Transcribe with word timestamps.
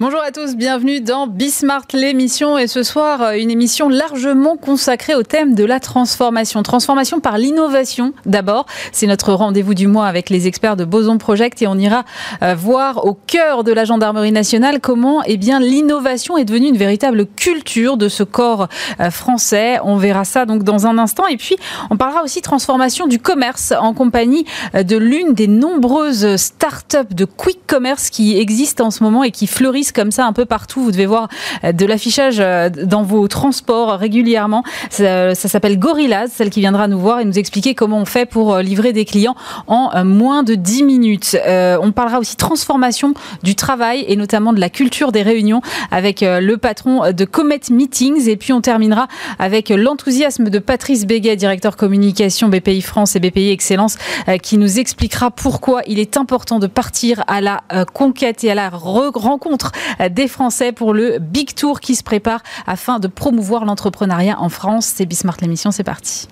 Bonjour 0.00 0.22
à 0.22 0.30
tous, 0.30 0.54
bienvenue 0.54 1.00
dans 1.00 1.26
Bismart 1.26 1.88
l'émission 1.92 2.56
et 2.56 2.68
ce 2.68 2.84
soir 2.84 3.20
euh, 3.20 3.32
une 3.32 3.50
émission 3.50 3.88
largement 3.88 4.56
consacrée 4.56 5.16
au 5.16 5.24
thème 5.24 5.56
de 5.56 5.64
la 5.64 5.80
transformation. 5.80 6.62
Transformation 6.62 7.18
par 7.18 7.36
l'innovation 7.36 8.12
d'abord, 8.24 8.66
c'est 8.92 9.08
notre 9.08 9.32
rendez-vous 9.32 9.74
du 9.74 9.88
mois 9.88 10.06
avec 10.06 10.30
les 10.30 10.46
experts 10.46 10.76
de 10.76 10.84
Boson 10.84 11.18
Project 11.18 11.62
et 11.62 11.66
on 11.66 11.74
ira 11.74 12.04
euh, 12.44 12.54
voir 12.54 13.06
au 13.06 13.14
cœur 13.14 13.64
de 13.64 13.72
la 13.72 13.84
gendarmerie 13.84 14.30
nationale 14.30 14.78
comment 14.80 15.20
eh 15.26 15.36
bien 15.36 15.58
l'innovation 15.58 16.38
est 16.38 16.44
devenue 16.44 16.68
une 16.68 16.76
véritable 16.76 17.26
culture 17.26 17.96
de 17.96 18.08
ce 18.08 18.22
corps 18.22 18.68
euh, 19.00 19.10
français. 19.10 19.80
On 19.82 19.96
verra 19.96 20.24
ça 20.24 20.46
donc 20.46 20.62
dans 20.62 20.86
un 20.86 20.96
instant 20.96 21.26
et 21.26 21.36
puis 21.36 21.56
on 21.90 21.96
parlera 21.96 22.22
aussi 22.22 22.40
transformation 22.40 23.08
du 23.08 23.18
commerce 23.18 23.74
en 23.76 23.94
compagnie 23.94 24.44
de 24.74 24.96
l'une 24.96 25.34
des 25.34 25.48
nombreuses 25.48 26.36
start-up 26.36 27.14
de 27.14 27.24
quick 27.24 27.66
commerce 27.66 28.10
qui 28.10 28.38
existent 28.38 28.86
en 28.86 28.90
ce 28.92 29.02
moment 29.02 29.24
et 29.24 29.32
qui 29.32 29.48
fleurissent 29.48 29.87
comme 29.92 30.10
ça 30.10 30.26
un 30.26 30.32
peu 30.32 30.44
partout. 30.44 30.82
Vous 30.82 30.92
devez 30.92 31.06
voir 31.06 31.28
euh, 31.64 31.72
de 31.72 31.86
l'affichage 31.86 32.38
euh, 32.40 32.68
dans 32.68 33.02
vos 33.02 33.28
transports 33.28 33.98
régulièrement. 33.98 34.62
Ça, 34.90 35.34
s'appelle 35.34 35.78
Gorillaz, 35.78 36.28
celle 36.28 36.50
qui 36.50 36.60
viendra 36.60 36.88
nous 36.88 36.98
voir 36.98 37.20
et 37.20 37.24
nous 37.24 37.38
expliquer 37.38 37.74
comment 37.74 37.98
on 37.98 38.04
fait 38.04 38.26
pour 38.26 38.54
euh, 38.54 38.62
livrer 38.62 38.92
des 38.92 39.04
clients 39.04 39.36
en 39.66 40.04
moins 40.04 40.42
de 40.42 40.54
10 40.54 40.82
minutes. 40.82 41.36
on 41.46 41.92
parlera 41.92 42.18
aussi 42.18 42.36
transformation 42.36 43.14
du 43.42 43.54
travail 43.54 44.04
et 44.08 44.16
notamment 44.16 44.52
de 44.52 44.60
la 44.60 44.70
culture 44.70 45.12
des 45.12 45.22
réunions 45.22 45.60
avec 45.90 46.20
le 46.20 46.56
patron 46.56 47.12
de 47.12 47.24
Comet 47.24 47.60
Meetings. 47.70 48.28
Et 48.28 48.36
puis 48.36 48.52
on 48.52 48.60
terminera 48.60 49.08
avec 49.38 49.70
l'enthousiasme 49.70 50.50
de 50.50 50.58
Patrice 50.58 51.06
Béguet, 51.06 51.36
directeur 51.36 51.76
communication 51.76 52.48
BPI 52.48 52.82
France 52.82 53.16
et 53.16 53.20
BPI 53.20 53.50
Excellence, 53.50 53.96
qui 54.42 54.58
nous 54.58 54.78
expliquera 54.78 55.30
pourquoi 55.30 55.82
il 55.86 55.98
est 55.98 56.16
important 56.16 56.58
de 56.58 56.66
partir 56.66 57.24
à 57.26 57.40
la 57.40 57.62
conquête 57.92 58.44
et 58.44 58.50
à 58.50 58.54
la 58.54 58.68
rencontre 58.68 59.72
des 60.10 60.28
Français 60.28 60.72
pour 60.72 60.94
le 60.94 61.18
Big 61.18 61.54
Tour 61.54 61.80
qui 61.80 61.94
se 61.94 62.02
prépare 62.02 62.42
afin 62.66 62.98
de 62.98 63.08
promouvoir 63.08 63.64
l'entrepreneuriat 63.64 64.40
en 64.40 64.48
France. 64.48 64.92
C'est 64.94 65.06
Bismart 65.06 65.36
l'émission, 65.40 65.70
c'est 65.70 65.84
parti. 65.84 66.28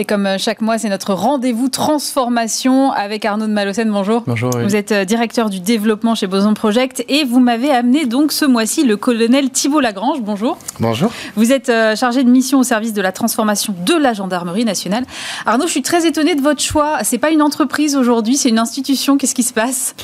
Et 0.00 0.06
comme 0.06 0.24
euh, 0.24 0.38
chaque 0.38 0.62
mois, 0.62 0.78
c'est 0.78 0.88
notre 0.88 1.12
rendez-vous 1.12 1.68
transformation 1.68 2.90
avec 2.90 3.26
Arnaud 3.26 3.46
de 3.46 3.52
Malocène. 3.52 3.90
Bonjour. 3.90 4.24
Bonjour. 4.26 4.50
Vous 4.50 4.74
êtes 4.74 4.92
euh, 4.92 5.04
directeur 5.04 5.50
du 5.50 5.60
développement 5.60 6.14
chez 6.14 6.26
Boson 6.26 6.54
Project 6.54 7.04
et 7.10 7.24
vous 7.24 7.38
m'avez 7.38 7.70
amené 7.70 8.06
donc 8.06 8.32
ce 8.32 8.46
mois-ci 8.46 8.86
le 8.86 8.96
colonel 8.96 9.50
Thibault 9.50 9.80
Lagrange. 9.80 10.22
Bonjour. 10.22 10.56
Bonjour. 10.78 11.12
Vous 11.36 11.52
êtes 11.52 11.68
euh, 11.68 11.94
chargé 11.96 12.24
de 12.24 12.30
mission 12.30 12.60
au 12.60 12.62
service 12.62 12.94
de 12.94 13.02
la 13.02 13.12
transformation 13.12 13.74
de 13.84 13.92
la 13.92 14.14
gendarmerie 14.14 14.64
nationale. 14.64 15.04
Arnaud, 15.44 15.66
je 15.66 15.72
suis 15.72 15.82
très 15.82 16.06
étonné 16.06 16.34
de 16.34 16.40
votre 16.40 16.62
choix. 16.62 17.00
C'est 17.02 17.18
pas 17.18 17.30
une 17.30 17.42
entreprise 17.42 17.94
aujourd'hui, 17.94 18.38
c'est 18.38 18.48
une 18.48 18.58
institution. 18.58 19.18
Qu'est-ce 19.18 19.34
qui 19.34 19.42
se 19.42 19.52
passe? 19.52 19.94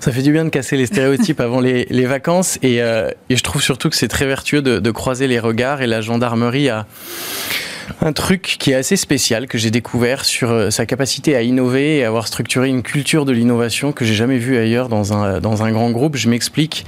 Ça 0.00 0.10
fait 0.10 0.22
du 0.22 0.32
bien 0.32 0.44
de 0.44 0.50
casser 0.50 0.76
les 0.76 0.86
stéréotypes 0.86 1.38
avant 1.38 1.60
les, 1.60 2.06
vacances 2.06 2.58
et, 2.64 2.80
je 3.30 3.42
trouve 3.44 3.62
surtout 3.62 3.88
que 3.88 3.94
c'est 3.94 4.08
très 4.08 4.26
vertueux 4.26 4.62
de, 4.62 4.80
de, 4.80 4.90
croiser 4.90 5.28
les 5.28 5.38
regards 5.38 5.80
et 5.80 5.86
la 5.86 6.00
gendarmerie 6.00 6.70
a 6.70 6.86
un 8.00 8.12
truc 8.12 8.56
qui 8.58 8.70
est 8.70 8.74
assez 8.74 8.96
spécial 8.96 9.46
que 9.46 9.58
j'ai 9.58 9.70
découvert 9.70 10.24
sur 10.24 10.50
euh, 10.50 10.70
sa 10.70 10.86
capacité 10.86 11.36
à 11.36 11.42
innover 11.42 11.98
et 11.98 12.04
avoir 12.04 12.26
structuré 12.26 12.68
une 12.68 12.82
culture 12.82 13.24
de 13.24 13.32
l'innovation 13.32 13.92
que 13.92 14.04
j'ai 14.04 14.14
jamais 14.14 14.38
vue 14.38 14.56
ailleurs 14.56 14.88
dans 14.88 15.12
un, 15.12 15.40
dans 15.40 15.62
un 15.62 15.72
grand 15.72 15.90
groupe. 15.90 16.16
Je 16.16 16.28
m'explique. 16.28 16.84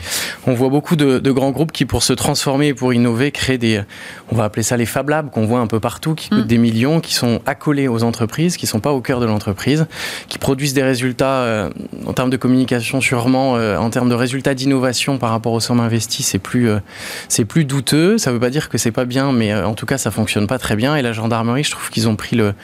On 0.47 0.55
voit 0.55 0.69
beaucoup 0.69 0.97
de, 0.97 1.19
de, 1.19 1.31
grands 1.31 1.51
groupes 1.51 1.73
qui, 1.73 1.85
pour 1.85 2.03
se 2.03 2.13
transformer 2.13 2.69
et 2.69 2.75
pour 2.75 2.93
innover, 2.93 3.31
créent 3.31 3.59
des, 3.59 3.83
on 4.31 4.37
va 4.37 4.45
appeler 4.45 4.63
ça 4.63 4.77
les 4.77 4.87
Fab 4.87 5.09
Labs 5.09 5.31
qu'on 5.31 5.47
voit 5.47 5.61
un 5.61 5.67
peu 5.67 5.81
partout, 5.81 6.15
qui 6.15 6.31
coûtent 6.31 6.45
mm. 6.45 6.47
des 6.47 6.59
millions, 6.59 7.01
qui 7.01 7.15
sont 7.15 7.41
accolés 7.47 7.89
aux 7.89 8.03
entreprises, 8.03 8.57
qui 8.57 8.67
sont 8.67 8.81
pas 8.81 8.93
au 8.93 9.01
cœur 9.01 9.21
de 9.21 9.27
l'entreprise, 9.27 9.87
qui 10.29 10.39
produisent 10.39 10.75
des 10.75 10.83
résultats 10.83 11.43
euh, 11.43 11.71
en 12.07 12.13
termes 12.13 12.31
de 12.31 12.37
communication 12.37 13.01
sûrement, 13.01 13.57
euh, 13.57 13.77
en 13.77 13.91
termes 13.91 14.09
de 14.09 14.15
résultats 14.15 14.55
d'innovation 14.55 15.19
par 15.19 15.31
rapport 15.31 15.53
aux 15.53 15.61
sommes 15.61 15.81
investies, 15.81 16.23
c'est 16.23 16.39
plus, 16.39 16.69
c'est 17.29 17.45
plus 17.45 17.65
douteux. 17.65 18.19
Ça 18.19 18.33
veut 18.33 18.41
pas 18.41 18.51
dire 18.51 18.69
que 18.69 18.79
c'est 18.79 18.93
pas 18.93 19.05
bien, 19.05 19.33
mais 19.33 19.55
en 19.55 19.75
tout 19.75 19.87
cas, 19.87 19.99
ça 19.99 20.11
fonctionne 20.11 20.47
pas 20.47 20.59
très 20.59 20.77
bien 20.77 20.86
et 20.95 21.03
la 21.03 21.13
gendarmerie, 21.13 21.65
je 21.65 21.71
trouve 21.71 21.91
qu'ils 21.91 22.09
ont 22.09 22.17
pris 22.17 22.37
le 22.37 22.55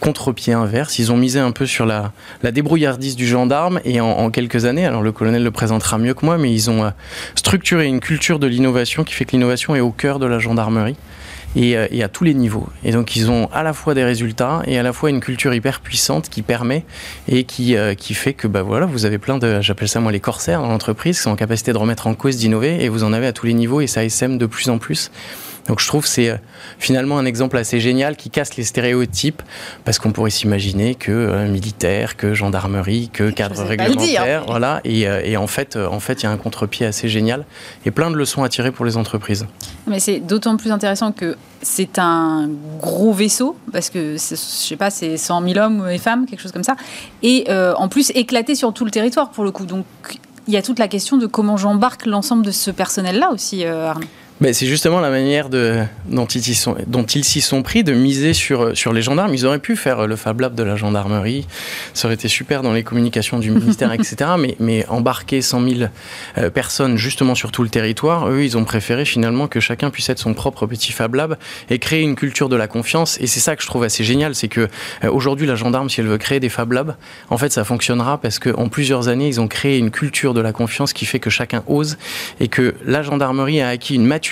contre-pied 0.00 0.52
inverse. 0.52 0.98
Ils 0.98 1.12
ont 1.12 1.16
misé 1.16 1.40
un 1.40 1.52
peu 1.52 1.66
sur 1.66 1.84
la, 1.84 2.12
la 2.42 2.52
débrouillardise 2.52 3.16
du 3.16 3.26
gendarme 3.26 3.80
et 3.84 4.00
en, 4.00 4.30
quelques 4.30 4.64
années, 4.64 4.86
alors 4.86 5.02
le 5.02 5.12
colonel 5.12 5.42
le 5.42 5.50
présentera 5.50 5.98
mieux 5.98 6.14
que 6.14 6.24
moi, 6.24 6.38
mais 6.38 6.52
ils 6.52 6.70
ont 6.70 6.84
euh, 6.84 6.90
structuré 7.34 7.86
une 7.86 8.00
culture 8.00 8.38
de 8.38 8.46
l'innovation 8.46 9.04
qui 9.04 9.14
fait 9.14 9.24
que 9.24 9.32
l'innovation 9.32 9.76
est 9.76 9.80
au 9.80 9.90
cœur 9.90 10.18
de 10.18 10.26
la 10.26 10.38
gendarmerie. 10.38 10.96
Euh, 11.56 11.88
et, 11.90 12.02
à 12.02 12.08
tous 12.08 12.24
les 12.24 12.34
niveaux. 12.34 12.68
Et 12.84 12.92
donc 12.92 13.16
ils 13.16 13.30
ont 13.30 13.48
à 13.52 13.62
la 13.62 13.72
fois 13.72 13.94
des 13.94 14.04
résultats 14.04 14.62
et 14.66 14.78
à 14.78 14.82
la 14.82 14.92
fois 14.92 15.08
une 15.08 15.20
culture 15.20 15.54
hyper 15.54 15.80
puissante 15.80 16.28
qui 16.28 16.42
permet 16.42 16.84
et 17.28 17.44
qui, 17.44 17.76
euh, 17.76 17.94
qui 17.94 18.12
fait 18.12 18.34
que 18.34 18.46
bah 18.46 18.62
voilà, 18.62 18.84
vous 18.84 19.06
avez 19.06 19.16
plein 19.16 19.38
de, 19.38 19.62
j'appelle 19.62 19.88
ça 19.88 20.00
moi 20.00 20.12
les 20.12 20.20
corsaires 20.20 20.60
dans 20.60 20.68
l'entreprise, 20.68 21.16
qui 21.16 21.22
sont 21.22 21.30
en 21.30 21.36
capacité 21.36 21.72
de 21.72 21.78
remettre 21.78 22.06
en 22.08 22.14
cause, 22.14 22.36
d'innover, 22.36 22.84
et 22.84 22.90
vous 22.90 23.04
en 23.04 23.12
avez 23.12 23.26
à 23.26 23.32
tous 23.32 23.46
les 23.46 23.54
niveaux 23.54 23.80
et 23.80 23.86
ça 23.86 24.04
SM 24.04 24.36
de 24.36 24.46
plus 24.46 24.68
en 24.68 24.76
plus. 24.76 25.10
Donc 25.68 25.80
je 25.80 25.86
trouve 25.86 26.02
que 26.02 26.08
c'est 26.08 26.30
euh, 26.30 26.36
finalement 26.78 27.18
un 27.18 27.24
exemple 27.24 27.56
assez 27.56 27.80
génial 27.80 28.16
qui 28.16 28.30
casse 28.30 28.56
les 28.56 28.64
stéréotypes 28.64 29.42
parce 29.84 29.98
qu'on 29.98 30.12
pourrait 30.12 30.30
s'imaginer 30.30 30.94
que 30.94 31.12
euh, 31.12 31.48
militaire, 31.48 32.16
que 32.16 32.34
gendarmerie, 32.34 33.08
que 33.12 33.30
cadre 33.30 33.62
réglementaire, 33.62 34.44
voilà. 34.46 34.80
Et, 34.84 35.08
euh, 35.08 35.22
et, 35.24 35.36
en 35.36 35.46
fait, 35.46 35.76
en 35.76 36.00
fait, 36.00 36.22
il 36.22 36.24
y 36.24 36.26
a 36.26 36.30
un 36.30 36.36
contre-pied 36.36 36.86
assez 36.86 37.08
génial 37.08 37.44
et 37.84 37.90
plein 37.90 38.10
de 38.10 38.16
leçons 38.16 38.42
à 38.42 38.48
tirer 38.48 38.70
pour 38.70 38.84
les 38.84 38.96
entreprises. 38.96 39.46
Mais 39.86 40.00
c'est 40.00 40.20
d'autant 40.20 40.56
plus 40.56 40.70
intéressant 40.70 41.12
que 41.12 41.36
c'est 41.62 41.98
un 41.98 42.48
gros 42.80 43.12
vaisseau 43.12 43.56
parce 43.72 43.90
que 43.90 44.16
je 44.16 44.36
sais 44.36 44.76
pas, 44.76 44.90
c'est 44.90 45.16
100 45.16 45.48
000 45.48 45.58
hommes 45.58 45.88
et 45.88 45.98
femmes, 45.98 46.26
quelque 46.26 46.40
chose 46.40 46.52
comme 46.52 46.64
ça, 46.64 46.76
et 47.22 47.46
en 47.50 47.88
plus 47.88 48.10
éclaté 48.14 48.54
sur 48.54 48.72
tout 48.72 48.84
le 48.84 48.90
territoire 48.90 49.30
pour 49.30 49.44
le 49.44 49.50
coup. 49.50 49.66
Donc 49.66 49.84
il 50.46 50.54
y 50.54 50.56
a 50.56 50.62
toute 50.62 50.78
la 50.78 50.86
question 50.86 51.16
de 51.16 51.26
comment 51.26 51.56
j'embarque 51.56 52.06
l'ensemble 52.06 52.44
de 52.44 52.50
ce 52.52 52.70
personnel-là 52.70 53.30
aussi, 53.32 53.64
Arnaud 53.64 54.06
c'est 54.52 54.66
justement 54.66 55.00
la 55.00 55.08
manière 55.08 55.48
de, 55.48 55.82
dont 56.06 56.26
ils 56.26 56.42
s'y 57.24 57.40
sont, 57.40 57.62
pris 57.62 57.84
de 57.84 57.94
miser 57.94 58.34
sur, 58.34 58.76
sur 58.76 58.92
les 58.92 59.00
gendarmes. 59.00 59.32
Ils 59.32 59.46
auraient 59.46 59.58
pu 59.58 59.76
faire 59.76 60.06
le 60.06 60.14
Fab 60.14 60.40
Lab 60.40 60.54
de 60.54 60.62
la 60.62 60.76
gendarmerie, 60.76 61.46
ça 61.94 62.06
aurait 62.06 62.16
été 62.16 62.28
super 62.28 62.62
dans 62.62 62.74
les 62.74 62.82
communications 62.82 63.38
du 63.38 63.50
ministère, 63.50 63.92
etc. 63.94 64.32
Mais, 64.38 64.56
mais 64.60 64.86
embarquer 64.88 65.40
100 65.40 65.68
000 65.68 65.80
euh, 66.36 66.50
personnes 66.50 66.98
justement 66.98 67.34
sur 67.34 67.50
tout 67.50 67.62
le 67.62 67.70
territoire, 67.70 68.28
eux, 68.28 68.44
ils 68.44 68.58
ont 68.58 68.64
préféré 68.64 69.06
finalement 69.06 69.48
que 69.48 69.58
chacun 69.58 69.88
puisse 69.88 70.10
être 70.10 70.18
son 70.18 70.34
propre 70.34 70.66
petit 70.66 70.92
Fab 70.92 71.14
Lab 71.14 71.38
et 71.70 71.78
créer 71.78 72.02
une 72.02 72.14
culture 72.14 72.50
de 72.50 72.56
la 72.56 72.68
confiance. 72.68 73.18
Et 73.20 73.26
c'est 73.26 73.40
ça 73.40 73.56
que 73.56 73.62
je 73.62 73.66
trouve 73.66 73.84
assez 73.84 74.04
génial, 74.04 74.34
c'est 74.34 74.48
que 74.48 74.68
euh, 75.02 75.10
aujourd'hui, 75.10 75.46
la 75.46 75.56
gendarme, 75.56 75.88
si 75.88 76.00
elle 76.00 76.08
veut 76.08 76.18
créer 76.18 76.40
des 76.40 76.50
Fab 76.50 76.72
Labs, 76.72 76.94
en 77.30 77.38
fait, 77.38 77.52
ça 77.52 77.64
fonctionnera 77.64 78.18
parce 78.18 78.38
qu'en 78.38 78.68
plusieurs 78.68 79.08
années, 79.08 79.28
ils 79.28 79.40
ont 79.40 79.48
créé 79.48 79.78
une 79.78 79.90
culture 79.90 80.34
de 80.34 80.42
la 80.42 80.52
confiance 80.52 80.92
qui 80.92 81.06
fait 81.06 81.20
que 81.20 81.30
chacun 81.30 81.62
ose 81.66 81.96
et 82.38 82.48
que 82.48 82.74
la 82.84 83.02
gendarmerie 83.02 83.62
a 83.62 83.68
acquis 83.68 83.94
une 83.94 84.04
maturité 84.04 84.25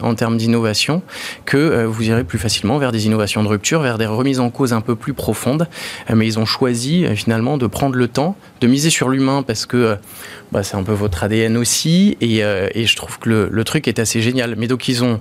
en 0.00 0.14
termes 0.14 0.36
d'innovation 0.36 1.02
que 1.44 1.56
euh, 1.56 1.86
vous 1.86 2.08
irez 2.08 2.24
plus 2.24 2.38
facilement 2.38 2.78
vers 2.78 2.92
des 2.92 3.06
innovations 3.06 3.42
de 3.42 3.48
rupture, 3.48 3.80
vers 3.80 3.98
des 3.98 4.06
remises 4.06 4.40
en 4.40 4.50
cause 4.50 4.72
un 4.72 4.80
peu 4.80 4.94
plus 4.94 5.14
profondes. 5.14 5.68
Euh, 6.10 6.14
mais 6.14 6.26
ils 6.26 6.38
ont 6.38 6.46
choisi 6.46 7.04
euh, 7.04 7.14
finalement 7.14 7.56
de 7.56 7.66
prendre 7.66 7.96
le 7.96 8.08
temps, 8.08 8.36
de 8.60 8.66
miser 8.66 8.90
sur 8.90 9.08
l'humain 9.08 9.42
parce 9.42 9.66
que 9.66 9.96
bah, 10.52 10.62
c'est 10.62 10.76
un 10.76 10.82
peu 10.82 10.92
votre 10.92 11.22
ADN 11.24 11.56
aussi. 11.56 12.16
Et, 12.20 12.38
je 12.40 12.96
trouve 12.96 13.18
que 13.18 13.28
le, 13.28 13.48
le 13.50 13.64
truc 13.64 13.88
est 13.88 13.98
assez 13.98 14.20
génial. 14.20 14.54
Mais 14.56 14.66
donc 14.66 14.88
ils 14.88 15.04
ont 15.04 15.20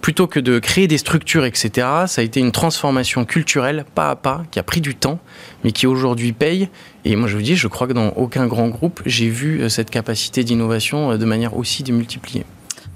plutôt 0.00 0.26
que 0.26 0.40
de 0.40 0.58
créer 0.58 0.88
des 0.88 0.98
structures, 0.98 1.44
etc., 1.44 1.86
ça 2.06 2.20
a 2.20 2.24
été 2.24 2.40
une 2.40 2.50
transformation 2.50 3.24
culturelle, 3.24 3.84
pas 3.94 4.10
à 4.10 4.16
pas, 4.16 4.42
qui 4.50 4.58
a 4.58 4.64
pris 4.64 4.80
du 4.80 4.96
temps, 4.96 5.20
mais 5.62 5.70
qui 5.70 5.86
aujourd'hui 5.86 6.32
paye. 6.32 6.68
Et 7.04 7.14
moi, 7.14 7.28
je 7.28 7.36
vous 7.36 7.42
dis, 7.42 7.54
je 7.54 7.68
crois 7.68 7.86
que 7.86 7.92
dans 7.92 8.08
aucun 8.08 8.48
grand 8.48 8.68
groupe, 8.68 9.00
j'ai 9.06 9.28
vu 9.28 9.70
cette 9.70 9.90
capacité 9.90 10.42
d'innovation 10.42 11.16
de 11.16 11.24
manière 11.24 11.56
aussi 11.56 11.84
démultipliée. 11.84 12.44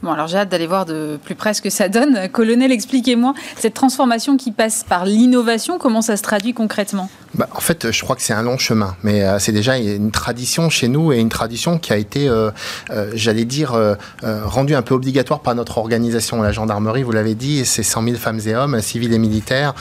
Bon, 0.02 0.12
alors 0.12 0.26
j'ai 0.26 0.36
hâte 0.36 0.50
d'aller 0.50 0.66
voir 0.66 0.84
de 0.84 1.18
plus 1.24 1.34
près 1.34 1.54
ce 1.54 1.62
que 1.62 1.70
ça 1.70 1.88
donne. 1.88 2.28
Colonel, 2.32 2.70
expliquez-moi, 2.70 3.34
cette 3.56 3.74
transformation 3.74 4.36
qui 4.36 4.52
passe 4.52 4.84
par 4.84 5.04
l'innovation, 5.04 5.78
comment 5.78 6.02
ça 6.02 6.16
se 6.16 6.22
traduit 6.22 6.52
concrètement? 6.52 7.08
Bah, 7.34 7.48
En 7.54 7.60
fait, 7.60 7.90
je 7.90 8.02
crois 8.02 8.16
que 8.16 8.22
c'est 8.22 8.32
un 8.32 8.42
long 8.42 8.58
chemin, 8.58 8.96
mais 9.02 9.22
euh, 9.22 9.38
c'est 9.38 9.52
déjà 9.52 9.76
une 9.76 10.10
tradition 10.10 10.70
chez 10.70 10.88
nous 10.88 11.12
et 11.12 11.18
une 11.18 11.28
tradition 11.28 11.78
qui 11.78 11.92
a 11.92 11.96
été, 11.96 12.28
euh, 12.28 12.50
euh, 12.90 13.10
j'allais 13.14 13.44
dire, 13.44 13.76
rendue 14.22 14.74
un 14.74 14.82
peu 14.82 14.94
obligatoire 14.94 15.40
par 15.40 15.54
notre 15.54 15.78
organisation. 15.78 16.42
La 16.42 16.52
gendarmerie, 16.52 17.02
vous 17.02 17.12
l'avez 17.12 17.34
dit, 17.34 17.64
c'est 17.64 17.82
100 17.82 18.04
000 18.04 18.16
femmes 18.16 18.40
et 18.46 18.54
hommes, 18.54 18.80
civils 18.80 19.12
et 19.12 19.18
militaires, 19.18 19.74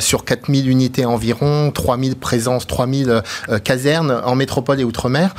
sur 0.00 0.24
4 0.24 0.52
000 0.52 0.66
unités 0.66 1.04
environ, 1.04 1.70
3 1.70 1.98
000 1.98 2.14
présences, 2.16 2.66
3 2.66 2.86
000 2.88 3.20
casernes 3.64 4.10
en 4.24 4.34
métropole 4.34 4.80
et 4.80 4.84
outre-mer. 4.84 5.34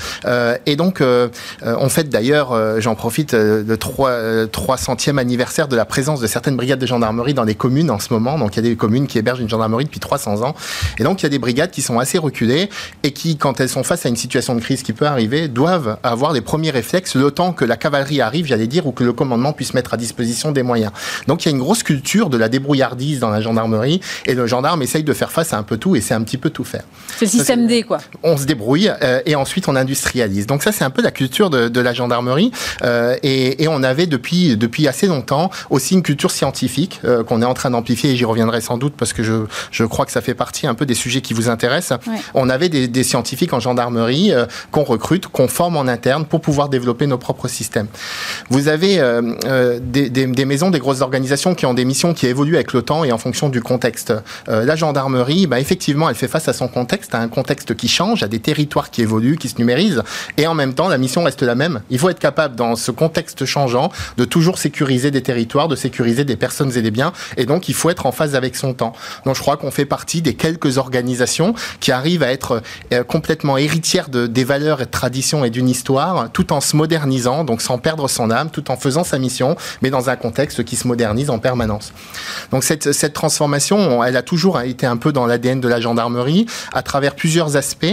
et 0.66 0.76
donc, 0.76 1.02
on 1.02 1.88
d'ailleurs, 2.06 2.80
j'en 2.82 2.96
profite, 2.96 3.36
de 3.36 3.76
trois 3.76 4.12
300e 4.46 5.16
euh, 5.16 5.18
anniversaire 5.18 5.68
de 5.68 5.76
la 5.76 5.86
présence 5.86 6.20
de 6.20 6.28
certaines 6.28 6.56
brigades 6.56 6.80
de 6.80 6.86
gendarmerie 6.86 7.34
dans 7.34 7.44
les 7.44 7.56
communes 7.56 7.92
en 7.92 8.00
ce 8.00 8.14
moment. 8.14 8.38
Donc 8.38 8.56
il 8.56 8.58
y 8.58 8.60
a 8.60 8.70
des 8.70 8.76
communes 8.76 9.08
qui 9.08 9.18
hébergent 9.18 9.42
une 9.42 9.50
gendarmerie 9.50 9.86
depuis 9.86 10.00
300 10.00 10.44
ans. 10.44 10.56
Et 10.98 11.04
donc 11.04 11.22
il 11.22 11.24
y 11.24 11.28
a 11.28 11.30
des 11.30 11.40
brigades 11.40 11.72
qui 11.72 11.82
sont 11.82 12.00
assez 12.00 12.18
reculées 12.18 12.70
et 13.04 13.12
qui, 13.12 13.38
quand 13.38 13.60
elles 13.60 13.70
sont 13.70 13.84
face 13.84 14.06
à 14.06 14.10
une 14.10 14.16
situation 14.16 14.56
de 14.56 14.62
crise 14.62 14.84
qui 14.84 14.94
peut 14.94 15.06
arriver, 15.06 15.48
doivent 15.48 15.98
avoir 16.04 16.34
les 16.34 16.42
premiers 16.42 16.72
réflexes 16.72 17.16
le 17.16 17.32
temps 17.32 17.54
que 17.54 17.66
la 17.66 17.78
cavalerie 17.78 18.22
arrive, 18.22 18.46
j'allais 18.46 18.68
dire, 18.68 18.88
ou 18.88 18.92
que 18.92 19.04
le 19.04 19.14
commandement 19.14 19.54
puisse 19.54 19.74
mettre 19.74 19.94
à 19.94 19.98
disposition 19.98 20.52
des 20.52 20.64
moyens. 20.64 20.92
Donc 21.28 21.46
il 21.46 21.50
y 21.50 21.52
a 21.52 21.56
une 21.56 21.62
grosse 21.62 21.84
culture 21.84 22.30
de 22.30 22.38
la 22.38 22.50
débrouillardise 22.50 23.20
dans 23.20 23.30
la 23.30 23.42
gendarmerie 23.42 24.02
et 24.26 24.34
le 24.34 24.48
gendarme 24.48 24.82
essaye 24.82 25.04
de 25.04 25.14
faire 25.14 25.32
face 25.32 25.54
à 25.54 25.58
un 25.58 25.64
peu 25.64 25.78
tout 25.78 25.96
et 25.96 26.02
c'est 26.02 26.14
un 26.14 26.24
petit 26.24 26.38
peu 26.38 26.50
tout 26.50 26.64
faire. 26.64 26.84
C'est 27.18 27.26
le 27.26 27.32
système 27.32 27.68
D, 27.68 27.84
quoi. 27.84 28.00
On 28.24 28.38
se 28.38 28.46
débrouille 28.46 28.92
euh, 29.02 29.22
et 29.26 29.36
ensuite 29.36 29.68
on 29.68 29.76
industrialise. 29.76 30.48
Donc 30.48 30.64
ça, 30.64 30.72
c'est 30.72 30.84
un 30.84 30.90
peu 30.90 31.02
la 31.02 31.12
culture 31.12 31.50
de, 31.50 31.68
de 31.68 31.82
la 31.82 31.94
gendarmerie 31.94 32.52
euh, 32.84 33.16
et, 33.24 33.64
et, 33.64 33.68
on 33.68 33.84
avait 33.84 33.99
depuis, 34.08 34.58
depuis 34.58 34.88
assez 34.88 35.08
longtemps 35.08 35.50
aussi 35.70 35.94
une 35.94 36.04
culture 36.04 36.32
scientifique 36.32 37.00
euh, 37.06 37.24
qu'on 37.24 37.42
est 37.42 37.46
en 37.46 37.54
train 37.54 37.70
d'amplifier 37.70 38.12
et 38.12 38.16
j'y 38.16 38.26
reviendrai 38.26 38.62
sans 38.62 38.78
doute 38.78 38.94
parce 38.98 39.14
que 39.14 39.24
je, 39.24 39.46
je 39.72 39.84
crois 39.84 40.06
que 40.06 40.12
ça 40.12 40.22
fait 40.22 40.34
partie 40.34 40.68
un 40.68 40.76
peu 40.76 40.86
des 40.86 40.94
sujets 40.94 41.22
qui 41.22 41.34
vous 41.34 41.50
intéressent. 41.50 42.00
Ouais. 42.08 42.16
On 42.34 42.50
avait 42.50 42.70
des, 42.70 42.88
des, 42.88 43.04
scientifiques 43.04 43.54
en 43.54 43.60
gendarmerie 43.60 44.34
euh, 44.34 44.46
qu'on 44.72 44.84
recrute, 44.84 45.28
qu'on 45.28 45.48
forme 45.48 45.78
en 45.78 45.88
interne 45.88 46.26
pour 46.26 46.42
pouvoir 46.42 46.70
développer 46.70 47.08
nos 47.08 47.18
propres 47.18 47.48
systèmes. 47.48 47.88
Vous 48.50 48.68
avez 48.68 49.00
euh, 49.00 49.80
des, 49.82 50.10
des, 50.10 50.28
des, 50.28 50.46
maisons, 50.46 50.70
des 50.70 50.80
grosses 50.80 51.02
organisations 51.02 51.56
qui 51.56 51.66
ont 51.66 51.74
des 51.74 51.86
missions 51.86 52.14
qui 52.14 52.28
évoluent 52.28 52.56
avec 52.56 52.74
le 52.74 52.82
temps 52.82 53.04
et 53.04 53.12
en 53.12 53.18
fonction 53.18 53.50
du 53.50 53.62
contexte. 53.62 54.14
la 54.48 54.76
gendarmerie, 54.76 55.48
bah, 55.48 55.60
effectivement, 55.60 56.10
elle 56.10 56.16
fait 56.16 56.28
face 56.28 56.48
à 56.48 56.54
son 56.54 56.68
contexte, 56.68 57.16
à 57.16 57.20
un 57.20 57.28
contexte 57.28 57.76
qui 57.76 57.88
change, 57.88 58.24
à 58.24 58.28
des 58.28 58.40
territoires 58.40 58.90
qui 58.92 59.02
évoluent, 59.02 59.38
qui 59.38 59.50
se 59.50 59.58
numérisent, 59.58 60.04
et 60.38 60.48
en 60.48 60.54
même 60.54 60.74
temps, 60.74 60.88
la 60.88 60.98
mission 60.98 61.24
reste 61.24 61.42
la 61.42 61.56
même. 61.56 61.82
Il 61.90 62.00
faut 62.00 62.10
être 62.10 62.20
capable, 62.20 62.56
dans 62.56 62.76
ce 62.76 62.92
contexte 62.92 63.46
changeant, 63.46 63.89
de 64.18 64.26
toujours 64.26 64.58
sécuriser 64.58 65.12
des 65.12 65.22
territoires, 65.22 65.68
de 65.68 65.76
sécuriser 65.76 66.26
des 66.26 66.36
personnes 66.36 66.76
et 66.76 66.82
des 66.82 66.92
biens, 66.92 67.14
et 67.38 67.46
donc 67.46 67.70
il 67.70 67.76
faut 67.76 67.90
être 67.90 68.06
en 68.06 68.12
phase 68.12 68.36
avec 68.36 68.56
son 68.56 68.74
temps. 68.74 68.94
Donc 69.26 69.36
je 69.36 69.42
crois 69.42 69.58
qu'on 69.58 69.72
fait 69.72 69.86
partie 69.86 70.22
des 70.22 70.34
quelques 70.34 70.78
organisations 70.78 71.54
qui 71.80 71.92
arrivent 71.92 72.24
à 72.24 72.32
être 72.32 72.62
euh, 72.94 73.04
complètement 73.04 73.58
héritières 73.58 74.10
de, 74.10 74.28
des 74.28 74.44
valeurs 74.44 74.82
et 74.82 74.86
de 74.86 74.92
traditions 74.92 75.46
et 75.46 75.50
d'une 75.50 75.70
histoire, 75.70 76.32
tout 76.32 76.54
en 76.54 76.62
se 76.62 76.76
modernisant, 76.76 77.44
donc 77.44 77.62
sans 77.62 77.78
perdre 77.78 78.08
son 78.08 78.32
âme, 78.32 78.50
tout 78.50 78.72
en 78.72 78.78
faisant 78.78 79.04
sa 79.04 79.20
mission, 79.20 79.56
mais 79.82 79.90
dans 79.90 80.10
un 80.10 80.16
contexte 80.16 80.64
qui 80.64 80.76
se 80.76 80.88
modernise 80.88 81.30
en 81.30 81.40
permanence. 81.40 81.94
Donc 82.52 82.64
cette, 82.64 82.92
cette 82.92 83.14
transformation, 83.14 84.04
elle 84.04 84.18
a 84.18 84.22
toujours 84.22 84.60
été 84.62 84.86
un 84.86 84.98
peu 84.98 85.12
dans 85.12 85.26
l'ADN 85.26 85.62
de 85.62 85.68
la 85.68 85.80
gendarmerie, 85.80 86.46
à 86.74 86.82
travers 86.82 87.16
plusieurs 87.16 87.56
aspects. 87.56 87.86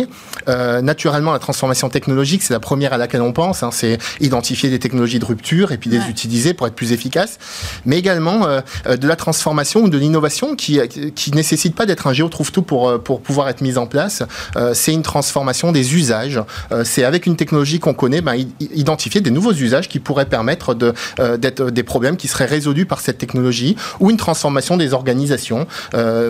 Euh, 0.48 0.80
naturellement, 0.80 1.32
la 1.32 1.38
transformation 1.38 1.88
technologique, 1.88 2.42
c'est 2.42 2.54
la 2.54 2.60
première 2.60 2.92
à 2.92 2.98
laquelle 2.98 3.22
on 3.22 3.32
pense. 3.32 3.62
Hein, 3.62 3.70
c'est 3.72 3.98
identifier 4.20 4.70
des 4.70 4.78
technologies 4.78 5.18
de 5.18 5.24
rupture 5.24 5.72
et 5.72 5.78
puis 5.78 5.85
les 5.86 5.98
ouais. 5.98 6.08
utiliser 6.08 6.54
pour 6.54 6.66
être 6.66 6.74
plus 6.74 6.92
efficace. 6.92 7.38
Mais 7.84 7.98
également 7.98 8.46
euh, 8.46 8.60
de 8.96 9.08
la 9.08 9.16
transformation 9.16 9.82
ou 9.84 9.88
de 9.88 9.98
l'innovation 9.98 10.56
qui 10.56 10.80
qui 11.14 11.30
nécessite 11.32 11.74
pas 11.74 11.86
d'être 11.86 12.06
un 12.06 12.12
géo 12.12 12.28
trouve 12.28 12.52
tout 12.52 12.62
pour 12.62 12.88
euh, 12.88 12.98
pour 12.98 13.20
pouvoir 13.20 13.48
être 13.48 13.60
mise 13.60 13.78
en 13.78 13.86
place. 13.86 14.22
Euh, 14.56 14.72
c'est 14.74 14.92
une 14.92 15.02
transformation 15.02 15.72
des 15.72 15.94
usages. 15.94 16.42
Euh, 16.72 16.82
c'est 16.84 17.04
avec 17.04 17.26
une 17.26 17.36
technologie 17.36 17.78
qu'on 17.78 17.94
connaît, 17.94 18.20
ben, 18.20 18.34
identifier 18.60 19.20
des 19.20 19.30
nouveaux 19.30 19.52
usages 19.52 19.88
qui 19.88 20.00
pourraient 20.00 20.26
permettre 20.26 20.74
de 20.74 20.94
d'être 21.36 21.70
des 21.70 21.82
problèmes 21.82 22.16
qui 22.16 22.28
seraient 22.28 22.46
résolus 22.46 22.86
par 22.86 23.00
cette 23.00 23.18
technologie 23.18 23.76
ou 24.00 24.10
une 24.10 24.16
transformation 24.16 24.76
des 24.76 24.92
organisations. 24.92 25.66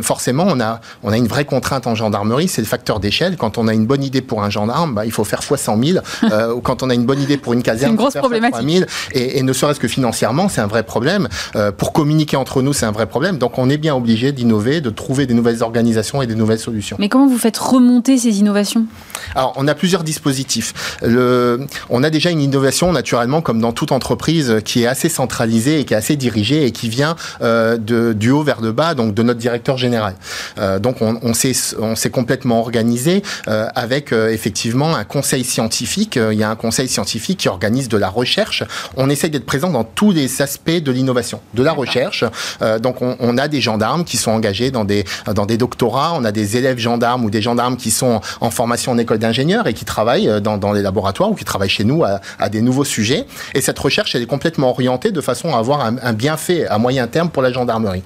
forcément, 0.03 0.47
on 0.49 0.61
a 0.61 0.81
on 1.03 1.13
a 1.13 1.17
une 1.17 1.27
vraie 1.27 1.45
contrainte 1.45 1.87
en 1.87 1.95
gendarmerie, 1.95 2.49
c'est 2.49 2.61
le 2.61 2.67
facteur 2.67 3.01
d'échelle. 3.01 3.37
Quand 3.37 3.59
on 3.59 3.69
a 3.69 3.75
une 3.75 3.87
bonne 3.87 4.03
idée 4.03 4.21
pour 4.21 4.43
un 4.43 4.51
gendarme, 4.51 4.95
bah, 4.95 5.07
il 5.07 5.13
faut 5.13 5.25
faire 5.25 5.43
fois 5.45 5.57
100 5.57 5.83
000. 5.83 5.99
Euh, 6.25 6.55
ou 6.55 6.61
quand 6.61 6.83
on 6.83 6.91
a 6.91 6.95
une 6.95 7.05
bonne 7.05 7.21
idée 7.21 7.37
pour 7.37 7.53
une 7.53 7.63
caserne, 7.63 7.93
une 7.93 7.97
grosse 7.97 8.15
faire 8.15 8.23
problématique. 8.23 8.69
000. 8.69 8.85
Et, 9.13 9.39
et 9.39 9.43
ne 9.47 9.53
serait-ce 9.53 9.81
que 9.81 9.89
financièrement, 9.89 10.49
c'est 10.49 10.61
un 10.61 10.67
vrai 10.67 10.83
problème. 10.83 11.29
Euh, 11.55 11.73
pour 11.73 11.93
communiquer 11.93 12.37
entre 12.37 12.61
nous, 12.63 12.73
c'est 12.73 12.85
un 12.85 12.93
vrai 12.93 13.07
problème. 13.07 13.39
Donc 13.39 13.59
on 13.59 13.71
est 13.71 13.79
bien 13.79 13.95
obligé 13.95 14.33
d'innover, 14.33 14.81
de 14.81 14.91
trouver 14.91 15.27
des 15.27 15.35
nouvelles 15.35 15.63
organisations 15.63 16.21
et 16.21 16.27
des 16.27 16.35
nouvelles 16.35 16.59
solutions. 16.59 16.97
Mais 16.99 17.09
comment 17.09 17.29
vous 17.29 17.39
faites 17.39 17.57
remonter 17.57 18.19
ces 18.19 18.41
innovations? 18.41 18.85
Alors 19.35 19.55
on 19.57 19.67
a 19.69 19.75
plusieurs 19.75 20.05
dispositifs. 20.05 20.75
Le, 21.03 21.67
on 21.89 22.03
a 22.03 22.11
déjà 22.11 22.31
une 22.31 22.43
innovation 22.43 22.93
naturellement, 22.93 23.41
comme 23.41 23.61
dans 23.61 23.73
toute 23.73 23.93
entreprise, 23.93 24.57
qui 24.65 24.83
est 24.83 24.87
assez 24.87 25.09
centralisée 25.09 25.81
et 25.81 25.85
qui 25.85 25.95
est 25.95 25.97
assez 25.97 26.17
dirigée 26.17 26.67
et 26.67 26.73
qui 26.73 26.89
vient 26.89 27.17
euh, 27.41 27.77
de, 27.77 28.13
du 28.13 28.31
haut 28.31 28.43
vers 28.43 28.61
le 28.61 28.73
bas, 28.73 28.95
donc 28.95 29.15
de 29.15 29.23
notre 29.23 29.39
directeur 29.39 29.79
général. 29.79 30.15
Euh, 30.59 30.79
donc 30.79 31.01
on, 31.01 31.19
on 31.23 31.35
s'est 31.35 32.11
complètement 32.11 32.61
organisé 32.61 33.23
avec 33.47 34.13
effectivement 34.13 34.97
un 34.97 35.05
conseil 35.05 35.45
scientifique. 35.45 36.17
Il 36.17 36.39
y 36.39 36.43
a 36.43 36.51
un 36.51 36.57
conseil 36.57 36.89
scientifique 36.89 37.39
qui 37.41 37.49
organise 37.49 37.89
de 37.89 37.97
la 37.97 38.09
recherche. 38.09 38.65
On 38.97 39.09
essaye 39.11 39.31
d'être 39.37 39.47
présent 39.47 39.71
dans 39.71 39.85
tous 39.85 40.13
les 40.13 40.43
aspects 40.43 40.71
de 40.71 40.93
l'innovation, 40.93 41.41
de 41.55 41.63
la 41.63 41.73
recherche. 41.73 42.25
Euh, 42.63 42.79
donc 42.79 43.03
on, 43.03 43.17
on, 43.21 43.39
a 43.39 43.49
des 43.49 43.61
gendarmes 43.61 44.05
qui 44.05 44.17
sont 44.17 44.31
engagés 44.31 44.71
dans 44.71 44.85
des 44.85 45.05
dans 45.35 45.47
des 45.47 45.57
doctorats. 45.57 46.13
On 46.15 46.25
a 46.25 46.33
des 46.33 46.57
élèves 46.57 46.79
gendarmes 46.79 47.25
ou 47.25 47.31
des 47.31 47.43
gendarmes 47.43 47.77
qui 47.77 47.91
sont 47.91 48.21
en 48.41 48.51
formation 48.51 48.93
en 48.93 48.99
école 48.99 49.19
d'ingénieur 49.19 49.67
et 49.67 49.75
qui 49.75 49.85
travaillent 49.85 50.41
dans, 50.41 50.57
dans 50.57 50.73
les 50.73 50.83
laboratoires 50.83 51.31
ou 51.31 51.35
qui 51.35 51.45
travaillent 51.45 51.69
chez 51.69 51.85
nous 51.85 52.05
à, 52.05 52.21
à, 52.39 52.49
des 52.49 52.63
nouveaux 52.63 52.85
sujets. 52.85 53.27
Et 53.55 53.61
cette 53.61 53.79
recherche, 53.79 54.15
elle 54.15 54.23
est 54.23 54.27
complètement 54.27 54.71
orientée 54.71 55.13
de 55.13 55.21
façon 55.21 55.55
à 55.55 55.59
avoir 55.59 55.81
un, 55.81 55.97
un 56.03 56.13
bienfait 56.13 56.67
à 56.67 56.79
moyen 56.79 57.07
terme 57.07 57.31
pour 57.31 57.43
la 57.43 57.53
gendarmerie. 57.53 58.03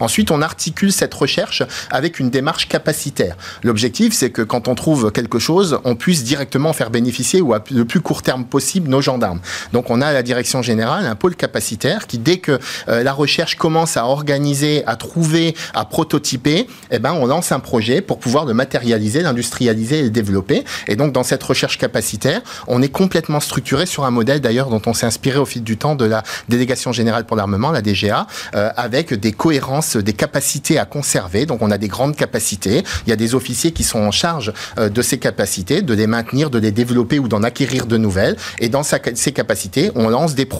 Ensuite, 0.00 0.30
on 0.30 0.42
articule 0.42 0.92
cette 0.92 1.14
recherche 1.14 1.62
avec 1.90 2.20
une 2.20 2.30
démarche 2.30 2.68
capacitaire. 2.68 3.36
L'objectif, 3.62 4.12
c'est 4.12 4.30
que 4.30 4.42
quand 4.42 4.68
on 4.68 4.74
trouve 4.74 5.10
quelque 5.12 5.38
chose, 5.38 5.78
on 5.84 5.94
puisse 5.94 6.24
directement 6.24 6.72
faire 6.72 6.90
bénéficier 6.90 7.40
ou 7.40 7.54
à 7.54 7.62
le 7.70 7.84
plus 7.84 8.00
court 8.00 8.22
terme 8.22 8.44
possible 8.44 8.88
nos 8.88 9.00
gendarmes. 9.00 9.40
Donc 9.72 9.90
on 9.90 10.00
a 10.00 10.12
la 10.12 10.22
direction 10.22 10.62
générale 10.66 11.06
un 11.06 11.14
pôle 11.14 11.36
capacitaire 11.36 12.06
qui, 12.06 12.18
dès 12.18 12.38
que 12.38 12.58
euh, 12.88 13.02
la 13.02 13.12
recherche 13.12 13.56
commence 13.56 13.96
à 13.96 14.04
organiser, 14.04 14.84
à 14.86 14.96
trouver, 14.96 15.54
à 15.74 15.84
prototyper, 15.84 16.66
eh 16.90 16.98
ben, 16.98 17.12
on 17.12 17.26
lance 17.26 17.52
un 17.52 17.60
projet 17.60 18.02
pour 18.02 18.18
pouvoir 18.18 18.44
le 18.44 18.52
matérialiser, 18.52 19.22
l'industrialiser 19.22 20.00
et 20.00 20.02
le 20.02 20.10
développer. 20.10 20.64
Et 20.88 20.96
donc 20.96 21.12
dans 21.12 21.22
cette 21.22 21.42
recherche 21.42 21.78
capacitaire, 21.78 22.42
on 22.66 22.82
est 22.82 22.88
complètement 22.88 23.40
structuré 23.40 23.86
sur 23.86 24.04
un 24.04 24.10
modèle 24.10 24.40
d'ailleurs 24.40 24.68
dont 24.68 24.82
on 24.86 24.92
s'est 24.92 25.06
inspiré 25.06 25.38
au 25.38 25.46
fil 25.46 25.62
du 25.62 25.76
temps 25.76 25.94
de 25.94 26.04
la 26.04 26.22
délégation 26.48 26.92
générale 26.92 27.24
pour 27.24 27.36
l'armement, 27.36 27.70
la 27.70 27.82
DGA, 27.82 28.26
euh, 28.54 28.70
avec 28.76 29.14
des 29.14 29.32
cohérences, 29.32 29.96
des 29.96 30.12
capacités 30.12 30.78
à 30.78 30.84
conserver. 30.84 31.46
Donc 31.46 31.62
on 31.62 31.70
a 31.70 31.78
des 31.78 31.88
grandes 31.88 32.16
capacités. 32.16 32.82
Il 33.06 33.10
y 33.10 33.12
a 33.12 33.16
des 33.16 33.34
officiers 33.34 33.72
qui 33.72 33.84
sont 33.84 34.00
en 34.00 34.10
charge 34.10 34.52
euh, 34.78 34.88
de 34.88 35.02
ces 35.02 35.18
capacités, 35.18 35.82
de 35.82 35.94
les 35.94 36.06
maintenir, 36.06 36.50
de 36.50 36.58
les 36.58 36.72
développer 36.72 37.18
ou 37.18 37.28
d'en 37.28 37.42
acquérir 37.42 37.86
de 37.86 37.96
nouvelles. 37.96 38.36
Et 38.58 38.68
dans 38.68 38.82
ces 38.82 39.32
capacités, 39.32 39.90
on 39.94 40.08
lance 40.08 40.34
des 40.34 40.46
projets 40.46 40.55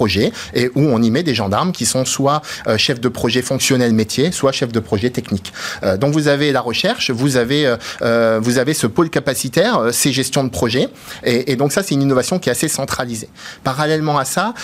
et 0.54 0.68
où 0.74 0.80
on 0.80 1.02
y 1.02 1.10
met 1.10 1.22
des 1.22 1.34
gendarmes 1.34 1.72
qui 1.72 1.86
sont 1.86 2.04
soit 2.04 2.42
euh, 2.66 2.76
chefs 2.76 3.00
de 3.00 3.08
projet 3.08 3.42
fonctionnel 3.42 3.92
métier, 3.92 4.32
soit 4.32 4.52
chefs 4.52 4.72
de 4.72 4.80
projet 4.80 5.10
technique. 5.10 5.52
Euh, 5.82 5.96
donc 5.96 6.12
vous 6.12 6.28
avez 6.28 6.52
la 6.52 6.60
recherche, 6.60 7.10
vous 7.10 7.36
avez 7.36 7.76
euh, 8.02 8.38
vous 8.42 8.58
avez 8.58 8.74
ce 8.74 8.86
pôle 8.86 9.10
capacitaire, 9.10 9.88
ces 9.92 10.12
gestions 10.12 10.44
de 10.44 10.50
projet, 10.50 10.88
et, 11.24 11.56
donc 11.56 11.72
ça 11.72 11.82
c'est 11.82 11.94
une 11.94 12.02
innovation 12.02 12.38
qui 12.38 12.48
est 12.48 12.52
assez 12.52 12.68
centralisée. 12.68 13.28
Parallèlement 13.64 14.18
à 14.18 14.24
ça, 14.24 14.54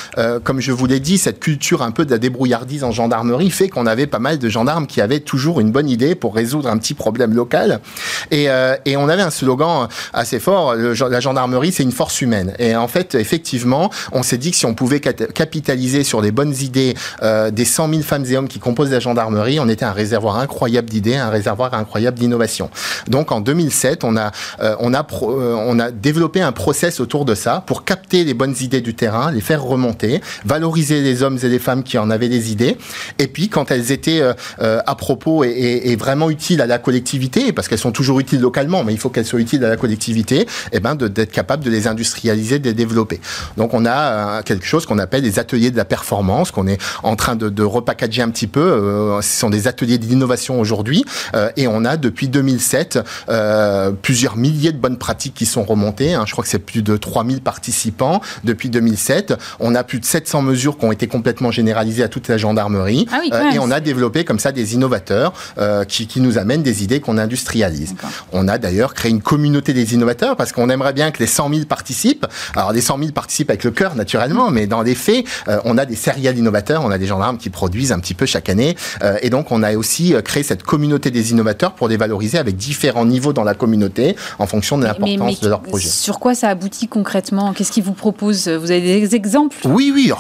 comme 0.45 0.61
je 0.61 0.73
vous 0.73 0.87
l'ai 0.87 1.01
dit, 1.01 1.19
cette 1.19 1.41
culture 1.41 1.83
un 1.83 1.91
peu 1.91 2.05
de 2.05 2.11
la 2.11 2.19
débrouillardise 2.19 2.85
en 2.85 2.93
gendarmerie 2.93 3.51
fait 3.51 3.69
qu'on 3.69 3.87
avait 3.87 4.07
pas 4.07 4.19
mal 4.19 4.39
de 4.39 4.49
gendarmes 4.49 4.87
qui 4.87 5.01
avaient 5.01 5.21
toujours 5.21 5.61
une 5.61 5.73
bonne 5.73 5.89
idée 5.89 6.15
pour 6.15 6.35
résoudre 6.35 6.69
un 6.69 6.79
petit 6.79 6.95
problème 6.95 7.35
local, 7.35 7.81
et, 8.31 8.49
on 8.97 9.09
avait 9.09 9.23
un 9.23 9.31
slogan 9.31 9.89
assez 10.13 10.39
fort, 10.39 10.75
la 10.75 11.21
gendarmerie 11.21 11.73
c'est 11.73 11.83
une 11.83 11.93
force 11.93 12.21
humaine. 12.21 12.55
Et 12.59 12.77
en 12.77 12.89
fait, 12.89 13.15
effectivement, 13.15 13.91
on 14.13 14.23
s'est 14.23 14.39
dit 14.39 14.51
que 14.51 14.57
si 14.57 14.67
on 14.67 14.75
pouvait 14.75 15.01
capitaliser 15.27 16.05
sur 16.05 16.21
les 16.21 16.31
bonnes 16.31 16.55
idées 16.61 16.95
euh, 17.23 17.51
des 17.51 17.65
100 17.65 17.89
000 17.91 18.03
femmes 18.03 18.25
et 18.29 18.37
hommes 18.37 18.49
qui 18.49 18.59
composent 18.59 18.91
la 18.91 19.01
gendarmerie, 19.01 19.61
on 19.61 19.69
était 19.69 19.85
un 19.85 19.93
réservoir 19.93 20.39
incroyable 20.39 20.89
d'idées, 20.89 21.17
un 21.17 21.31
réservoir 21.31 21.75
incroyable 21.75 22.19
d'innovation. 22.19 22.71
Donc 23.09 23.33
en 23.33 23.41
2007, 23.41 24.05
on 24.05 24.17
a, 24.17 24.33
euh, 24.61 24.77
on, 24.81 24.95
a 24.95 25.07
euh, 25.23 25.55
on 25.67 25.79
a 25.79 25.91
développé 25.91 26.43
un 26.43 26.53
process 26.53 27.01
autour 27.01 27.25
de 27.25 27.35
ça 27.35 27.63
pour 27.67 27.85
capter 27.85 28.25
les 28.25 28.35
bonnes 28.35 28.55
idées 28.61 28.81
du 28.81 28.95
terrain, 28.95 29.31
les 29.31 29.41
faire 29.41 29.63
remonter, 29.63 30.21
valoriser 30.45 31.01
les 31.03 31.23
hommes 31.23 31.39
et 31.43 31.49
les 31.49 31.59
femmes 31.59 31.83
qui 31.83 31.99
en 31.99 32.11
avaient 32.11 32.29
des 32.29 32.53
idées, 32.53 32.77
et 33.19 33.27
puis 33.27 33.49
quand 33.49 33.71
elles 33.71 33.93
étaient 33.93 34.23
à 34.59 34.95
propos 34.95 35.45
et, 35.45 35.97
vraiment 35.97 36.31
utiles 36.31 36.61
à 36.61 36.67
la 36.67 36.79
collectivité, 36.79 37.53
parce 37.53 37.69
qu'elles 37.69 37.79
sont 37.79 37.93
toujours 37.93 38.21
utiles 38.21 38.41
localement, 38.41 38.85
mais 38.85 38.93
il 38.93 38.99
faut 38.99 39.09
qu'elles 39.09 39.27
soient 39.27 39.41
utiles 39.41 39.65
à 39.65 39.69
la 39.69 39.77
collectivité, 39.77 40.41
et 40.41 40.47
eh 40.73 40.81
ben 40.81 40.95
d'être 40.95 41.31
capable 41.31 41.65
de 41.65 41.71
les 41.71 41.87
industrialiser, 41.87 42.59
de 42.59 42.65
les 42.65 42.75
développer. 42.75 43.21
Donc 43.57 43.75
on 43.75 43.87
a 43.87 44.43
quelque 44.43 44.67
chose 44.67 44.87
qu'on 44.87 44.99
appelle 45.03 45.23
les 45.23 45.39
ateliers 45.39 45.71
de 45.71 45.77
la 45.77 45.85
performance, 45.85 46.51
qu'on 46.51 46.67
est 46.67 46.81
en 47.03 47.17
train 47.17 47.37
de, 47.37 47.49
de 47.49 47.63
repackager 47.63 48.23
un 48.23 48.31
petit 48.31 48.47
peu. 48.47 48.61
Euh, 48.61 49.21
ce 49.21 49.39
sont 49.41 49.51
des 49.51 49.69
ateliers 49.69 49.99
d'innovation 49.99 50.61
aujourd'hui, 50.61 51.05
euh, 51.35 51.51
et 51.57 51.67
on 51.67 51.85
a 51.85 51.97
depuis 51.97 52.29
2007 52.29 52.99
euh, 53.29 53.91
plusieurs 53.91 54.37
milliers 54.37 54.73
de 54.73 54.79
bonnes 54.79 54.99
pratiques 54.99 55.35
qui 55.35 55.47
sont 55.47 55.65
remontées. 55.65 56.15
Hein. 56.15 56.25
Je 56.27 56.33
crois 56.33 56.45
que 56.45 56.51
c'est 56.51 56.59
plus 56.59 56.83
de 56.83 56.97
3000 56.97 57.41
participants 57.41 58.21
depuis 58.45 58.71
2007. 58.71 59.35
On 59.61 59.75
a 59.75 59.85
plus 59.85 60.01
de 60.01 60.05
700 60.05 60.43
mesures 60.43 60.79
qui 60.79 60.85
ont 60.85 60.93
été 60.93 61.07
complètement 61.07 61.51
généralisées 61.51 62.03
à 62.03 62.09
toute 62.09 62.29
la 62.29 62.37
gendarmerie, 62.37 63.07
ah 63.13 63.21
oui, 63.23 63.31
et 63.55 63.59
on 63.59 63.71
a 63.71 63.81
développé 63.81 64.25
comme 64.25 64.39
ça 64.39 64.53
des 64.53 64.75
innovateurs 64.75 65.33
qui, 65.89 66.07
qui 66.07 66.21
nous 66.21 66.39
amènent 66.39 66.63
des 66.63 66.83
idées 66.83 67.01
qu'on 67.01 67.19
industrialise. 67.19 67.95
On 68.33 68.49
a 68.49 68.59
d'ailleurs 68.59 68.95
créé 68.95 69.11
une 69.11 69.23
communauté 69.23 69.73
des 69.73 69.95
innovateurs 69.95 70.37
parce 70.37 70.53
qu'on 70.53 70.69
aimerait 70.71 70.93
bien 70.93 71.11
que 71.11 71.19
les 71.19 71.27
100 71.27 71.51
000 71.51 71.65
participent. 71.67 72.27
Alors 72.55 72.73
les 72.73 72.81
100 72.81 72.99
000 72.99 73.11
participent 73.13 73.51
avec 73.51 73.65
le 73.65 73.71
cœur 73.71 73.95
naturellement, 73.95 74.51
mais 74.51 74.67
dans 74.67 74.83
les 74.83 74.92
faits, 74.95 75.25
euh, 75.49 75.59
on 75.65 75.79
a 75.79 75.85
des 75.85 75.97
serial 75.97 76.37
innovateurs, 76.37 76.83
on 76.85 76.91
a 76.91 76.99
des 76.99 77.07
gendarmes 77.07 77.39
qui 77.39 77.51
produisent 77.51 77.93
un 77.93 77.99
petit 77.99 78.15
peu 78.15 78.27
chaque 78.27 78.49
année, 78.49 78.77
euh, 79.03 79.17
et 79.23 79.31
donc 79.31 79.53
on 79.53 79.63
a 79.63 79.75
aussi 79.77 80.15
créé 80.25 80.43
cette 80.43 80.63
communauté 80.63 81.11
des 81.11 81.31
innovateurs 81.31 81.73
pour 81.75 81.89
les 81.89 81.97
valoriser 81.97 82.39
avec 82.39 82.57
différents 82.57 83.07
niveaux 83.07 83.33
dans 83.33 83.45
la 83.45 83.55
communauté 83.55 84.17
en 84.39 84.47
fonction 84.47 84.79
de 84.79 84.85
l'importance 84.85 85.41
de 85.41 85.49
leur 85.49 85.63
projet. 85.63 85.89
Sur 85.89 86.19
quoi 86.19 86.35
ça 86.35 86.49
aboutit 86.49 86.89
concrètement? 86.89 87.53
Qu'est-ce 87.53 87.73
qu'ils 87.73 87.85
vous 87.85 87.93
proposent? 87.93 88.49
Vous 88.49 88.71
avez 88.71 89.01
des 89.01 89.15
exemples? 89.15 89.57
Oui, 89.65 89.93
oui. 89.95 90.13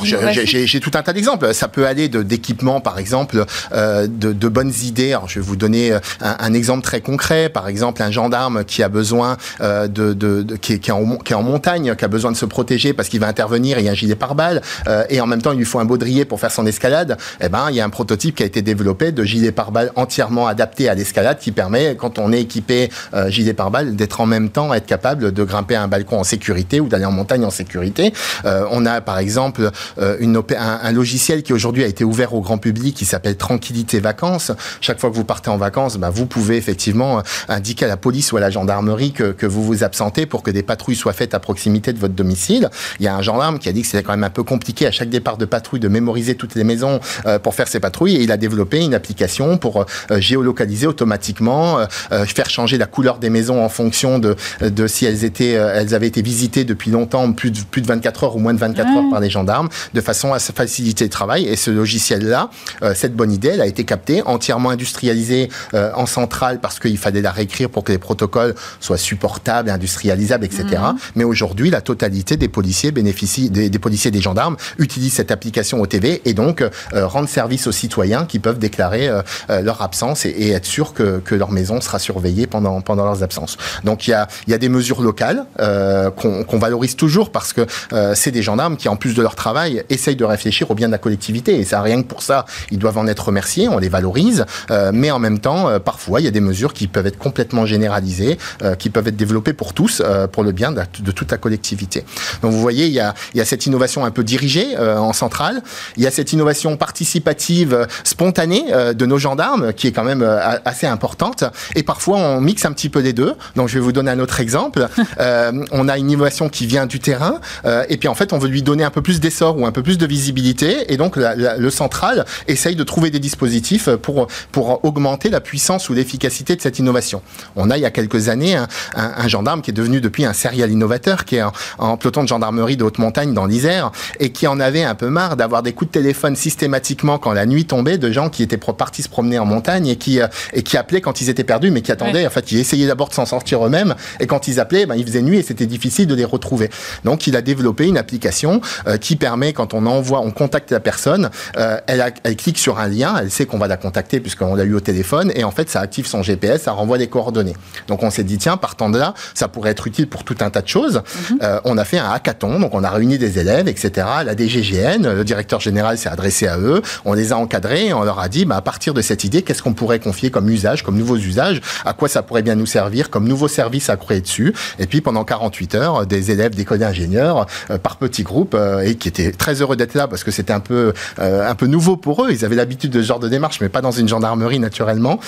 J'ai 0.44 0.80
tout 0.80 0.90
un 0.94 1.02
tas 1.02 1.12
d'exemples. 1.12 1.52
Ça 1.54 1.68
peut 1.68 1.86
aller 1.86 2.08
d'équipements, 2.08 2.80
par 2.80 2.98
exemple, 2.98 3.44
euh, 3.72 4.06
de, 4.06 4.32
de, 4.32 4.48
bonnes 4.48 4.72
idées. 4.82 5.12
Alors, 5.12 5.28
je 5.28 5.40
vais 5.40 5.44
vous 5.44 5.56
donner 5.56 5.92
euh, 5.92 5.98
un, 6.20 6.36
un, 6.38 6.54
exemple 6.54 6.82
très 6.82 7.00
concret. 7.00 7.48
Par 7.48 7.68
exemple, 7.68 8.02
un 8.02 8.10
gendarme 8.10 8.64
qui 8.64 8.82
a 8.82 8.88
besoin 8.88 9.36
euh, 9.60 9.88
de, 9.88 10.12
de, 10.12 10.42
de 10.42 10.56
qui, 10.56 10.74
est, 10.74 10.78
qui, 10.78 10.90
est 10.90 10.92
en, 10.92 11.16
qui, 11.18 11.32
est, 11.32 11.36
en, 11.36 11.42
montagne, 11.42 11.94
qui 11.94 12.04
a 12.04 12.08
besoin 12.08 12.32
de 12.32 12.36
se 12.36 12.46
protéger 12.46 12.92
parce 12.92 13.08
qu'il 13.08 13.20
va 13.20 13.28
intervenir, 13.28 13.78
il 13.78 13.84
y 13.84 13.88
a 13.88 13.92
un 13.92 13.94
gilet 13.94 14.14
pare-balles, 14.14 14.61
euh, 14.86 15.04
et 15.08 15.20
en 15.20 15.26
même 15.26 15.42
temps, 15.42 15.52
il 15.52 15.58
lui 15.58 15.64
faut 15.64 15.78
un 15.78 15.84
baudrier 15.84 16.24
pour 16.24 16.40
faire 16.40 16.50
son 16.50 16.66
escalade. 16.66 17.16
Eh 17.40 17.48
ben, 17.48 17.66
il 17.70 17.76
y 17.76 17.80
a 17.80 17.84
un 17.84 17.90
prototype 17.90 18.36
qui 18.36 18.42
a 18.42 18.46
été 18.46 18.62
développé 18.62 19.12
de 19.12 19.24
gilet 19.24 19.52
pare-balles 19.52 19.92
entièrement 19.96 20.46
adapté 20.46 20.88
à 20.88 20.94
l'escalade 20.94 21.38
qui 21.38 21.52
permet, 21.52 21.96
quand 21.96 22.18
on 22.18 22.32
est 22.32 22.40
équipé 22.40 22.90
euh, 23.14 23.30
gilet 23.30 23.54
pare-balles, 23.54 23.96
d'être 23.96 24.20
en 24.20 24.26
même 24.26 24.50
temps, 24.50 24.72
être 24.74 24.86
capable 24.86 25.32
de 25.32 25.44
grimper 25.44 25.76
un 25.76 25.88
balcon 25.88 26.20
en 26.20 26.24
sécurité 26.24 26.80
ou 26.80 26.88
d'aller 26.88 27.04
en 27.04 27.12
montagne 27.12 27.44
en 27.44 27.50
sécurité. 27.50 28.12
Euh, 28.44 28.66
on 28.70 28.86
a 28.86 29.00
par 29.00 29.18
exemple 29.18 29.70
euh, 29.98 30.16
une 30.20 30.36
un, 30.36 30.80
un, 30.82 30.92
logiciel 30.92 31.42
qui 31.42 31.52
aujourd'hui 31.52 31.84
a 31.84 31.86
été 31.86 32.04
ouvert 32.04 32.34
au 32.34 32.40
grand 32.40 32.58
public 32.58 32.94
qui 32.96 33.04
s'appelle 33.04 33.36
Tranquillité 33.36 34.00
Vacances. 34.00 34.52
Chaque 34.80 35.00
fois 35.00 35.10
que 35.10 35.14
vous 35.14 35.24
partez 35.24 35.50
en 35.50 35.56
vacances, 35.56 35.96
bah, 35.96 36.10
vous 36.10 36.26
pouvez 36.26 36.56
effectivement 36.56 37.18
euh, 37.18 37.22
indiquer 37.48 37.84
à 37.84 37.88
la 37.88 37.96
police 37.96 38.32
ou 38.32 38.36
à 38.36 38.40
la 38.40 38.50
gendarmerie 38.50 39.12
que, 39.12 39.32
que 39.32 39.46
vous 39.46 39.62
vous 39.62 39.84
absentez 39.84 40.26
pour 40.26 40.42
que 40.42 40.50
des 40.50 40.62
patrouilles 40.62 40.96
soient 40.96 41.12
faites 41.12 41.34
à 41.34 41.40
proximité 41.40 41.92
de 41.92 41.98
votre 41.98 42.14
domicile. 42.14 42.70
Il 42.98 43.04
y 43.04 43.08
a 43.08 43.14
un 43.14 43.22
gendarme 43.22 43.58
qui 43.58 43.68
a 43.68 43.72
dit 43.72 43.82
que 43.82 43.88
c'était 43.88 44.02
quand 44.02 44.12
même 44.12 44.24
un 44.24 44.30
peu 44.30 44.42
compliqué 44.52 44.86
à 44.86 44.90
chaque 44.90 45.08
départ 45.08 45.38
de 45.38 45.46
patrouille 45.46 45.80
de 45.80 45.88
mémoriser 45.88 46.34
toutes 46.34 46.54
les 46.56 46.64
maisons 46.64 47.00
euh, 47.24 47.38
pour 47.38 47.54
faire 47.54 47.68
ses 47.68 47.80
patrouilles 47.80 48.16
et 48.16 48.22
il 48.22 48.30
a 48.30 48.36
développé 48.36 48.80
une 48.80 48.92
application 48.92 49.56
pour 49.56 49.80
euh, 49.80 50.20
géolocaliser 50.20 50.86
automatiquement, 50.86 51.78
euh, 51.78 52.26
faire 52.26 52.50
changer 52.50 52.76
la 52.76 52.84
couleur 52.84 53.16
des 53.16 53.30
maisons 53.30 53.64
en 53.64 53.70
fonction 53.70 54.18
de, 54.18 54.36
de 54.60 54.86
si 54.86 55.06
elles 55.06 55.24
étaient, 55.24 55.52
elles 55.52 55.94
avaient 55.94 56.08
été 56.08 56.20
visitées 56.20 56.64
depuis 56.64 56.90
longtemps, 56.90 57.32
plus 57.32 57.50
de, 57.50 57.60
plus 57.60 57.80
de 57.80 57.86
24 57.86 58.24
heures 58.24 58.36
ou 58.36 58.40
moins 58.40 58.52
de 58.52 58.58
24 58.58 58.86
mmh. 58.86 58.96
heures 58.96 59.10
par 59.10 59.20
les 59.20 59.30
gendarmes, 59.30 59.70
de 59.94 60.00
façon 60.02 60.34
à 60.34 60.38
faciliter 60.38 61.04
le 61.04 61.10
travail. 61.10 61.46
Et 61.46 61.56
ce 61.56 61.70
logiciel-là, 61.70 62.50
cette 62.94 63.14
bonne 63.14 63.32
idée, 63.32 63.48
elle 63.48 63.60
a 63.60 63.66
été 63.66 63.84
captée, 63.84 64.22
entièrement 64.26 64.70
industrialisée 64.70 65.48
en 65.72 66.06
centrale 66.06 66.60
parce 66.60 66.78
qu'il 66.78 66.98
fallait 66.98 67.22
la 67.22 67.32
réécrire 67.32 67.70
pour 67.70 67.84
que 67.84 67.92
les 67.92 67.98
protocoles 67.98 68.54
soient 68.80 68.98
supportables, 68.98 69.70
industrialisables, 69.70 70.44
etc. 70.44 70.64
Mmh. 70.64 70.96
Mais 71.16 71.24
aujourd'hui, 71.24 71.70
la 71.70 71.80
totalité 71.80 72.36
des 72.36 72.48
policiers 72.48 72.92
bénéficient, 72.92 73.50
des, 73.50 73.70
des, 73.70 73.78
policiers 73.78 74.10
des 74.10 74.20
gendarmes 74.20 74.41
utilisent 74.78 75.14
cette 75.14 75.30
application 75.30 75.80
OTV 75.80 76.22
et 76.24 76.34
donc 76.34 76.62
euh, 76.62 77.06
rendre 77.06 77.28
service 77.28 77.66
aux 77.66 77.72
citoyens 77.72 78.24
qui 78.26 78.38
peuvent 78.38 78.58
déclarer 78.58 79.08
euh, 79.08 79.22
leur 79.62 79.82
absence 79.82 80.24
et, 80.26 80.50
être 80.52 80.66
sûr 80.66 80.92
que, 80.92 81.22
leur 81.32 81.50
maison 81.50 81.80
sera 81.80 81.98
surveillée 81.98 82.46
pendant, 82.46 82.82
pendant 82.82 83.04
leurs 83.04 83.22
absences. 83.22 83.56
Donc 83.84 84.06
il 84.06 84.10
y 84.10 84.14
a, 84.14 84.28
y 84.46 84.52
a 84.52 84.58
des 84.58 84.68
mesures 84.68 85.00
locales 85.00 85.46
euh, 85.60 86.10
qu'on 86.10 86.44
qu 86.44 86.58
valorise 86.58 86.94
toujours 86.94 87.32
parce 87.32 87.52
que 87.52 87.66
c'est 88.14 88.30
des 88.30 88.42
gendarmes 88.42 88.76
qui, 88.76 88.88
en 88.88 88.96
plus 88.96 89.14
de 89.14 89.22
leur 89.22 89.34
travail, 89.34 89.82
essayent 89.88 90.16
de 90.16 90.24
réfléchir 90.24 90.70
au 90.70 90.74
bien 90.74 90.88
de 90.88 90.92
la 90.92 90.98
collectivité. 90.98 91.58
Et 91.58 91.64
ça, 91.64 91.80
rien 91.80 92.02
que 92.02 92.06
pour 92.06 92.22
ça, 92.22 92.44
ils 92.70 92.78
doivent 92.78 92.98
en 92.98 93.06
être 93.06 93.26
remerciés, 93.26 93.68
on 93.68 93.78
les 93.78 93.88
valorise. 93.88 94.44
mais 94.92 95.10
en 95.10 95.18
même 95.18 95.38
temps, 95.38 95.80
parfois, 95.80 96.20
il 96.20 96.24
y 96.24 96.28
a 96.28 96.30
des 96.30 96.40
mesures 96.40 96.72
qui 96.72 96.86
peuvent 96.86 97.06
être 97.06 97.18
complètement 97.18 97.66
généralisées, 97.66 98.38
qui 98.78 98.90
peuvent 98.90 99.08
être 99.08 99.16
développées 99.16 99.54
pour 99.54 99.72
tous, 99.72 100.02
pour 100.30 100.44
le 100.44 100.52
bien 100.52 100.72
de, 100.72 101.10
toute 101.10 101.30
la 101.30 101.38
collectivité. 101.38 102.04
Donc 102.42 102.52
vous 102.52 102.60
voyez, 102.60 102.86
il 102.86 102.92
y 102.92 103.00
a, 103.00 103.14
y 103.34 103.40
a 103.40 103.44
cette 103.44 103.66
innovation 103.66 104.04
un 104.04 104.10
peu 104.10 104.22
dirigée 104.32 104.76
en 104.78 105.12
centrale. 105.12 105.62
Il 105.96 106.02
y 106.02 106.06
a 106.06 106.10
cette 106.10 106.32
innovation 106.32 106.76
participative 106.76 107.86
spontanée 108.04 108.64
euh, 108.70 108.92
de 108.92 109.06
nos 109.06 109.18
gendarmes 109.18 109.72
qui 109.72 109.86
est 109.86 109.92
quand 109.92 110.04
même 110.04 110.22
euh, 110.22 110.58
assez 110.64 110.86
importante. 110.86 111.44
Et 111.74 111.82
parfois, 111.82 112.18
on 112.18 112.40
mixe 112.40 112.64
un 112.64 112.72
petit 112.72 112.88
peu 112.88 113.00
les 113.00 113.12
deux. 113.12 113.34
Donc, 113.56 113.68
je 113.68 113.74
vais 113.74 113.80
vous 113.80 113.92
donner 113.92 114.10
un 114.10 114.18
autre 114.20 114.40
exemple. 114.40 114.88
euh, 115.20 115.64
on 115.72 115.88
a 115.88 115.98
une 115.98 116.10
innovation 116.10 116.48
qui 116.48 116.66
vient 116.66 116.86
du 116.86 117.00
terrain 117.00 117.40
euh, 117.64 117.84
et 117.88 117.96
puis 117.96 118.08
en 118.08 118.14
fait, 118.14 118.32
on 118.32 118.38
veut 118.38 118.48
lui 118.48 118.62
donner 118.62 118.84
un 118.84 118.90
peu 118.90 119.02
plus 119.02 119.20
d'essor 119.20 119.58
ou 119.58 119.66
un 119.66 119.72
peu 119.72 119.82
plus 119.82 119.98
de 119.98 120.06
visibilité. 120.06 120.92
Et 120.92 120.96
donc, 120.96 121.16
la, 121.16 121.34
la, 121.34 121.56
le 121.56 121.70
central 121.70 122.24
essaye 122.48 122.76
de 122.76 122.84
trouver 122.84 123.10
des 123.10 123.18
dispositifs 123.18 123.90
pour, 123.90 124.28
pour 124.50 124.84
augmenter 124.84 125.28
la 125.30 125.40
puissance 125.40 125.88
ou 125.88 125.94
l'efficacité 125.94 126.56
de 126.56 126.60
cette 126.60 126.78
innovation. 126.78 127.22
On 127.56 127.70
a, 127.70 127.76
il 127.76 127.82
y 127.82 127.86
a 127.86 127.90
quelques 127.90 128.28
années, 128.28 128.56
un, 128.56 128.68
un, 128.94 129.12
un 129.16 129.28
gendarme 129.28 129.62
qui 129.62 129.70
est 129.70 129.74
devenu 129.74 130.00
depuis 130.00 130.24
un 130.24 130.32
serial 130.32 130.70
innovateur 130.70 131.24
qui 131.24 131.36
est 131.36 131.42
en, 131.42 131.52
en 131.78 131.96
peloton 131.96 132.22
de 132.22 132.28
gendarmerie 132.28 132.76
de 132.76 132.84
haute 132.84 132.98
montagne 132.98 133.34
dans 133.34 133.46
l'Isère 133.46 133.92
et 134.22 134.30
qui 134.30 134.46
en 134.46 134.60
avait 134.60 134.84
un 134.84 134.94
peu 134.94 135.08
marre 135.08 135.36
d'avoir 135.36 135.64
des 135.64 135.72
coups 135.72 135.90
de 135.90 135.98
téléphone 135.98 136.36
systématiquement 136.36 137.18
quand 137.18 137.32
la 137.32 137.44
nuit 137.44 137.64
tombait 137.64 137.98
de 137.98 138.12
gens 138.12 138.30
qui 138.30 138.44
étaient 138.44 138.56
partis 138.56 139.02
se 139.02 139.08
promener 139.08 139.40
en 139.40 139.44
montagne 139.44 139.88
et 139.88 139.96
qui, 139.96 140.20
euh, 140.20 140.28
et 140.52 140.62
qui 140.62 140.76
appelaient 140.76 141.00
quand 141.00 141.20
ils 141.20 141.28
étaient 141.28 141.42
perdus, 141.42 141.72
mais 141.72 141.82
qui 141.82 141.90
attendaient. 141.90 142.20
Ouais. 142.20 142.26
En 142.28 142.30
fait, 142.30 142.52
ils 142.52 142.60
essayaient 142.60 142.86
d'abord 142.86 143.08
de 143.08 143.14
s'en 143.14 143.26
sortir 143.26 143.66
eux-mêmes 143.66 143.96
et 144.20 144.28
quand 144.28 144.46
ils 144.46 144.60
appelaient, 144.60 144.86
ben, 144.86 144.94
il 144.94 145.04
faisait 145.04 145.22
nuit 145.22 145.38
et 145.38 145.42
c'était 145.42 145.66
difficile 145.66 146.06
de 146.06 146.14
les 146.14 146.24
retrouver. 146.24 146.70
Donc, 147.04 147.26
il 147.26 147.34
a 147.34 147.42
développé 147.42 147.88
une 147.88 147.98
application 147.98 148.60
euh, 148.86 148.96
qui 148.96 149.16
permet, 149.16 149.52
quand 149.52 149.74
on 149.74 149.86
envoie, 149.86 150.20
on 150.20 150.30
contacte 150.30 150.70
la 150.70 150.78
personne, 150.78 151.28
euh, 151.56 151.78
elle, 151.88 152.00
a, 152.00 152.10
elle 152.22 152.36
clique 152.36 152.58
sur 152.58 152.78
un 152.78 152.86
lien, 152.86 153.16
elle 153.20 153.30
sait 153.30 153.46
qu'on 153.46 153.58
va 153.58 153.66
la 153.66 153.76
contacter 153.76 154.20
puisqu'on 154.20 154.54
l'a 154.54 154.62
eu 154.62 154.74
au 154.74 154.80
téléphone 154.80 155.32
et 155.34 155.42
en 155.42 155.50
fait, 155.50 155.68
ça 155.68 155.80
active 155.80 156.06
son 156.06 156.22
GPS, 156.22 156.62
ça 156.62 156.72
renvoie 156.72 156.96
les 156.96 157.08
coordonnées. 157.08 157.56
Donc, 157.88 158.04
on 158.04 158.10
s'est 158.10 158.22
dit, 158.22 158.38
tiens, 158.38 158.56
partant 158.56 158.88
de 158.88 159.00
là, 159.00 159.14
ça 159.34 159.48
pourrait 159.48 159.70
être 159.70 159.88
utile 159.88 160.08
pour 160.08 160.22
tout 160.22 160.36
un 160.42 160.50
tas 160.50 160.62
de 160.62 160.68
choses. 160.68 161.02
Mm 161.02 161.34
-hmm. 161.38 161.60
on 161.64 161.76
a 161.76 161.84
fait 161.84 161.98
un 161.98 162.10
hackathon, 162.12 162.60
donc 162.60 162.72
on 162.74 162.84
a 162.84 162.90
réuni 162.90 163.18
des 163.18 163.40
élèves, 163.40 163.66
etc. 163.66 164.06
La 164.24 164.36
DGGN, 164.36 165.14
le 165.14 165.24
directeur 165.24 165.60
général 165.60 165.96
s'est 165.96 166.10
adressé 166.10 166.46
à 166.46 166.58
eux, 166.58 166.82
on 167.04 167.14
les 167.14 167.32
a 167.32 167.38
encadrés 167.38 167.86
et 167.86 167.94
on 167.94 168.04
leur 168.04 168.20
a 168.20 168.28
dit, 168.28 168.44
bah, 168.44 168.56
à 168.56 168.60
partir 168.60 168.92
de 168.92 169.00
cette 169.00 169.24
idée, 169.24 169.42
qu'est-ce 169.42 169.62
qu'on 169.62 169.72
pourrait 169.72 170.00
confier 170.00 170.30
comme 170.30 170.48
usage, 170.50 170.82
comme 170.82 170.96
nouveaux 170.96 171.16
usages, 171.16 171.60
à 171.84 171.94
quoi 171.94 172.08
ça 172.08 172.22
pourrait 172.22 172.42
bien 172.42 172.54
nous 172.54 172.66
servir, 172.66 173.10
comme 173.10 173.26
nouveaux 173.26 173.48
services 173.48 173.88
à 173.88 173.96
créer 173.96 174.20
dessus. 174.20 174.54
Et 174.78 174.86
puis 174.86 175.00
pendant 175.00 175.24
48 175.24 175.74
heures, 175.74 176.06
des 176.06 176.30
élèves 176.30 176.54
d'école 176.54 176.78
d'ingénieurs 176.78 177.46
euh, 177.70 177.78
par 177.78 177.96
petits 177.96 178.22
groupes 178.22 178.54
euh, 178.54 178.80
et 178.80 178.96
qui 178.96 179.08
étaient 179.08 179.32
très 179.32 179.62
heureux 179.62 179.76
d'être 179.76 179.94
là 179.94 180.06
parce 180.08 180.24
que 180.24 180.30
c'était 180.30 180.52
un 180.52 180.60
peu 180.60 180.92
euh, 181.18 181.48
un 181.48 181.54
peu 181.54 181.66
nouveau 181.66 181.96
pour 181.96 182.24
eux. 182.24 182.28
Ils 182.30 182.44
avaient 182.44 182.56
l'habitude 182.56 182.90
de 182.90 183.00
ce 183.00 183.06
genre 183.06 183.18
de 183.18 183.28
démarche, 183.28 183.60
mais 183.60 183.68
pas 183.68 183.80
dans 183.80 183.90
une 183.90 184.08
gendarmerie 184.08 184.58
naturellement. 184.58 185.18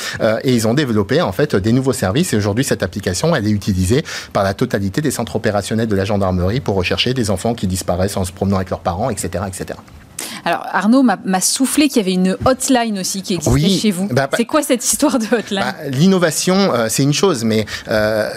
Et 0.43 0.55
ils 0.55 0.67
ont 0.67 0.75
développé 0.75 1.21
en 1.21 1.33
fait 1.33 1.57
des 1.57 1.73
nouveaux 1.73 1.93
services. 1.93 2.33
Et 2.33 2.37
aujourd'hui, 2.37 2.64
cette 2.64 2.83
application, 2.83 3.35
elle 3.35 3.47
est 3.47 3.50
utilisée 3.50 4.05
par 4.33 4.43
la 4.43 4.55
totalité 4.55 5.00
des 5.00 5.11
centres 5.11 5.37
opérationnels 5.37 5.88
de 5.88 5.97
la 5.97 6.05
gendarmerie 6.05 6.61
pour 6.61 6.75
rechercher 6.75 7.14
des 7.14 7.31
enfants 7.31 7.55
qui 7.55 7.67
disparaissent 7.67 8.17
en 8.17 8.25
se 8.25 8.33
promenant 8.33 8.59
avec 8.64 8.71
leurs 8.71 8.80
parents, 8.80 9.11
etc., 9.11 9.44
etc. 9.47 9.78
Alors 10.45 10.67
Arnaud 10.73 11.03
m'a 11.03 11.41
soufflé 11.41 11.89
qu'il 11.89 11.99
y 11.99 12.01
avait 12.01 12.13
une 12.13 12.37
hotline 12.45 12.99
aussi 12.99 13.23
qui 13.23 13.35
existait 13.35 13.53
oui, 13.53 13.79
chez 13.79 13.91
vous. 13.91 14.07
Bah, 14.09 14.29
bah, 14.31 14.37
c'est 14.37 14.45
quoi 14.45 14.63
cette 14.63 14.85
histoire 14.85 15.19
de 15.19 15.25
hotline? 15.25 15.61
bah, 15.61 15.75
L'innovation, 15.89 16.55
euh, 16.75 16.87
c'est 16.91 17.03
une 17.03 17.15
chose, 17.15 17.45
mais 17.45 17.65
euh, 17.89 18.29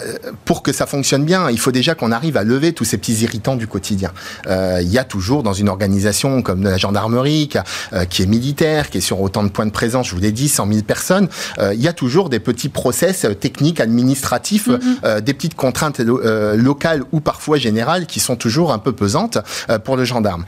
pour 0.45 0.63
que 0.63 0.71
ça 0.71 0.85
fonctionne 0.85 1.25
bien, 1.25 1.49
il 1.49 1.59
faut 1.59 1.71
déjà 1.71 1.95
qu'on 1.95 2.11
arrive 2.11 2.37
à 2.37 2.43
lever 2.43 2.71
tous 2.71 2.85
ces 2.85 2.97
petits 2.97 3.23
irritants 3.23 3.55
du 3.55 3.67
quotidien. 3.67 4.11
Euh, 4.47 4.79
il 4.81 4.89
y 4.89 4.97
a 4.97 5.03
toujours 5.03 5.43
dans 5.43 5.53
une 5.53 5.67
organisation 5.67 6.41
comme 6.41 6.63
la 6.63 6.77
gendarmerie, 6.77 7.49
qui, 7.49 7.57
a, 7.57 8.05
qui, 8.05 8.23
est 8.23 8.25
militaire, 8.25 8.89
qui 8.89 8.99
est 8.99 9.01
sur 9.01 9.19
autant 9.21 9.43
de 9.43 9.49
points 9.49 9.65
de 9.65 9.71
présence, 9.71 10.07
je 10.07 10.15
vous 10.15 10.21
l'ai 10.21 10.31
dit, 10.31 10.47
100 10.47 10.67
000 10.67 10.81
personnes, 10.83 11.27
il 11.59 11.81
y 11.81 11.87
a 11.87 11.93
toujours 11.93 12.29
des 12.29 12.39
petits 12.39 12.69
process 12.69 13.25
techniques, 13.39 13.79
administratifs, 13.79 14.67
mm 14.67 14.77
-hmm. 14.77 15.21
des 15.21 15.33
petites 15.33 15.55
contraintes 15.55 15.99
locales 15.99 17.03
ou 17.11 17.19
parfois 17.19 17.57
générales 17.57 18.05
qui 18.05 18.19
sont 18.19 18.35
toujours 18.35 18.71
un 18.71 18.79
peu 18.79 18.93
pesantes 18.93 19.37
pour 19.83 19.97
le 19.97 20.05
gendarme. 20.05 20.45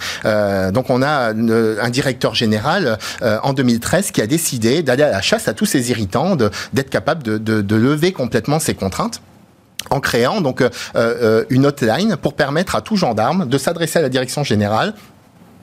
donc 0.73 0.89
on 0.89 1.01
a 1.01 1.33
un 1.51 1.89
directeur 1.89 2.35
général 2.35 2.97
euh, 3.21 3.37
en 3.43 3.53
2013 3.53 4.11
qui 4.11 4.21
a 4.21 4.27
décidé 4.27 4.83
d'aller 4.83 5.03
à 5.03 5.11
la 5.11 5.21
chasse 5.21 5.47
à 5.47 5.53
tous 5.53 5.65
ces 5.65 5.91
irritants, 5.91 6.35
d'être 6.35 6.89
capable 6.89 7.23
de, 7.23 7.75
lever 7.75 8.11
complètement 8.11 8.59
ces 8.59 8.75
contraintes 8.75 9.21
en 9.89 10.01
créant 10.01 10.41
donc 10.41 10.61
euh, 10.61 10.69
euh, 10.95 11.45
une 11.49 11.65
hotline 11.65 12.17
pour 12.17 12.33
permettre 12.33 12.75
à 12.75 12.81
tout 12.81 12.97
gendarme 12.97 13.47
de 13.47 13.57
s'adresser 13.57 13.99
à 13.99 14.01
la 14.01 14.09
direction 14.09 14.43
générale 14.43 14.93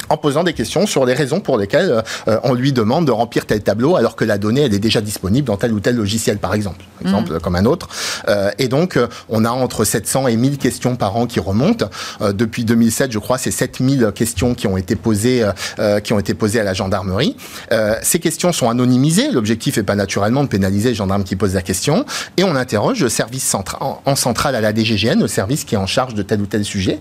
en 0.09 0.17
posant 0.17 0.45
des 0.45 0.53
questions 0.53 0.87
sur 0.87 1.05
les 1.05 1.15
raisons 1.15 1.41
pour 1.41 1.59
lesquelles 1.59 2.03
euh, 2.29 2.41
on 2.43 2.55
lui 2.55 2.73
demande 2.73 3.07
de 3.07 3.13
remplir 3.13 3.47
tel 3.47 3.63
tableau 3.63 3.97
alors 3.97 4.17
que 4.17 4.25
la 4.25 4.39
donnée 4.39 4.63
elle 4.63 4.75
est 4.75 4.79
déjà 4.79 5.01
disponible 5.01 5.47
dans 5.47 5.57
tel 5.57 5.73
ou 5.73 5.81
tel 5.81 5.97
logiciel 5.97 6.39
par 6.39 6.55
exemple, 6.55 6.85
exemple 7.03 7.35
mmh. 7.35 7.41
comme 7.41 7.57
un 7.57 7.65
autre. 7.65 7.89
Euh, 8.29 8.51
et 8.59 8.69
donc 8.69 8.97
euh, 8.97 9.09
on 9.29 9.45
a 9.45 9.51
entre 9.51 9.85
700 9.85 10.29
et 10.29 10.37
1000 10.37 10.59
questions 10.59 10.97
par 10.97 11.17
an 11.17 11.27
qui 11.27 11.41
remontent. 11.41 11.89
Euh, 12.21 12.33
depuis 12.33 12.65
2007, 12.65 13.13
je 13.13 13.19
crois, 13.19 13.39
c'est 13.39 13.51
7000 13.51 14.13
questions 14.15 14.55
qui 14.55 14.67
ont 14.67 14.77
été 14.77 14.97
posées, 14.97 15.47
euh, 15.79 16.01
qui 16.01 16.13
ont 16.13 16.19
été 16.19 16.35
posées 16.35 16.61
à 16.61 16.65
la 16.65 16.75
gendarmerie. 16.75 17.37
Euh, 17.73 17.97
ces 18.03 18.19
questions 18.19 18.53
sont 18.53 18.69
anonymisées. 18.69 19.31
L'objectif 19.31 19.79
est 19.79 19.83
pas 19.83 19.95
naturellement 19.95 20.45
de 20.45 20.49
pénaliser 20.49 20.91
les 20.91 20.95
gendarmes 20.95 21.25
qui 21.25 21.37
posent 21.37 21.55
la 21.55 21.63
question. 21.63 22.05
Et 22.37 22.45
on 22.45 22.57
interroge 22.57 23.03
le 23.03 23.09
service 23.09 23.45
central, 23.45 23.79
en, 23.83 24.01
en 24.05 24.17
centrale 24.17 24.55
à 24.55 24.61
la 24.61 24.75
DGGN, 24.75 25.21
le 25.21 25.29
service 25.29 25.65
qui 25.65 25.75
est 25.75 25.79
en 25.79 25.87
charge 25.87 26.15
de 26.15 26.23
tel 26.23 26.41
ou 26.41 26.47
tel 26.47 26.65
sujet, 26.65 26.99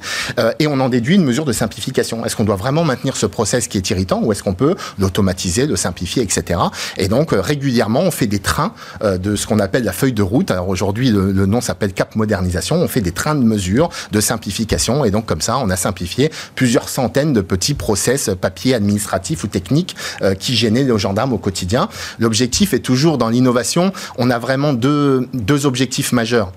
et 0.60 0.68
on 0.68 0.80
en 0.80 0.90
déduit 0.90 1.16
une 1.16 1.24
mesure 1.24 1.46
de 1.46 1.54
simplification. 1.54 2.26
Est-ce 2.26 2.36
qu'on 2.36 2.44
doit 2.44 2.56
vraiment 2.56 2.84
maintenir 2.96 3.18
ce 3.18 3.26
process 3.26 3.68
qui 3.68 3.78
est 3.78 3.90
irritant 3.90 4.22
ou 4.24 4.32
est-ce 4.32 4.42
qu'on 4.42 4.54
peut 4.54 4.76
l'automatiser, 4.98 5.68
le 5.68 5.76
simplifier, 5.76 6.24
etc. 6.24 6.60
Et 6.98 7.10
donc 7.10 7.32
régulièrement, 7.32 8.00
on 8.00 8.12
fait 8.12 8.28
des 8.28 8.40
trains 8.40 8.72
de 9.04 9.36
ce 9.36 9.46
qu'on 9.48 9.60
appelle 9.60 9.84
la 9.84 9.92
feuille 9.92 10.14
de 10.14 10.22
route. 10.24 10.50
Alors 10.50 10.70
aujourd'hui, 10.70 11.10
le, 11.10 11.32
le 11.32 11.46
nom 11.46 11.60
s'appelle 11.60 11.94
Cap 11.94 12.16
Modernisation. 12.16 12.78
On 12.78 12.88
fait 12.88 13.02
des 13.02 13.12
trains 13.12 13.36
de 13.36 13.44
mesure, 13.44 13.90
de 14.12 14.22
simplification, 14.22 15.04
et 15.04 15.12
donc 15.12 15.26
comme 15.26 15.42
ça, 15.42 15.58
on 15.58 15.70
a 15.70 15.76
simplifié 15.76 16.32
plusieurs 16.56 16.88
centaines 16.88 17.34
de 17.34 17.42
petits 17.42 17.74
process 17.74 18.30
papier 18.40 18.74
administratifs 18.74 19.44
ou 19.44 19.48
techniques 19.48 19.96
qui 20.40 20.56
gênaient 20.56 20.84
les 20.84 20.98
gendarmes 20.98 21.34
au 21.34 21.38
quotidien. 21.38 21.90
L'objectif 22.20 22.74
est 22.74 22.80
toujours 22.80 23.18
dans 23.18 23.30
l'innovation. 23.30 23.92
On 24.18 24.30
a 24.30 24.40
vraiment 24.40 24.74
deux, 24.74 25.28
deux 25.34 25.66
objectifs 25.66 26.14
majeurs. 26.14 26.52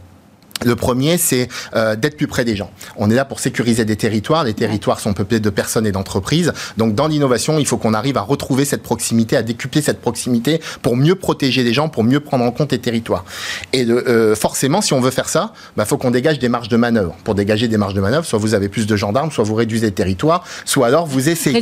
Le 0.65 0.77
premier, 0.77 1.19
c'est 1.19 1.49
euh, 1.75 1.97
d'être 1.97 2.17
plus 2.17 2.27
près 2.27 2.45
des 2.45 2.57
gens. 2.57 2.71
On 2.97 3.11
est 3.11 3.15
là 3.15 3.25
pour 3.25 3.41
sécuriser 3.41 3.85
des 3.85 3.97
territoires. 3.97 4.45
Les 4.45 4.55
territoires 4.55 5.01
sont 5.01 5.13
peuplés 5.13 5.41
de 5.41 5.51
personnes 5.51 5.87
et 5.87 5.93
d'entreprises. 5.93 6.53
Donc, 6.77 6.95
dans 6.95 7.07
l'innovation, 7.07 7.59
il 7.59 7.67
faut 7.67 7.77
qu'on 7.77 7.95
arrive 7.95 8.17
à 8.17 8.23
retrouver 8.23 8.65
cette 8.65 8.83
proximité, 8.83 9.37
à 9.37 9.43
décupler 9.43 9.83
cette 9.83 10.01
proximité 10.01 10.61
pour 10.83 10.97
mieux 10.97 11.15
protéger 11.15 11.63
les 11.63 11.73
gens, 11.73 11.89
pour 11.89 12.05
mieux 12.05 12.21
prendre 12.21 12.45
en 12.45 12.51
compte 12.51 12.73
les 12.73 12.79
territoires. 12.79 13.25
Et 13.73 13.85
euh, 13.89 14.35
forcément, 14.35 14.81
si 14.81 14.93
on 14.93 15.01
veut 15.01 15.11
faire 15.11 15.29
ça, 15.29 15.53
il 15.55 15.59
bah, 15.77 15.85
faut 15.85 15.97
qu'on 15.97 16.11
dégage 16.11 16.39
des 16.39 16.49
marges 16.49 16.69
de 16.69 16.77
manœuvre. 16.77 17.15
Pour 17.25 17.35
dégager 17.35 17.69
des 17.69 17.77
marges 17.77 17.95
de 17.95 18.01
manœuvre, 18.01 18.27
soit 18.27 18.39
vous 18.39 18.55
avez 18.55 18.69
plus 18.69 18.87
de 18.87 18.97
gendarmes, 18.97 19.31
soit 19.31 19.45
vous 19.45 19.55
réduisez 19.55 19.87
le 19.87 19.95
territoire, 19.95 20.45
soit 20.65 20.87
alors 20.87 21.07
vous 21.07 21.29
essayez 21.29 21.61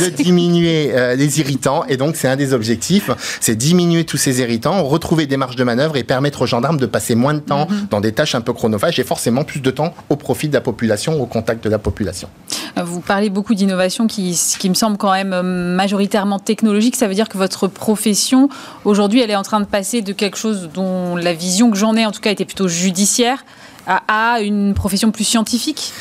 de 0.00 0.08
diminuer 0.10 0.90
euh, 0.92 1.14
les 1.14 1.40
irritants. 1.40 1.84
Et 1.88 1.96
donc, 1.96 2.16
c'est 2.16 2.28
un 2.28 2.36
des 2.36 2.52
objectifs, 2.52 3.10
c'est 3.40 3.56
diminuer 3.56 4.04
tous 4.04 4.16
ces 4.16 4.40
irritants, 4.40 4.82
retrouver 4.82 5.26
des 5.26 5.36
marges 5.36 5.56
de 5.56 5.64
manœuvre 5.64 5.96
et 5.96 6.04
permettre 6.04 6.42
aux 6.42 6.46
gendarmes 6.46 6.78
de 6.78 6.86
passer 6.86 7.14
moins 7.14 7.34
de 7.34 7.40
temps 7.40 7.66
mm-hmm. 7.66 7.88
dans 7.90 8.00
des 8.00 8.12
un 8.32 8.40
peu 8.40 8.52
chronophage 8.52 8.98
et 8.98 9.04
forcément 9.04 9.44
plus 9.44 9.60
de 9.60 9.70
temps 9.70 9.92
au 10.08 10.16
profit 10.16 10.48
de 10.48 10.54
la 10.54 10.60
population, 10.60 11.20
au 11.20 11.26
contact 11.26 11.64
de 11.64 11.68
la 11.68 11.78
population. 11.78 12.28
Vous 12.82 13.00
parlez 13.00 13.28
beaucoup 13.28 13.54
d'innovation 13.54 14.06
qui, 14.06 14.38
qui 14.58 14.68
me 14.68 14.74
semble 14.74 14.96
quand 14.96 15.12
même 15.12 15.32
euh, 15.32 15.42
majoritairement 15.42 16.38
technologique. 16.38 16.96
Ça 16.96 17.06
veut 17.06 17.14
dire 17.14 17.28
que 17.28 17.38
votre 17.38 17.68
profession, 17.68 18.48
aujourd'hui, 18.84 19.20
elle 19.20 19.30
est 19.30 19.36
en 19.36 19.42
train 19.42 19.60
de 19.60 19.66
passer 19.66 20.00
de 20.00 20.12
quelque 20.12 20.38
chose 20.38 20.70
dont 20.72 21.16
la 21.16 21.34
vision 21.34 21.70
que 21.70 21.76
j'en 21.76 21.96
ai, 21.96 22.06
en 22.06 22.12
tout 22.12 22.20
cas, 22.20 22.30
était 22.30 22.44
plutôt 22.44 22.68
judiciaire, 22.68 23.44
à 23.86 24.40
une 24.40 24.74
profession 24.74 25.10
plus 25.10 25.24
scientifique? 25.24 25.92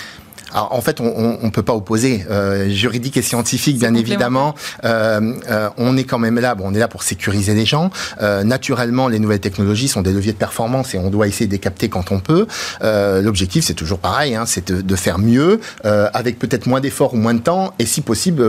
Alors, 0.54 0.74
en 0.74 0.82
fait, 0.82 1.02
on 1.02 1.40
ne 1.42 1.50
peut 1.50 1.64
pas 1.64 1.74
opposer 1.74 2.26
euh, 2.30 2.70
juridique 2.70 3.18
et 3.18 3.22
scientifique, 3.22 3.80
bien 3.80 3.96
évidemment. 3.96 4.54
Euh, 4.86 5.34
euh, 5.50 5.70
on 5.78 5.98
est 5.98 6.04
quand 6.04 6.20
même 6.20 6.40
là. 6.40 6.54
Bon, 6.54 6.66
on 6.68 6.74
est 6.74 6.80
là 6.80 6.88
pour 6.88 7.04
sécuriser 7.04 7.56
les 7.56 7.66
gens. 7.66 7.90
Euh, 8.22 8.44
naturellement, 8.44 9.08
les 9.08 9.20
nouvelles 9.20 9.40
technologies 9.40 9.88
sont 9.88 10.02
des 10.02 10.12
leviers 10.12 10.34
de 10.34 10.38
performance 10.38 10.94
et 10.94 11.00
on 11.00 11.10
doit 11.10 11.28
essayer 11.28 11.48
de 11.48 11.52
les 11.52 11.60
capter 11.60 11.90
quand 11.90 12.12
on 12.12 12.20
peut. 12.20 12.48
Euh, 12.84 13.22
l'objectif, 13.22 13.66
c'est 13.66 13.74
toujours 13.74 14.00
pareil, 14.00 14.36
hein, 14.36 14.46
c'est 14.46 14.72
de, 14.72 14.82
de, 14.82 14.96
faire 14.96 15.18
mieux 15.18 15.60
euh, 15.86 16.08
avec 16.14 16.38
peut-être 16.38 16.68
moins 16.68 16.80
d'efforts 16.80 17.16
ou 17.16 17.18
moins 17.18 17.34
de 17.34 17.40
temps 17.40 17.74
et 17.80 17.86
si 17.86 18.02
possible 18.02 18.44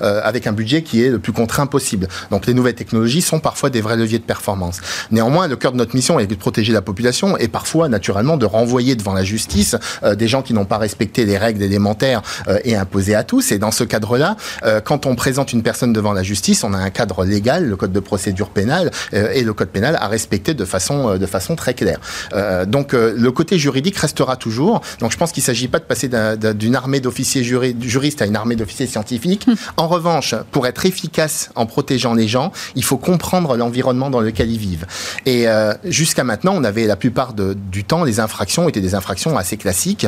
avec 0.00 0.46
un 0.46 0.52
budget 0.52 0.82
qui 0.82 1.02
est 1.02 1.10
le 1.10 1.18
plus 1.18 1.32
contraint 1.32 1.66
possible. 1.66 2.08
Donc, 2.30 2.46
les 2.46 2.54
nouvelles 2.54 2.74
technologies 2.74 3.22
sont 3.22 3.40
parfois 3.40 3.70
des 3.70 3.80
vrais 3.80 3.96
leviers 3.96 4.18
de 4.18 4.24
performance. 4.24 4.80
Néanmoins, 5.10 5.48
le 5.48 5.56
cœur 5.56 5.72
de 5.72 5.76
notre 5.76 5.94
mission 5.94 6.20
est 6.20 6.26
de 6.26 6.34
protéger 6.34 6.72
la 6.72 6.82
population 6.82 7.36
et 7.36 7.48
parfois, 7.48 7.88
naturellement, 7.88 8.36
de 8.36 8.46
renvoyer 8.46 8.94
devant 8.94 9.12
la 9.12 9.24
justice 9.24 9.76
des 10.04 10.28
gens 10.28 10.42
qui 10.42 10.54
n'ont 10.54 10.64
pas 10.64 10.78
respecté 10.78 11.24
les 11.24 11.36
règles 11.36 11.47
règles 11.48 11.62
élémentaires 11.62 12.22
euh, 12.46 12.58
est 12.64 12.74
imposée 12.74 13.14
à 13.14 13.24
tous. 13.24 13.52
Et 13.52 13.58
dans 13.58 13.70
ce 13.70 13.84
cadre-là, 13.84 14.36
euh, 14.64 14.80
quand 14.80 15.06
on 15.06 15.14
présente 15.14 15.52
une 15.54 15.62
personne 15.62 15.94
devant 15.94 16.12
la 16.12 16.22
justice, 16.22 16.62
on 16.62 16.74
a 16.74 16.78
un 16.78 16.90
cadre 16.90 17.24
légal, 17.24 17.66
le 17.66 17.76
code 17.76 17.92
de 17.92 18.00
procédure 18.00 18.50
pénale 18.50 18.90
euh, 19.14 19.32
et 19.32 19.42
le 19.42 19.54
code 19.54 19.70
pénal 19.70 19.96
à 19.98 20.08
respecter 20.08 20.52
de 20.52 20.66
façon, 20.66 21.16
de 21.16 21.26
façon 21.26 21.56
très 21.56 21.74
claire. 21.74 22.00
donc 22.66 22.92
le 22.92 23.30
côté 23.30 23.58
juridique 23.58 23.96
restera 23.96 24.36
toujours. 24.36 24.80
Donc 25.00 25.12
je 25.12 25.16
pense 25.16 25.32
qu'il 25.32 25.42
ne 25.42 25.46
s'agit 25.46 25.68
pas 25.68 25.78
de 25.78 25.84
passer 25.84 26.08
d'une 26.54 26.76
armée 26.76 27.00
d'officiers 27.00 27.42
juristes 27.44 28.22
à 28.22 28.26
une 28.26 28.36
armée 28.36 28.56
d'officiers 28.56 28.86
scientifiques. 28.86 29.46
Hum. 29.48 29.56
En 29.76 29.88
revanche, 29.88 30.34
pour 30.50 30.66
être 30.66 30.84
efficace 30.84 31.50
en 31.54 31.66
protégeant 31.66 32.14
les 32.14 32.28
gens, 32.28 32.52
il 32.74 32.84
faut 32.84 32.98
comprendre 32.98 33.56
l'environnement 33.56 34.10
dans 34.10 34.20
lequel 34.20 34.50
ils 34.50 34.58
vivent. 34.58 34.86
Et 35.24 35.46
jusqu'à 35.84 36.24
maintenant, 36.24 36.54
on 36.56 36.64
avait 36.64 36.86
la 36.86 36.96
plupart 36.96 37.32
de, 37.32 37.54
du 37.54 37.84
temps, 37.84 38.04
les 38.04 38.20
infractions 38.20 38.68
étaient 38.68 38.86
des 38.88 38.94
infractions 38.94 39.36
assez 39.36 39.56
classiques 39.56 40.06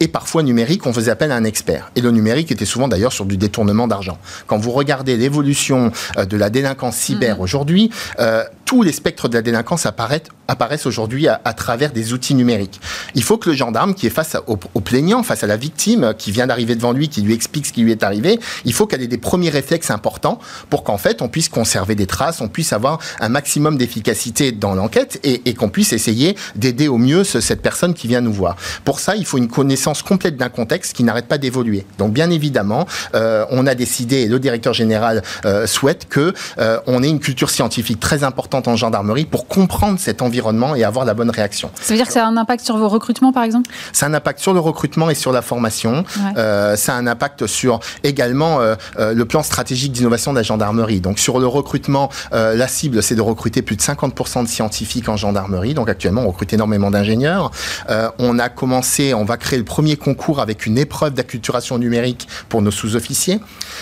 et 0.00 0.08
parfois 0.08 0.42
numériques 0.42 0.67
on 0.84 0.92
faisait 0.92 1.10
appel 1.10 1.32
à 1.32 1.36
un 1.36 1.44
expert. 1.44 1.90
Et 1.96 2.00
le 2.00 2.10
numérique 2.10 2.50
était 2.50 2.64
souvent 2.64 2.88
d'ailleurs 2.88 3.12
sur 3.12 3.24
du 3.24 3.36
détournement 3.36 3.88
d'argent. 3.88 4.18
Quand 4.46 4.58
vous 4.58 4.70
regardez 4.70 5.16
l'évolution 5.16 5.92
euh, 6.16 6.24
de 6.24 6.36
la 6.36 6.50
délinquance 6.50 6.96
cyber 6.96 7.36
mhm. 7.36 7.42
aujourd'hui, 7.42 7.90
euh, 8.18 8.44
tous 8.68 8.82
les 8.82 8.92
spectres 8.92 9.30
de 9.30 9.34
la 9.34 9.40
délinquance 9.40 9.86
apparaissent, 9.86 10.84
aujourd'hui 10.84 11.26
à, 11.26 11.38
travers 11.54 11.90
des 11.90 12.12
outils 12.12 12.34
numériques. 12.34 12.82
Il 13.14 13.22
faut 13.22 13.38
que 13.38 13.48
le 13.48 13.56
gendarme 13.56 13.94
qui 13.94 14.06
est 14.06 14.10
face 14.10 14.36
au, 14.46 14.56
plaignant, 14.58 15.22
face 15.22 15.42
à 15.42 15.46
la 15.46 15.56
victime 15.56 16.12
qui 16.18 16.32
vient 16.32 16.46
d'arriver 16.46 16.74
devant 16.74 16.92
lui, 16.92 17.08
qui 17.08 17.22
lui 17.22 17.32
explique 17.32 17.64
ce 17.64 17.72
qui 17.72 17.80
lui 17.80 17.92
est 17.92 18.02
arrivé, 18.02 18.38
il 18.66 18.74
faut 18.74 18.86
qu'elle 18.86 19.00
ait 19.00 19.06
des 19.06 19.16
premiers 19.16 19.48
réflexes 19.48 19.90
importants 19.90 20.38
pour 20.68 20.84
qu'en 20.84 20.98
fait 20.98 21.22
on 21.22 21.28
puisse 21.28 21.48
conserver 21.48 21.94
des 21.94 22.06
traces, 22.06 22.42
on 22.42 22.48
puisse 22.48 22.74
avoir 22.74 22.98
un 23.20 23.30
maximum 23.30 23.78
d'efficacité 23.78 24.52
dans 24.52 24.74
l'enquête 24.74 25.18
et, 25.24 25.54
qu'on 25.54 25.70
puisse 25.70 25.94
essayer 25.94 26.36
d'aider 26.54 26.88
au 26.88 26.98
mieux 26.98 27.24
cette 27.24 27.62
personne 27.62 27.94
qui 27.94 28.06
vient 28.06 28.20
nous 28.20 28.34
voir. 28.34 28.56
Pour 28.84 29.00
ça, 29.00 29.16
il 29.16 29.24
faut 29.24 29.38
une 29.38 29.48
connaissance 29.48 30.02
complète 30.02 30.36
d'un 30.36 30.50
contexte 30.50 30.94
qui 30.94 31.04
n'arrête 31.04 31.26
pas 31.26 31.38
d'évoluer. 31.38 31.86
Donc 31.96 32.12
bien 32.12 32.28
évidemment, 32.28 32.86
euh, 33.14 33.46
on 33.50 33.66
a 33.66 33.74
décidé, 33.74 34.16
et 34.16 34.28
le 34.28 34.38
directeur 34.38 34.74
général 34.74 35.22
euh, 35.46 35.66
souhaite 35.66 36.06
que 36.10 36.34
euh, 36.58 36.80
on 36.86 37.02
ait 37.02 37.08
une 37.08 37.20
culture 37.20 37.48
scientifique 37.48 37.98
très 37.98 38.24
importante 38.24 38.57
en 38.66 38.76
gendarmerie 38.76 39.24
pour 39.24 39.46
comprendre 39.46 39.98
cet 39.98 40.22
environnement 40.22 40.74
et 40.74 40.84
avoir 40.84 41.04
la 41.04 41.14
bonne 41.14 41.30
réaction. 41.30 41.70
Ça 41.80 41.92
veut 41.92 41.96
dire 41.96 42.06
que 42.06 42.12
ça 42.12 42.24
a 42.24 42.28
un 42.28 42.36
impact 42.36 42.64
sur 42.64 42.76
vos 42.76 42.88
recrutements, 42.88 43.32
par 43.32 43.44
exemple? 43.44 43.70
Ça 43.92 44.06
a 44.06 44.08
un 44.08 44.14
impact 44.14 44.40
sur 44.40 44.54
le 44.54 44.60
recrutement 44.60 45.10
et 45.10 45.14
sur 45.14 45.32
la 45.32 45.42
formation. 45.42 46.04
Euh, 46.36 46.76
ça 46.76 46.94
a 46.94 46.96
un 46.96 47.06
impact 47.06 47.46
sur 47.46 47.80
également 48.02 48.60
euh, 48.60 48.74
euh, 48.98 49.14
le 49.14 49.24
plan 49.24 49.42
stratégique 49.42 49.92
d'innovation 49.92 50.32
de 50.32 50.38
la 50.38 50.42
gendarmerie. 50.42 51.00
Donc 51.00 51.18
sur 51.18 51.38
le 51.38 51.46
recrutement, 51.46 52.08
la 52.32 52.68
cible, 52.68 53.02
c'est 53.02 53.14
de 53.14 53.20
recruter 53.20 53.62
plus 53.62 53.76
de 53.76 53.82
50% 53.82 54.42
de 54.42 54.48
scientifiques 54.48 55.08
en 55.08 55.16
gendarmerie. 55.16 55.74
Donc 55.74 55.88
actuellement, 55.88 56.22
on 56.22 56.28
recrute 56.28 56.52
énormément 56.52 56.90
d'ingénieurs. 56.90 57.50
on 58.18 58.38
a 58.38 58.48
commencé, 58.48 59.14
on 59.14 59.24
va 59.24 59.36
créer 59.36 59.58
le 59.58 59.64
premier 59.64 59.96
concours 59.96 60.40
avec 60.40 60.66
une 60.66 60.78
épreuve 60.78 61.14
d'acculturation 61.14 61.78
numérique 61.78 62.28
pour 62.48 62.62
nos 62.62 62.70
sous-officiers. 62.70 63.40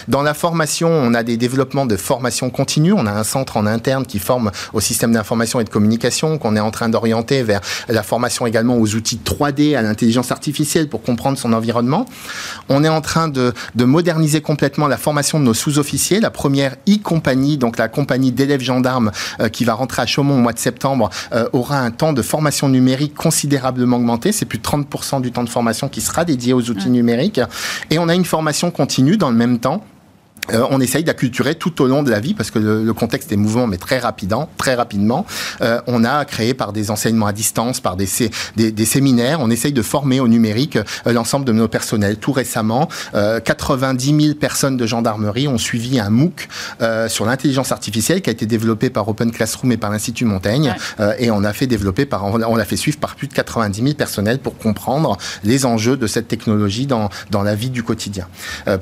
Dans 0.08 0.22
la 0.22 0.34
formation, 0.34 0.88
on 0.88 1.14
a 1.14 1.22
des 1.22 1.36
développements 1.36 1.86
de 1.86 1.96
formation 1.96 2.50
continue. 2.50 2.92
On 2.92 3.06
a 3.06 3.12
un 3.12 3.24
centre 3.24 3.56
en 3.56 3.66
interne 3.66 4.06
qui 4.06 4.18
forme 4.18 4.50
au 4.72 4.81
système 4.81 5.12
d'information 5.12 5.61
et 5.61 5.64
de 5.64 5.68
communication, 5.68 6.38
qu'on 6.38 6.57
est 6.57 6.61
en 6.61 6.70
train 6.70 6.88
d'orienter 6.88 7.42
vers 7.42 7.61
la 7.88 8.02
formation 8.02 8.46
également 8.46 8.76
aux 8.76 8.94
outils 8.94 9.20
3D, 9.24 9.76
à 9.76 9.83
l'intelligence 9.83 10.33
artificielle 10.33 10.88
pour 10.88 11.02
comprendre 11.02 11.38
son 11.38 11.52
environnement. 11.52 12.07
On 12.68 12.85
est 12.85 12.88
en 12.88 13.00
train 13.00 13.29
de, 13.29 13.52
de 13.74 13.85
moderniser 13.85 14.40
complètement 14.40 14.88
la 14.88 14.96
formation 14.96 15.38
de 15.38 15.44
nos 15.44 15.55
sous-officiers. 15.55 16.20
La 16.20 16.31
première 16.31 16.76
e-compagnie, 16.88 17.59
donc 17.59 17.79
la 17.79 17.88
compagnie 17.88 18.33
d'élèves 18.33 18.61
gendarmes 18.61 19.12
euh, 19.40 19.48
qui 19.48 19.64
va 19.64 19.74
rentrer 19.74 20.02
à 20.02 20.07
Chaumont 20.07 20.35
au 20.35 20.40
mois 20.40 20.52
de 20.52 20.59
septembre, 20.59 21.11
euh, 21.33 21.48
aura 21.52 21.81
un 21.81 21.90
temps 21.90 22.12
de 22.12 22.22
formation 22.22 22.68
numérique 22.68 23.14
considérablement 23.14 23.96
augmenté. 23.96 24.33
C'est 24.33 24.46
plus 24.46 24.59
de 24.59 24.64
30% 24.64 25.20
du 25.20 25.33
temps 25.33 25.44
de 25.44 25.48
formation 25.48 25.88
qui 25.88 26.00
sera 26.00 26.24
dédié 26.24 26.52
aux 26.52 26.70
outils 26.70 26.90
numériques. 26.90 27.40
Et 27.90 27.98
on 27.98 28.09
a 28.09 28.14
une 28.14 28.24
formation 28.24 28.70
continue 28.70 29.16
dans 29.16 29.31
le 29.31 29.37
même 29.37 29.59
temps 29.59 29.85
euh, 30.52 30.66
on 30.70 30.80
essaye 30.80 31.04
d'acculturer 31.04 31.54
tout 31.54 31.82
au 31.82 31.87
long 31.87 32.02
de 32.02 32.11
la 32.11 32.20
vie 32.20 32.35
parce 32.35 32.50
que 32.50 32.59
le, 32.59 32.92
contexte 32.92 33.30
est 33.32 33.37
mouvant 33.37 33.66
mais 33.66 33.76
très 33.76 33.98
rapidement, 33.98 34.48
très 34.56 34.74
rapidement. 34.74 35.26
Euh, 35.61 35.80
on 35.87 36.04
a 36.04 36.24
créé 36.24 36.54
par 36.54 36.72
des 36.72 36.90
enseignements 36.90 37.26
à 37.26 37.32
distance, 37.32 37.80
par 37.80 37.96
des, 37.96 38.09
des, 38.56 38.85
séminaires, 38.85 39.40
on 39.40 39.50
essaye 39.50 39.72
de 39.72 39.82
former 39.82 40.20
au 40.20 40.28
numérique 40.28 40.76
euh, 40.76 41.12
l'ensemble 41.12 41.44
de 41.44 41.52
nos 41.52 41.68
personnels. 41.68 42.16
Tout 42.16 42.32
récemment, 42.32 42.88
90 43.12 44.22
000 44.22 44.35
personnes 44.35 44.76
de 44.76 44.87
gendarmerie 44.87 45.48
ont 45.48 45.59
suivi 45.59 45.98
un 45.98 46.11
MOOC 46.11 46.48
sur 47.09 47.26
l'intelligence 47.26 47.72
artificielle 47.72 48.22
qui 48.22 48.30
a 48.30 48.32
été 48.32 48.46
développé 48.46 48.90
par 48.90 49.09
Open 49.09 49.30
Classroom 49.30 49.72
et 49.72 49.76
par 49.76 49.90
l'Institut 49.90 50.24
Montaigne 50.24 50.74
et 51.18 51.30
on 51.30 51.44
a 51.44 51.52
fait 51.52 51.66
développer 51.66 52.06
par, 52.06 52.24
on 52.24 52.56
l'a 52.56 52.64
fait 52.64 52.76
suivre 52.76 52.98
par 52.98 53.16
plus 53.16 53.28
de 53.28 53.35
90 53.35 53.82
000 53.82 53.94
personnels 53.94 54.38
pour 54.38 54.56
comprendre 54.59 55.16
les 55.44 55.66
enjeux 55.66 55.96
de 55.96 56.06
cette 56.06 56.28
technologie 56.28 56.87
dans, 56.87 57.09
dans 57.30 57.42
la 57.42 57.54
vie 57.54 57.70
du 57.70 57.82
quotidien. 57.82 58.26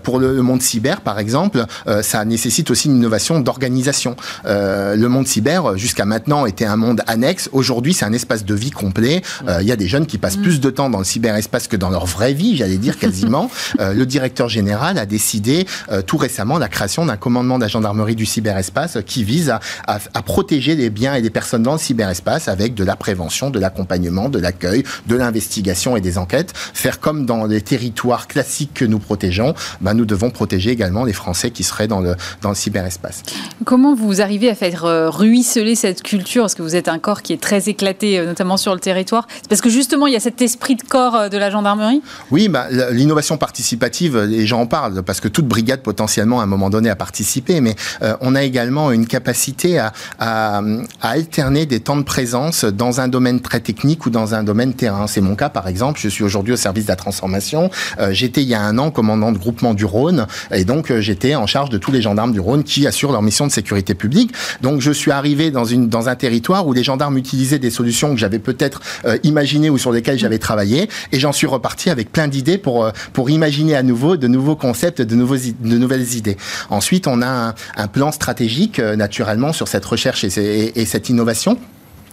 pour 0.03 0.18
le 0.18 0.42
monde 0.42 0.62
cyber, 0.62 1.00
par 1.00 1.18
exemple, 1.18 1.54
euh, 1.87 2.03
ça 2.03 2.25
nécessite 2.25 2.71
aussi 2.71 2.88
une 2.88 2.97
innovation 2.97 3.40
d'organisation. 3.40 4.17
Euh, 4.47 4.97
le 4.97 5.09
monde 5.09 5.27
cyber, 5.27 5.77
jusqu'à 5.77 6.05
maintenant, 6.05 6.47
était 6.47 6.64
un 6.64 6.77
monde 6.77 7.03
annexe. 7.07 7.49
Aujourd'hui, 7.53 7.95
c'est 7.95 8.05
un 8.05 8.12
espace 8.12 8.45
de 8.45 8.55
vie 8.55 8.71
complet. 8.71 9.23
Euh, 9.49 9.59
il 9.61 9.69
y 9.69 9.73
a 9.73 9.77
des 9.77 9.88
jeunes 9.88 10.07
qui 10.07 10.19
passent 10.19 10.37
plus 10.37 10.61
de 10.61 10.71
temps 10.71 10.90
dans 10.90 10.99
le 10.99 11.05
cyberespace 11.05 11.69
que 11.69 11.77
dans 11.77 11.90
leur 11.90 12.07
vraie 12.07 12.35
vie, 12.35 12.57
j'allais 12.57 12.79
dire 12.79 12.99
quasiment. 12.99 13.51
le 13.79 14.05
directeur 14.05 14.49
général 14.49 14.99
a 14.99 15.07
décidé 15.07 15.67
tout 16.07 16.17
récemment 16.17 16.59
la 16.59 16.69
création 16.69 17.07
d'un 17.07 17.17
commandement 17.17 17.59
de 17.59 17.62
la 17.62 17.69
gendarmerie 17.69 18.14
du 18.14 18.27
cyberespace 18.27 18.99
qui 19.07 19.25
vise 19.25 19.51
à, 19.51 19.61
à, 19.87 20.23
protéger 20.23 20.75
les 20.75 20.90
biens 20.90 21.14
et 21.14 21.21
les 21.21 21.31
personnes 21.31 21.62
dans 21.62 21.73
le 21.73 21.79
cyberespace 21.79 22.49
avec 22.49 22.75
de 22.75 22.85
la 22.85 22.97
prévention, 22.97 23.51
de 23.51 23.59
l'accompagnement, 23.59 24.29
de 24.29 24.38
l'accueil, 24.38 24.85
de 25.07 25.17
l'investigation 25.17 25.97
et 25.97 26.01
des 26.01 26.19
enquêtes. 26.19 26.53
Faire 26.55 27.01
comme 27.01 27.27
dans 27.27 27.47
les 27.47 27.61
territoires 27.61 28.27
classiques 28.27 28.75
que 28.75 28.85
nous 28.85 28.99
protégeons, 28.99 29.55
ben, 29.81 29.95
nous 29.95 30.07
devons 30.07 30.31
protéger 30.31 30.71
également 30.71 31.05
les 31.05 31.12
Français 31.12 31.43
Français 31.44 31.50
qui 31.50 31.62
seraient 31.62 31.88
dans 31.88 32.00
le, 32.00 32.14
dans 32.42 32.48
le 32.50 32.54
cyberespace. 32.54 33.22
Comment 33.64 33.94
vous 33.94 34.20
arrivez 34.20 34.48
à 34.50 34.54
faire 34.54 34.85
ruisseler 35.12 35.74
cette 35.74 36.02
culture? 36.02 36.42
Parce 36.42 36.54
que 36.54 36.62
vous 36.62 36.76
êtes 36.76 36.88
un 36.88 36.98
corps 36.98 37.22
qui 37.22 37.33
est 37.33 37.40
très 37.40 37.68
éclaté, 37.68 38.24
notamment 38.24 38.57
sur 38.57 38.74
le 38.74 38.80
territoire. 38.80 39.26
C'est 39.35 39.48
parce 39.48 39.61
que 39.61 39.70
justement, 39.70 40.07
il 40.07 40.12
y 40.12 40.16
a 40.16 40.20
cet 40.20 40.40
esprit 40.42 40.76
de 40.76 40.83
corps 40.83 41.28
de 41.28 41.38
la 41.38 41.50
gendarmerie? 41.50 42.02
Oui, 42.30 42.48
bah, 42.48 42.66
l'innovation 42.90 43.37
participative, 43.37 44.18
les 44.18 44.46
gens 44.46 44.61
en 44.62 44.66
parlent, 44.66 45.02
parce 45.02 45.20
que 45.20 45.28
toute 45.28 45.46
brigade 45.46 45.83
potentiellement 45.83 46.40
à 46.40 46.44
un 46.44 46.46
moment 46.46 46.70
donné 46.70 46.90
a 46.90 46.96
participé, 46.96 47.61
mais 47.61 47.74
on 48.20 48.35
a 48.35 48.42
également 48.42 48.90
une 48.90 49.07
capacité 49.07 49.78
à, 49.78 49.92
à, 50.18 50.62
à 51.02 51.09
alterner 51.09 51.66
des 51.66 51.80
temps 51.80 51.96
de 51.96 52.02
présence 52.02 52.64
dans 52.64 53.00
un 53.00 53.09
domaine 53.09 53.40
très 53.40 53.61
technique 53.61 54.07
ou 54.07 54.11
dans 54.11 54.35
un 54.35 54.42
domaine 54.42 54.74
terrain. 54.74 55.07
C'est 55.07 55.20
mon 55.20 55.37
cas, 55.37 55.48
par 55.48 55.68
exemple. 55.68 56.00
Je 56.00 56.09
suis 56.09 56.24
aujourd'hui 56.24 56.52
au 56.52 56.57
service 56.57 56.85
de 56.85 56.90
la 56.90 56.96
transformation. 56.96 57.70
Euh, 57.98 58.12
j'étais 58.12 58.42
il 58.42 58.48
y 58.48 58.54
a 58.54 58.61
un 58.61 58.78
an 58.78 58.90
commandant 58.90 59.33
de 59.33 59.38
groupement 59.38 59.74
du 59.74 59.85
Rhône, 59.85 60.26
et 60.50 60.64
donc 60.64 60.90
euh, 60.90 61.00
j'étais 61.00 61.34
en 61.37 61.47
charge 61.47 61.70
de 61.70 61.79
tous 61.79 61.92
les 61.92 62.03
gendarmes 62.03 62.33
du 62.33 62.40
Rhône 62.40 62.64
qui 62.64 62.87
assurent 62.87 63.12
leur 63.12 63.23
mission 63.23 63.47
de 63.47 63.53
sécurité 63.53 63.94
publique. 63.94 64.33
Donc 64.61 64.81
je 64.81 64.90
suis 64.90 65.11
arrivé 65.11 65.51
dans, 65.51 65.64
une, 65.64 65.88
dans 65.88 66.09
un 66.09 66.16
territoire 66.16 66.66
où 66.66 66.73
les 66.73 66.83
gendarmes 66.83 67.16
utilisaient 67.18 67.59
des 67.59 67.70
solutions 67.70 68.14
que 68.14 68.20
j'avais 68.20 68.38
peut-être 68.38 68.81
euh, 69.05 69.18
imaginées 69.23 69.70
ou 69.70 69.79
sur 69.79 69.92
lesquelles 69.92 70.18
j'avais 70.18 70.38
travaillé, 70.38 70.88
et 71.12 71.20
j'en 71.20 71.33
suis 71.33 71.47
reparti 71.47 71.90
avec 71.90 72.12
plein 72.12 72.29
d'idées 72.29 72.59
pour, 72.59 72.90
pour 73.12 73.31
imaginer 73.31 73.75
à 73.75 73.83
nouveau 73.83 74.16
de 74.16 74.29
nouveaux 74.29 74.57
concepts, 74.57 75.03
de, 75.03 75.14
nouveaux, 75.14 75.37
de 75.37 75.79
nouvelles 75.79 76.14
idées. 76.14 76.37
Ensuite, 76.70 77.07
on 77.07 77.23
a 77.23 77.55
un, 77.77 77.88
plan 77.88 78.12
stratégique, 78.12 78.79
naturellement, 78.79 79.53
sur 79.53 79.68
cette 79.68 79.85
recherche 79.85 80.25
et 80.25 80.85
cette 80.85 81.09
innovation. 81.09 81.59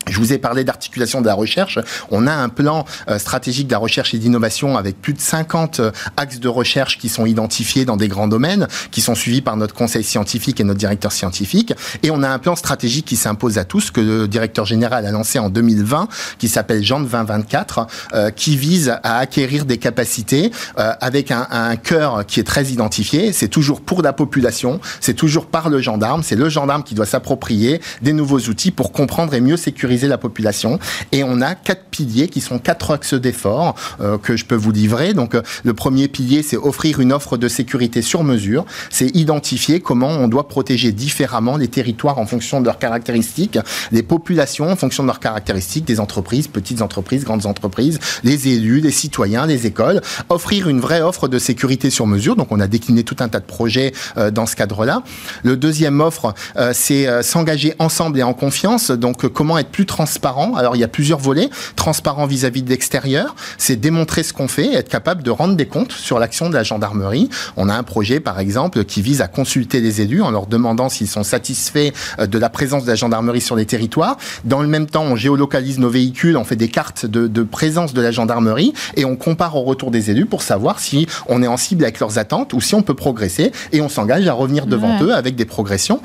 Je 0.09 0.17
vous 0.17 0.33
ai 0.33 0.39
parlé 0.39 0.63
d'articulation 0.63 1.21
de 1.21 1.27
la 1.27 1.35
recherche. 1.35 1.77
On 2.09 2.25
a 2.25 2.33
un 2.33 2.49
plan 2.49 2.85
euh, 3.07 3.19
stratégique 3.19 3.67
de 3.67 3.73
la 3.73 3.77
recherche 3.77 4.13
et 4.13 4.17
d'innovation 4.17 4.77
avec 4.77 4.99
plus 4.99 5.13
de 5.13 5.19
50 5.19 5.79
euh, 5.79 5.91
axes 6.17 6.39
de 6.39 6.47
recherche 6.47 6.97
qui 6.97 7.07
sont 7.07 7.25
identifiés 7.25 7.85
dans 7.85 7.97
des 7.97 8.07
grands 8.07 8.27
domaines, 8.27 8.67
qui 8.89 9.01
sont 9.01 9.13
suivis 9.13 9.41
par 9.41 9.57
notre 9.57 9.75
conseil 9.75 10.03
scientifique 10.03 10.59
et 10.59 10.63
notre 10.63 10.79
directeur 10.79 11.11
scientifique. 11.11 11.73
Et 12.01 12.09
on 12.09 12.23
a 12.23 12.29
un 12.29 12.39
plan 12.39 12.55
stratégique 12.55 13.05
qui 13.05 13.15
s'impose 13.15 13.59
à 13.59 13.63
tous, 13.63 13.91
que 13.91 14.01
le 14.01 14.27
directeur 14.27 14.65
général 14.65 15.05
a 15.05 15.11
lancé 15.11 15.37
en 15.37 15.49
2020, 15.49 16.07
qui 16.39 16.49
s'appelle 16.49 16.83
Jean 16.83 16.99
2024, 16.99 17.87
euh, 18.13 18.31
qui 18.31 18.57
vise 18.57 18.97
à 19.03 19.17
acquérir 19.19 19.65
des 19.65 19.77
capacités 19.77 20.51
avec 20.75 21.31
un, 21.31 21.47
un 21.51 21.75
cœur 21.75 22.25
qui 22.25 22.39
est 22.39 22.43
très 22.43 22.65
identifié. 22.65 23.33
C'est 23.33 23.47
toujours 23.47 23.81
pour 23.81 24.01
la 24.01 24.13
population, 24.13 24.79
c'est 24.99 25.13
toujours 25.13 25.45
par 25.45 25.69
le 25.69 25.79
gendarme. 25.79 26.23
C'est 26.23 26.35
le 26.35 26.49
gendarme 26.49 26.83
qui 26.83 26.95
doit 26.95 27.05
s'approprier 27.05 27.81
des 28.01 28.13
nouveaux 28.13 28.39
outils 28.39 28.71
pour 28.71 28.91
comprendre 28.91 29.33
et 29.33 29.41
mieux 29.41 29.57
sécuriser 29.57 29.90
la 29.99 30.17
population. 30.17 30.79
Et 31.11 31.23
on 31.23 31.41
a 31.41 31.55
quatre 31.55 31.85
piliers 31.91 32.27
qui 32.27 32.41
sont 32.41 32.59
quatre 32.59 32.91
axes 32.91 33.13
d'effort 33.13 33.75
euh, 33.99 34.17
que 34.17 34.35
je 34.37 34.45
peux 34.45 34.55
vous 34.55 34.71
livrer. 34.71 35.13
Donc 35.13 35.35
euh, 35.35 35.41
le 35.63 35.73
premier 35.73 36.07
pilier, 36.07 36.43
c'est 36.43 36.57
offrir 36.57 36.99
une 36.99 37.13
offre 37.13 37.37
de 37.37 37.47
sécurité 37.47 38.01
sur 38.01 38.23
mesure. 38.23 38.65
C'est 38.89 39.15
identifier 39.15 39.79
comment 39.79 40.09
on 40.09 40.27
doit 40.27 40.47
protéger 40.47 40.91
différemment 40.91 41.57
les 41.57 41.67
territoires 41.67 42.17
en 42.17 42.25
fonction 42.25 42.61
de 42.61 42.65
leurs 42.65 42.79
caractéristiques, 42.79 43.59
les 43.91 44.03
populations 44.03 44.69
en 44.71 44.75
fonction 44.75 45.03
de 45.03 45.07
leurs 45.07 45.19
caractéristiques, 45.19 45.85
des 45.85 45.99
entreprises, 45.99 46.47
petites 46.47 46.81
entreprises, 46.81 47.23
grandes 47.23 47.45
entreprises, 47.45 47.99
les 48.23 48.47
élus, 48.47 48.79
les 48.79 48.91
citoyens, 48.91 49.45
les 49.45 49.67
écoles. 49.67 50.01
Offrir 50.29 50.69
une 50.69 50.79
vraie 50.79 51.01
offre 51.01 51.27
de 51.27 51.39
sécurité 51.39 51.89
sur 51.89 52.07
mesure. 52.07 52.35
Donc 52.35 52.47
on 52.51 52.59
a 52.59 52.67
décliné 52.67 53.03
tout 53.03 53.17
un 53.19 53.27
tas 53.27 53.39
de 53.39 53.45
projets 53.45 53.91
euh, 54.17 54.31
dans 54.31 54.45
ce 54.45 54.55
cadre-là. 54.55 55.03
Le 55.43 55.57
deuxième 55.57 55.99
offre, 56.01 56.33
c'est 56.73 57.23
s'engager 57.23 57.73
ensemble 57.79 58.19
et 58.19 58.23
en 58.23 58.33
confiance. 58.33 58.91
Donc 58.91 59.27
comment 59.27 59.57
être 59.57 59.69
plus 59.69 59.80
transparent. 59.85 60.55
Alors 60.55 60.75
il 60.75 60.79
y 60.79 60.83
a 60.83 60.87
plusieurs 60.87 61.19
volets. 61.19 61.49
Transparent 61.75 62.25
vis-à-vis 62.25 62.63
de 62.63 62.69
l'extérieur, 62.69 63.35
c'est 63.57 63.75
démontrer 63.75 64.23
ce 64.23 64.33
qu'on 64.33 64.47
fait, 64.47 64.73
être 64.73 64.89
capable 64.89 65.23
de 65.23 65.31
rendre 65.31 65.55
des 65.55 65.65
comptes 65.65 65.91
sur 65.91 66.19
l'action 66.19 66.49
de 66.49 66.53
la 66.53 66.63
gendarmerie. 66.63 67.29
On 67.57 67.69
a 67.69 67.73
un 67.73 67.83
projet 67.83 68.19
par 68.19 68.39
exemple 68.39 68.83
qui 68.83 69.01
vise 69.01 69.21
à 69.21 69.27
consulter 69.27 69.81
les 69.81 70.01
élus 70.01 70.21
en 70.21 70.31
leur 70.31 70.47
demandant 70.47 70.89
s'ils 70.89 71.07
sont 71.07 71.23
satisfaits 71.23 71.91
euh, 72.19 72.27
de 72.27 72.37
la 72.37 72.49
présence 72.49 72.83
de 72.83 72.89
la 72.89 72.95
gendarmerie 72.95 73.41
sur 73.41 73.55
les 73.55 73.65
territoires. 73.65 74.17
Dans 74.45 74.61
le 74.61 74.67
même 74.67 74.87
temps, 74.87 75.03
on 75.03 75.15
géolocalise 75.15 75.79
nos 75.79 75.89
véhicules, 75.89 76.37
on 76.37 76.43
fait 76.43 76.55
des 76.55 76.69
cartes 76.69 77.05
de, 77.05 77.27
de 77.27 77.43
présence 77.43 77.93
de 77.93 78.01
la 78.01 78.11
gendarmerie 78.11 78.73
et 78.95 79.05
on 79.05 79.15
compare 79.15 79.55
au 79.55 79.61
retour 79.61 79.91
des 79.91 80.11
élus 80.11 80.25
pour 80.25 80.41
savoir 80.41 80.79
si 80.79 81.07
on 81.27 81.43
est 81.43 81.47
en 81.47 81.57
cible 81.57 81.83
avec 81.83 81.99
leurs 81.99 82.17
attentes 82.17 82.53
ou 82.53 82.61
si 82.61 82.75
on 82.75 82.81
peut 82.81 82.93
progresser 82.93 83.51
et 83.71 83.81
on 83.81 83.89
s'engage 83.89 84.27
à 84.27 84.33
revenir 84.33 84.65
devant 84.65 85.01
eux 85.01 85.13
avec 85.13 85.35
des 85.35 85.45
progressions. 85.45 86.01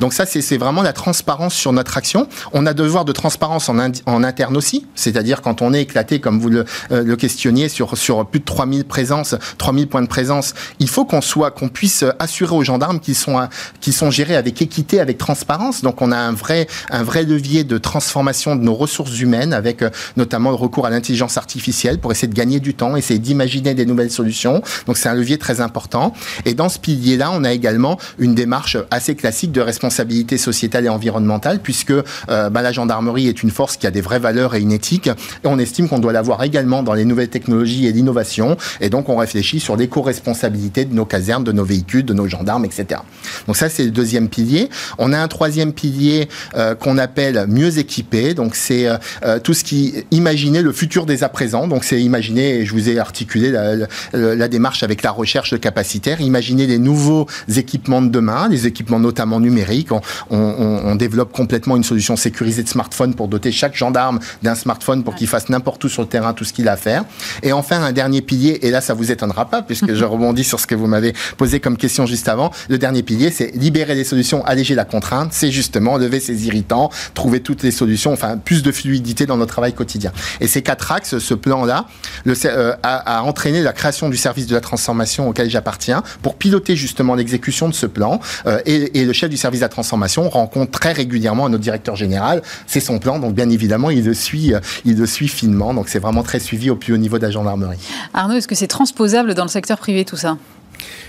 Donc 0.00 0.12
ça, 0.12 0.26
c'est 0.26 0.56
vraiment 0.56 0.82
la 0.82 0.92
transparence 0.92 1.54
sur 1.54 1.72
notre 1.72 1.96
action. 1.96 2.28
On 2.52 2.66
a 2.66 2.74
devoir 2.74 3.04
de 3.04 3.12
transparence 3.18 3.68
en, 3.68 3.78
interne 4.22 4.56
aussi, 4.56 4.86
c'est-à-dire 4.94 5.42
quand 5.42 5.60
on 5.60 5.74
est 5.74 5.82
éclaté, 5.82 6.20
comme 6.20 6.38
vous 6.38 6.48
le, 6.48 6.64
euh, 6.92 7.16
questionniez, 7.16 7.68
sur, 7.68 7.98
sur 7.98 8.24
plus 8.24 8.40
de 8.40 8.44
3000 8.44 8.84
présences, 8.84 9.34
3000 9.58 9.88
points 9.88 10.02
de 10.02 10.06
présence, 10.06 10.54
il 10.78 10.88
faut 10.88 11.04
qu'on 11.04 11.20
soit, 11.20 11.50
qu'on 11.50 11.68
puisse 11.68 12.04
assurer 12.20 12.54
aux 12.54 12.62
gendarmes 12.62 13.00
qu'ils 13.00 13.16
sont, 13.16 13.48
qu'ils 13.80 13.92
sont 13.92 14.10
gérés 14.10 14.36
avec 14.36 14.62
équité, 14.62 15.00
avec 15.00 15.18
transparence. 15.18 15.82
Donc 15.82 16.00
on 16.00 16.12
a 16.12 16.16
un 16.16 16.32
vrai, 16.32 16.68
un 16.90 17.02
vrai 17.02 17.24
levier 17.24 17.64
de 17.64 17.76
transformation 17.76 18.54
de 18.54 18.62
nos 18.62 18.74
ressources 18.74 19.18
humaines, 19.18 19.52
avec 19.52 19.82
euh, 19.82 19.90
notamment 20.16 20.50
le 20.50 20.56
recours 20.56 20.86
à 20.86 20.90
l'intelligence 20.90 21.36
artificielle 21.36 21.98
pour 21.98 22.12
essayer 22.12 22.28
de 22.28 22.34
gagner 22.34 22.60
du 22.60 22.74
temps, 22.74 22.96
essayer 22.96 23.18
d'imaginer 23.18 23.74
des 23.74 23.84
nouvelles 23.84 24.12
solutions. 24.12 24.62
Donc 24.86 24.96
c'est 24.96 25.08
un 25.08 25.14
levier 25.14 25.38
très 25.38 25.60
important. 25.60 26.14
Et 26.44 26.54
dans 26.54 26.68
ce 26.68 26.78
pilier-là, 26.78 27.30
on 27.32 27.42
a 27.42 27.52
également 27.52 27.98
une 28.18 28.36
démarche 28.36 28.76
assez 28.92 29.16
classique 29.16 29.50
de 29.50 29.60
responsabilité 29.60 30.38
sociétale 30.38 30.86
et 30.86 30.88
environnementale, 30.88 31.58
puisque 31.60 31.90
euh, 31.90 32.50
bah, 32.50 32.62
la 32.62 32.70
gendarmerie 32.70 33.07
est 33.16 33.42
une 33.42 33.50
force 33.50 33.76
qui 33.76 33.86
a 33.86 33.90
des 33.90 34.00
vraies 34.00 34.18
valeurs 34.18 34.54
et 34.54 34.60
une 34.60 34.72
éthique. 34.72 35.06
Et 35.08 35.46
on 35.46 35.58
estime 35.58 35.88
qu'on 35.88 35.98
doit 35.98 36.12
l'avoir 36.12 36.42
également 36.42 36.82
dans 36.82 36.94
les 36.94 37.04
nouvelles 37.04 37.28
technologies 37.28 37.86
et 37.86 37.92
l'innovation. 37.92 38.56
Et 38.80 38.90
donc, 38.90 39.08
on 39.08 39.16
réfléchit 39.16 39.60
sur 39.60 39.76
l'éco-responsabilité 39.76 40.84
de 40.84 40.94
nos 40.94 41.04
casernes, 41.04 41.44
de 41.44 41.52
nos 41.52 41.64
véhicules, 41.64 42.04
de 42.04 42.14
nos 42.14 42.28
gendarmes, 42.28 42.64
etc. 42.64 43.00
Donc 43.46 43.56
ça, 43.56 43.68
c'est 43.68 43.84
le 43.84 43.90
deuxième 43.90 44.28
pilier. 44.28 44.68
On 44.98 45.12
a 45.12 45.18
un 45.18 45.28
troisième 45.28 45.72
pilier 45.72 46.28
euh, 46.54 46.74
qu'on 46.74 46.98
appelle 46.98 47.46
mieux 47.48 47.78
équipé. 47.78 48.34
Donc 48.34 48.54
c'est 48.54 48.86
euh, 48.86 48.96
euh, 49.24 49.38
tout 49.38 49.54
ce 49.54 49.64
qui 49.64 49.94
imaginer 50.10 50.62
le 50.62 50.72
futur 50.72 51.06
des 51.06 51.24
à 51.24 51.28
présent. 51.28 51.66
Donc 51.66 51.84
c'est 51.84 52.00
imaginer, 52.00 52.60
et 52.60 52.66
je 52.66 52.72
vous 52.72 52.88
ai 52.88 52.98
articulé 52.98 53.50
la, 53.50 54.48
démarche 54.48 54.82
avec 54.82 55.02
la 55.02 55.10
recherche 55.10 55.58
capacitaire, 55.60 56.20
imaginer 56.20 56.66
les 56.66 56.78
nouveaux 56.78 57.26
équipements 57.54 58.02
de 58.02 58.08
demain, 58.08 58.48
les 58.48 58.66
équipements 58.66 58.98
notamment 58.98 59.40
numériques. 59.40 59.92
On, 59.92 60.00
on, 60.30 60.38
on 60.38 60.94
développe 60.94 61.32
complètement 61.32 61.76
une 61.76 61.84
solution 61.84 62.16
sécurisée 62.16 62.62
de 62.62 62.68
smartphone 62.68 62.97
pour 63.06 63.28
doter 63.28 63.52
chaque 63.52 63.76
gendarme 63.76 64.18
d'un 64.42 64.54
smartphone 64.54 65.04
pour 65.04 65.14
qu'il 65.14 65.28
fasse 65.28 65.48
n'importe 65.48 65.84
où 65.84 65.88
sur 65.88 66.02
le 66.02 66.08
terrain 66.08 66.32
tout 66.32 66.44
ce 66.44 66.52
qu'il 66.52 66.68
a 66.68 66.72
à 66.72 66.76
faire. 66.76 67.04
Et 67.42 67.52
enfin, 67.52 67.82
un 67.82 67.92
dernier 67.92 68.22
pilier, 68.22 68.58
et 68.62 68.70
là 68.70 68.80
ça 68.80 68.94
vous 68.94 69.10
étonnera 69.10 69.48
pas 69.48 69.62
puisque 69.62 69.94
je 69.94 70.04
rebondis 70.04 70.44
sur 70.44 70.60
ce 70.60 70.66
que 70.66 70.74
vous 70.74 70.86
m'avez 70.86 71.14
posé 71.36 71.60
comme 71.60 71.76
question 71.76 72.06
juste 72.06 72.28
avant. 72.28 72.50
Le 72.68 72.78
dernier 72.78 73.02
pilier, 73.02 73.30
c'est 73.30 73.54
libérer 73.54 73.94
les 73.94 74.04
solutions, 74.04 74.44
alléger 74.44 74.74
la 74.74 74.84
contrainte. 74.84 75.32
C'est 75.32 75.50
justement 75.50 75.96
lever 75.96 76.20
ces 76.20 76.46
irritants, 76.46 76.90
trouver 77.14 77.40
toutes 77.40 77.62
les 77.62 77.70
solutions, 77.70 78.12
enfin 78.12 78.36
plus 78.36 78.62
de 78.62 78.72
fluidité 78.72 79.26
dans 79.26 79.36
notre 79.36 79.52
travail 79.52 79.72
quotidien. 79.72 80.12
Et 80.40 80.48
ces 80.48 80.62
quatre 80.62 80.92
axes, 80.92 81.18
ce 81.18 81.34
plan-là, 81.34 81.86
euh, 82.26 82.74
a, 82.82 83.18
a, 83.18 83.22
entraîné 83.22 83.62
la 83.62 83.72
création 83.72 84.08
du 84.08 84.16
service 84.16 84.46
de 84.46 84.54
la 84.54 84.60
transformation 84.60 85.28
auquel 85.28 85.48
j'appartiens 85.48 86.02
pour 86.22 86.36
piloter 86.36 86.76
justement 86.76 87.14
l'exécution 87.14 87.68
de 87.68 87.74
ce 87.74 87.86
plan. 87.86 88.20
Euh, 88.46 88.60
et, 88.66 89.00
et, 89.00 89.04
le 89.04 89.12
chef 89.12 89.30
du 89.30 89.36
service 89.36 89.60
de 89.60 89.64
la 89.64 89.68
transformation 89.68 90.28
rencontre 90.28 90.72
très 90.72 90.92
régulièrement 90.92 91.48
notre 91.48 91.62
directeur 91.62 91.96
général. 91.96 92.42
C'est 92.66 92.80
son 92.88 92.98
plan, 92.98 93.18
donc 93.18 93.34
bien 93.34 93.50
évidemment, 93.50 93.90
il 93.90 94.04
le 94.04 94.14
suit, 94.14 94.54
euh, 94.54 94.60
il 94.84 94.96
le 94.96 95.06
suit 95.06 95.28
finement. 95.28 95.74
Donc 95.74 95.88
c'est 95.88 95.98
vraiment 95.98 96.22
très 96.22 96.40
suivi 96.40 96.70
au 96.70 96.76
plus 96.76 96.94
haut 96.94 96.96
niveau 96.96 97.18
de 97.18 97.22
la 97.22 97.30
gendarmerie. 97.30 97.78
Arnaud, 98.14 98.36
est-ce 98.36 98.48
que 98.48 98.54
c'est 98.54 98.66
transposable 98.66 99.34
dans 99.34 99.44
le 99.44 99.50
secteur 99.50 99.78
privé 99.78 100.04
tout 100.04 100.16
ça? 100.16 100.38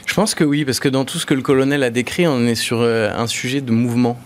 Je 0.05 0.13
pense 0.13 0.35
que 0.35 0.43
oui, 0.43 0.65
parce 0.65 0.79
que 0.79 0.89
dans 0.89 1.05
tout 1.05 1.19
ce 1.19 1.25
que 1.25 1.33
le 1.33 1.41
colonel 1.41 1.83
a 1.83 1.89
décrit, 1.89 2.27
on 2.27 2.45
est 2.45 2.55
sur 2.55 2.79
euh, 2.81 3.11
un 3.15 3.27
sujet 3.27 3.61
de 3.61 3.71
mouvement 3.71 4.19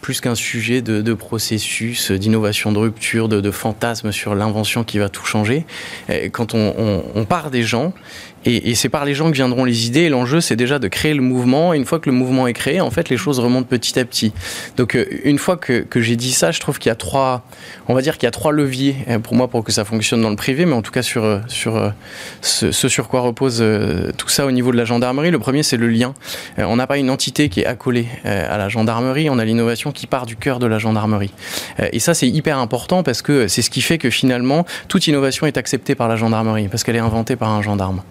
plus 0.00 0.20
qu'un 0.20 0.34
sujet 0.34 0.82
de, 0.82 1.14
processus, 1.14 2.10
d'innovation, 2.10 2.72
de 2.72 2.78
rupture, 2.78 3.28
de, 3.28 3.50
fantasme 3.50 4.12
sur 4.12 4.34
l'invention 4.34 4.84
qui 4.84 4.98
va 4.98 5.08
tout 5.08 5.24
changer. 5.24 5.64
quand 6.32 6.54
on, 6.54 7.04
on, 7.14 7.24
part 7.24 7.50
des 7.50 7.62
gens, 7.62 7.92
et, 8.46 8.74
c'est 8.74 8.88
par 8.88 9.04
les 9.04 9.14
gens 9.14 9.28
que 9.30 9.34
viendront 9.34 9.64
les 9.64 9.86
idées. 9.86 10.08
L'enjeu, 10.08 10.40
c'est 10.40 10.56
déjà 10.56 10.78
de 10.78 10.88
créer 10.88 11.12
le 11.12 11.20
mouvement. 11.20 11.74
Et 11.74 11.76
une 11.76 11.84
fois 11.84 11.98
que 11.98 12.08
le 12.08 12.16
mouvement 12.16 12.46
est 12.46 12.54
créé, 12.54 12.80
en 12.80 12.90
fait, 12.90 13.10
les 13.10 13.18
choses 13.18 13.38
remontent 13.38 13.66
petit 13.68 13.98
à 13.98 14.04
petit. 14.04 14.32
Donc, 14.76 14.94
euh, 14.94 15.04
une 15.24 15.38
fois 15.38 15.56
que, 15.58 15.84
j'ai 15.96 16.16
dit 16.16 16.32
ça, 16.32 16.50
je 16.50 16.60
trouve 16.60 16.78
qu'il 16.78 16.88
y 16.88 16.92
a 16.92 16.96
trois, 16.96 17.44
on 17.88 17.94
va 17.94 18.00
dire 18.00 18.14
qu'il 18.14 18.24
y 18.24 18.28
a 18.28 18.30
trois 18.30 18.52
leviers 18.52 18.96
euh, 19.08 19.18
pour 19.18 19.34
moi 19.34 19.48
pour 19.48 19.62
que 19.62 19.72
ça 19.72 19.84
fonctionne 19.84 20.22
dans 20.22 20.30
le 20.30 20.36
privé, 20.36 20.64
mais 20.64 20.72
en 20.72 20.80
tout 20.80 20.90
cas 20.90 21.02
sur, 21.02 21.24
euh, 21.24 21.40
sur 21.48 21.92
ce 22.40 22.70
sur 22.70 23.08
quoi 23.08 23.20
repose 23.20 23.62
tout 24.16 24.28
ça 24.28 24.46
au 24.46 24.50
niveau 24.50 24.72
de 24.72 24.76
la 24.76 24.84
gendarmerie. 24.84 25.30
Le 25.30 25.38
premier, 25.38 25.62
c'est 25.62 25.76
le 25.76 25.88
lien. 25.88 26.14
On 26.58 26.76
n'a 26.76 26.86
pas 26.86 26.96
une 26.96 27.10
entité 27.10 27.48
qui 27.48 27.60
est 27.60 27.66
accolée 27.66 28.06
à 28.24 28.56
la 28.56 28.68
gendarmerie. 28.68 29.28
On 29.28 29.38
a 29.38 29.44
l'innovation 29.44 29.89
qui 29.92 30.06
part 30.06 30.26
du 30.26 30.36
cœur 30.36 30.58
de 30.58 30.66
la 30.66 30.78
gendarmerie. 30.78 31.32
Et 31.92 31.98
ça, 31.98 32.14
c'est 32.14 32.28
hyper 32.28 32.58
important 32.58 33.02
parce 33.02 33.22
que 33.22 33.48
c'est 33.48 33.62
ce 33.62 33.70
qui 33.70 33.80
fait 33.80 33.98
que 33.98 34.10
finalement, 34.10 34.64
toute 34.88 35.06
innovation 35.06 35.46
est 35.46 35.56
acceptée 35.56 35.94
par 35.94 36.08
la 36.08 36.16
gendarmerie 36.16 36.68
parce 36.68 36.84
qu'elle 36.84 36.96
est 36.96 37.00
inventée 37.00 37.36
par 37.36 37.50
un 37.50 37.62
gendarme. 37.62 38.02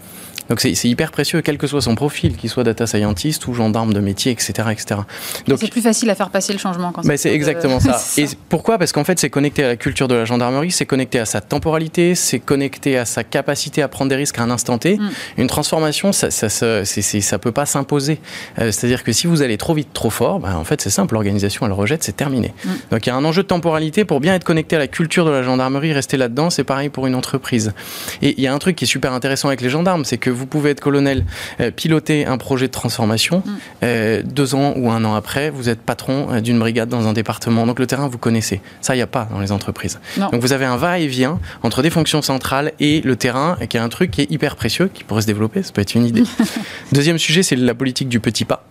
Donc 0.49 0.59
c'est 0.62 0.73
hyper 0.85 1.12
précieux, 1.12 1.41
quel 1.41 1.57
que 1.57 1.67
soit 1.67 1.81
son 1.81 1.95
profil, 1.95 2.35
qu'il 2.35 2.49
soit 2.49 2.63
data 2.63 2.88
scientist 2.88 3.47
ou 3.47 3.53
gendarme 3.53 3.93
de 3.93 3.99
métier, 3.99 4.31
etc. 4.31 4.53
etc. 4.71 5.01
Donc 5.47 5.59
c'est 5.59 5.69
plus 5.69 5.81
facile 5.81 6.09
à 6.09 6.15
faire 6.15 6.29
passer 6.29 6.53
le 6.53 6.59
changement 6.59 6.91
quand 6.91 7.03
mais 7.05 7.17
c'est 7.17 7.33
exactement 7.33 7.79
ça. 7.79 7.99
Et 8.17 8.25
pourquoi? 8.49 8.77
Parce 8.77 8.91
qu'en 8.91 9.03
fait, 9.03 9.19
c'est 9.19 9.29
connecté 9.29 9.63
à 9.63 9.67
la 9.67 9.75
culture 9.75 10.07
de 10.07 10.15
la 10.15 10.25
gendarmerie, 10.25 10.71
c'est 10.71 10.85
connecté 10.85 11.19
à 11.19 11.25
sa 11.25 11.41
temporalité, 11.41 12.15
c'est 12.15 12.39
connecté 12.39 12.97
à 12.97 13.05
sa 13.05 13.23
capacité 13.23 13.81
à 13.81 13.88
prendre 13.88 14.09
des 14.09 14.15
risques 14.15 14.39
à 14.39 14.43
un 14.43 14.51
instant 14.51 14.77
T. 14.77 14.97
Mm. 14.97 15.09
Une 15.38 15.47
transformation, 15.47 16.12
ça, 16.12 16.31
ça, 16.31 16.49
ça, 16.49 16.85
ça 16.85 17.39
peut 17.39 17.51
pas 17.51 17.65
s'imposer. 17.65 18.19
Euh, 18.59 18.71
c'est-à-dire 18.71 19.03
que 19.03 19.12
si 19.12 19.27
vous 19.27 19.41
allez 19.41 19.57
trop 19.57 19.73
vite, 19.73 19.89
trop 19.93 20.09
fort, 20.09 20.39
ben, 20.39 20.55
en 20.55 20.63
fait, 20.63 20.81
c'est 20.81 20.89
simple, 20.89 21.13
l'organisation, 21.13 21.65
elle 21.65 21.71
rejette, 21.71 22.03
c'est 22.03 22.15
terminé. 22.15 22.53
Mm. 22.63 22.69
Donc 22.91 23.05
il 23.05 23.09
y 23.09 23.12
a 23.12 23.15
un 23.15 23.25
enjeu 23.25 23.43
de 23.43 23.47
temporalité 23.47 24.05
pour 24.05 24.19
bien 24.19 24.35
être 24.35 24.43
connecté 24.43 24.75
à 24.75 24.79
la 24.79 24.88
culture 24.88 25.25
de 25.25 25.31
la 25.31 25.43
gendarmerie, 25.43 25.93
rester 25.93 26.17
là-dedans, 26.17 26.49
c'est 26.49 26.63
pareil 26.63 26.89
pour 26.89 27.07
une 27.07 27.15
entreprise. 27.15 27.73
Et 28.21 28.35
il 28.38 28.43
y 28.43 28.47
a 28.47 28.53
un 28.53 28.59
truc 28.59 28.75
qui 28.75 28.85
est 28.85 28.88
super 28.88 29.13
intéressant 29.13 29.47
avec 29.47 29.62
les 29.62 29.69
gendarmes, 29.69 30.05
c'est 30.05 30.17
que 30.17 30.29
vous 30.39 30.45
pouvez 30.45 30.71
être 30.71 30.80
colonel, 30.80 31.25
euh, 31.60 31.69
piloter 31.71 32.25
un 32.25 32.38
projet 32.38 32.67
de 32.67 32.71
transformation, 32.71 33.43
mm. 33.45 33.52
euh, 33.84 34.23
deux 34.23 34.56
ans 34.56 34.73
ou 34.78 34.89
un 34.89 35.04
an 35.04 35.13
après, 35.13 35.49
vous 35.49 35.69
êtes 35.69 35.82
patron 35.82 36.39
d'une 36.41 36.58
brigade 36.58 36.89
dans 36.89 37.08
un 37.08 37.13
département. 37.13 37.67
Donc 37.67 37.80
le 37.80 37.88
terrain, 37.88 38.08
vous 38.08 38.17
connaissez. 38.17 38.62
Ça, 38.82 38.95
il 38.95 38.97
n'y 38.97 39.04
a 39.04 39.08
pas 39.08 39.28
dans 39.32 39.39
les 39.39 39.52
entreprises. 39.52 39.99
Donc 40.17 40.41
vous 40.41 40.54
avez 40.54 40.65
un 40.65 40.78
va-et-vient 40.78 41.39
entre 41.63 41.82
des 41.82 41.89
fonctions 41.89 42.21
centrales 42.21 42.71
et 42.80 43.02
le 43.02 43.15
terrain, 43.15 43.58
qui 43.69 43.78
est 43.78 43.80
un 43.80 43.89
truc 43.89 44.12
qui 44.12 44.21
est 44.21 44.32
hyper 44.32 44.56
précieux, 44.56 44.89
qui 44.93 45.04
pourrait 45.04 45.21
se 45.21 45.28
développer, 45.28 45.63
ça 45.63 45.71
peut 45.71 45.82
être 45.82 45.95
une 45.95 46.06
idée. 46.06 46.23
Deuxième 46.91 47.17
sujet, 47.17 47.43
c'est 47.43 47.56
la 47.56 47.75
politique 47.75 48.10
du 48.10 48.19
petit 48.19 48.45
pas. 48.45 48.65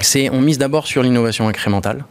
C'est 0.00 0.30
on 0.30 0.40
mise 0.40 0.58
d'abord 0.58 0.86
sur 0.86 1.02
l'innovation 1.02 1.48
incrémentale. 1.48 2.04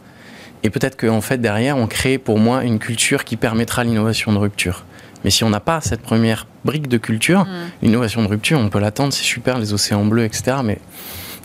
Et 0.63 0.69
peut-être 0.69 0.95
qu'en 0.95 1.21
fait, 1.21 1.39
derrière, 1.39 1.77
on 1.77 1.87
crée 1.87 2.17
pour 2.17 2.39
moi 2.39 2.63
une 2.63 2.79
culture 2.79 3.25
qui 3.25 3.35
permettra 3.35 3.83
l'innovation 3.83 4.31
de 4.31 4.37
rupture. 4.37 4.85
Mais 5.23 5.29
si 5.29 5.43
on 5.43 5.49
n'a 5.49 5.59
pas 5.59 5.81
cette 5.81 6.01
première 6.01 6.47
brique 6.65 6.87
de 6.87 6.97
culture, 6.97 7.45
mm. 7.45 7.47
l'innovation 7.81 8.23
de 8.23 8.27
rupture, 8.27 8.59
on 8.59 8.69
peut 8.69 8.79
l'attendre, 8.79 9.13
c'est 9.13 9.23
super, 9.23 9.57
les 9.57 9.73
océans 9.73 10.05
bleus, 10.05 10.25
etc. 10.25 10.57
Mais 10.63 10.79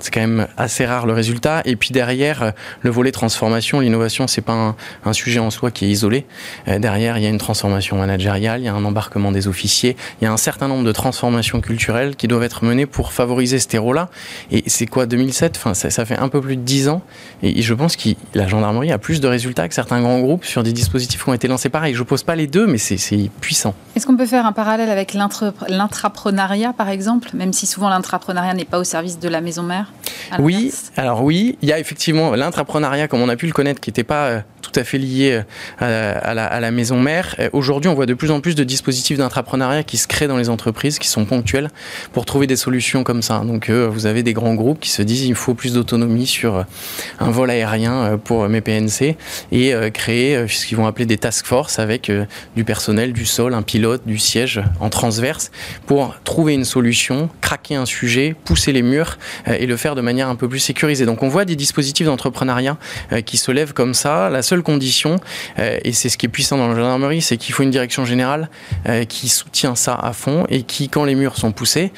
c'est 0.00 0.12
quand 0.12 0.20
même 0.20 0.46
assez 0.56 0.86
rare 0.86 1.06
le 1.06 1.12
résultat. 1.12 1.62
Et 1.64 1.76
puis 1.76 1.90
derrière, 1.90 2.42
euh, 2.42 2.50
le 2.82 2.90
volet 2.90 3.12
transformation, 3.12 3.80
l'innovation, 3.80 4.26
c'est 4.26 4.40
pas 4.40 4.74
un, 5.04 5.12
sujet 5.12 5.40
en 5.40 5.50
soi 5.50 5.70
qui 5.70 5.86
est 5.86 5.88
isolé. 5.88 6.26
Euh, 6.68 6.78
derrière, 6.78 7.18
il 7.18 7.24
y 7.24 7.26
a 7.26 7.30
une 7.30 7.38
transformation 7.38 7.96
managériale, 7.96 8.60
il 8.60 8.64
y 8.64 8.68
a 8.68 8.74
un 8.74 8.84
embarquement 8.84 9.32
des 9.32 9.48
officiers, 9.48 9.96
il 10.20 10.24
y 10.24 10.26
a 10.26 10.32
un 10.32 10.36
certain 10.36 10.68
nombre 10.68 10.84
de 10.84 10.92
transformations 10.92 11.60
culturelles 11.60 12.14
qui 12.14 12.28
doivent 12.28 12.42
être 12.42 12.64
menées 12.64 12.86
pour 12.86 13.12
favoriser 13.12 13.58
ce 13.58 13.68
terreau-là. 13.68 14.10
Et 14.50 14.64
c'est 14.66 14.86
quoi 14.86 15.06
2007 15.06 15.56
Enfin, 15.56 15.74
ça, 15.74 16.04
fait 16.04 16.18
un 16.18 16.28
peu 16.28 16.40
plus 16.40 16.56
de 16.56 16.62
10 16.62 16.88
ans. 16.88 17.02
Et 17.42 17.62
je 17.62 17.74
pense 17.74 17.96
que 17.96 18.10
la 18.34 18.46
gendarmerie 18.46 18.92
a 18.92 18.98
plus 18.98 19.20
de 19.20 19.26
résultats 19.26 19.68
que 19.68 19.74
certains 19.74 20.00
grands 20.00 20.20
groupes 20.20 20.44
sur 20.44 20.62
des 20.62 20.72
dispositifs 20.72 21.24
qui 21.24 21.28
ont 21.28 21.34
été 21.34 21.48
lancés 21.48 21.68
pareil. 21.68 21.94
Je 21.94 22.02
pose 22.02 22.22
pas 22.22 22.36
les 22.36 22.46
deux, 22.46 22.66
mais 22.66 22.78
c'est 22.78 23.30
puissant. 23.40 23.74
Est-ce 23.96 24.06
qu'on 24.06 24.16
peut 24.16 24.26
faire 24.26 24.46
un 24.46 24.52
parallèle 24.52 24.90
avec 24.90 25.14
l'intrapreneuriat, 25.14 26.72
par 26.72 26.88
exemple, 26.88 27.30
même 27.34 27.52
si 27.52 27.66
souvent 27.66 27.88
l'intrapreneuriat 27.88 28.54
n'est 28.54 28.64
pas 28.64 28.78
au 28.78 28.84
service 28.84 29.18
de 29.18 29.28
la 29.28 29.40
maison 29.40 29.62
mère? 29.62 29.87
Oui, 30.38 30.72
alors 30.96 31.22
oui, 31.22 31.56
il 31.62 31.68
y 31.68 31.72
a 31.72 31.78
effectivement 31.78 32.34
l'intrapreneuriat, 32.34 33.08
comme 33.08 33.22
on 33.22 33.28
a 33.28 33.36
pu 33.36 33.46
le 33.46 33.52
connaître, 33.52 33.80
qui 33.80 33.90
n'était 33.90 34.04
pas 34.04 34.26
euh, 34.26 34.40
tout 34.62 34.72
à 34.74 34.84
fait 34.84 34.98
lié 34.98 35.42
euh, 35.82 36.14
à, 36.22 36.60
la, 36.60 36.70
maison 36.70 37.00
mère. 37.00 37.34
Euh, 37.38 37.48
aujourd'hui, 37.52 37.88
on 37.88 37.94
voit 37.94 38.06
de 38.06 38.14
plus 38.14 38.30
en 38.30 38.40
plus 38.40 38.54
de 38.54 38.64
dispositifs 38.64 39.18
d'intrapreneuriat 39.18 39.82
qui 39.82 39.96
se 39.96 40.06
créent 40.06 40.28
dans 40.28 40.36
les 40.36 40.48
entreprises, 40.48 40.98
qui 40.98 41.08
sont 41.08 41.24
ponctuels, 41.24 41.70
pour 42.12 42.26
trouver 42.26 42.46
des 42.46 42.56
solutions 42.56 43.04
comme 43.04 43.22
ça. 43.22 43.40
Donc, 43.44 43.70
vous 43.70 44.06
avez 44.06 44.22
des 44.22 44.32
grands 44.32 44.54
groupes 44.54 44.80
qui 44.80 44.90
se 44.90 45.02
disent 45.02 45.24
il 45.24 45.34
faut 45.34 45.54
plus 45.54 45.72
d'autonomie 45.72 46.26
sur 46.26 46.64
un 47.20 47.30
vol 47.30 47.50
aérien 47.50 48.18
pour 48.22 48.48
mes 48.48 48.60
PNC 48.60 49.16
et 49.52 49.74
créer 49.92 50.46
ce 50.48 50.66
qu'ils 50.66 50.76
vont 50.76 50.86
appeler 50.86 51.06
des 51.06 51.18
task 51.18 51.46
force 51.46 51.78
avec 51.78 52.10
du 52.56 52.64
personnel, 52.64 53.12
du 53.12 53.26
sol, 53.26 53.54
un 53.54 53.62
pilote, 53.62 54.02
du 54.06 54.18
siège 54.18 54.62
en 54.80 54.90
transverse 54.90 55.50
pour 55.86 56.14
trouver 56.24 56.54
une 56.54 56.64
solution, 56.64 57.30
craquer 57.40 57.76
un 57.76 57.86
sujet, 57.86 58.34
pousser 58.44 58.72
les 58.72 58.82
murs 58.82 59.18
et 59.46 59.66
le 59.66 59.76
faire 59.78 59.94
de 59.94 60.00
manière 60.00 60.28
un 60.28 60.36
peu 60.36 60.48
plus 60.48 60.58
sécurisée. 60.58 61.06
Donc 61.06 61.22
on 61.22 61.28
voit 61.28 61.44
des 61.44 61.56
dispositifs 61.56 62.06
d'entrepreneuriat 62.06 62.76
euh, 63.12 63.20
qui 63.20 63.36
se 63.36 63.50
lèvent 63.50 63.72
comme 63.72 63.94
ça. 63.94 64.30
La 64.30 64.42
seule 64.42 64.62
condition, 64.62 65.16
euh, 65.58 65.78
et 65.84 65.92
c'est 65.92 66.08
ce 66.08 66.18
qui 66.18 66.26
est 66.26 66.28
puissant 66.28 66.58
dans 66.58 66.68
la 66.68 66.74
gendarmerie, 66.74 67.22
c'est 67.22 67.36
qu'il 67.36 67.54
faut 67.54 67.62
une 67.62 67.70
direction 67.70 68.04
générale 68.04 68.50
euh, 68.88 69.04
qui 69.04 69.28
soutient 69.28 69.74
ça 69.74 69.94
à 69.94 70.12
fond 70.12 70.46
et 70.48 70.62
qui, 70.62 70.88
quand 70.88 71.04
les 71.04 71.14
murs 71.14 71.36
sont 71.36 71.52
poussés, 71.52 71.92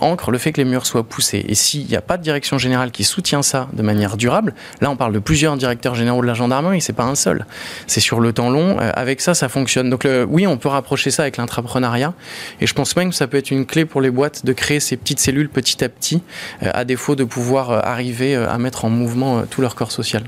ancre 0.00 0.30
le 0.30 0.38
fait 0.38 0.52
que 0.52 0.60
les 0.60 0.64
murs 0.64 0.86
soient 0.86 1.04
poussés. 1.04 1.44
Et 1.48 1.54
s'il 1.54 1.86
n'y 1.86 1.96
a 1.96 2.00
pas 2.00 2.16
de 2.16 2.22
direction 2.22 2.58
générale 2.58 2.90
qui 2.90 3.04
soutient 3.04 3.42
ça 3.42 3.68
de 3.72 3.82
manière 3.82 4.16
durable, 4.16 4.54
là 4.80 4.90
on 4.90 4.96
parle 4.96 5.12
de 5.12 5.18
plusieurs 5.18 5.56
directeurs 5.56 5.94
généraux 5.94 6.22
de 6.22 6.26
la 6.26 6.34
gendarmerie, 6.34 6.80
c'est 6.80 6.92
pas 6.92 7.04
un 7.04 7.14
seul. 7.14 7.46
C'est 7.86 8.00
sur 8.00 8.20
le 8.20 8.32
temps 8.32 8.50
long. 8.50 8.78
avec 8.78 9.20
ça, 9.20 9.34
ça 9.34 9.48
fonctionne. 9.48 9.90
Donc 9.90 10.06
oui, 10.28 10.46
on 10.46 10.56
peut 10.56 10.68
rapprocher 10.68 11.10
ça 11.10 11.22
avec 11.22 11.36
l'intrapreneuriat. 11.36 12.14
Et 12.60 12.66
je 12.66 12.74
pense 12.74 12.96
même 12.96 13.10
que 13.10 13.14
ça 13.14 13.26
peut 13.26 13.36
être 13.36 13.50
une 13.50 13.66
clé 13.66 13.84
pour 13.84 14.00
les 14.00 14.10
boîtes 14.10 14.44
de 14.44 14.52
créer 14.52 14.80
ces 14.80 14.96
petites 14.96 15.20
cellules 15.20 15.48
petit 15.48 15.82
à 15.84 15.88
petit, 15.88 16.22
à 16.60 16.84
défaut 16.84 17.03
de 17.12 17.24
pouvoir 17.24 17.70
euh, 17.70 17.80
arriver 17.82 18.34
euh, 18.34 18.48
à 18.48 18.56
mettre 18.56 18.86
en 18.86 18.90
mouvement 18.90 19.38
euh, 19.38 19.42
tout 19.48 19.60
leur 19.60 19.74
corps 19.74 19.92
social. 19.92 20.24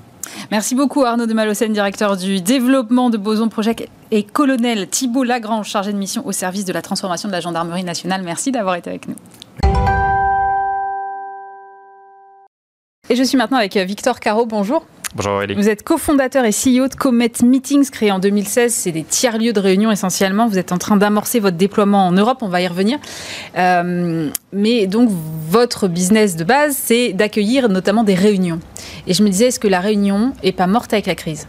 Merci 0.51 0.75
beaucoup 0.75 1.05
Arnaud 1.05 1.25
de 1.25 1.33
Malocène, 1.33 1.73
directeur 1.73 2.17
du 2.17 2.43
développement 2.43 3.09
de 3.09 3.17
Boson 3.17 3.49
Project 3.49 3.89
et 4.11 4.23
colonel 4.23 4.87
Thibault 4.89 5.25
Lagrange, 5.25 5.69
chargé 5.69 5.93
de 5.93 5.99
mission 5.99 6.27
au 6.27 6.33
service 6.33 6.67
de 6.67 6.73
la 6.75 6.83
transformation 6.83 7.29
de 7.29 7.33
la 7.33 7.41
gendarmerie 7.41 7.85
nationale. 7.85 8.23
Merci 8.23 8.53
d'avoir 8.53 8.75
été 8.75 8.91
avec 8.91 9.09
nous. 9.09 9.15
Et 13.09 13.17
je 13.17 13.23
suis 13.23 13.39
maintenant 13.39 13.59
avec 13.59 13.77
Victor 13.77 14.21
Caro. 14.21 14.45
Bonjour. 14.45 14.85
Bonjour 15.17 15.41
Vous 15.57 15.71
êtes 15.71 15.83
cofondateur 15.83 16.45
et 16.45 16.51
CEO 16.51 16.89
de 16.89 16.95
Comet 16.95 17.33
Meetings, 17.43 17.89
créé 17.89 18.13
en 18.13 18.19
2016. 18.19 18.71
C'est 18.71 18.93
des 18.93 19.03
tiers-lieux 19.03 19.55
de 19.55 19.61
réunion 19.61 19.91
essentiellement. 19.91 20.47
Vous 20.47 20.59
êtes 20.59 20.73
en 20.73 20.77
train 20.77 20.99
d'amorcer 20.99 21.41
votre 21.41 21.57
déploiement 21.57 22.07
en 22.07 22.13
Europe, 22.13 22.41
on 22.43 22.49
va 22.49 22.61
y 22.61 22.67
revenir. 22.69 22.99
Euh, 23.57 24.29
mais 24.53 24.87
donc, 24.87 25.09
votre 25.49 25.89
business 25.89 26.37
de 26.37 26.45
base, 26.45 26.77
c'est 26.77 27.15
d'accueillir 27.15 27.71
notamment 27.71 28.05
des 28.05 28.15
réunions. 28.15 28.61
Et 29.07 29.15
je 29.15 29.23
me 29.23 29.31
disais, 29.31 29.47
est-ce 29.47 29.59
que 29.59 29.69
la 29.69 29.81
réunion 29.81 30.35
n'est 30.45 30.53
pas 30.53 30.67
morte 30.67 30.93
avec 30.93 31.07
la 31.07 31.15
crise? 31.15 31.47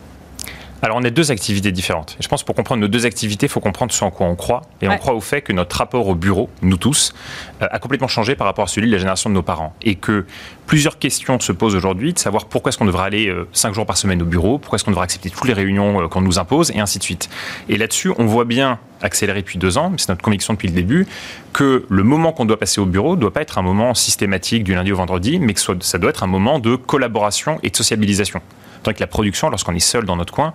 Alors, 0.82 0.98
on 0.98 1.04
a 1.04 1.10
deux 1.10 1.32
activités 1.32 1.72
différentes. 1.72 2.16
je 2.20 2.28
pense 2.28 2.42
que 2.42 2.46
pour 2.46 2.56
comprendre 2.56 2.82
nos 2.82 2.88
deux 2.88 3.06
activités, 3.06 3.48
il 3.48 3.50
faut 3.50 3.60
comprendre 3.60 3.92
ce 3.92 4.04
en 4.04 4.12
quoi 4.12 4.28
on 4.28 4.36
croit. 4.36 4.62
Et 4.82 4.88
on 4.88 4.98
croit 4.98 5.16
au 5.16 5.22
fait 5.22 5.42
que 5.42 5.52
notre 5.52 5.76
rapport 5.78 6.08
au 6.08 6.16
bureau, 6.16 6.50
nous 6.62 6.78
tous, 6.78 7.14
euh, 7.62 7.68
a 7.72 7.80
complètement 7.80 8.08
changé 8.08 8.36
par 8.36 8.46
rapport 8.46 8.66
à 8.66 8.68
celui 8.68 8.88
de 8.88 8.92
la 8.92 9.00
génération 9.00 9.30
de 9.30 9.36
nos 9.36 9.42
parents. 9.42 9.76
Et 9.82 9.96
que 9.96 10.26
plusieurs 10.68 11.00
questions 11.00 11.40
se 11.40 11.52
posent 11.52 11.76
aujourd'hui 11.76 12.14
de 12.14 12.20
savoir 12.20 12.46
pourquoi 12.46 12.70
est-ce 12.70 12.78
qu'on 12.78 12.86
devrait 12.86 13.06
aller 13.06 13.28
euh, 13.28 13.48
cinq 13.54 13.74
jours 13.74 13.86
par 13.86 13.98
semaine 13.98 14.22
au 14.22 14.26
bureau, 14.26 14.60
pourquoi 14.60 14.76
est-ce 14.76 14.86
qu'on 14.86 14.92
devrait 14.92 15.06
accepter 15.06 15.32
toutes 15.32 15.48
les 15.48 15.54
réunions 15.54 16.04
euh, 16.04 16.08
qu'on 16.08 16.22
nous 16.22 16.38
impose, 16.38 16.72
et 16.72 16.80
ainsi 16.80 17.00
de 17.00 17.04
suite. 17.04 17.30
Et 17.70 17.78
là-dessus, 17.78 18.12
on 18.18 18.26
voit 18.26 18.46
bien, 18.46 18.78
accéléré 19.02 19.42
depuis 19.42 19.58
deux 19.58 19.78
ans, 19.78 19.92
c'est 19.98 20.10
notre 20.10 20.24
conviction 20.24 20.54
depuis 20.54 20.68
le 20.68 20.74
début, 20.74 21.08
que 21.54 21.86
le 21.90 22.04
moment 22.04 22.34
qu'on 22.34 22.46
doit 22.46 22.60
passer 22.60 22.82
au 22.82 22.86
bureau 22.86 23.16
ne 23.16 23.22
doit 23.22 23.34
pas 23.34 23.42
être 23.42 23.58
un 23.58 23.62
moment 23.62 23.94
systématique 23.94 24.64
du 24.64 24.74
lundi 24.74 24.92
au 24.92 24.96
vendredi, 24.96 25.40
mais 25.40 25.54
que 25.54 25.60
ça 25.60 25.98
doit 25.98 26.10
être 26.10 26.24
un 26.24 26.28
moment 26.28 26.60
de 26.60 26.76
collaboration 26.76 27.60
et 27.64 27.70
de 27.70 27.76
sociabilisation. 27.76 28.42
Tant 28.84 28.94
que 28.94 29.00
la 29.00 29.08
production, 29.08 29.50
lorsqu'on 29.50 29.76
est 29.76 29.80
seul 29.80 30.06
dans 30.06 30.16
notre 30.16 30.34
coin, 30.34 30.54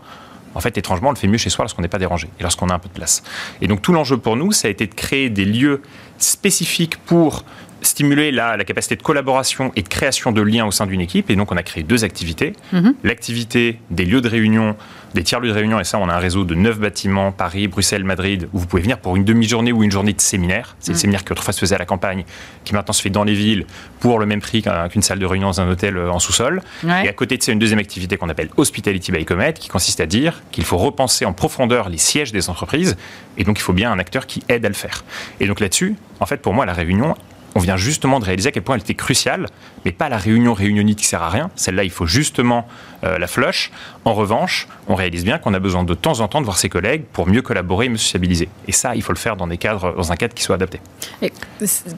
en 0.54 0.60
fait, 0.60 0.76
étrangement, 0.76 1.08
on 1.08 1.12
le 1.12 1.16
fait 1.16 1.28
mieux 1.28 1.38
chez 1.38 1.50
soi 1.50 1.64
lorsqu'on 1.64 1.82
n'est 1.82 1.88
pas 1.88 1.98
dérangé 1.98 2.28
et 2.38 2.42
lorsqu'on 2.42 2.68
a 2.68 2.74
un 2.74 2.78
peu 2.78 2.88
de 2.88 2.94
place. 2.94 3.22
Et 3.60 3.68
donc, 3.68 3.80
tout 3.82 3.92
l'enjeu 3.92 4.18
pour 4.18 4.36
nous, 4.36 4.52
ça 4.52 4.68
a 4.68 4.70
été 4.70 4.86
de 4.86 4.94
créer 4.94 5.30
des 5.30 5.44
lieux 5.44 5.82
spécifiques 6.18 6.98
pour 6.98 7.44
stimuler 7.82 8.30
la, 8.30 8.56
la, 8.56 8.64
capacité 8.64 8.96
de 8.96 9.02
collaboration 9.02 9.72
et 9.76 9.82
de 9.82 9.88
création 9.88 10.32
de 10.32 10.40
liens 10.40 10.64
au 10.66 10.70
sein 10.70 10.86
d'une 10.86 11.00
équipe. 11.00 11.30
Et 11.30 11.36
donc, 11.36 11.52
on 11.52 11.56
a 11.56 11.62
créé 11.62 11.82
deux 11.82 12.04
activités. 12.04 12.54
Mhm. 12.72 12.94
L'activité 13.04 13.78
des 13.90 14.04
lieux 14.04 14.20
de 14.20 14.28
réunion, 14.28 14.76
des 15.14 15.22
tiers-lieux 15.22 15.50
de 15.50 15.54
réunion. 15.54 15.80
Et 15.80 15.84
ça, 15.84 15.98
on 15.98 16.08
a 16.08 16.14
un 16.14 16.18
réseau 16.18 16.44
de 16.44 16.54
neuf 16.54 16.78
bâtiments, 16.78 17.32
Paris, 17.32 17.68
Bruxelles, 17.68 18.04
Madrid, 18.04 18.48
où 18.52 18.58
vous 18.58 18.66
pouvez 18.66 18.82
venir 18.82 18.98
pour 18.98 19.16
une 19.16 19.24
demi-journée 19.24 19.72
ou 19.72 19.82
une 19.82 19.90
journée 19.90 20.12
de 20.12 20.20
séminaire. 20.20 20.76
C'est 20.80 20.92
le 20.92 20.96
mhm. 20.96 21.00
séminaire 21.00 21.24
qui 21.24 21.32
autrefois 21.32 21.52
se 21.52 21.60
faisait 21.60 21.74
à 21.74 21.78
la 21.78 21.84
campagne, 21.84 22.24
qui 22.64 22.74
maintenant 22.74 22.92
se 22.92 23.02
fait 23.02 23.10
dans 23.10 23.24
les 23.24 23.34
villes 23.34 23.66
pour 24.00 24.18
le 24.18 24.26
même 24.26 24.40
prix 24.40 24.62
qu'une 24.62 25.02
salle 25.02 25.18
de 25.18 25.26
réunion 25.26 25.48
dans 25.48 25.60
un 25.60 25.70
hôtel 25.70 25.96
euh, 25.96 26.10
en 26.10 26.18
sous-sol. 26.18 26.62
Et 26.84 27.08
à 27.08 27.12
côté 27.12 27.36
de 27.36 27.42
ça, 27.42 27.52
une 27.52 27.58
deuxième 27.58 27.78
activité 27.78 28.16
qu'on 28.16 28.28
appelle 28.28 28.48
Hospitality 28.56 29.12
by 29.12 29.24
Comet, 29.24 29.54
qui 29.54 29.68
consiste 29.68 30.00
à 30.00 30.06
dire 30.06 30.42
qu'il 30.50 30.64
faut 30.64 30.78
repenser 30.78 31.24
en 31.24 31.32
profondeur 31.32 31.88
les 31.88 31.98
sièges 31.98 32.32
des 32.32 32.50
entreprises. 32.50 32.96
Et 33.36 33.44
donc, 33.44 33.58
il 33.58 33.62
faut 33.62 33.72
bien 33.72 33.92
un 33.92 33.98
acteur 33.98 34.26
qui 34.26 34.42
aide 34.48 34.64
à 34.64 34.68
le 34.68 34.74
faire. 34.74 35.04
Et 35.40 35.46
donc 35.46 35.60
là-dessus, 35.60 35.96
en 36.20 36.26
fait, 36.26 36.38
pour 36.38 36.54
moi, 36.54 36.66
la 36.66 36.72
réunion, 36.72 37.14
on 37.54 37.60
vient 37.60 37.76
justement 37.76 38.20
de 38.20 38.24
réaliser 38.24 38.48
à 38.48 38.52
quel 38.52 38.62
point 38.62 38.76
elle 38.76 38.82
était 38.82 38.94
cruciale, 38.94 39.46
mais 39.84 39.92
pas 39.92 40.08
la 40.08 40.18
réunion 40.18 40.54
réunionnite 40.54 40.98
qui 40.98 41.06
sert 41.06 41.22
à 41.22 41.30
rien. 41.30 41.50
Celle-là, 41.54 41.84
il 41.84 41.90
faut 41.90 42.06
justement 42.06 42.66
euh, 43.04 43.18
la 43.18 43.26
flush. 43.26 43.70
En 44.04 44.14
revanche, 44.14 44.68
on 44.88 44.94
réalise 44.94 45.24
bien 45.24 45.38
qu'on 45.38 45.54
a 45.54 45.58
besoin 45.58 45.84
de 45.84 45.94
temps 45.94 46.20
en 46.20 46.28
temps 46.28 46.40
de 46.40 46.44
voir 46.44 46.58
ses 46.58 46.68
collègues 46.68 47.04
pour 47.12 47.26
mieux 47.26 47.42
collaborer 47.42 47.86
et 47.86 47.88
mieux 47.88 47.96
sociabiliser. 47.96 48.48
Et 48.68 48.72
ça, 48.72 48.94
il 48.94 49.02
faut 49.02 49.12
le 49.12 49.18
faire 49.18 49.36
dans, 49.36 49.46
des 49.46 49.58
cadres, 49.58 49.94
dans 49.96 50.12
un 50.12 50.16
cadre 50.16 50.34
qui 50.34 50.42
soit 50.42 50.54
adapté. 50.54 50.80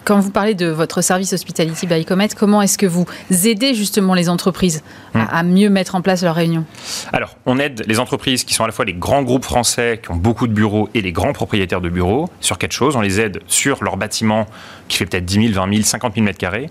quand 0.05 0.21
vous 0.21 0.31
parlez 0.31 0.55
de 0.55 0.67
votre 0.67 1.03
service 1.03 1.33
Hospitality 1.33 1.87
by 1.87 2.05
Comet, 2.05 2.29
comment 2.37 2.63
est-ce 2.63 2.79
que 2.79 2.87
vous 2.87 3.07
aidez 3.31 3.75
justement 3.75 4.15
les 4.15 4.29
entreprises 4.29 4.83
à, 5.15 5.43
hmm. 5.43 5.49
mieux 5.49 5.71
mettre 5.71 5.95
en 5.95 6.03
place 6.03 6.23
leurs 6.23 6.35
réunions? 6.35 6.65
Alors, 7.13 7.37
on 7.47 7.59
aide 7.59 7.85
les 7.87 8.01
entreprises 8.01 8.45
qui 8.45 8.55
sont 8.55 8.65
à 8.65 8.67
la 8.67 8.73
fois 8.73 8.85
les 8.85 8.95
grands 8.95 9.23
groupes 9.23 9.45
français 9.45 10.01
qui 10.03 10.11
ont 10.11 10.17
beaucoup 10.17 10.47
de 10.47 10.53
bureaux 10.53 10.89
et 10.95 11.03
les 11.03 11.13
grands 11.13 11.33
propriétaires 11.33 11.81
de 11.81 11.89
bureaux 11.89 12.31
sur 12.41 12.59
quatre 12.59 12.73
choses. 12.73 12.97
On 12.97 13.01
les 13.01 13.21
aide 13.21 13.41
sur 13.47 13.85
leur 13.85 13.97
bâtiment 13.97 14.47
qui 14.89 14.99
fait 14.99 15.07
peut-être 15.07 15.25
10 15.25 15.49
000, 15.49 15.55
20 15.55 15.73
000, 15.73 15.83
50 15.85 16.15
000 16.15 16.25
mètres 16.25 16.39
carrés 16.39 16.71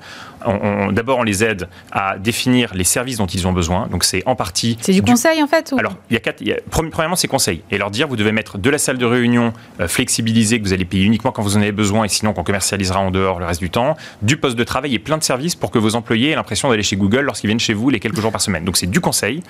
d'abord, 0.91 1.19
on 1.19 1.23
les 1.23 1.43
aide 1.43 1.67
à 1.91 2.17
définir 2.17 2.73
les 2.73 2.83
services 2.83 3.17
dont 3.17 3.25
ils 3.25 3.47
ont 3.47 3.53
besoin. 3.53 3.87
Donc, 3.87 4.03
c'est 4.03 4.23
en 4.25 4.35
partie. 4.35 4.77
C'est 4.81 4.93
du, 4.93 5.01
conseil, 5.01 5.41
en 5.41 5.47
fait 5.47 5.73
Alors, 5.77 5.95
il 6.09 6.13
y 6.13 6.17
a 6.17 6.19
quatre. 6.19 6.43
premièrement, 6.69 7.15
c'est 7.15 7.27
conseil. 7.27 7.61
Et 7.71 7.77
leur 7.77 7.91
dire, 7.91 8.07
vous 8.07 8.15
devez 8.15 8.31
mettre 8.31 8.57
de 8.57 8.69
la 8.69 8.77
salle 8.77 8.97
de 8.97 9.05
réunion 9.05 9.53
euh, 9.79 9.87
flexibilisée 9.87 10.59
que 10.59 10.65
vous 10.65 10.73
allez 10.73 10.85
payer 10.85 11.05
uniquement 11.05 11.31
quand 11.31 11.41
vous 11.41 11.57
en 11.57 11.61
avez 11.61 11.71
besoin 11.71 12.05
et 12.05 12.09
sinon 12.09 12.33
qu'on 12.33 12.43
commercialisera 12.43 12.99
en 12.99 13.11
dehors 13.11 13.39
le 13.39 13.45
reste 13.45 13.59
du 13.59 13.69
temps. 13.69 13.95
Du 14.21 14.37
poste 14.37 14.57
de 14.57 14.63
travail 14.63 14.93
et 14.95 14.99
plein 14.99 15.17
de 15.17 15.23
services 15.23 15.55
pour 15.55 15.71
que 15.71 15.79
vos 15.79 15.95
employés 15.95 16.31
aient 16.31 16.35
l'impression 16.35 16.69
d'aller 16.69 16.83
chez 16.83 16.95
Google 16.95 17.21
lorsqu'ils 17.21 17.47
viennent 17.47 17.59
chez 17.59 17.73
vous 17.73 17.89
les 17.89 17.99
quelques 17.99 18.19
jours 18.19 18.31
par 18.31 18.41
semaine. 18.41 18.65
Donc, 18.65 18.77
c'est 18.77 18.89
du 18.89 18.99
conseil, 18.99 19.41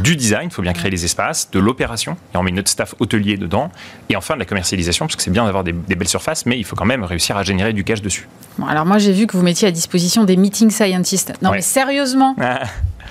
du 0.00 0.16
design, 0.16 0.48
il 0.50 0.50
faut 0.50 0.62
bien 0.62 0.72
créer 0.72 0.90
les 0.90 1.04
espaces, 1.04 1.50
de 1.50 1.58
l'opération, 1.58 2.16
et 2.34 2.36
on 2.36 2.42
met 2.42 2.50
notre 2.50 2.70
staff 2.70 2.94
hôtelier 2.98 3.36
dedans, 3.36 3.70
et 4.08 4.16
enfin 4.16 4.34
de 4.34 4.38
la 4.38 4.44
commercialisation, 4.44 5.06
parce 5.06 5.16
que 5.16 5.22
c'est 5.22 5.30
bien 5.30 5.44
d'avoir 5.44 5.64
des, 5.64 5.72
belles 5.72 6.08
surfaces, 6.08 6.46
mais 6.46 6.58
il 6.58 6.64
faut 6.64 6.76
quand 6.76 6.84
même 6.84 7.04
réussir 7.04 7.36
à 7.36 7.42
générer 7.42 7.72
du 7.72 7.84
cash 7.84 8.02
dessus. 8.02 8.28
Bon, 8.58 8.66
alors 8.66 8.86
moi 8.86 8.98
j'ai 8.98 9.12
vu 9.12 9.26
que 9.26 9.36
vous 9.36 9.42
mettiez 9.42 9.68
à 9.68 9.70
disposition 9.70 10.24
des 10.24 10.36
meeting 10.36 10.70
scientists. 10.70 11.32
Non 11.42 11.50
mais 11.50 11.62
sérieusement 11.62 12.36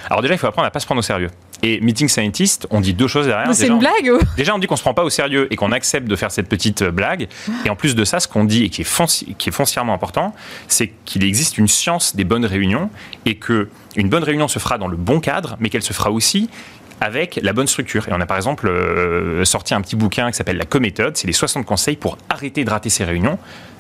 Alors 0.09 0.21
déjà, 0.21 0.33
il 0.33 0.37
faut 0.37 0.47
apprendre 0.47 0.65
à 0.65 0.69
ne 0.69 0.73
pas 0.73 0.79
se 0.79 0.85
prendre 0.85 0.99
au 0.99 1.03
sérieux. 1.03 1.29
Et 1.63 1.79
meeting 1.79 2.07
scientist, 2.07 2.65
on 2.71 2.81
dit 2.81 2.93
deux 2.93 3.07
choses 3.07 3.27
derrière. 3.27 3.53
C'est 3.53 3.67
une 3.67 3.77
blague 3.77 4.11
Déjà, 4.37 4.55
on 4.55 4.59
dit 4.59 4.65
qu'on 4.65 4.75
se 4.75 4.81
prend 4.81 4.95
pas 4.95 5.03
au 5.03 5.11
sérieux 5.11 5.47
et 5.51 5.55
qu'on 5.55 5.71
accepte 5.71 6.07
de 6.07 6.15
faire 6.15 6.31
cette 6.31 6.49
petite 6.49 6.81
euh, 6.81 6.91
blague. 6.91 7.27
Et 7.65 7.69
en 7.69 7.75
plus 7.75 7.95
de 7.95 8.03
ça, 8.03 8.19
ce 8.19 8.27
qu'on 8.27 8.45
dit 8.45 8.63
et 8.63 8.69
qui 8.69 8.81
est, 8.81 9.35
qui 9.37 9.49
est 9.49 9.51
foncièrement 9.51 9.93
important, 9.93 10.33
c'est 10.67 10.91
qu'il 11.05 11.23
existe 11.23 11.59
une 11.59 11.67
science 11.67 12.15
des 12.15 12.23
bonnes 12.23 12.45
réunions 12.45 12.89
et 13.25 13.35
que 13.35 13.69
une 13.95 14.09
bonne 14.09 14.23
réunion 14.23 14.47
se 14.47 14.57
fera 14.57 14.77
dans 14.79 14.87
le 14.87 14.97
bon 14.97 15.19
cadre, 15.19 15.57
mais 15.59 15.69
qu'elle 15.69 15.83
se 15.83 15.93
fera 15.93 16.11
aussi 16.11 16.49
avec 16.99 17.39
la 17.43 17.53
bonne 17.53 17.67
structure. 17.67 18.07
Et 18.07 18.13
on 18.13 18.21
a 18.21 18.25
par 18.25 18.37
exemple 18.37 18.67
euh, 18.67 19.45
sorti 19.45 19.73
un 19.73 19.81
petit 19.81 19.95
bouquin 19.95 20.31
qui 20.31 20.37
s'appelle 20.37 20.57
La 20.57 20.65
Co-méthode. 20.65 21.17
C'est 21.17 21.27
les 21.27 21.33
60 21.33 21.65
conseils 21.65 21.95
pour 21.95 22.17
arrêter 22.29 22.63
de 22.63 22.69
rater 22.69 22.89
ses 22.89 23.03
réunions. 23.03 23.37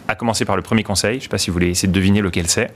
À 0.07 0.15
commencer 0.15 0.45
par 0.45 0.55
le 0.55 0.61
premier 0.61 0.83
conseil. 0.83 1.13
Je 1.13 1.17
ne 1.17 1.21
sais 1.23 1.29
pas 1.29 1.37
si 1.37 1.49
vous 1.49 1.53
voulez 1.53 1.69
essayer 1.69 1.87
de 1.87 1.93
deviner 1.93 2.21
lequel 2.21 2.47
c'est. 2.47 2.71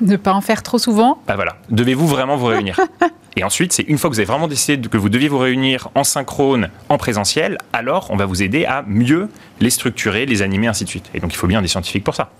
Ne 0.00 0.16
pas 0.16 0.32
en 0.32 0.40
faire 0.40 0.62
trop 0.62 0.78
souvent. 0.78 1.22
Bah 1.26 1.36
voilà. 1.36 1.56
Devez-vous 1.70 2.06
vraiment 2.06 2.36
vous 2.36 2.46
réunir 2.46 2.78
Et 3.36 3.44
ensuite, 3.44 3.74
c'est 3.74 3.82
une 3.82 3.98
fois 3.98 4.08
que 4.08 4.14
vous 4.14 4.20
avez 4.20 4.26
vraiment 4.26 4.48
décidé 4.48 4.88
que 4.88 4.96
vous 4.96 5.10
deviez 5.10 5.28
vous 5.28 5.38
réunir 5.38 5.88
en 5.94 6.04
synchrone, 6.04 6.70
en 6.88 6.96
présentiel, 6.96 7.58
alors 7.74 8.06
on 8.10 8.16
va 8.16 8.24
vous 8.24 8.42
aider 8.42 8.64
à 8.64 8.82
mieux 8.86 9.28
les 9.60 9.68
structurer, 9.68 10.24
les 10.24 10.40
animer, 10.40 10.68
ainsi 10.68 10.84
de 10.84 10.88
suite. 10.88 11.10
Et 11.12 11.20
donc 11.20 11.34
il 11.34 11.36
faut 11.36 11.46
bien 11.46 11.60
des 11.60 11.68
scientifiques 11.68 12.04
pour 12.04 12.14
ça. 12.14 12.30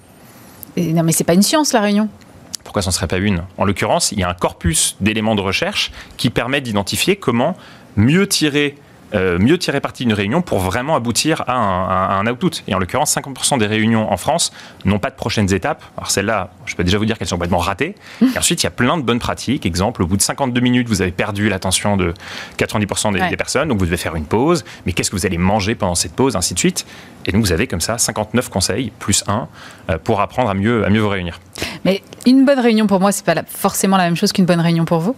non, 0.79 1.03
mais 1.03 1.13
c'est 1.13 1.25
pas 1.25 1.35
une 1.35 1.43
science 1.43 1.75
la 1.75 1.83
réunion. 1.83 2.09
Pourquoi 2.65 2.81
ce 2.81 2.89
ne 2.89 2.93
serait 2.93 3.07
pas 3.07 3.19
une? 3.19 3.43
En 3.59 3.67
l'occurrence, 3.67 4.11
il 4.13 4.21
y 4.21 4.23
a 4.23 4.29
un 4.29 4.35
corpus 4.35 4.97
d'éléments 5.01 5.35
de 5.35 5.43
recherche 5.43 5.93
qui 6.17 6.31
permet 6.31 6.63
d'identifier 6.63 7.17
comment 7.17 7.57
mieux 7.97 8.27
tirer 8.27 8.75
euh, 9.15 9.39
mieux 9.39 9.57
tirer 9.59 9.81
parti 9.81 10.05
d'une 10.05 10.13
réunion 10.13 10.43
pour 10.43 10.59
vraiment 10.59 10.97
aboutir 10.97 11.45
à 11.47 12.19
un, 12.19 12.27
output. 12.27 12.63
Et 12.67 12.75
en 12.75 12.79
l'occurrence, 12.79 13.17
50% 13.17 13.59
des 13.59 13.67
réunions 13.67 14.11
en 14.11 14.17
France 14.17 14.53
n'ont 14.85 14.99
pas 14.99 15.11
de 15.11 15.15
prochaines 15.15 15.53
étapes. 15.53 15.85
Alors 15.97 16.11
celles-là, 16.11 16.51
je 16.67 16.75
peux 16.75 16.85
déjà 16.85 16.99
vous 16.99 17.05
dire 17.05 17.17
qu'elles 17.17 17.29
sont 17.29 17.37
complètement 17.37 17.59
ratées. 17.59 17.95
Et 18.21 18.39
ensuite, 18.39 18.63
il 18.63 18.67
y 18.67 18.69
a 18.69 18.73
plein 18.73 18.97
de 18.97 19.03
bonnes 19.03 19.19
pratiques. 19.19 19.65
Exemple, 19.65 20.03
au 20.03 20.07
bout 20.07 20.17
de 20.17 20.23
52 20.23 20.61
minutes, 20.61 20.89
vous 20.89 21.03
avez 21.03 21.13
perdu 21.13 21.49
l'attention 21.49 21.97
de 21.97 22.15
90% 22.59 23.31
des, 23.31 23.37
personnes, 23.37 23.69
donc 23.69 23.79
vous 23.79 23.85
devez 23.85 23.97
faire 23.97 24.17
une 24.17 24.25
pause. 24.25 24.65
Mais 24.87 24.93
qu'est-ce 24.93 25.11
que 25.11 25.17
vous 25.17 25.27
allez 25.27 25.39
manger 25.39 25.75
pendant 25.75 25.95
cette 25.95 26.15
pause, 26.15 26.35
ainsi 26.37 26.55
de 26.55 26.59
suite? 26.59 26.87
Et 27.27 27.33
donc 27.33 27.43
vous 27.43 27.53
avez 27.53 27.67
comme 27.67 27.81
ça 27.81 27.99
59 27.99 28.49
conseils 28.49 28.93
plus 28.99 29.25
1 29.27 29.49
euh, 29.91 29.99
pour 30.03 30.21
apprendre 30.21 30.51
à 30.51 30.55
mieux, 30.55 30.85
à 30.85 30.91
mieux 30.91 31.01
vous 31.01 31.09
réunir. 31.09 31.41
Mais 31.85 32.03
une 32.25 32.45
bonne 32.45 32.61
réunion 32.61 32.87
pour 32.87 33.01
moi, 33.01 33.13
c'est 33.13 33.25
pas 33.25 33.35
forcément 33.47 33.97
la 33.97 34.05
même 34.05 34.17
chose 34.17 34.33
qu'une 34.33 34.47
bonne 34.47 34.61
réunion 34.61 34.85
pour 34.85 35.01
vous? 35.01 35.17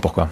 Pourquoi? 0.00 0.28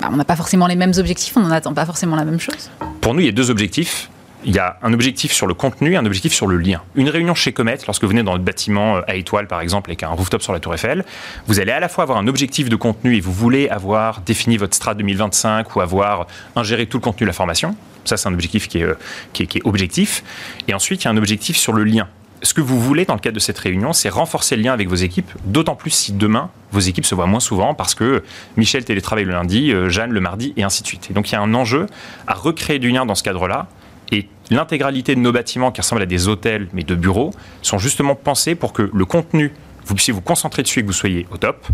Bah, 0.00 0.08
on 0.12 0.16
n'a 0.16 0.24
pas 0.24 0.36
forcément 0.36 0.66
les 0.66 0.76
mêmes 0.76 0.92
objectifs, 0.96 1.36
on 1.36 1.40
n'en 1.40 1.50
attend 1.50 1.74
pas 1.74 1.86
forcément 1.86 2.16
la 2.16 2.24
même 2.24 2.40
chose. 2.40 2.70
Pour 3.00 3.14
nous, 3.14 3.20
il 3.20 3.26
y 3.26 3.28
a 3.28 3.32
deux 3.32 3.50
objectifs. 3.50 4.10
Il 4.44 4.54
y 4.54 4.58
a 4.60 4.78
un 4.82 4.92
objectif 4.92 5.32
sur 5.32 5.48
le 5.48 5.54
contenu 5.54 5.94
et 5.94 5.96
un 5.96 6.06
objectif 6.06 6.32
sur 6.32 6.46
le 6.46 6.58
lien. 6.58 6.80
Une 6.94 7.08
réunion 7.08 7.34
chez 7.34 7.52
Comet, 7.52 7.76
lorsque 7.86 8.04
vous 8.04 8.10
venez 8.10 8.22
dans 8.22 8.34
le 8.34 8.38
bâtiment 8.38 8.98
euh, 8.98 9.00
à 9.08 9.16
étoile 9.16 9.48
par 9.48 9.60
exemple, 9.60 9.90
avec 9.90 10.04
un 10.04 10.10
rooftop 10.10 10.42
sur 10.42 10.52
la 10.52 10.60
Tour 10.60 10.74
Eiffel, 10.74 11.04
vous 11.48 11.58
allez 11.58 11.72
à 11.72 11.80
la 11.80 11.88
fois 11.88 12.04
avoir 12.04 12.18
un 12.18 12.28
objectif 12.28 12.68
de 12.68 12.76
contenu 12.76 13.16
et 13.16 13.20
vous 13.20 13.32
voulez 13.32 13.68
avoir 13.68 14.20
défini 14.20 14.56
votre 14.56 14.76
strat 14.76 14.94
2025 14.94 15.74
ou 15.74 15.80
avoir 15.80 16.28
ingéré 16.54 16.86
tout 16.86 16.98
le 16.98 17.02
contenu 17.02 17.24
de 17.24 17.28
la 17.28 17.32
formation. 17.32 17.74
Ça, 18.04 18.16
c'est 18.16 18.28
un 18.28 18.32
objectif 18.32 18.68
qui 18.68 18.78
est, 18.78 18.84
euh, 18.84 18.94
qui 19.32 19.42
est 19.42 19.66
objectif. 19.66 20.22
Et 20.68 20.74
ensuite, 20.74 21.02
il 21.02 21.06
y 21.06 21.08
a 21.08 21.10
un 21.10 21.16
objectif 21.16 21.56
sur 21.56 21.72
le 21.72 21.82
lien 21.82 22.06
ce 22.42 22.54
que 22.54 22.60
vous 22.60 22.80
voulez 22.80 23.04
dans 23.04 23.14
le 23.14 23.20
cadre 23.20 23.34
de 23.34 23.40
cette 23.40 23.58
réunion, 23.58 23.92
c'est 23.92 24.08
renforcer 24.08 24.56
le 24.56 24.62
lien 24.62 24.72
avec 24.72 24.88
vos 24.88 24.94
équipes, 24.94 25.30
d'autant 25.44 25.74
plus 25.74 25.90
si 25.90 26.12
demain, 26.12 26.50
vos 26.72 26.80
équipes 26.80 27.04
se 27.04 27.14
voient 27.14 27.26
moins 27.26 27.40
souvent 27.40 27.74
parce 27.74 27.94
que 27.94 28.22
Michel 28.56 28.84
télétravaille 28.84 29.24
le 29.24 29.32
lundi, 29.32 29.72
euh, 29.72 29.88
Jeanne 29.88 30.12
le 30.12 30.20
mardi, 30.20 30.52
et 30.56 30.62
ainsi 30.62 30.82
de 30.82 30.88
suite. 30.88 31.08
Et 31.10 31.14
donc 31.14 31.30
il 31.30 31.32
y 31.32 31.36
a 31.36 31.40
un 31.40 31.54
enjeu 31.54 31.86
à 32.26 32.34
recréer 32.34 32.78
du 32.78 32.90
lien 32.90 33.06
dans 33.06 33.14
ce 33.14 33.22
cadre-là. 33.22 33.66
Et 34.10 34.26
l'intégralité 34.50 35.14
de 35.14 35.20
nos 35.20 35.32
bâtiments, 35.32 35.70
qui 35.70 35.80
ressemblent 35.80 36.02
à 36.02 36.06
des 36.06 36.28
hôtels, 36.28 36.68
mais 36.72 36.82
de 36.82 36.94
bureaux, 36.94 37.32
sont 37.60 37.78
justement 37.78 38.14
pensés 38.14 38.54
pour 38.54 38.72
que 38.72 38.90
le 38.92 39.04
contenu 39.04 39.52
vous 39.88 39.94
puissiez 39.94 40.12
vous 40.12 40.20
concentrer 40.20 40.62
dessus 40.62 40.80
et 40.80 40.82
que 40.82 40.86
vous 40.86 40.92
soyez 40.92 41.26
au 41.30 41.38
top, 41.38 41.66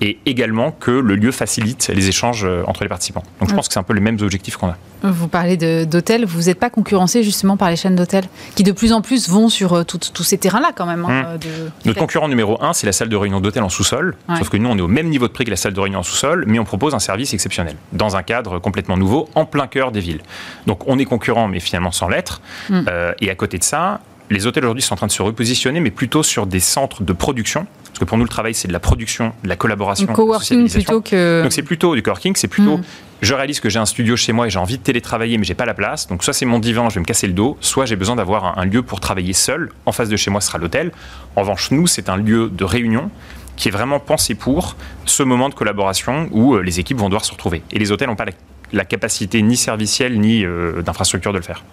et 0.00 0.18
également 0.26 0.70
que 0.70 0.90
le 0.90 1.16
lieu 1.16 1.32
facilite 1.32 1.88
les 1.88 2.08
échanges 2.08 2.44
euh, 2.44 2.62
entre 2.66 2.82
les 2.82 2.88
participants. 2.88 3.22
Donc 3.40 3.50
je 3.50 3.54
pense 3.54 3.68
que 3.68 3.74
c'est 3.74 3.80
un 3.80 3.84
peu 3.84 3.94
les 3.94 4.00
mêmes 4.00 4.18
objectifs 4.20 4.56
qu'on 4.56 4.68
a. 4.68 4.76
Vous 5.02 5.28
parlez 5.28 5.56
d'hôtels, 5.86 6.24
vous 6.24 6.44
n'êtes 6.44 6.58
pas 6.58 6.70
concurrencé 6.70 7.22
justement 7.22 7.56
par 7.56 7.70
les 7.70 7.76
chaînes 7.76 7.94
d'hôtels 7.94 8.24
qui 8.54 8.62
de 8.62 8.72
plus 8.72 8.92
en 8.92 9.00
plus 9.00 9.28
vont 9.28 9.48
sur 9.48 9.74
euh, 9.74 9.84
tous 9.84 10.22
ces 10.22 10.38
terrains-là 10.38 10.70
quand 10.74 10.86
même. 10.86 11.04
Hein, 11.04 11.34
mmh. 11.34 11.38
de... 11.38 11.48
Notre 11.84 11.98
concurrent 11.98 12.28
numéro 12.28 12.62
un, 12.62 12.72
c'est 12.72 12.86
la 12.86 12.92
salle 12.92 13.08
de 13.08 13.16
réunion 13.16 13.40
d'hôtel 13.40 13.62
en 13.62 13.68
sous-sol, 13.68 14.16
sauf 14.36 14.48
que 14.48 14.56
nous 14.56 14.68
on 14.68 14.78
est 14.78 14.82
au 14.82 14.88
même 14.88 15.08
niveau 15.08 15.28
de 15.28 15.32
prix 15.32 15.44
que 15.44 15.50
la 15.50 15.56
salle 15.56 15.74
de 15.74 15.80
réunion 15.80 16.00
en 16.00 16.04
sous-sol, 16.04 16.44
mais 16.46 16.58
on 16.58 16.64
propose 16.64 16.94
un 16.94 17.00
service 17.00 17.34
exceptionnel, 17.34 17.76
dans 17.92 18.16
un 18.16 18.22
cadre 18.22 18.58
complètement 18.58 18.96
nouveau, 18.96 19.28
en 19.34 19.44
plein 19.44 19.66
cœur 19.66 19.92
des 19.92 20.00
villes. 20.00 20.22
Donc 20.66 20.86
on 20.86 20.98
est 20.98 21.04
concurrent, 21.04 21.48
mais 21.48 21.60
finalement 21.60 21.92
sans 21.92 22.08
l'être. 22.08 22.40
Mmh. 22.70 22.80
Euh, 22.88 23.12
et 23.20 23.30
à 23.30 23.34
côté 23.34 23.58
de 23.58 23.64
ça, 23.64 24.00
les 24.30 24.46
hôtels 24.46 24.64
aujourd'hui 24.64 24.82
sont 24.82 24.94
en 24.94 24.96
train 24.96 25.06
de 25.06 25.12
se 25.12 25.22
repositionner, 25.22 25.80
mais 25.80 25.90
plutôt 25.90 26.22
sur 26.22 26.46
des 26.46 26.60
centres 26.60 27.02
de 27.02 27.12
production. 27.12 27.66
Parce 27.84 27.98
que 27.98 28.04
pour 28.04 28.18
nous, 28.18 28.24
le 28.24 28.28
travail, 28.28 28.54
c'est 28.54 28.68
de 28.68 28.72
la 28.72 28.80
production, 28.80 29.32
de 29.42 29.48
la 29.48 29.56
collaboration. 29.56 30.06
Du 30.06 30.12
coworking 30.12 30.70
plutôt 30.70 31.00
que. 31.00 31.42
Donc 31.42 31.52
c'est 31.52 31.62
plutôt 31.62 31.94
du 31.94 32.02
coworking, 32.02 32.36
c'est 32.36 32.48
plutôt. 32.48 32.78
Mm. 32.78 32.84
Je 33.20 33.34
réalise 33.34 33.58
que 33.58 33.68
j'ai 33.68 33.80
un 33.80 33.86
studio 33.86 34.14
chez 34.14 34.32
moi 34.32 34.46
et 34.46 34.50
j'ai 34.50 34.60
envie 34.60 34.78
de 34.78 34.82
télétravailler, 34.82 35.38
mais 35.38 35.44
j'ai 35.44 35.54
pas 35.54 35.66
la 35.66 35.74
place. 35.74 36.06
Donc 36.06 36.22
soit 36.22 36.32
c'est 36.32 36.46
mon 36.46 36.60
divan, 36.60 36.88
je 36.88 36.94
vais 36.96 37.00
me 37.00 37.04
casser 37.04 37.26
le 37.26 37.32
dos, 37.32 37.56
soit 37.60 37.84
j'ai 37.84 37.96
besoin 37.96 38.14
d'avoir 38.14 38.58
un, 38.58 38.64
lieu 38.64 38.82
pour 38.82 39.00
travailler 39.00 39.32
seul. 39.32 39.70
En 39.86 39.92
face 39.92 40.08
de 40.08 40.16
chez 40.16 40.30
moi, 40.30 40.40
ce 40.40 40.48
sera 40.48 40.58
l'hôtel. 40.58 40.92
En 41.34 41.40
revanche, 41.40 41.70
nous, 41.72 41.86
c'est 41.86 42.08
un 42.08 42.16
lieu 42.16 42.48
de 42.48 42.64
réunion 42.64 43.10
qui 43.56 43.68
est 43.68 43.72
vraiment 43.72 43.98
pensé 43.98 44.36
pour 44.36 44.76
ce 45.04 45.24
moment 45.24 45.48
de 45.48 45.54
collaboration 45.54 46.28
où 46.30 46.54
euh, 46.54 46.62
les 46.62 46.78
équipes 46.78 46.98
vont 46.98 47.08
devoir 47.08 47.24
se 47.24 47.32
retrouver. 47.32 47.62
Et 47.72 47.80
les 47.80 47.90
hôtels 47.90 48.08
n'ont 48.08 48.14
pas 48.14 48.24
la 48.24 48.32
la 48.72 48.84
capacité 48.84 49.42
ni 49.42 49.56
servicielle 49.56 50.18
ni 50.18 50.44
euh, 50.44 50.82
d'infrastructure 50.82 51.32
de 51.32 51.38
le 51.38 51.42
faire. 51.42 51.64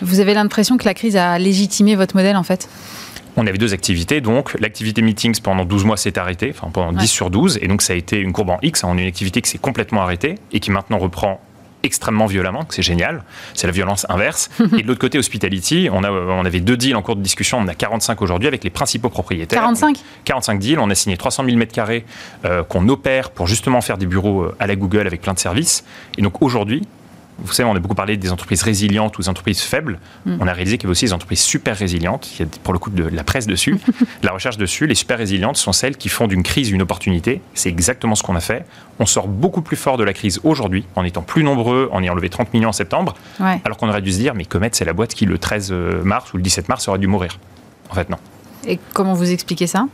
Vous 0.00 0.20
avez 0.20 0.34
l'impression 0.34 0.76
que 0.76 0.84
la 0.84 0.94
crise 0.94 1.16
a 1.16 1.38
légitimé 1.38 1.94
votre 1.94 2.16
modèle 2.16 2.36
en 2.36 2.42
fait? 2.42 2.68
On 3.36 3.46
avait 3.46 3.58
deux 3.58 3.72
activités, 3.72 4.20
donc 4.20 4.58
l'activité 4.60 5.00
meetings 5.00 5.40
pendant 5.40 5.64
12 5.64 5.86
mois 5.86 5.96
s'est 5.96 6.18
arrêtée, 6.18 6.52
enfin 6.54 6.68
pendant 6.70 6.92
10 6.92 7.06
sur 7.06 7.30
12, 7.30 7.60
et 7.62 7.68
donc 7.68 7.80
ça 7.80 7.94
a 7.94 7.96
été 7.96 8.18
une 8.18 8.32
courbe 8.32 8.50
en 8.50 8.58
X, 8.60 8.84
on 8.84 8.98
a 8.98 9.00
une 9.00 9.08
activité 9.08 9.40
qui 9.40 9.48
s'est 9.48 9.58
complètement 9.58 10.02
arrêtée 10.02 10.34
et 10.52 10.60
qui 10.60 10.70
maintenant 10.70 10.98
reprend 10.98 11.40
extrêmement 11.82 12.26
violemment, 12.26 12.64
c'est 12.68 12.82
génial. 12.82 13.24
C'est 13.54 13.66
la 13.66 13.72
violence 13.72 14.06
inverse. 14.08 14.50
et 14.78 14.82
de 14.82 14.86
l'autre 14.86 15.00
côté, 15.00 15.18
Hospitality, 15.18 15.88
on, 15.92 16.04
a, 16.04 16.10
on 16.10 16.44
avait 16.44 16.60
deux 16.60 16.76
deals 16.76 16.96
en 16.96 17.02
cours 17.02 17.16
de 17.16 17.22
discussion, 17.22 17.58
on 17.58 17.62
en 17.62 17.68
a 17.68 17.74
45 17.74 18.20
aujourd'hui 18.22 18.48
avec 18.48 18.64
les 18.64 18.70
principaux 18.70 19.08
propriétaires. 19.08 19.60
45 19.60 19.98
45 20.24 20.58
deals, 20.58 20.78
on 20.78 20.90
a 20.90 20.94
signé 20.94 21.16
300 21.16 21.44
000 21.44 21.58
m2 21.58 22.02
qu'on 22.68 22.88
opère 22.88 23.30
pour 23.30 23.46
justement 23.46 23.80
faire 23.80 23.98
des 23.98 24.06
bureaux 24.06 24.42
euh, 24.42 24.56
à 24.58 24.66
la 24.66 24.76
Google 24.76 25.06
avec 25.06 25.20
plein 25.20 25.34
de 25.34 25.38
services. 25.38 25.84
Et 26.18 26.22
donc 26.22 26.42
aujourd'hui, 26.42 26.82
vous 27.38 27.52
savez, 27.52 27.68
on 27.68 27.74
a 27.74 27.78
beaucoup 27.78 27.94
parlé 27.94 28.16
des 28.16 28.30
entreprises 28.30 28.62
résilientes 28.62 29.18
ou 29.18 29.22
des 29.22 29.28
entreprises 29.28 29.60
faibles. 29.60 29.98
Hmm. 30.26 30.36
On 30.40 30.46
a 30.46 30.52
réalisé 30.52 30.78
qu'il 30.78 30.84
y 30.84 30.86
avait 30.86 30.92
aussi 30.92 31.06
des 31.06 31.12
entreprises 31.12 31.40
super 31.40 31.76
résilientes. 31.76 32.30
Il 32.34 32.40
y 32.40 32.42
a 32.44 32.48
pour 32.62 32.72
le 32.72 32.78
coup 32.78 32.90
de 32.90 33.04
la 33.04 33.24
presse 33.24 33.46
dessus, 33.46 33.78
la 34.22 34.32
recherche 34.32 34.58
dessus. 34.58 34.86
Les 34.86 34.94
super 34.94 35.18
résilientes 35.18 35.56
sont 35.56 35.72
celles 35.72 35.96
qui 35.96 36.08
font 36.08 36.26
d'une 36.26 36.42
crise 36.42 36.70
une 36.70 36.82
opportunité. 36.82 37.40
C'est 37.54 37.68
exactement 37.68 38.14
ce 38.14 38.22
qu'on 38.22 38.36
a 38.36 38.40
fait. 38.40 38.64
On 38.98 39.06
sort 39.06 39.28
beaucoup 39.28 39.62
plus 39.62 39.76
fort 39.76 39.96
de 39.96 40.04
la 40.04 40.12
crise 40.12 40.40
aujourd'hui 40.44 40.84
en 40.94 41.04
étant 41.04 41.22
plus 41.22 41.42
nombreux, 41.42 41.88
en 41.92 42.02
ayant 42.02 42.14
levé 42.14 42.28
30 42.28 42.52
millions 42.54 42.68
en 42.68 42.72
septembre. 42.72 43.14
Alors 43.38 43.76
qu'on 43.76 43.88
aurait 43.88 44.02
dû 44.02 44.12
se 44.12 44.18
dire, 44.18 44.34
mais 44.34 44.44
Comet, 44.44 44.70
c'est 44.72 44.84
la 44.84 44.92
boîte 44.92 45.14
qui 45.14 45.26
le 45.26 45.38
13 45.38 45.72
mars 46.04 46.32
ou 46.32 46.36
le 46.36 46.42
17 46.42 46.68
mars 46.68 46.86
aurait 46.88 46.98
dû 46.98 47.06
mourir. 47.06 47.38
En 47.90 47.94
fait, 47.94 48.08
non. 48.08 48.18
Et 48.66 48.78
comment 48.92 49.14
vous 49.14 49.30
expliquez 49.30 49.66
ça? 49.66 49.86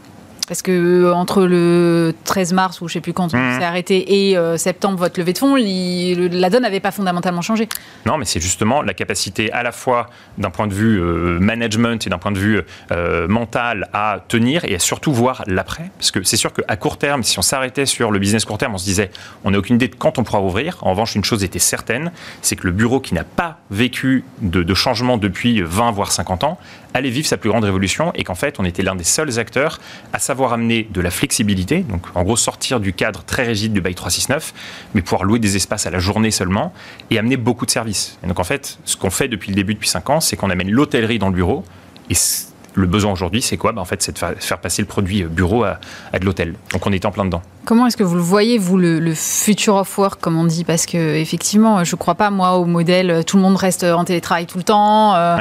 Parce 0.49 0.63
que 0.63 0.73
euh, 0.73 1.15
entre 1.15 1.45
le 1.45 2.15
13 2.25 2.55
mars, 2.55 2.81
ou 2.81 2.89
je 2.89 2.93
ne 2.93 2.95
sais 2.95 3.01
plus 3.01 3.13
quand 3.13 3.35
on 3.35 3.37
mmh. 3.37 3.59
s'est 3.59 3.65
arrêté, 3.65 4.31
et 4.31 4.37
euh, 4.37 4.57
septembre, 4.57 4.99
votre 4.99 5.21
levée 5.21 5.35
de 5.35 5.39
fonds, 5.39 5.55
la 5.57 6.51
donne 6.51 6.63
n'avait 6.63 6.81
pas 6.81 6.91
fondamentalement 6.91 7.43
changé. 7.43 7.69
Non, 8.07 8.17
mais 8.17 8.25
c'est 8.25 8.41
justement 8.41 8.83
la 8.83 8.95
capacité 8.95 9.53
à 9.53 9.63
la 9.63 9.73
fois 9.73 10.09
d'un 10.39 10.51
point 10.51 10.67
de 10.67 10.73
vue 10.73 11.01
euh, 11.01 11.39
management 11.39 12.07
et 12.07 12.11
d'un 12.11 12.19
point 12.19 12.33
de 12.33 12.39
vue 12.39 12.63
mental 13.29 13.89
à 13.93 14.21
tenir 14.27 14.65
et 14.65 14.75
à 14.75 14.79
surtout 14.79 15.13
voir 15.13 15.45
l'après. 15.47 15.91
Parce 15.99 16.11
que 16.11 16.23
c'est 16.23 16.37
sûr 16.37 16.53
qu'à 16.53 16.77
court 16.77 16.97
terme, 16.97 17.23
si 17.23 17.39
on 17.39 17.43
s'arrêtait 17.43 17.87
sur 17.87 18.11
le 18.11 18.19
business 18.19 18.45
court 18.45 18.59
terme, 18.59 18.75
on 18.75 18.79
se 18.79 18.85
disait, 18.85 19.11
on 19.45 19.51
n'a 19.51 19.59
aucune 19.59 19.77
idée 19.77 19.89
de 19.89 19.95
quand 19.95 20.19
on 20.19 20.25
pourra 20.25 20.41
ouvrir. 20.41 20.79
En 20.83 20.91
revanche, 20.91 21.15
une 21.15 21.25
chose 21.25 21.45
était 21.45 21.59
certaine, 21.59 22.11
c'est 22.41 22.57
que 22.57 22.67
le 22.67 22.73
bureau 22.73 23.01
qui 23.01 23.15
n'a 23.15 23.25
pas 23.25 23.59
vécu 23.71 24.25
de, 24.41 24.63
de 24.63 24.75
changement 24.75 25.19
depuis 25.19 25.61
20 25.63 25.91
voire 25.91 26.13
50 26.13 26.45
ans 26.45 26.59
allait 26.95 27.11
vivre 27.11 27.27
sa 27.27 27.37
plus 27.37 27.51
grande 27.51 27.65
révolution 27.65 28.13
et 28.15 28.25
qu'en 28.25 28.35
fait, 28.35 28.57
on 28.59 28.65
était 28.65 28.83
l'un 28.83 28.95
des 28.95 29.05
seuls 29.05 29.39
acteurs 29.39 29.79
à 30.13 30.19
savoir 30.19 30.38
amener 30.47 30.89
de 30.91 31.01
la 31.01 31.11
flexibilité, 31.11 31.81
donc 31.81 32.03
en 32.15 32.23
gros 32.23 32.37
sortir 32.37 32.81
du 32.81 32.93
cadre 32.93 33.25
très 33.25 33.45
rigide 33.45 33.73
du 33.73 33.81
bail 33.81 33.95
369, 33.95 34.55
mais 34.95 35.03
pouvoir 35.03 35.25
louer 35.25 35.39
des 35.39 35.57
espaces 35.57 35.87
à 35.87 35.91
la 35.91 35.99
journée 35.99 36.31
seulement 36.31 36.73
et 37.11 37.19
amener 37.19 37.37
beaucoup 37.37 37.67
de 37.67 37.71
services. 37.71 38.19
Et 38.25 38.27
donc 38.27 38.39
en 38.41 38.45
fait, 38.45 38.79
ce 38.85 38.97
qu'on 38.97 39.11
fait 39.11 39.29
depuis 39.29 39.51
le 39.51 39.57
début, 39.57 39.75
depuis 39.75 39.89
5 39.89 40.11
ans, 40.11 40.21
c'est 40.21 40.37
qu'on 40.37 40.51
amène 40.51 40.71
l'hôtellerie 40.71 41.19
dans 41.19 41.29
le 41.29 41.35
bureau 41.35 41.65
et 42.11 42.15
le 42.75 42.87
besoin 42.87 43.13
aujourd'hui, 43.13 43.43
c'est 43.43 43.57
quoi? 43.57 43.73
Bah, 43.73 43.81
En 43.81 43.85
fait, 43.85 44.03
c'est 44.03 44.13
de 44.13 44.19
faire 44.19 44.59
passer 44.59 44.83
le 44.83 44.89
produit 44.89 45.25
bureau 45.25 45.65
à, 45.65 45.79
de 46.19 46.25
l'hôtel. 46.25 46.55
Donc 46.73 46.87
on 46.87 46.93
est 46.93 47.05
en 47.05 47.11
plein 47.11 47.25
dedans. 47.25 47.43
Comment 47.65 47.87
est-ce 47.87 47.97
que 47.97 48.05
vous 48.05 48.15
le 48.15 48.23
voyez, 48.23 48.57
vous, 48.57 48.79
le, 48.79 49.15
future 49.15 49.75
of 49.75 49.99
work, 49.99 50.21
comme 50.21 50.39
on 50.39 50.45
dit? 50.45 50.65
Parce 50.65 50.87
que 50.87 51.17
effectivement, 51.17 51.83
je 51.85 51.95
ne 51.95 51.99
crois 51.99 52.15
pas, 52.15 52.31
moi, 52.31 52.53
au 52.53 52.65
modèle, 52.65 53.25
tout 53.25 53.37
le 53.37 53.43
monde 53.43 53.57
reste 53.57 53.85
en 53.85 54.05
télétravail 54.05 54.47
tout 54.47 54.59
le 54.59 54.65
temps. 54.65 55.15
Euh, 55.17 55.39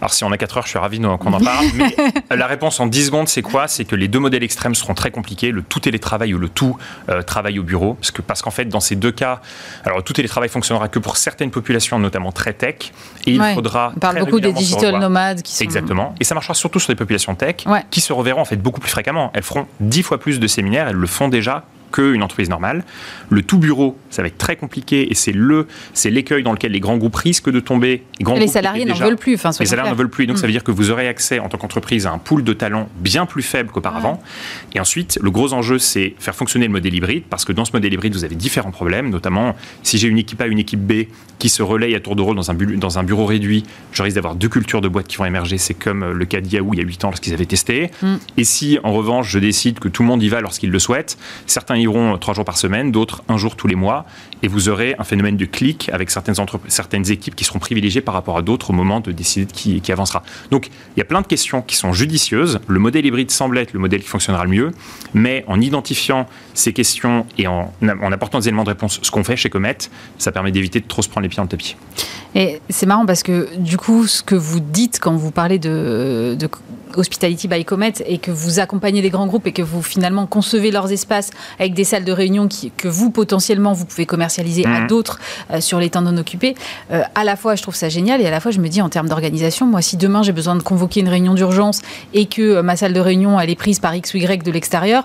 alors 0.00 0.12
si 0.12 0.24
on 0.24 0.32
a 0.32 0.36
4 0.36 0.58
heures, 0.58 0.64
je 0.64 0.70
suis 0.70 0.78
ravi 0.78 1.00
qu'on 1.00 1.32
en 1.32 1.40
parle. 1.40 1.66
Mais 1.74 2.36
la 2.36 2.46
réponse 2.46 2.80
en 2.80 2.86
10 2.86 3.06
secondes, 3.06 3.28
c'est 3.28 3.42
quoi? 3.42 3.68
C'est 3.68 3.84
que 3.84 3.96
les 3.96 4.08
deux 4.08 4.18
modèles 4.18 4.42
extrêmes 4.42 4.74
seront 4.74 4.94
très 4.94 5.10
compliqués, 5.10 5.50
le 5.50 5.62
tout 5.62 5.80
télétravail 5.80 6.34
ou 6.34 6.38
le 6.38 6.48
tout 6.48 6.76
euh, 7.08 7.22
travail 7.22 7.58
au 7.58 7.62
bureau. 7.62 7.94
Parce 7.94 8.10
qu'en 8.10 8.22
parce 8.22 8.42
qu'en 8.42 8.50
fait, 8.50 8.64
dans 8.66 8.80
ces 8.80 8.96
deux 8.96 9.12
cas, 9.12 9.40
alors 9.84 9.98
le 9.98 10.04
tout 10.04 10.12
télétravail 10.12 10.48
fonctionnera 10.48 10.88
que 10.88 10.98
pour 10.98 11.16
certaines 11.16 11.50
populations, 11.50 11.98
notamment 11.98 12.32
très 12.32 12.52
tech. 12.52 12.92
Et 13.26 13.32
il 13.32 13.42
faudra... 13.54 13.92
On 13.96 14.00
parle 14.00 14.18
beaucoup 14.18 14.40
des 14.40 14.52
digital 14.52 14.98
nomades 14.98 15.42
qui 15.42 15.54
sont... 15.54 15.64
Exactement. 15.64 16.14
Et 16.20 16.24
ça 16.24 16.34
marchera 16.34 16.54
surtout 16.54 16.80
sur 16.80 16.90
les 16.90 16.96
populations 16.96 17.34
tech, 17.34 17.64
qui 17.90 18.00
se 18.00 18.12
reverront 18.12 18.40
en 18.40 18.44
fait 18.44 18.56
beaucoup 18.56 18.80
plus 18.80 18.90
fréquemment. 18.90 19.30
Elles 19.34 19.42
feront 19.42 19.66
10 19.80 20.02
fois 20.02 20.18
plus 20.18 20.40
de 20.40 20.46
séminaires, 20.46 20.88
elles 20.88 20.96
le 20.96 21.06
font 21.06 21.28
déjà 21.28 21.64
qu'une 21.94 22.22
entreprise 22.22 22.50
normale. 22.50 22.84
Le 23.30 23.42
tout 23.42 23.58
bureau, 23.58 23.96
ça 24.10 24.22
va 24.22 24.28
être 24.28 24.38
très 24.38 24.56
compliqué 24.56 25.10
et 25.10 25.14
c'est 25.14 25.32
le, 25.32 25.68
c'est 25.92 26.10
l'écueil 26.10 26.42
dans 26.42 26.52
lequel 26.52 26.72
les 26.72 26.80
grands 26.80 26.96
groupes 26.96 27.14
risquent 27.14 27.50
de 27.50 27.60
tomber. 27.60 28.02
Les, 28.18 28.48
salariés 28.48 28.84
n'en 28.84 28.94
veulent 28.94 29.16
plus. 29.16 29.34
Enfin, 29.34 29.50
les 29.60 29.66
salariés 29.66 29.90
n'en 29.90 29.96
veulent 29.96 30.10
plus. 30.10 30.26
Donc 30.26 30.38
ça 30.38 30.42
veut 30.42 30.48
mm. 30.48 30.52
dire 30.52 30.64
que 30.64 30.72
vous 30.72 30.90
aurez 30.90 31.06
accès 31.06 31.38
en 31.38 31.48
tant 31.48 31.56
qu'entreprise 31.56 32.06
à 32.06 32.10
un 32.10 32.18
pool 32.18 32.42
de 32.42 32.52
talents 32.52 32.88
bien 32.96 33.26
plus 33.26 33.42
faible 33.42 33.70
qu'auparavant. 33.70 34.20
Et 34.74 34.80
ensuite, 34.80 35.18
le 35.22 35.30
gros 35.30 35.52
enjeu, 35.52 35.78
c'est 35.78 36.14
faire 36.18 36.34
fonctionner 36.34 36.66
le 36.66 36.72
modèle 36.72 36.94
hybride 36.94 37.24
parce 37.30 37.44
que 37.44 37.52
dans 37.52 37.64
ce 37.64 37.72
modèle 37.72 37.92
hybride, 37.92 38.14
vous 38.14 38.24
avez 38.24 38.34
différents 38.34 38.72
problèmes, 38.72 39.10
notamment 39.10 39.54
si 39.84 39.98
j'ai 39.98 40.08
une 40.08 40.18
équipe 40.18 40.40
A, 40.40 40.46
une 40.46 40.58
équipe 40.58 40.80
B 40.80 41.04
qui 41.38 41.48
se 41.48 41.62
relaye 41.62 41.94
à 41.94 42.00
tour 42.00 42.16
de 42.16 42.22
rôle 42.22 42.36
dans 42.36 42.50
un, 42.50 42.54
dans 42.54 42.98
un 42.98 43.02
bureau 43.02 43.26
réduit, 43.26 43.64
je 43.92 44.02
risque 44.02 44.16
d'avoir 44.16 44.34
deux 44.34 44.48
cultures 44.48 44.80
de 44.80 44.88
boîtes 44.88 45.06
qui 45.06 45.16
vont 45.16 45.26
émerger. 45.26 45.58
C'est 45.58 45.74
comme 45.74 46.10
le 46.10 46.24
cas 46.24 46.40
d'Yahoo 46.40 46.72
il 46.72 46.78
y 46.78 46.82
a 46.82 46.86
8 46.86 47.04
ans 47.04 47.08
lorsqu'ils 47.08 47.34
avaient 47.34 47.46
testé. 47.46 47.90
Mm. 48.02 48.14
Et 48.36 48.44
si 48.44 48.78
en 48.82 48.92
revanche, 48.92 49.30
je 49.30 49.38
décide 49.38 49.78
que 49.78 49.88
tout 49.88 50.02
le 50.02 50.08
monde 50.08 50.22
y 50.22 50.28
va 50.28 50.40
lorsqu'il 50.40 50.70
le 50.70 50.78
souhaite, 50.78 51.18
certains 51.46 51.76
iront 51.84 52.18
trois 52.18 52.34
jours 52.34 52.44
par 52.44 52.56
semaine 52.56 52.90
d'autres 52.90 53.22
un 53.28 53.36
jour 53.36 53.56
tous 53.56 53.66
les 53.66 53.74
mois, 53.74 54.04
et 54.42 54.48
vous 54.48 54.68
aurez 54.68 54.94
un 54.98 55.04
phénomène 55.04 55.36
de 55.36 55.44
clic 55.44 55.88
avec 55.92 56.10
certaines, 56.10 56.34
certaines 56.68 57.10
équipes 57.10 57.34
qui 57.34 57.44
seront 57.44 57.58
privilégiées 57.58 58.00
par 58.00 58.14
rapport 58.14 58.36
à 58.36 58.42
d'autres 58.42 58.70
au 58.70 58.72
moment 58.72 59.00
de 59.00 59.12
décider 59.12 59.46
de 59.46 59.52
qui, 59.52 59.80
qui 59.80 59.92
avancera. 59.92 60.22
Donc 60.50 60.68
il 60.96 60.98
y 60.98 61.02
a 61.02 61.04
plein 61.04 61.22
de 61.22 61.26
questions 61.26 61.62
qui 61.62 61.76
sont 61.76 61.92
judicieuses. 61.92 62.60
Le 62.66 62.78
modèle 62.78 63.06
hybride 63.06 63.30
semble 63.30 63.58
être 63.58 63.72
le 63.72 63.78
modèle 63.78 64.02
qui 64.02 64.08
fonctionnera 64.08 64.44
le 64.44 64.50
mieux, 64.50 64.70
mais 65.14 65.44
en 65.46 65.60
identifiant 65.60 66.26
ces 66.54 66.72
questions 66.72 67.26
et 67.36 67.46
en, 67.46 67.72
en 67.82 68.12
apportant 68.12 68.38
des 68.38 68.48
éléments 68.48 68.64
de 68.64 68.70
réponse, 68.70 69.00
ce 69.02 69.10
qu'on 69.10 69.24
fait 69.24 69.36
chez 69.36 69.50
Comet, 69.50 69.76
ça 70.18 70.32
permet 70.32 70.52
d'éviter 70.52 70.80
de 70.80 70.86
trop 70.86 71.02
se 71.02 71.08
prendre 71.08 71.22
les 71.22 71.28
pieds 71.28 71.36
dans 71.36 71.42
le 71.42 71.48
tapis. 71.48 71.76
Et 72.34 72.60
c'est 72.68 72.86
marrant 72.86 73.06
parce 73.06 73.22
que 73.22 73.48
du 73.58 73.76
coup, 73.76 74.06
ce 74.06 74.22
que 74.22 74.34
vous 74.34 74.60
dites 74.60 74.98
quand 75.00 75.14
vous 75.14 75.30
parlez 75.30 75.58
de, 75.58 76.36
de 76.38 76.48
Hospitality 76.96 77.48
by 77.48 77.64
Comet 77.64 77.94
et 78.06 78.18
que 78.18 78.30
vous 78.30 78.60
accompagnez 78.60 79.02
des 79.02 79.10
grands 79.10 79.26
groupes 79.26 79.46
et 79.46 79.52
que 79.52 79.62
vous 79.62 79.82
finalement 79.82 80.26
concevez 80.26 80.70
leurs 80.70 80.90
espaces 80.92 81.30
avec 81.58 81.74
des 81.74 81.84
salles 81.84 82.04
de 82.04 82.12
réunion 82.12 82.48
qui, 82.48 82.70
que 82.70 82.88
vous 82.88 83.10
potentiellement 83.10 83.72
vous 83.72 83.84
pouvez 83.84 84.06
commercialiser 84.06 84.64
à 84.64 84.80
mmh. 84.80 84.86
d'autres 84.86 85.18
euh, 85.50 85.60
sur 85.60 85.78
les 85.80 85.90
temps 85.90 86.02
non 86.02 86.16
occupés, 86.16 86.54
euh, 86.90 87.02
à 87.14 87.24
la 87.24 87.36
fois 87.36 87.54
je 87.54 87.62
trouve 87.62 87.74
ça 87.74 87.88
génial 87.88 88.20
et 88.20 88.26
à 88.26 88.30
la 88.30 88.40
fois 88.40 88.50
je 88.50 88.60
me 88.60 88.68
dis 88.68 88.82
en 88.82 88.88
termes 88.88 89.08
d'organisation, 89.08 89.66
moi 89.66 89.82
si 89.82 89.96
demain 89.96 90.22
j'ai 90.22 90.32
besoin 90.32 90.56
de 90.56 90.62
convoquer 90.62 91.00
une 91.00 91.08
réunion 91.08 91.34
d'urgence 91.34 91.82
et 92.12 92.26
que 92.26 92.42
euh, 92.42 92.62
ma 92.62 92.76
salle 92.76 92.92
de 92.92 93.00
réunion 93.00 93.38
elle 93.40 93.50
est 93.50 93.56
prise 93.56 93.78
par 93.78 93.94
X 93.94 94.14
ou 94.14 94.18
Y 94.18 94.42
de 94.42 94.50
l'extérieur, 94.50 95.04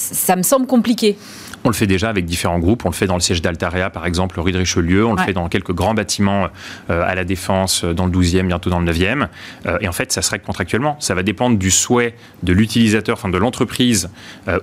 ça 0.00 0.36
me 0.36 0.42
semble 0.42 0.66
compliqué. 0.66 1.16
On 1.64 1.68
le 1.68 1.74
fait 1.74 1.86
déjà 1.86 2.08
avec 2.08 2.24
différents 2.24 2.58
groupes. 2.58 2.86
On 2.86 2.88
le 2.88 2.94
fait 2.94 3.06
dans 3.06 3.14
le 3.14 3.20
siège 3.20 3.42
d'Altarea, 3.42 3.90
par 3.90 4.06
exemple, 4.06 4.40
rue 4.40 4.52
de 4.52 4.58
Richelieu. 4.58 5.04
On 5.04 5.14
le 5.14 5.22
fait 5.22 5.34
dans 5.34 5.48
quelques 5.48 5.72
grands 5.72 5.92
bâtiments 5.92 6.48
euh, 6.88 7.02
à 7.04 7.14
la 7.14 7.24
Défense, 7.24 7.84
euh, 7.84 7.92
dans 7.92 8.06
le 8.06 8.12
12e, 8.12 8.46
bientôt 8.46 8.70
dans 8.70 8.80
le 8.80 8.90
9e. 8.90 9.28
Euh, 9.66 9.76
et 9.82 9.88
en 9.88 9.92
fait, 9.92 10.10
ça 10.10 10.22
se 10.22 10.30
règle 10.30 10.44
contractuellement. 10.44 10.96
Ça 11.00 11.14
va 11.14 11.22
dépendre 11.22 11.58
du 11.58 11.70
souhait 11.70 12.14
de 12.42 12.52
l'utilisateur, 12.54 13.18
enfin 13.18 13.28
de 13.28 13.36
l'entreprise 13.36 14.10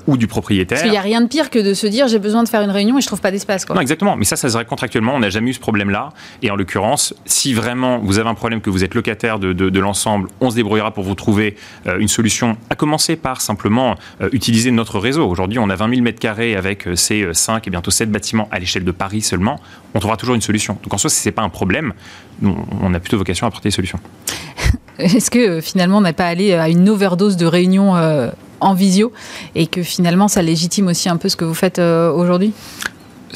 ou 0.08 0.18
du 0.18 0.28
propriétaire. 0.28 0.78
Parce 0.78 0.82
qu'il 0.82 0.92
n'y 0.92 0.98
a 0.98 1.02
rien 1.02 1.22
de 1.22 1.28
pire 1.28 1.50
que 1.50 1.60
de 1.60 1.74
se 1.74 1.88
dire 1.88 2.08
j'ai 2.08 2.20
besoin 2.20 2.44
de 2.44 2.50
faire 2.50 2.62
une 2.62 2.72
réunion 2.72 2.98
et 2.98 3.02
je 3.02 3.08
trouve 3.08 3.22
pas 3.22 3.32
d'espace. 3.32 3.68
Non, 3.70 3.80
exactement. 3.80 4.18
Mais 4.18 4.26
ça, 4.26 4.36
ça 4.36 4.50
se 4.50 4.58
règle 4.58 4.70
contractuellement. 4.70 5.16
On 5.16 5.20
n'a 5.20 5.30
jamais 5.30 5.52
eu 5.52 5.54
ce 5.54 5.60
problème-là. 5.60 6.10
Et 6.42 6.50
en 6.50 6.56
l'occurrence, 6.56 7.14
si 7.26 7.54
vraiment 7.54 8.00
vous 8.00 8.18
avez 8.20 8.30
un 8.30 8.34
problème 8.34 8.62
que 8.62 8.70
vous 8.70 8.84
êtes 8.84 8.96
locataire 8.96 9.40
de, 9.40 9.54
de, 9.54 9.80
l'ensemble, 9.80 10.30
on 10.42 10.50
se 10.50 10.56
débrouillera 10.56 10.92
pour 10.92 11.04
vous 11.04 11.16
trouver 11.16 11.56
une 12.00 12.08
solution. 12.08 12.58
À 12.70 12.76
commencer 12.76 13.16
par 13.16 13.42
simplement 13.42 13.96
utiliser 14.32 14.72
notre 14.72 15.00
réseau. 15.00 15.28
Aujourd'hui, 15.28 15.60
on 15.60 15.70
a 15.70 15.76
20 15.76 15.90
000 15.90 16.02
mètres 16.02 16.20
carrés 16.20 16.56
avec 16.56 16.87
ces 16.96 17.28
5 17.34 17.68
et 17.68 17.70
bientôt 17.70 17.92
7 17.92 18.12
bâtiments 18.12 18.48
à 18.52 18.60
l'échelle 18.60 18.84
de 18.84 18.92
Paris 18.92 19.22
seulement, 19.22 19.60
on 19.94 20.00
trouvera 20.00 20.18
toujours 20.18 20.36
une 20.36 20.42
solution. 20.42 20.78
Donc 20.84 20.94
en 20.94 20.98
soi, 20.98 21.10
ce 21.10 21.28
n'est 21.28 21.32
pas 21.32 21.42
un 21.42 21.50
problème, 21.50 21.94
on 22.44 22.94
a 22.94 23.00
plutôt 23.00 23.18
vocation 23.18 23.46
à 23.46 23.50
apporter 23.50 23.70
des 23.70 23.76
solutions. 23.76 24.00
Est-ce 25.00 25.30
que 25.30 25.40
euh, 25.40 25.62
finalement 25.62 25.98
on 25.98 26.02
n'a 26.02 26.14
pas 26.14 26.28
allé 26.28 26.54
à 26.54 26.70
une 26.70 26.90
overdose 26.90 27.38
de 27.38 27.46
réunions 27.46 27.96
euh, 27.96 28.30
en 28.60 28.74
visio 28.74 29.12
et 29.56 29.68
que 29.68 29.84
finalement 29.84 30.28
ça 30.28 30.42
légitime 30.42 30.88
aussi 30.88 31.10
un 31.10 31.18
peu 31.18 31.30
ce 31.30 31.36
que 31.36 31.46
vous 31.46 31.54
faites 31.54 31.80
euh, 31.80 32.12
aujourd'hui? 32.12 32.54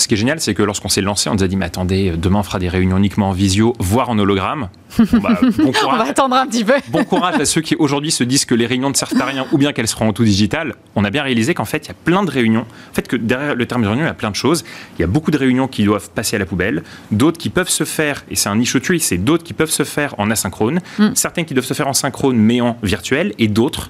Ce 0.01 0.07
qui 0.07 0.15
est 0.15 0.17
génial, 0.17 0.39
c'est 0.41 0.53
que 0.53 0.63
lorsqu'on 0.63 0.89
s'est 0.89 1.01
lancé, 1.01 1.29
on 1.29 1.35
nous 1.35 1.43
a 1.43 1.47
dit, 1.47 1.55
mais 1.55 1.65
attendez, 1.65 2.13
demain 2.17 2.39
on 2.39 2.43
fera 2.43 2.59
des 2.59 2.69
réunions 2.69 2.97
uniquement 2.97 3.29
en 3.29 3.31
visio, 3.31 3.73
voire 3.79 4.09
en 4.09 4.17
hologramme. 4.19 4.69
Bah, 5.13 5.39
bon 5.57 5.71
courage, 5.71 5.85
on 5.85 5.97
va 5.97 6.09
attendre 6.09 6.35
un 6.35 6.47
petit 6.47 6.65
peu. 6.65 6.73
bon 6.89 7.03
courage 7.05 7.39
à 7.39 7.45
ceux 7.45 7.61
qui 7.61 7.75
aujourd'hui 7.75 8.11
se 8.11 8.23
disent 8.23 8.45
que 8.45 8.55
les 8.55 8.65
réunions 8.65 8.89
ne 8.89 8.93
servent 8.93 9.19
à 9.21 9.25
rien 9.25 9.45
ou 9.51 9.57
bien 9.57 9.71
qu'elles 9.71 9.87
seront 9.87 10.09
en 10.09 10.13
tout 10.13 10.23
digital. 10.23 10.75
On 10.95 11.05
a 11.05 11.09
bien 11.09 11.23
réalisé 11.23 11.53
qu'en 11.53 11.65
fait, 11.65 11.85
il 11.85 11.87
y 11.87 11.91
a 11.91 11.95
plein 12.03 12.23
de 12.23 12.31
réunions. 12.31 12.65
En 12.91 12.93
fait, 12.93 13.07
que 13.07 13.15
derrière 13.15 13.55
le 13.55 13.65
terme 13.65 13.83
de 13.83 13.87
réunion, 13.87 14.03
il 14.03 14.07
y 14.07 14.11
a 14.11 14.13
plein 14.13 14.31
de 14.31 14.35
choses. 14.35 14.65
Il 14.97 15.01
y 15.01 15.03
a 15.05 15.07
beaucoup 15.07 15.31
de 15.31 15.37
réunions 15.37 15.67
qui 15.67 15.83
doivent 15.83 16.09
passer 16.09 16.35
à 16.35 16.39
la 16.39 16.45
poubelle, 16.45 16.83
d'autres 17.11 17.37
qui 17.37 17.49
peuvent 17.49 17.69
se 17.69 17.83
faire, 17.83 18.25
et 18.29 18.35
c'est 18.35 18.49
un 18.49 18.55
niche 18.55 18.75
c'est 18.99 19.17
d'autres 19.17 19.43
qui 19.43 19.53
peuvent 19.53 19.71
se 19.71 19.83
faire 19.83 20.15
en 20.17 20.31
asynchrone, 20.31 20.79
mm. 20.97 21.09
certaines 21.13 21.45
qui 21.45 21.53
doivent 21.53 21.65
se 21.65 21.73
faire 21.73 21.87
en 21.87 21.93
synchrone 21.93 22.37
mais 22.37 22.61
en 22.61 22.77
virtuel, 22.83 23.33
et 23.37 23.47
d'autres 23.47 23.89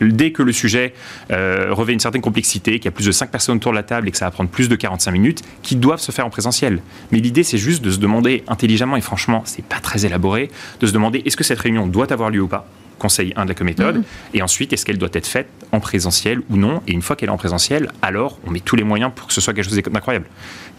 dès 0.00 0.32
que 0.32 0.42
le 0.42 0.52
sujet 0.52 0.94
euh, 1.30 1.68
revêt 1.70 1.92
une 1.92 2.00
certaine 2.00 2.22
complexité, 2.22 2.78
qu'il 2.78 2.86
y 2.86 2.88
a 2.88 2.92
plus 2.92 3.06
de 3.06 3.12
5 3.12 3.30
personnes 3.30 3.56
autour 3.56 3.72
de 3.72 3.76
la 3.76 3.82
table 3.82 4.08
et 4.08 4.10
que 4.10 4.16
ça 4.16 4.24
va 4.24 4.30
prendre 4.30 4.50
plus 4.50 4.68
de 4.68 4.76
45 4.76 5.10
minutes, 5.10 5.42
qui 5.62 5.76
doivent 5.76 6.00
se 6.00 6.12
faire 6.12 6.26
en 6.26 6.30
présentiel. 6.30 6.80
Mais 7.12 7.18
l'idée, 7.18 7.42
c'est 7.42 7.58
juste 7.58 7.82
de 7.82 7.90
se 7.90 7.98
demander 7.98 8.44
intelligemment, 8.48 8.96
et 8.96 9.00
franchement, 9.00 9.42
c'est 9.44 9.64
pas 9.64 9.80
très 9.80 10.06
élaboré, 10.06 10.50
de 10.80 10.86
se 10.86 10.92
demander 10.92 11.22
est-ce 11.24 11.36
que 11.36 11.44
cette 11.44 11.60
réunion 11.60 11.86
doit 11.86 12.12
avoir 12.12 12.30
lieu 12.30 12.42
ou 12.42 12.48
pas? 12.48 12.68
Conseil 12.98 13.32
1 13.36 13.44
de 13.44 13.54
la 13.56 13.64
méthode, 13.64 13.98
mm-hmm. 13.98 14.34
et 14.34 14.42
ensuite 14.42 14.72
est-ce 14.72 14.84
qu'elle 14.84 14.98
doit 14.98 15.08
être 15.12 15.26
faite 15.26 15.48
en 15.70 15.78
présentiel 15.78 16.40
ou 16.50 16.56
non, 16.56 16.82
et 16.88 16.92
une 16.92 17.02
fois 17.02 17.14
qu'elle 17.14 17.28
est 17.28 17.32
en 17.32 17.36
présentiel, 17.36 17.92
alors 18.02 18.38
on 18.44 18.50
met 18.50 18.58
tous 18.58 18.74
les 18.74 18.82
moyens 18.82 19.12
pour 19.14 19.28
que 19.28 19.32
ce 19.32 19.40
soit 19.40 19.54
quelque 19.54 19.68
chose 19.68 19.80
d'incroyable. 19.80 20.26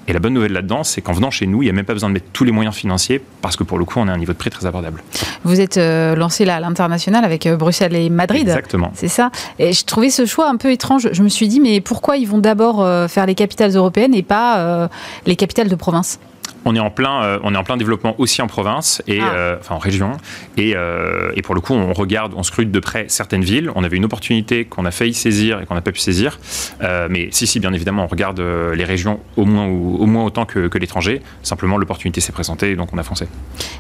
Et 0.10 0.14
la 0.14 0.20
bonne 0.20 0.34
nouvelle 0.34 0.54
là-dedans, 0.54 0.84
c'est 0.84 1.02
qu'en 1.02 1.14
venant 1.14 1.30
chez 1.30 1.46
nous, 1.46 1.62
il 1.62 1.66
n'y 1.66 1.70
a 1.70 1.74
même 1.74 1.86
pas 1.86 1.94
besoin 1.94 2.10
de 2.10 2.16
mettre 2.16 2.26
tous 2.34 2.44
les 2.44 2.52
moyens 2.52 2.76
financiers 2.76 3.22
parce 3.44 3.56
que 3.56 3.64
pour 3.64 3.78
le 3.78 3.86
coup, 3.86 4.00
on 4.00 4.08
a 4.08 4.12
un 4.12 4.18
niveau 4.18 4.34
de 4.34 4.38
prix 4.40 4.50
très 4.50 4.66
abordable. 4.66 5.04
Vous 5.44 5.62
êtes 5.62 5.78
euh, 5.78 6.16
lancé 6.16 6.46
là 6.46 6.56
à 6.56 6.60
l'international 6.60 7.24
avec 7.24 7.46
euh, 7.46 7.56
Bruxelles 7.56 7.96
et 7.96 8.10
Madrid. 8.10 8.42
Exactement. 8.42 8.92
C'est 8.96 9.08
ça. 9.08 9.30
Et 9.60 9.72
je 9.72 9.86
trouvais 9.86 10.10
ce 10.10 10.26
choix 10.26 10.50
un 10.50 10.58
peu 10.58 10.72
étrange. 10.72 11.10
Je 11.12 11.22
me 11.22 11.30
suis 11.30 11.48
dit, 11.48 11.60
mais 11.60 11.80
pourquoi 11.80 12.18
ils 12.18 12.28
vont 12.28 12.40
d'abord 12.40 12.82
euh, 12.82 13.08
faire 13.08 13.28
les 13.28 13.36
capitales 13.36 13.76
européennes 13.76 14.16
et 14.16 14.24
pas 14.24 14.90
les 15.28 15.36
capitales 15.36 15.70
de 15.70 15.76
province? 15.76 16.20
On 16.66 16.76
est 16.76 16.80
en 16.80 16.90
plein, 16.90 17.24
euh, 17.24 17.40
on 17.44 17.54
est 17.54 17.58
en 17.58 17.64
plein 17.64 17.78
développement 17.78 18.16
aussi 18.20 18.42
en 18.42 18.48
province 18.48 19.02
et 19.08 19.20
ah. 19.22 19.34
euh, 19.34 19.58
enfin 19.60 19.76
en 19.76 19.80
région. 19.80 20.18
Et, 20.58 20.74
euh, 20.76 21.32
et, 21.36 21.42
pour 21.42 21.56
le 21.56 21.62
coup, 21.62 21.74
on 21.74 21.94
regarde, 21.94 22.34
on 22.36 22.44
scrute 22.44 22.72
de 22.72 22.80
près 22.80 23.06
certaines 23.08 23.44
villes. 23.44 23.72
On 23.76 23.84
avait 23.84 23.98
une 23.98 24.06
opportunité 24.06 24.66
qu'on 24.66 24.86
a 24.86 24.92
failli 24.92 25.14
saisir 25.14 25.62
et 25.62 25.66
qu'on 25.66 25.76
n'a 25.76 25.82
pas 25.82 25.92
pu 25.92 26.00
saisir. 26.00 26.40
mais 26.82 27.30
si, 27.32 27.48
si, 27.48 27.60
bien 27.60 27.74
évidemment, 27.74 28.04
on 28.04 28.08
regarde 28.08 28.40
les 28.40 28.84
régions 28.84 29.20
au 29.38 29.46
moins, 29.46 29.66
au 29.66 30.06
moins 30.06 30.24
autant 30.24 30.46
que, 30.46 30.68
que 30.68 30.78
l'étranger. 30.78 31.22
Simplement, 31.44 31.78
l'opportunité 31.78 32.22
s'est 32.22 32.32
présentée, 32.32 32.72
et 32.72 32.76
donc 32.76 32.94
on 32.94 32.98
a 32.98 33.04
foncé. 33.04 33.28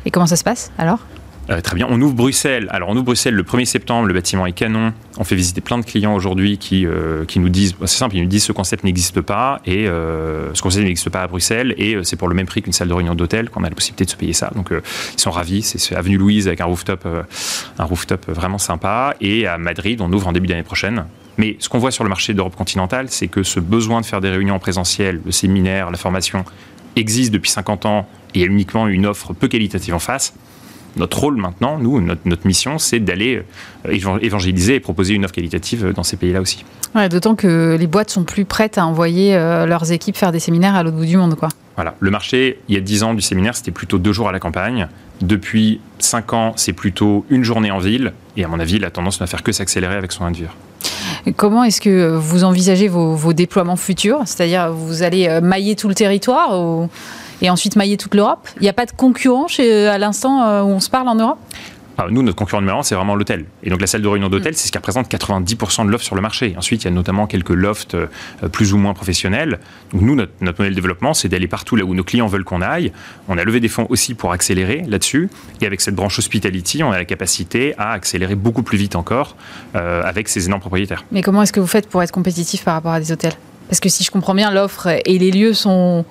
Et 0.05 0.11
comment 0.11 0.27
ça 0.27 0.35
se 0.35 0.43
passe 0.43 0.71
alors? 0.77 0.99
Euh, 1.49 1.61
très 1.61 1.75
bien. 1.75 1.87
On 1.89 1.99
ouvre 2.01 2.13
Bruxelles. 2.13 2.67
Alors, 2.69 2.89
on 2.89 2.93
ouvre 2.93 3.05
Bruxelles 3.05 3.33
le 3.33 3.43
1er 3.43 3.65
septembre. 3.65 4.07
Le 4.07 4.13
bâtiment 4.13 4.45
est 4.45 4.51
canon. 4.51 4.93
On 5.17 5.23
fait 5.23 5.35
visiter 5.35 5.61
plein 5.61 5.79
de 5.79 5.85
clients 5.85 6.13
aujourd'hui 6.13 6.57
qui, 6.57 6.85
euh, 6.85 7.25
qui 7.25 7.39
nous 7.39 7.49
disent, 7.49 7.75
c'est 7.81 7.87
simple, 7.87 8.15
ils 8.15 8.21
nous 8.21 8.29
disent 8.29 8.43
ce 8.43 8.51
concept 8.51 8.83
n'existe 8.83 9.21
pas 9.21 9.61
et 9.65 9.87
euh, 9.87 10.53
ce 10.53 10.61
concept 10.61 10.85
n'existe 10.85 11.09
pas 11.09 11.23
à 11.23 11.27
Bruxelles 11.27 11.73
et 11.77 11.97
c'est 12.03 12.15
pour 12.15 12.27
le 12.27 12.35
même 12.35 12.45
prix 12.45 12.61
qu'une 12.61 12.73
salle 12.73 12.87
de 12.87 12.93
réunion 12.93 13.15
d'hôtel 13.15 13.49
qu'on 13.49 13.63
a 13.63 13.69
la 13.69 13.75
possibilité 13.75 14.05
de 14.05 14.09
se 14.09 14.15
payer 14.15 14.33
ça. 14.33 14.51
Donc, 14.55 14.69
ils 14.71 15.19
sont 15.19 15.31
ravis. 15.31 15.63
C'est 15.63 15.95
avenue 15.95 16.17
Louise 16.17 16.47
avec 16.47 16.61
un 16.61 16.65
rooftop, 16.65 17.07
un 17.77 17.83
rooftop 17.83 18.29
vraiment 18.29 18.59
sympa. 18.59 19.15
Et 19.21 19.47
à 19.47 19.57
Madrid, 19.57 20.01
on 20.01 20.11
ouvre 20.13 20.27
en 20.27 20.31
début 20.31 20.47
d'année 20.47 20.63
prochaine. 20.63 21.05
Mais 21.37 21.55
ce 21.59 21.69
qu'on 21.69 21.79
voit 21.79 21.91
sur 21.91 22.03
le 22.03 22.09
marché 22.09 22.33
d'Europe 22.33 22.55
continentale, 22.55 23.07
c'est 23.09 23.27
que 23.27 23.43
ce 23.43 23.59
besoin 23.59 24.01
de 24.01 24.05
faire 24.05 24.19
des 24.21 24.29
réunions 24.29 24.55
en 24.55 24.59
présentiel, 24.59 25.21
le 25.25 25.31
séminaire, 25.31 25.89
la 25.89 25.97
formation, 25.97 26.43
existe 26.95 27.31
depuis 27.31 27.49
50 27.49 27.85
ans 27.85 28.07
et 28.33 28.39
il 28.39 28.41
y 28.41 28.43
a 28.43 28.47
uniquement 28.47 28.87
une 28.87 29.05
offre 29.05 29.33
peu 29.33 29.47
qualitative 29.47 29.93
en 29.93 29.99
face 29.99 30.33
notre 30.97 31.19
rôle 31.19 31.35
maintenant, 31.37 31.77
nous, 31.77 32.01
notre, 32.01 32.47
mission, 32.47 32.77
c'est 32.77 32.99
d'aller 32.99 33.43
euh, 33.87 34.19
évangéliser 34.21 34.75
et 34.75 34.79
proposer 34.79 35.13
une 35.13 35.25
offre 35.25 35.33
qualitative 35.33 35.93
dans 35.93 36.03
ces 36.03 36.17
pays-là 36.17 36.41
aussi. 36.41 36.65
D'autant 37.09 37.35
que 37.35 37.77
les 37.79 37.87
boîtes 37.87 38.09
sont 38.09 38.23
plus 38.23 38.45
prêtes 38.45 38.77
à 38.77 38.85
envoyer 38.85 39.35
euh, 39.35 39.65
leurs 39.65 39.91
équipes 39.91 40.17
faire 40.17 40.31
des 40.31 40.39
séminaires 40.39 40.75
à 40.75 40.83
l'autre 40.83 40.97
bout 40.97 41.05
du 41.05 41.17
monde. 41.17 41.35
Quoi. 41.35 41.49
Voilà. 41.75 41.95
Le 41.99 42.11
marché, 42.11 42.59
il 42.67 42.75
y 42.75 42.77
a 42.77 42.81
10 42.81 43.03
ans 43.03 43.13
du 43.13 43.21
séminaire, 43.21 43.55
c'était 43.55 43.71
plutôt 43.71 43.99
deux 43.99 44.11
jours 44.11 44.27
à 44.27 44.31
la 44.31 44.39
campagne. 44.39 44.87
Depuis 45.21 45.79
5 45.99 46.33
ans, 46.33 46.53
c'est 46.55 46.73
plutôt 46.73 47.25
une 47.29 47.43
journée 47.43 47.71
en 47.71 47.77
ville. 47.77 48.13
Et 48.37 48.43
à 48.43 48.47
mon 48.47 48.59
avis, 48.59 48.79
la 48.79 48.89
tendance 48.89 49.15
ne 49.15 49.25
va 49.25 49.27
faire 49.27 49.43
que 49.43 49.51
s'accélérer 49.51 49.95
avec 49.95 50.11
son 50.11 50.29
vivre. 50.31 50.55
Comment 51.35 51.63
est-ce 51.63 51.81
que 51.81 52.15
vous 52.15 52.43
envisagez 52.43 52.87
vos, 52.87 53.15
vos 53.15 53.33
déploiements 53.33 53.75
futurs? 53.75 54.21
C'est-à-dire, 54.25 54.71
vous 54.71 55.03
allez 55.03 55.27
euh, 55.27 55.41
mailler 55.41 55.75
tout 55.75 55.87
le 55.87 55.95
territoire 55.95 56.59
ou 56.59 56.89
et 57.41 57.49
ensuite 57.49 57.75
mailler 57.75 57.97
toute 57.97 58.15
l'Europe 58.15 58.47
Il 58.57 58.63
n'y 58.63 58.69
a 58.69 58.73
pas 58.73 58.85
de 58.85 58.91
concurrent 58.91 59.47
chez, 59.47 59.87
à 59.87 59.97
l'instant 59.97 60.43
euh, 60.43 60.61
où 60.63 60.67
on 60.67 60.79
se 60.79 60.89
parle 60.89 61.07
en 61.07 61.15
Europe? 61.15 61.39
Ah, 62.01 62.07
nous, 62.09 62.23
notre 62.23 62.37
concurrent 62.37 62.61
numéro 62.61 62.79
un, 62.79 62.83
c'est 62.83 62.95
vraiment 62.95 63.13
l'hôtel. 63.13 63.43
Et 63.61 63.69
donc 63.69 63.81
la 63.81 63.87
salle 63.87 64.01
de 64.01 64.07
réunion 64.07 64.29
d'hôtel, 64.29 64.53
mm. 64.53 64.55
c'est 64.55 64.67
ce 64.67 64.71
qui 64.71 64.77
représente 64.77 65.11
90% 65.11 65.85
de 65.85 65.91
l'offre 65.91 66.05
sur 66.05 66.15
le 66.15 66.21
marché. 66.21 66.55
Ensuite, 66.57 66.83
il 66.83 66.85
y 66.85 66.87
a 66.87 66.91
notamment 66.91 67.27
quelques 67.27 67.49
lofts 67.49 67.93
euh, 67.93 68.07
plus 68.53 68.71
ou 68.71 68.77
moins 68.77 68.93
professionnels. 68.93 69.59
Donc 69.91 70.03
nous, 70.03 70.15
notre, 70.15 70.31
modèle 70.41 70.69
de 70.69 70.75
développement, 70.75 71.13
c'est 71.13 71.27
d'aller 71.27 71.49
partout 71.49 71.75
là 71.75 71.83
où 71.83 71.93
nos 71.93 72.05
clients 72.05 72.27
veulent 72.27 72.45
qu'on 72.45 72.61
aille. 72.61 72.93
On 73.27 73.37
a 73.37 73.43
levé 73.43 73.59
des 73.59 73.67
fonds 73.67 73.85
aussi 73.89 74.13
pour 74.13 74.31
accélérer 74.31 74.85
là-dessus. 74.87 75.29
Et 75.59 75.65
avec 75.65 75.81
cette 75.81 75.95
branche 75.95 76.17
hospitality, 76.19 76.83
on 76.83 76.91
a 76.91 76.97
la 76.97 77.03
capacité 77.03 77.73
à 77.77 77.91
accélérer 77.91 78.35
beaucoup 78.35 78.63
plus 78.63 78.77
vite 78.77 78.95
encore 78.95 79.35
euh, 79.75 80.01
avec 80.05 80.29
ces 80.29 80.45
énormes 80.45 80.61
propriétaires. 80.61 81.03
Mais 81.11 81.21
comment 81.21 81.41
est-ce 81.41 81.51
que 81.51 81.59
vous 81.59 81.67
faites 81.67 81.89
pour 81.89 82.01
être 82.01 82.11
compétitif 82.13 82.63
par 82.63 82.75
rapport 82.75 82.93
à 82.93 83.01
des 83.01 83.11
hôtels? 83.11 83.33
Parce 83.69 83.79
que 83.79 83.89
si 83.89 84.03
je 84.03 84.11
comprends 84.11 84.35
bien, 84.35 84.51
l'offre 84.51 84.87
et 85.05 85.17
les 85.19 85.31
lieux 85.31 85.53
sont 85.53 86.05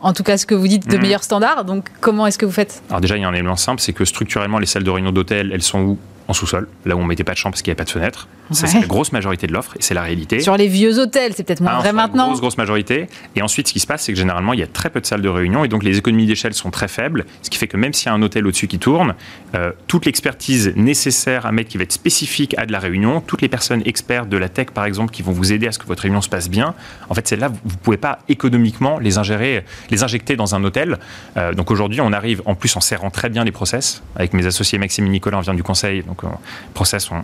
en 0.00 0.12
tout 0.12 0.22
cas, 0.22 0.36
ce 0.36 0.46
que 0.46 0.54
vous 0.54 0.66
dites 0.68 0.88
de 0.88 0.96
mmh. 0.96 1.00
meilleurs 1.00 1.24
standards. 1.24 1.64
Donc, 1.64 1.88
comment 2.00 2.26
est-ce 2.26 2.38
que 2.38 2.46
vous 2.46 2.52
faites? 2.52 2.82
Alors 2.88 3.00
déjà, 3.00 3.16
il 3.16 3.22
y 3.22 3.24
a 3.24 3.28
un 3.28 3.34
élément 3.34 3.56
simple, 3.56 3.80
c'est 3.80 3.92
que 3.92 4.04
structurellement, 4.04 4.58
les 4.58 4.66
salles 4.66 4.84
de 4.84 4.90
réunion 4.90 5.12
d'hôtel, 5.12 5.50
elles 5.52 5.62
sont 5.62 5.80
où? 5.80 5.98
En 6.26 6.34
sous-sol, 6.34 6.68
là 6.84 6.94
où 6.94 6.98
on 6.98 7.04
mettait 7.04 7.24
pas 7.24 7.32
de 7.32 7.38
chambre 7.38 7.54
parce 7.54 7.62
qu'il 7.62 7.70
n'y 7.70 7.72
avait 7.72 7.78
pas 7.78 7.84
de 7.84 7.90
fenêtre. 7.90 8.28
Ça, 8.50 8.66
c'est 8.66 8.80
la 8.80 8.86
grosse 8.86 9.12
majorité 9.12 9.46
de 9.46 9.52
l'offre 9.52 9.76
et 9.78 9.82
c'est 9.82 9.94
la 9.94 10.02
réalité. 10.02 10.40
Sur 10.40 10.56
les 10.56 10.68
vieux 10.68 10.98
hôtels, 10.98 11.32
c'est 11.34 11.44
peut-être 11.44 11.60
moins 11.60 11.74
ah, 11.76 11.80
vrai 11.80 11.92
maintenant. 11.92 12.28
Grosse, 12.28 12.40
grosse 12.40 12.58
majorité. 12.58 13.06
Et 13.36 13.42
ensuite, 13.42 13.68
ce 13.68 13.72
qui 13.72 13.80
se 13.80 13.86
passe, 13.86 14.02
c'est 14.02 14.12
que 14.12 14.18
généralement, 14.18 14.52
il 14.52 14.60
y 14.60 14.62
a 14.62 14.66
très 14.66 14.90
peu 14.90 15.00
de 15.00 15.06
salles 15.06 15.22
de 15.22 15.28
réunion 15.28 15.64
et 15.64 15.68
donc 15.68 15.82
les 15.82 15.98
économies 15.98 16.26
d'échelle 16.26 16.54
sont 16.54 16.70
très 16.70 16.88
faibles. 16.88 17.26
Ce 17.42 17.50
qui 17.50 17.58
fait 17.58 17.66
que 17.66 17.76
même 17.76 17.92
s'il 17.92 18.06
y 18.06 18.08
a 18.10 18.14
un 18.14 18.22
hôtel 18.22 18.46
au-dessus 18.46 18.68
qui 18.68 18.78
tourne, 18.78 19.14
euh, 19.54 19.72
toute 19.86 20.06
l'expertise 20.06 20.72
nécessaire 20.76 21.46
à 21.46 21.52
mettre 21.52 21.70
qui 21.70 21.78
va 21.78 21.84
être 21.84 21.92
spécifique 21.92 22.54
à 22.58 22.66
de 22.66 22.72
la 22.72 22.78
réunion, 22.78 23.20
toutes 23.20 23.42
les 23.42 23.48
personnes 23.48 23.82
expertes 23.84 24.28
de 24.28 24.36
la 24.36 24.48
tech, 24.48 24.68
par 24.68 24.84
exemple, 24.84 25.12
qui 25.12 25.22
vont 25.22 25.32
vous 25.32 25.52
aider 25.52 25.66
à 25.66 25.72
ce 25.72 25.78
que 25.78 25.86
votre 25.86 26.02
réunion 26.02 26.20
se 26.20 26.28
passe 26.28 26.48
bien, 26.48 26.74
en 27.08 27.14
fait, 27.14 27.26
c'est 27.26 27.36
là, 27.36 27.48
vous 27.48 27.54
ne 27.64 27.82
pouvez 27.82 27.96
pas 27.96 28.20
économiquement 28.28 28.98
les 28.98 29.18
ingérer, 29.18 29.64
les 29.90 30.02
injecter 30.02 30.36
dans 30.36 30.54
un 30.54 30.64
hôtel. 30.64 30.98
Euh, 31.36 31.52
donc 31.52 31.70
aujourd'hui, 31.70 32.00
on 32.00 32.12
arrive 32.12 32.42
en 32.46 32.54
plus 32.54 32.76
en 32.76 32.80
serrant 32.80 33.10
très 33.10 33.28
bien 33.28 33.44
les 33.44 33.52
process. 33.52 34.02
Avec 34.16 34.32
mes 34.32 34.46
associés 34.46 34.78
Maxime 34.78 35.06
et 35.06 35.10
Nicolas, 35.10 35.38
on 35.38 35.42
vient 35.42 35.54
du 35.54 35.62
conseil, 35.62 36.02
donc 36.02 36.24
euh, 36.24 36.28
process, 36.74 37.10
on, 37.10 37.16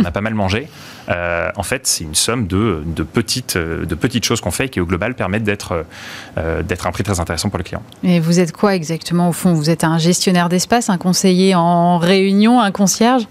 en 0.00 0.04
a 0.04 0.10
pas 0.10 0.20
mal 0.20 0.34
mangé. 0.34 0.51
Euh, 1.08 1.50
en 1.56 1.62
fait, 1.62 1.86
c'est 1.86 2.04
une 2.04 2.14
somme 2.14 2.46
de, 2.46 2.82
petites, 3.12 3.56
de 3.56 3.94
petites 3.94 4.24
choses 4.24 4.40
qu'on 4.40 4.50
fait 4.50 4.68
qui, 4.68 4.80
au 4.80 4.86
global, 4.86 5.14
permettent 5.14 5.44
d'être 5.44 5.84
d'être 6.36 6.86
un 6.86 6.92
prix 6.92 7.02
très 7.02 7.18
intéressant 7.20 7.48
pour 7.50 7.58
le 7.58 7.64
client. 7.64 7.82
Et 8.04 8.20
vous 8.20 8.40
êtes 8.40 8.52
quoi 8.52 8.74
exactement 8.74 9.28
au 9.28 9.32
fond? 9.32 9.52
Vous 9.52 9.70
êtes 9.70 9.84
un 9.84 9.98
gestionnaire 9.98 10.48
d'espace, 10.48 10.90
un 10.90 10.98
conseiller 10.98 11.54
en 11.54 11.98
réunion, 11.98 12.60
un 12.60 12.70
concierge? 12.70 13.26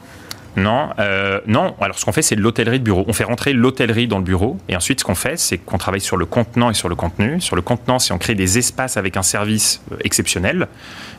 Non, 0.58 0.89
euh, 0.99 1.39
non. 1.47 1.76
Alors 1.80 1.97
ce 1.97 2.06
qu'on 2.06 2.12
fait, 2.12 2.22
c'est 2.22 2.36
de 2.36 2.41
l'hôtellerie 2.41 2.80
de 2.80 2.84
bureau. 2.84 3.06
On 3.08 3.14
fait 3.14 3.24
rentrer 3.24 3.54
l'hôtellerie 3.54 4.08
dans 4.08 4.18
le 4.18 4.24
bureau. 4.24 4.58
Et 4.68 4.76
ensuite, 4.76 4.99
ce 4.99 5.06
qu'on 5.06 5.16
fait, 5.16 5.38
c'est 5.38 5.58
qu'on 5.58 5.78
travaille 5.78 6.02
sur 6.02 6.18
le 6.18 6.26
contenant 6.26 6.70
et 6.70 6.74
sur 6.74 6.89
le 6.89 6.95
contenu. 6.95 7.39
Sur 7.39 7.56
le 7.56 7.62
contenant, 7.62 7.99
c'est 7.99 8.14
on 8.14 8.18
crée 8.18 8.36
des 8.36 8.58
espaces 8.58 8.97
avec 8.97 9.18
un 9.18 9.24
service 9.24 9.82
euh, 9.91 9.97
exceptionnel 10.04 10.68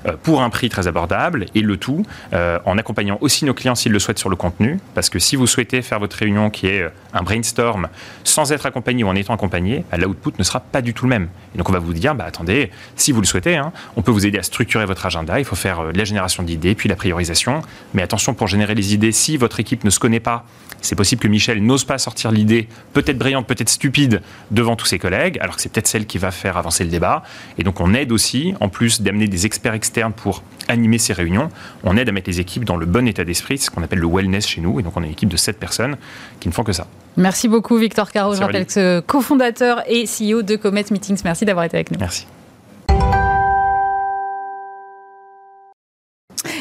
euh, 0.06 0.12
pour 0.22 0.42
un 0.42 0.50
prix 0.50 0.68
très 0.68 0.86
abordable. 0.86 1.46
Et 1.54 1.60
le 1.60 1.76
tout 1.76 2.04
en 2.32 2.78
accompagnant 2.78 3.18
aussi 3.20 3.44
nos 3.44 3.54
clients 3.54 3.74
s'ils 3.74 3.92
le 3.92 3.98
souhaitent 3.98 4.18
sur 4.18 4.28
le 4.28 4.36
contenu. 4.36 4.78
Parce 4.94 5.10
que 5.10 5.18
si 5.18 5.36
vous 5.36 5.46
souhaitez 5.46 5.82
faire 5.82 5.98
votre 5.98 6.16
réunion 6.16 6.50
qui 6.50 6.66
est 6.66 6.86
un 7.12 7.22
brainstorm 7.22 7.88
sans 8.24 8.52
être 8.52 8.66
accompagné 8.66 9.04
ou 9.04 9.08
en 9.08 9.14
étant 9.14 9.34
accompagné, 9.34 9.84
bah, 9.90 9.98
l'output 9.98 10.32
ne 10.38 10.44
sera 10.44 10.60
pas 10.60 10.82
du 10.82 10.94
tout 10.94 11.04
le 11.04 11.10
même. 11.10 11.28
Donc 11.54 11.68
on 11.68 11.72
va 11.72 11.78
vous 11.78 11.92
dire, 11.92 12.14
bah, 12.14 12.24
attendez, 12.26 12.70
si 12.96 13.12
vous 13.12 13.20
le 13.20 13.26
souhaitez, 13.26 13.56
hein, 13.56 13.72
on 13.96 14.02
peut 14.02 14.10
vous 14.10 14.26
aider 14.26 14.38
à 14.38 14.42
structurer 14.42 14.86
votre 14.86 15.04
agenda. 15.04 15.38
Il 15.38 15.44
faut 15.44 15.56
faire 15.56 15.92
la 15.92 16.04
génération 16.04 16.42
d'idées, 16.42 16.74
puis 16.74 16.88
la 16.88 16.96
priorisation. 16.96 17.62
Mais 17.94 18.02
attention, 18.02 18.34
pour 18.34 18.48
générer 18.48 18.74
les 18.74 18.94
idées, 18.94 19.12
si 19.22 19.36
votre 19.36 19.60
équipe 19.60 19.84
ne 19.84 19.90
se 19.90 20.00
connaît 20.00 20.20
pas, 20.20 20.44
c'est 20.80 20.96
possible 20.96 21.22
que 21.22 21.28
Michel 21.28 21.64
n'ose 21.64 21.84
pas 21.84 21.96
sortir 21.98 22.32
l'idée, 22.32 22.66
peut-être 22.92 23.16
brillante, 23.16 23.46
peut-être 23.46 23.68
stupide, 23.68 24.20
devant 24.50 24.74
tous 24.74 24.86
ses 24.86 24.98
collègues, 24.98 25.38
alors 25.40 25.54
que 25.54 25.62
c'est 25.62 25.70
peut-être 25.70 25.86
celle 25.86 26.06
qui 26.06 26.18
va 26.18 26.32
faire 26.32 26.56
avancer 26.56 26.82
le 26.82 26.90
débat. 26.90 27.22
Et 27.56 27.62
donc 27.62 27.80
on 27.80 27.94
aide 27.94 28.10
aussi, 28.10 28.54
en 28.58 28.68
plus 28.68 29.00
d'amener 29.00 29.28
des 29.28 29.46
experts 29.46 29.74
externes 29.74 30.12
pour 30.12 30.42
animer 30.66 30.98
ces 30.98 31.12
réunions, 31.12 31.50
on 31.84 31.96
aide 31.96 32.08
à 32.08 32.12
mettre 32.12 32.28
les 32.28 32.40
équipes 32.40 32.64
dans 32.64 32.76
le 32.76 32.84
bon 32.84 33.06
état 33.06 33.22
d'esprit, 33.22 33.58
ce 33.58 33.70
qu'on 33.70 33.84
appelle 33.84 34.00
le 34.00 34.08
wellness 34.08 34.46
chez 34.46 34.60
nous. 34.60 34.80
Et 34.80 34.82
donc 34.82 34.96
on 34.96 35.02
a 35.02 35.06
une 35.06 35.12
équipe 35.12 35.28
de 35.28 35.36
7 35.36 35.56
personnes 35.56 35.96
qui 36.40 36.48
ne 36.48 36.52
font 36.52 36.64
que 36.64 36.72
ça. 36.72 36.88
Merci 37.16 37.46
beaucoup 37.46 37.76
Victor 37.76 38.10
Caro, 38.10 38.34
je 38.34 38.40
rappelle 38.40 38.66
que 38.66 38.72
ce 38.72 39.00
cofondateur 39.00 39.82
et 39.86 40.04
CEO 40.04 40.42
de 40.42 40.56
Comet 40.56 40.84
Meetings. 40.90 41.20
Merci 41.24 41.44
d'avoir 41.44 41.64
été 41.64 41.76
avec 41.76 41.92
nous. 41.92 41.98
Merci. 42.00 42.26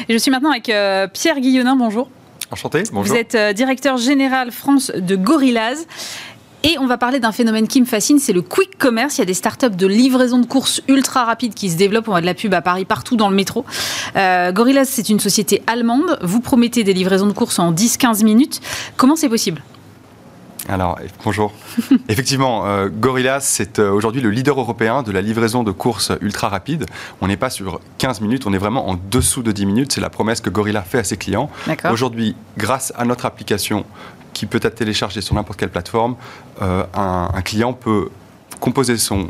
je 0.08 0.16
suis 0.16 0.30
maintenant 0.30 0.50
avec 0.50 0.68
euh, 0.68 1.08
Pierre 1.08 1.40
Guillonin, 1.40 1.74
bonjour. 1.74 2.08
Enchanté, 2.52 2.82
bonjour. 2.92 3.14
Vous 3.14 3.18
êtes 3.18 3.34
euh, 3.34 3.54
directeur 3.54 3.96
général 3.96 4.52
France 4.52 4.92
de 4.94 5.16
Gorillaz. 5.16 5.86
Et 6.64 6.78
on 6.78 6.86
va 6.86 6.96
parler 6.96 7.18
d'un 7.18 7.32
phénomène 7.32 7.66
qui 7.66 7.80
me 7.80 7.86
fascine, 7.86 8.20
c'est 8.20 8.32
le 8.32 8.42
quick 8.42 8.78
commerce. 8.78 9.16
Il 9.16 9.22
y 9.22 9.22
a 9.22 9.26
des 9.26 9.34
startups 9.34 9.70
de 9.70 9.86
livraison 9.86 10.38
de 10.38 10.46
courses 10.46 10.80
ultra 10.86 11.24
rapides 11.24 11.54
qui 11.54 11.70
se 11.70 11.76
développent. 11.76 12.06
On 12.06 12.12
voit 12.12 12.20
de 12.20 12.26
la 12.26 12.34
pub 12.34 12.54
à 12.54 12.60
Paris 12.60 12.84
partout 12.84 13.16
dans 13.16 13.30
le 13.30 13.34
métro. 13.34 13.64
Euh, 14.16 14.52
Gorillaz, 14.52 14.84
c'est 14.84 15.08
une 15.08 15.18
société 15.18 15.62
allemande. 15.66 16.18
Vous 16.22 16.40
promettez 16.40 16.84
des 16.84 16.92
livraisons 16.92 17.26
de 17.26 17.32
courses 17.32 17.58
en 17.58 17.72
10-15 17.72 18.22
minutes. 18.22 18.60
Comment 18.96 19.16
c'est 19.16 19.30
possible? 19.30 19.60
Alors, 20.68 20.98
bonjour. 21.24 21.52
Effectivement, 22.08 22.66
euh, 22.66 22.88
Gorilla, 22.88 23.40
c'est 23.40 23.78
euh, 23.78 23.90
aujourd'hui 23.90 24.20
le 24.20 24.30
leader 24.30 24.58
européen 24.58 25.02
de 25.02 25.10
la 25.10 25.20
livraison 25.20 25.64
de 25.64 25.72
courses 25.72 26.12
ultra 26.20 26.48
rapides. 26.48 26.86
On 27.20 27.26
n'est 27.26 27.36
pas 27.36 27.50
sur 27.50 27.80
15 27.98 28.20
minutes, 28.20 28.46
on 28.46 28.52
est 28.52 28.58
vraiment 28.58 28.88
en 28.88 28.94
dessous 29.10 29.42
de 29.42 29.50
10 29.50 29.66
minutes. 29.66 29.92
C'est 29.92 30.00
la 30.00 30.10
promesse 30.10 30.40
que 30.40 30.50
Gorilla 30.50 30.82
fait 30.82 30.98
à 30.98 31.04
ses 31.04 31.16
clients. 31.16 31.50
Aujourd'hui, 31.90 32.36
grâce 32.56 32.92
à 32.96 33.04
notre 33.04 33.26
application 33.26 33.84
qui 34.32 34.46
peut 34.46 34.60
être 34.62 34.76
téléchargée 34.76 35.20
sur 35.20 35.34
n'importe 35.34 35.58
quelle 35.58 35.70
plateforme, 35.70 36.16
euh, 36.62 36.84
un, 36.94 37.42
client 37.42 37.72
peut 37.72 38.08
composer 38.60 38.96
son, 38.96 39.28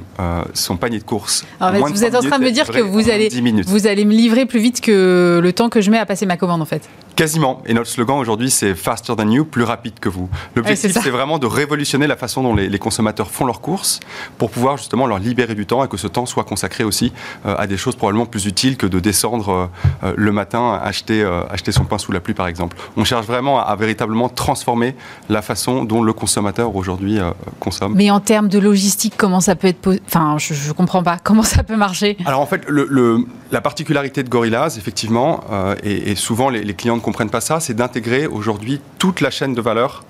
son 0.52 0.76
panier 0.76 0.98
de 0.98 1.04
courses. 1.04 1.44
vous 1.60 2.04
êtes 2.04 2.14
en 2.14 2.20
train 2.20 2.38
de 2.38 2.44
me 2.44 2.50
dire 2.50 2.68
que 2.68 2.80
vous 2.80 3.08
allez, 3.08 3.30
vous 3.66 3.86
allez 3.86 4.04
me 4.04 4.12
livrer 4.12 4.44
plus 4.44 4.60
vite 4.60 4.80
que 4.82 5.40
le 5.42 5.52
temps 5.52 5.70
que 5.70 5.80
je 5.80 5.90
mets 5.90 5.98
à 5.98 6.06
passer 6.06 6.26
ma 6.26 6.36
commande 6.36 6.60
en 6.60 6.66
fait. 6.66 6.88
Quasiment. 7.16 7.62
Et 7.66 7.74
notre 7.74 7.90
slogan 7.90 8.18
aujourd'hui, 8.18 8.50
c'est 8.50 8.74
Faster 8.74 9.14
than 9.16 9.30
you, 9.30 9.44
plus 9.44 9.64
rapide 9.64 9.98
que 10.00 10.08
vous. 10.08 10.30
L'objectif, 10.56 10.92
c'est 10.92 11.10
vraiment 11.10 11.38
de 11.38 11.46
révolutionner 11.46 12.06
la 12.06 12.16
façon 12.16 12.42
dont 12.42 12.54
les, 12.54 12.78
consommateurs 12.78 13.30
font 13.30 13.44
leurs 13.44 13.60
courses 13.60 14.00
pour 14.38 14.50
pouvoir 14.50 14.78
justement 14.78 15.06
leur 15.06 15.18
libérer 15.18 15.54
du 15.54 15.66
temps 15.66 15.84
et 15.84 15.88
que 15.88 15.96
ce 15.96 16.06
temps 16.06 16.26
soit 16.26 16.44
consacré 16.44 16.84
aussi 16.84 17.12
euh, 17.46 17.54
à 17.56 17.66
des 17.66 17.76
choses 17.76 17.96
probablement 17.96 18.26
plus 18.26 18.46
utiles 18.46 18.76
que 18.76 18.86
de 18.86 18.98
descendre 18.98 19.48
euh, 19.50 19.66
euh, 20.04 20.14
le 20.16 20.32
matin, 20.32 20.80
acheter, 20.82 21.22
acheter 21.50 21.70
son 21.70 21.84
pain 21.84 21.98
sous 21.98 22.12
la 22.12 22.20
pluie, 22.20 22.34
par 22.34 22.46
exemple. 22.46 22.76
On 22.96 23.04
cherche 23.04 23.26
vraiment 23.26 23.60
à, 23.60 23.76
véritablement 23.76 24.28
transformer 24.28 24.96
la 25.28 25.42
façon 25.42 25.84
dont 25.84 26.02
le 26.02 26.12
consommateur 26.12 26.74
aujourd'hui 26.74 27.18
consomme. 27.60 27.94
Mais 27.94 28.10
en 28.10 28.20
termes 28.20 28.48
de 28.48 28.58
logistique, 28.58 29.14
comment 29.16 29.40
ça 29.40 29.54
peut 29.54 29.68
être. 29.68 29.98
Enfin, 30.06 30.36
je 30.38 30.68
ne 30.68 30.72
comprends 30.72 31.02
pas. 31.02 31.18
Comment 31.22 31.42
ça 31.42 31.62
peut 31.62 31.76
marcher? 31.76 32.16
Alors 32.26 32.40
en 32.40 32.46
fait, 32.46 32.64
le, 32.68 33.24
la 33.50 33.60
particularité 33.60 34.22
de 34.22 34.28
Gorillaz, 34.28 34.76
effectivement, 34.76 35.40
et, 35.82 36.14
souvent 36.14 36.50
les, 36.50 36.62
les 36.62 36.74
clients 36.74 36.98
comprennent 37.02 37.30
pas 37.30 37.40
ça, 37.40 37.60
c'est 37.60 37.74
d'intégrer 37.74 38.26
aujourd'hui 38.26 38.80
toute 38.98 39.20
la 39.20 39.30
chaîne 39.30 39.54
de 39.54 39.60
valeur 39.60 40.04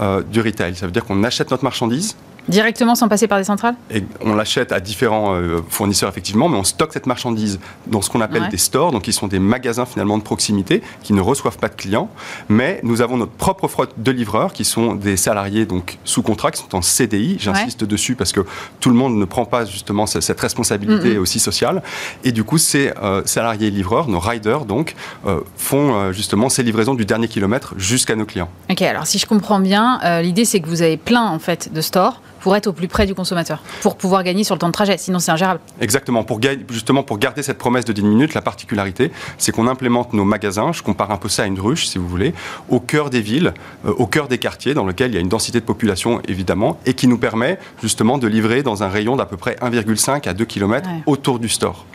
euh, 0.00 0.22
du 0.22 0.40
retail. 0.40 0.76
Ça 0.76 0.86
veut 0.86 0.92
dire 0.92 1.04
qu'on 1.04 1.24
achète 1.24 1.50
notre 1.50 1.64
marchandise, 1.64 2.16
Directement 2.48 2.94
sans 2.94 3.08
passer 3.08 3.26
par 3.26 3.38
des 3.38 3.44
centrales? 3.44 3.74
Et 3.90 4.04
On 4.20 4.34
l'achète 4.34 4.72
à 4.72 4.80
différents 4.80 5.34
euh, 5.34 5.60
fournisseurs, 5.68 6.10
effectivement, 6.10 6.48
mais 6.48 6.58
on 6.58 6.64
stocke 6.64 6.92
cette 6.92 7.06
marchandise 7.06 7.58
dans 7.86 8.02
ce 8.02 8.10
qu'on 8.10 8.20
appelle 8.20 8.48
des 8.50 8.58
stores, 8.58 8.92
donc 8.92 9.02
qui 9.02 9.12
sont 9.12 9.28
des 9.28 9.38
magasins 9.38 9.86
finalement 9.86 10.18
de 10.18 10.22
proximité 10.22 10.82
qui 11.02 11.14
ne 11.14 11.20
reçoivent 11.20 11.56
pas 11.56 11.68
de 11.68 11.74
clients. 11.74 12.10
Mais 12.48 12.80
nous 12.82 13.00
avons 13.00 13.16
notre 13.16 13.32
propre 13.32 13.66
flotte 13.68 13.94
de 13.96 14.10
livreurs 14.10 14.52
qui 14.52 14.64
sont 14.64 14.94
des 14.94 15.16
salariés 15.16 15.64
donc 15.64 15.98
sous 16.04 16.22
contrat, 16.22 16.50
qui 16.50 16.60
sont 16.60 16.74
en 16.74 16.82
CDI. 16.82 17.36
J'insiste 17.38 17.84
dessus 17.84 18.14
parce 18.14 18.32
que 18.32 18.40
tout 18.80 18.90
le 18.90 18.96
monde 18.96 19.16
ne 19.16 19.24
prend 19.24 19.46
pas 19.46 19.64
justement 19.64 20.06
cette 20.06 20.40
responsabilité 20.40 21.16
aussi 21.16 21.40
sociale. 21.40 21.82
Et 22.24 22.32
du 22.32 22.44
coup, 22.44 22.58
ces 22.58 22.92
euh, 23.02 23.22
salariés 23.24 23.70
livreurs, 23.70 24.08
nos 24.08 24.18
riders, 24.18 24.66
donc, 24.66 24.94
euh, 25.26 25.40
font 25.56 26.12
justement 26.12 26.48
ces 26.48 26.62
livraisons 26.62 26.94
du 26.94 27.06
dernier 27.06 27.28
kilomètre 27.28 27.74
jusqu'à 27.78 28.16
nos 28.16 28.26
clients. 28.26 28.50
Ok, 28.70 28.82
alors 28.82 29.06
si 29.06 29.18
je 29.18 29.26
comprends 29.26 29.60
bien, 29.60 30.00
l'idée 30.20 30.44
c'est 30.44 30.60
que 30.60 30.68
vous 30.68 30.82
avez 30.82 30.96
plein 30.96 31.24
en 31.24 31.38
fait 31.38 31.72
de 31.72 31.80
stores 31.80 32.20
pour 32.44 32.54
être 32.54 32.66
au 32.66 32.74
plus 32.74 32.88
près 32.88 33.06
du 33.06 33.14
consommateur, 33.14 33.62
pour 33.80 33.96
pouvoir 33.96 34.22
gagner 34.22 34.44
sur 34.44 34.54
le 34.54 34.58
temps 34.58 34.66
de 34.66 34.72
trajet, 34.72 34.98
sinon 34.98 35.18
c'est 35.18 35.30
ingérable. 35.30 35.60
Exactement, 35.80 36.24
pour 36.24 36.40
justement 36.68 37.02
pour 37.02 37.16
garder 37.16 37.42
cette 37.42 37.56
promesse 37.56 37.86
de 37.86 37.94
10 37.94 38.02
minutes, 38.02 38.34
la 38.34 38.42
particularité, 38.42 39.12
c'est 39.38 39.50
qu'on 39.50 39.66
implémente 39.66 40.12
nos 40.12 40.26
magasins, 40.26 40.70
je 40.70 40.82
compare 40.82 41.10
un 41.10 41.16
peu 41.16 41.30
ça 41.30 41.44
à 41.44 41.46
une 41.46 41.58
ruche 41.58 41.86
si 41.86 41.96
vous 41.96 42.06
voulez, 42.06 42.34
au 42.68 42.80
cœur 42.80 43.08
des 43.08 43.22
villes, 43.22 43.54
euh, 43.86 43.94
au 43.96 44.06
cœur 44.06 44.28
des 44.28 44.36
quartiers 44.36 44.74
dans 44.74 44.84
lesquels 44.84 45.12
il 45.12 45.14
y 45.14 45.16
a 45.16 45.22
une 45.22 45.30
densité 45.30 45.58
de 45.58 45.64
population 45.64 46.20
évidemment, 46.28 46.76
et 46.84 46.92
qui 46.92 47.08
nous 47.08 47.16
permet 47.16 47.58
justement 47.80 48.18
de 48.18 48.26
livrer 48.26 48.62
dans 48.62 48.82
un 48.82 48.90
rayon 48.90 49.16
d'à 49.16 49.24
peu 49.24 49.38
près 49.38 49.56
1,5 49.62 50.28
à 50.28 50.34
2 50.34 50.44
km 50.44 50.86
autour 51.06 51.38
du 51.38 51.48
store. 51.48 51.86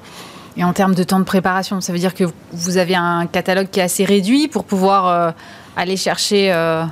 Et 0.58 0.64
en 0.64 0.74
termes 0.74 0.96
de 0.96 1.04
temps 1.04 1.20
de 1.20 1.26
préparation, 1.26 1.80
ça 1.80 1.94
veut 1.94 2.00
dire 2.00 2.16
que 2.16 2.24
vous 2.54 2.78
avez 2.78 2.96
un 2.96 3.28
catalogue 3.28 3.68
qui 3.70 3.82
est 3.82 3.84
assez 3.84 4.04
réduit 4.04 4.48
pour 4.48 4.64
pouvoir 4.64 5.08
euh, 5.10 5.32
aller 5.78 5.96
chercher... 5.96 6.52
Euh, 6.52 6.86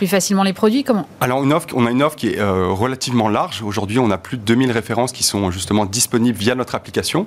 plus 0.00 0.06
facilement 0.06 0.44
les 0.44 0.54
produits 0.54 0.82
Comment 0.82 1.06
Alors, 1.20 1.44
une 1.44 1.52
offre, 1.52 1.66
on 1.74 1.84
a 1.84 1.90
une 1.90 2.02
offre 2.02 2.16
qui 2.16 2.28
est 2.28 2.42
relativement 2.42 3.28
large. 3.28 3.60
Aujourd'hui, 3.62 3.98
on 3.98 4.10
a 4.10 4.16
plus 4.16 4.38
de 4.38 4.42
2000 4.42 4.70
références 4.70 5.12
qui 5.12 5.22
sont 5.22 5.50
justement 5.50 5.84
disponibles 5.84 6.38
via 6.38 6.54
notre 6.54 6.74
application. 6.74 7.26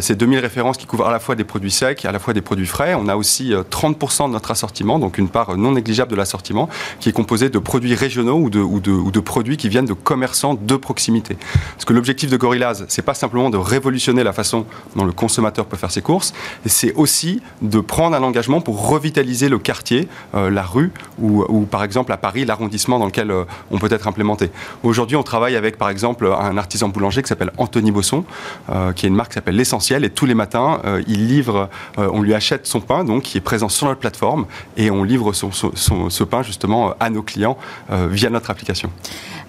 ces 0.00 0.16
2000 0.16 0.40
références 0.40 0.76
qui 0.76 0.86
couvrent 0.86 1.06
à 1.06 1.12
la 1.12 1.20
fois 1.20 1.36
des 1.36 1.44
produits 1.44 1.70
secs 1.70 2.04
et 2.04 2.08
à 2.08 2.10
la 2.10 2.18
fois 2.18 2.34
des 2.34 2.40
produits 2.40 2.66
frais. 2.66 2.96
On 2.96 3.06
a 3.06 3.14
aussi 3.14 3.52
30% 3.52 4.26
de 4.26 4.32
notre 4.32 4.50
assortiment, 4.50 4.98
donc 4.98 5.18
une 5.18 5.28
part 5.28 5.56
non 5.56 5.70
négligeable 5.70 6.10
de 6.10 6.16
l'assortiment, 6.16 6.68
qui 6.98 7.08
est 7.08 7.12
composé 7.12 7.48
de 7.48 7.60
produits 7.60 7.94
régionaux 7.94 8.38
ou 8.38 8.50
de, 8.50 8.58
ou, 8.58 8.80
de, 8.80 9.20
produits 9.20 9.56
qui 9.56 9.68
viennent 9.68 9.86
de 9.86 9.92
commerçants 9.92 10.54
de 10.54 10.74
proximité. 10.74 11.36
Parce 11.74 11.84
que 11.84 11.92
l'objectif 11.92 12.28
de 12.28 12.36
Gorillaz, 12.36 12.86
c'est 12.88 13.02
pas 13.02 13.14
simplement 13.14 13.50
de 13.50 13.56
révolutionner 13.56 14.24
la 14.24 14.32
façon 14.32 14.66
dont 14.96 15.04
le 15.04 15.12
consommateur 15.12 15.66
peut 15.66 15.76
faire 15.76 15.92
ses 15.92 16.02
courses, 16.02 16.34
c'est 16.66 16.92
aussi 16.94 17.40
de 17.62 17.78
prendre 17.78 18.16
un 18.16 18.22
engagement 18.24 18.60
pour 18.60 18.88
revitaliser 18.88 19.48
le 19.48 19.60
quartier, 19.60 20.08
euh, 20.34 20.50
la 20.50 20.64
rue, 20.64 20.90
ou, 21.20 21.66
par 21.70 21.84
exemple 21.84 21.99
à 22.08 22.16
Paris, 22.16 22.44
l'arrondissement 22.44 22.98
dans 22.98 23.06
lequel 23.06 23.30
euh, 23.30 23.44
on 23.70 23.78
peut 23.78 23.88
être 23.90 24.08
implémenté. 24.08 24.50
Aujourd'hui, 24.82 25.16
on 25.16 25.22
travaille 25.22 25.56
avec 25.56 25.76
par 25.76 25.90
exemple 25.90 26.26
un 26.26 26.56
artisan 26.56 26.88
boulanger 26.88 27.22
qui 27.22 27.28
s'appelle 27.28 27.52
Anthony 27.58 27.90
Bosson, 27.90 28.24
euh, 28.70 28.92
qui 28.92 29.06
est 29.06 29.08
une 29.08 29.14
marque 29.14 29.30
qui 29.30 29.34
s'appelle 29.34 29.56
L'Essentiel, 29.56 30.04
et 30.04 30.10
tous 30.10 30.26
les 30.26 30.34
matins, 30.34 30.80
il 31.06 31.26
livre, 31.26 31.68
on 31.98 32.22
lui 32.22 32.34
achète 32.34 32.66
son 32.66 32.80
pain, 32.80 33.04
donc 33.04 33.24
qui 33.24 33.38
est 33.38 33.42
présent 33.42 33.68
sur 33.68 33.86
notre 33.86 34.00
plateforme, 34.00 34.46
et 34.76 34.90
on 34.90 35.04
livre 35.04 35.32
son, 35.32 35.50
son, 35.52 36.10
ce 36.10 36.24
pain 36.24 36.42
justement 36.42 36.94
à 36.98 37.10
nos 37.10 37.22
clients 37.22 37.58
via 37.90 38.30
notre 38.30 38.50
application. 38.50 38.90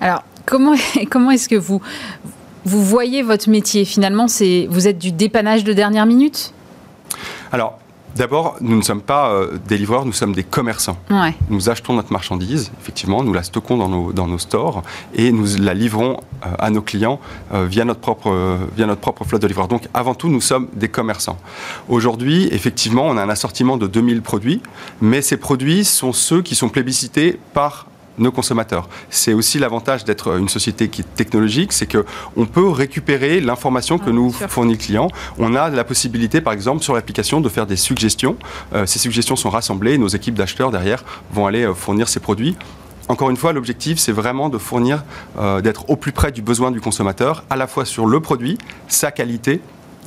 Alors, 0.01 0.23
comment, 0.45 0.75
comment 1.09 1.31
est-ce 1.31 1.47
que 1.47 1.55
vous, 1.55 1.81
vous 2.65 2.83
voyez 2.83 3.21
votre 3.21 3.49
métier 3.49 3.85
Finalement, 3.85 4.27
c'est, 4.27 4.67
vous 4.69 4.87
êtes 4.87 4.97
du 4.97 5.11
dépannage 5.11 5.63
de 5.63 5.73
dernière 5.73 6.05
minute? 6.05 6.53
Alors, 7.51 7.79
D'abord, 8.15 8.57
nous 8.61 8.75
ne 8.75 8.81
sommes 8.81 9.01
pas 9.01 9.31
euh, 9.31 9.57
des 9.67 9.77
livreurs, 9.77 10.05
nous 10.05 10.13
sommes 10.13 10.33
des 10.33 10.43
commerçants. 10.43 10.97
Ouais. 11.09 11.33
Nous 11.49 11.69
achetons 11.69 11.93
notre 11.93 12.11
marchandise, 12.11 12.71
effectivement, 12.81 13.23
nous 13.23 13.33
la 13.33 13.43
stockons 13.43 13.77
dans 13.77 13.89
nos, 13.89 14.11
dans 14.11 14.27
nos 14.27 14.37
stores 14.37 14.83
et 15.15 15.31
nous 15.31 15.45
la 15.59 15.73
livrons 15.73 16.19
euh, 16.45 16.49
à 16.59 16.69
nos 16.69 16.81
clients 16.81 17.19
euh, 17.53 17.65
via, 17.65 17.85
notre 17.85 18.01
propre, 18.01 18.57
via 18.75 18.85
notre 18.85 19.01
propre 19.01 19.23
flotte 19.23 19.41
de 19.41 19.47
livreurs. 19.47 19.67
Donc, 19.67 19.87
avant 19.93 20.13
tout, 20.13 20.29
nous 20.29 20.41
sommes 20.41 20.67
des 20.73 20.89
commerçants. 20.89 21.37
Aujourd'hui, 21.87 22.49
effectivement, 22.51 23.07
on 23.07 23.17
a 23.17 23.23
un 23.23 23.29
assortiment 23.29 23.77
de 23.77 23.87
2000 23.87 24.21
produits, 24.21 24.61
mais 25.01 25.21
ces 25.21 25.37
produits 25.37 25.85
sont 25.85 26.13
ceux 26.13 26.41
qui 26.41 26.55
sont 26.55 26.69
plébiscités 26.69 27.39
par 27.53 27.85
nos 28.21 28.31
consommateurs. 28.31 28.87
C'est 29.09 29.33
aussi 29.33 29.59
l'avantage 29.59 30.05
d'être 30.05 30.37
une 30.37 30.49
société 30.49 30.89
qui 30.89 31.01
est 31.01 31.15
technologique, 31.15 31.73
c'est 31.73 31.87
qu'on 31.91 32.45
peut 32.45 32.69
récupérer 32.69 33.41
l'information 33.41 33.97
que 33.97 34.09
ah, 34.09 34.13
nous 34.13 34.31
fournit 34.31 34.73
le 34.73 34.77
client. 34.77 35.07
On 35.37 35.55
a 35.55 35.69
la 35.69 35.83
possibilité, 35.83 36.41
par 36.41 36.53
exemple, 36.53 36.83
sur 36.83 36.93
l'application, 36.93 37.41
de 37.41 37.49
faire 37.49 37.65
des 37.65 37.75
suggestions. 37.75 38.37
Euh, 38.73 38.85
ces 38.85 38.99
suggestions 38.99 39.35
sont 39.35 39.49
rassemblées 39.49 39.93
et 39.93 39.97
nos 39.97 40.07
équipes 40.07 40.35
d'acheteurs 40.35 40.71
derrière 40.71 41.03
vont 41.33 41.45
aller 41.47 41.63
euh, 41.63 41.73
fournir 41.73 42.07
ces 42.07 42.19
produits 42.19 42.55
encore 43.07 43.29
une 43.29 43.35
fois, 43.35 43.51
l'objectif, 43.51 43.99
c'est 43.99 44.13
vraiment 44.13 44.47
de 44.47 44.57
fournir, 44.57 45.03
euh, 45.37 45.59
d'être 45.59 45.89
au 45.89 45.97
plus 45.97 46.13
près 46.13 46.31
du 46.31 46.41
besoin 46.41 46.71
du 46.71 46.79
consommateur, 46.79 47.43
à 47.49 47.57
la 47.57 47.67
fois 47.67 47.83
sur 47.83 48.05
le 48.05 48.21
produit, 48.21 48.57
sa 48.87 49.11
qualité 49.11 49.59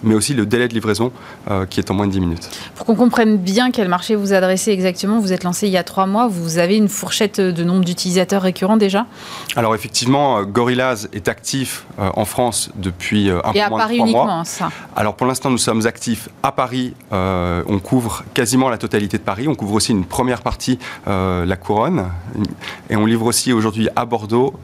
mais 0.02 0.14
aussi 0.14 0.34
le 0.34 0.46
délai 0.46 0.68
de 0.68 0.74
livraison 0.74 1.12
euh, 1.50 1.66
qui 1.66 1.80
est 1.80 1.90
en 1.90 1.94
moins 1.94 2.06
de 2.06 2.12
10 2.12 2.20
minutes. 2.20 2.50
Pour 2.74 2.86
qu'on 2.86 2.94
comprenne 2.94 3.36
bien 3.36 3.70
quel 3.70 3.88
marché 3.88 4.14
vous 4.14 4.32
adressez 4.32 4.70
exactement, 4.70 5.18
vous 5.18 5.32
êtes 5.32 5.44
lancé 5.44 5.66
il 5.66 5.72
y 5.72 5.76
a 5.76 5.84
trois 5.84 6.06
mois, 6.06 6.28
vous 6.28 6.58
avez 6.58 6.76
une 6.76 6.88
fourchette 6.88 7.40
de 7.40 7.64
nombre 7.64 7.84
d'utilisateurs 7.84 8.42
récurrents 8.42 8.76
déjà? 8.76 9.06
Alors 9.56 9.74
effectivement, 9.74 10.38
euh, 10.38 10.42
Gorillaz 10.44 11.08
est 11.12 11.28
actif 11.28 11.84
euh, 11.98 12.10
en 12.14 12.24
France 12.24 12.70
depuis 12.76 13.30
un 13.30 13.52
Et 13.54 13.62
peu 13.62 13.68
moins 13.68 13.78
Paris 13.78 13.96
de 13.98 14.02
uniquement, 14.02 14.26
mois. 14.26 14.44
ça 14.44 14.70
Alors 14.96 15.16
pour 15.16 15.26
l'instant, 15.26 15.50
nous 15.50 15.58
sommes 15.58 15.86
actifs 15.86 16.28
à 16.42 16.52
Paris. 16.52 16.94
on 17.12 17.78
couvre 17.82 18.24
quasiment 18.34 18.68
la 18.68 18.78
totalité 18.78 19.18
de 19.18 19.22
Paris. 19.22 19.48
On 19.48 19.54
couvre 19.54 19.74
aussi 19.74 19.92
une 19.92 20.04
première 20.04 20.42
partie, 20.42 20.78
la 21.06 21.56
Couronne. 21.56 22.10
Et 22.90 22.96
on 22.96 23.06
livre 23.06 23.26
aussi 23.26 23.52
aujourd'hui 23.52 23.88
à 23.96 24.04
Bordeaux 24.04 24.54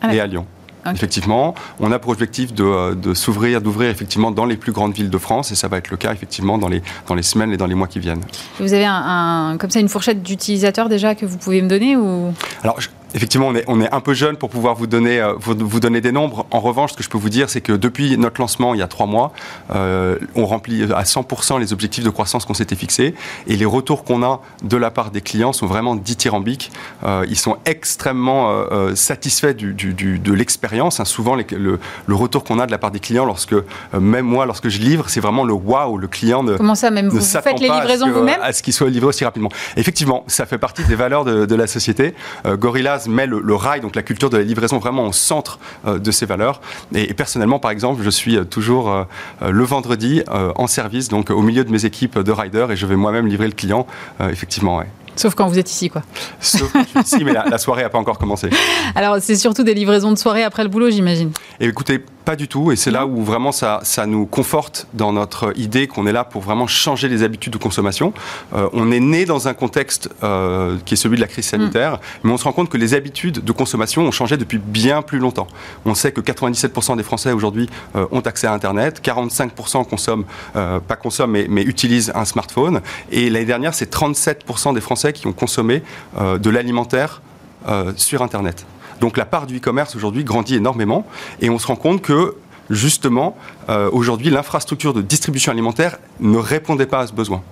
ah, 0.00 0.14
et 0.14 0.20
à 0.20 0.26
Lyon. 0.26 0.46
Effectivement, 0.86 1.54
on 1.80 1.92
a 1.92 1.98
pour 1.98 2.12
objectif 2.12 2.52
de, 2.52 2.64
euh, 2.64 2.94
de 2.94 3.14
s'ouvrir, 3.14 3.60
d'ouvrir 3.60 3.90
effectivement 3.90 4.30
dans 4.30 4.44
les 4.44 4.56
plus 4.56 4.72
grandes 4.72 4.94
villes 4.94 5.10
de 5.10 5.18
France, 5.18 5.52
et 5.52 5.54
ça 5.54 5.68
va 5.68 5.78
être 5.78 5.90
le 5.90 5.96
cas 5.96 6.12
effectivement 6.12 6.58
dans 6.58 6.68
les, 6.68 6.82
dans 7.06 7.14
les 7.14 7.22
semaines 7.22 7.52
et 7.52 7.56
dans 7.56 7.66
les 7.66 7.74
mois 7.74 7.88
qui 7.88 8.00
viennent. 8.00 8.22
Vous 8.58 8.72
avez 8.72 8.86
un, 8.86 9.56
comme 9.58 9.70
ça 9.70 9.80
une 9.80 9.88
fourchette 9.88 10.22
d'utilisateurs 10.22 10.88
déjà 10.88 11.14
que 11.14 11.26
vous 11.26 11.38
pouvez 11.38 11.62
me 11.62 11.68
donner 11.68 11.96
ou? 11.96 12.32
Alors, 12.62 12.78
Effectivement, 13.14 13.48
on 13.48 13.54
est, 13.54 13.64
on 13.68 13.80
est, 13.80 13.92
un 13.92 14.00
peu 14.00 14.14
jeune 14.14 14.36
pour 14.36 14.48
pouvoir 14.48 14.74
vous 14.74 14.86
donner, 14.86 15.20
euh, 15.20 15.34
vous, 15.38 15.54
vous, 15.58 15.80
donner 15.80 16.00
des 16.00 16.12
nombres. 16.12 16.46
En 16.50 16.60
revanche, 16.60 16.92
ce 16.92 16.96
que 16.96 17.02
je 17.02 17.10
peux 17.10 17.18
vous 17.18 17.28
dire, 17.28 17.50
c'est 17.50 17.60
que 17.60 17.72
depuis 17.72 18.16
notre 18.16 18.40
lancement, 18.40 18.74
il 18.74 18.80
y 18.80 18.82
a 18.82 18.86
trois 18.86 19.06
mois, 19.06 19.32
euh, 19.74 20.18
on 20.34 20.46
remplit 20.46 20.84
à 20.84 21.02
100% 21.02 21.60
les 21.60 21.72
objectifs 21.72 22.04
de 22.04 22.10
croissance 22.10 22.46
qu'on 22.46 22.54
s'était 22.54 22.74
fixés. 22.74 23.14
Et 23.46 23.56
les 23.56 23.66
retours 23.66 24.04
qu'on 24.04 24.22
a 24.22 24.40
de 24.62 24.76
la 24.76 24.90
part 24.90 25.10
des 25.10 25.20
clients 25.20 25.52
sont 25.52 25.66
vraiment 25.66 25.94
dithyrambiques. 25.94 26.72
Euh, 27.04 27.26
ils 27.28 27.38
sont 27.38 27.58
extrêmement 27.66 28.50
euh, 28.50 28.94
satisfaits 28.94 29.52
du, 29.52 29.74
du, 29.74 29.92
du, 29.92 30.18
de 30.18 30.32
l'expérience. 30.32 30.98
Hein. 30.98 31.04
Souvent, 31.04 31.34
les, 31.34 31.46
le, 31.50 31.78
le, 32.06 32.14
retour 32.14 32.44
qu'on 32.44 32.58
a 32.58 32.66
de 32.66 32.70
la 32.70 32.78
part 32.78 32.92
des 32.92 33.00
clients, 33.00 33.26
lorsque 33.26 33.54
même 33.92 34.26
moi, 34.26 34.46
lorsque 34.46 34.68
je 34.68 34.78
livre, 34.78 35.08
c'est 35.08 35.20
vraiment 35.20 35.44
le 35.44 35.52
waouh. 35.52 35.98
Le 35.98 36.08
client 36.08 36.42
ne, 36.42 36.56
Comment 36.56 36.74
ça, 36.74 36.90
même 36.90 37.08
vous, 37.08 37.18
vous 37.18 37.24
faites 37.24 37.60
les 37.60 37.68
livraisons 37.68 38.10
vous-même 38.10 38.40
À 38.42 38.52
ce 38.52 38.62
qu'il 38.62 38.72
soit 38.72 38.88
livré 38.88 39.08
aussi 39.08 39.24
rapidement. 39.24 39.50
Effectivement, 39.76 40.24
ça 40.26 40.46
fait 40.46 40.58
partie 40.58 40.84
des 40.84 40.94
valeurs 40.94 41.24
de, 41.24 41.44
de 41.44 41.54
la 41.54 41.66
société. 41.66 42.14
Gorillaz 42.46 43.01
met 43.08 43.26
le, 43.26 43.54
rail, 43.54 43.80
donc 43.80 43.96
la 43.96 44.02
culture 44.02 44.30
de 44.30 44.36
la 44.36 44.42
livraison, 44.42 44.78
vraiment 44.78 45.06
au 45.06 45.12
centre 45.12 45.58
euh, 45.86 45.98
de 45.98 46.10
ces 46.10 46.26
valeurs. 46.26 46.60
Et, 46.94 47.14
personnellement, 47.14 47.58
par 47.58 47.70
exemple, 47.70 48.02
je 48.02 48.10
suis 48.10 48.36
euh, 48.36 48.44
toujours 48.44 48.90
euh, 48.90 49.04
le 49.50 49.64
vendredi 49.64 50.22
en 50.28 50.66
service, 50.66 51.08
donc 51.08 51.30
au 51.30 51.42
milieu 51.42 51.64
de 51.64 51.70
mes 51.70 51.84
équipes 51.84 52.18
de 52.18 52.32
riders, 52.32 52.70
et 52.70 52.76
je 52.76 52.86
vais 52.86 52.96
moi-même 52.96 53.26
livrer 53.26 53.46
le 53.46 53.52
client, 53.52 53.86
effectivement. 54.20 54.82
Sauf 55.16 55.34
quand 55.34 55.46
vous 55.46 55.58
êtes 55.58 55.70
ici, 55.70 55.90
quoi. 55.90 56.02
Sauf 56.40 56.72
quand 56.72 56.82
je 56.82 56.88
suis 56.88 57.00
ici, 57.00 57.24
mais 57.24 57.32
la, 57.32 57.44
la 57.48 57.58
soirée 57.58 57.82
n'a 57.82 57.90
pas 57.90 57.98
encore 57.98 58.18
commencé. 58.18 58.48
Alors, 58.94 59.16
c'est 59.20 59.36
surtout 59.36 59.62
des 59.62 59.74
livraisons 59.74 60.10
de 60.12 60.18
soirée 60.18 60.44
après 60.44 60.62
le 60.62 60.68
boulot, 60.68 60.90
j'imagine. 60.90 61.30
Et 61.60 61.66
écoutez, 61.66 62.02
pas 62.24 62.36
du 62.36 62.48
tout, 62.48 62.70
et 62.70 62.76
c'est 62.76 62.90
là 62.90 63.06
où 63.06 63.22
vraiment 63.22 63.52
ça, 63.52 63.80
ça, 63.82 64.06
nous 64.06 64.26
conforte 64.26 64.86
dans 64.94 65.12
notre 65.12 65.52
idée 65.58 65.86
qu'on 65.88 66.06
est 66.06 66.12
là 66.12 66.24
pour 66.24 66.42
vraiment 66.42 66.66
changer 66.66 67.08
les 67.08 67.22
habitudes 67.22 67.52
de 67.52 67.58
consommation. 67.58 68.12
Euh, 68.54 68.68
on 68.72 68.92
est 68.92 69.00
né 69.00 69.24
dans 69.24 69.48
un 69.48 69.54
contexte 69.54 70.08
euh, 70.22 70.76
qui 70.84 70.94
est 70.94 70.96
celui 70.96 71.16
de 71.16 71.20
la 71.20 71.26
crise 71.26 71.46
sanitaire, 71.46 71.94
mm. 71.94 71.98
mais 72.24 72.32
on 72.32 72.36
se 72.36 72.44
rend 72.44 72.52
compte 72.52 72.68
que 72.68 72.76
les 72.76 72.94
habitudes 72.94 73.44
de 73.44 73.52
consommation 73.52 74.02
ont 74.02 74.10
changé 74.12 74.36
depuis 74.36 74.58
bien 74.58 75.02
plus 75.02 75.18
longtemps. 75.18 75.48
On 75.84 75.94
sait 75.94 76.12
que 76.12 76.20
97% 76.20 76.96
des 76.96 77.02
Français 77.02 77.32
aujourd'hui 77.32 77.68
euh, 77.96 78.06
ont 78.12 78.20
accès 78.20 78.46
à 78.46 78.52
Internet, 78.52 79.02
45% 79.04 79.84
consomment, 79.88 80.24
pas 80.52 80.96
consomment, 80.96 81.32
mais, 81.32 81.46
mais, 81.48 81.62
utilisent 81.62 82.12
un 82.14 82.24
smartphone, 82.24 82.80
et 83.10 83.30
l'année 83.30 83.46
dernière, 83.46 83.74
c'est 83.74 83.92
37% 83.92 84.74
des 84.74 84.80
Français 84.80 85.01
qui 85.10 85.26
ont 85.26 85.32
consommé 85.32 85.82
euh, 86.16 86.38
de 86.38 86.50
l'alimentaire 86.50 87.22
euh, 87.68 87.92
sur 87.96 88.22
Internet. 88.22 88.64
Donc 89.00 89.16
la 89.16 89.24
part 89.24 89.46
du 89.46 89.56
e-commerce 89.56 89.96
aujourd'hui 89.96 90.22
grandit 90.22 90.54
énormément 90.54 91.04
et 91.40 91.50
on 91.50 91.58
se 91.58 91.66
rend 91.66 91.74
compte 91.74 92.02
que 92.02 92.36
justement, 92.70 93.36
euh, 93.68 93.90
aujourd'hui, 93.92 94.30
l'infrastructure 94.30 94.92
de 94.94 95.02
distribution 95.02 95.50
alimentaire 95.50 95.98
ne 96.20 96.38
répondait 96.38 96.86
pas 96.86 97.00
à 97.00 97.06
ce 97.08 97.12
besoin. 97.12 97.42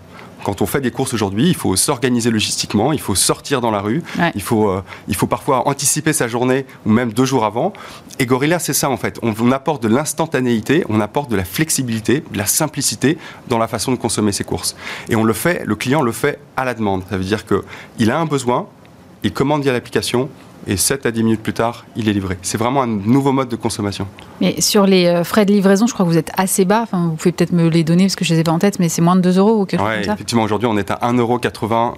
Quand 0.44 0.62
on 0.62 0.66
fait 0.66 0.80
des 0.80 0.90
courses 0.90 1.14
aujourd'hui, 1.14 1.48
il 1.48 1.54
faut 1.54 1.76
s'organiser 1.76 2.30
logistiquement, 2.30 2.92
il 2.92 3.00
faut 3.00 3.14
sortir 3.14 3.60
dans 3.60 3.70
la 3.70 3.80
rue, 3.80 4.02
ouais. 4.18 4.32
il, 4.34 4.42
faut, 4.42 4.70
euh, 4.70 4.82
il 5.08 5.14
faut 5.14 5.26
parfois 5.26 5.68
anticiper 5.68 6.12
sa 6.12 6.28
journée 6.28 6.66
ou 6.86 6.90
même 6.90 7.12
deux 7.12 7.24
jours 7.24 7.44
avant. 7.44 7.72
Et 8.18 8.26
Gorilla, 8.26 8.58
c'est 8.58 8.72
ça 8.72 8.90
en 8.90 8.96
fait. 8.96 9.18
On, 9.22 9.34
on 9.40 9.52
apporte 9.52 9.82
de 9.82 9.88
l'instantanéité, 9.88 10.84
on 10.88 11.00
apporte 11.00 11.30
de 11.30 11.36
la 11.36 11.44
flexibilité, 11.44 12.22
de 12.30 12.38
la 12.38 12.46
simplicité 12.46 13.18
dans 13.48 13.58
la 13.58 13.68
façon 13.68 13.92
de 13.92 13.96
consommer 13.96 14.32
ses 14.32 14.44
courses. 14.44 14.76
Et 15.08 15.16
on 15.16 15.24
le 15.24 15.32
fait, 15.32 15.62
le 15.64 15.76
client 15.76 16.02
le 16.02 16.12
fait 16.12 16.38
à 16.56 16.64
la 16.64 16.74
demande. 16.74 17.02
Ça 17.10 17.16
veut 17.16 17.24
dire 17.24 17.44
qu'il 17.46 18.10
a 18.10 18.18
un 18.18 18.26
besoin, 18.26 18.66
il 19.22 19.32
commande 19.32 19.62
via 19.62 19.72
l'application, 19.72 20.28
et 20.66 20.76
7 20.76 21.06
à 21.06 21.10
10 21.10 21.22
minutes 21.22 21.42
plus 21.42 21.52
tard, 21.52 21.84
il 21.96 22.08
est 22.08 22.12
livré. 22.12 22.38
C'est 22.42 22.58
vraiment 22.58 22.82
un 22.82 22.86
nouveau 22.86 23.32
mode 23.32 23.48
de 23.48 23.56
consommation. 23.56 24.06
Mais 24.40 24.60
sur 24.60 24.86
les 24.86 25.06
euh, 25.06 25.24
frais 25.24 25.44
de 25.44 25.52
livraison, 25.52 25.86
je 25.86 25.92
crois 25.92 26.04
que 26.04 26.10
vous 26.10 26.18
êtes 26.18 26.30
assez 26.36 26.64
bas. 26.64 26.82
Enfin, 26.82 27.08
vous 27.10 27.16
pouvez 27.16 27.32
peut-être 27.32 27.52
me 27.52 27.68
les 27.68 27.84
donner 27.84 28.04
parce 28.04 28.16
que 28.16 28.24
je 28.24 28.32
ne 28.32 28.36
les 28.36 28.40
ai 28.40 28.44
pas 28.44 28.52
en 28.52 28.58
tête, 28.58 28.78
mais 28.78 28.88
c'est 28.88 29.02
moins 29.02 29.16
de 29.16 29.20
2 29.20 29.38
euros 29.38 29.60
ou 29.60 29.64
quelque 29.66 29.82
ouais, 29.82 29.88
chose 29.88 29.96
comme 29.96 30.04
ça 30.04 30.14
Effectivement, 30.14 30.42
aujourd'hui, 30.42 30.68
on 30.70 30.76
est 30.76 30.90
à 30.90 30.98
1,80 31.02 31.18
euros 31.18 31.40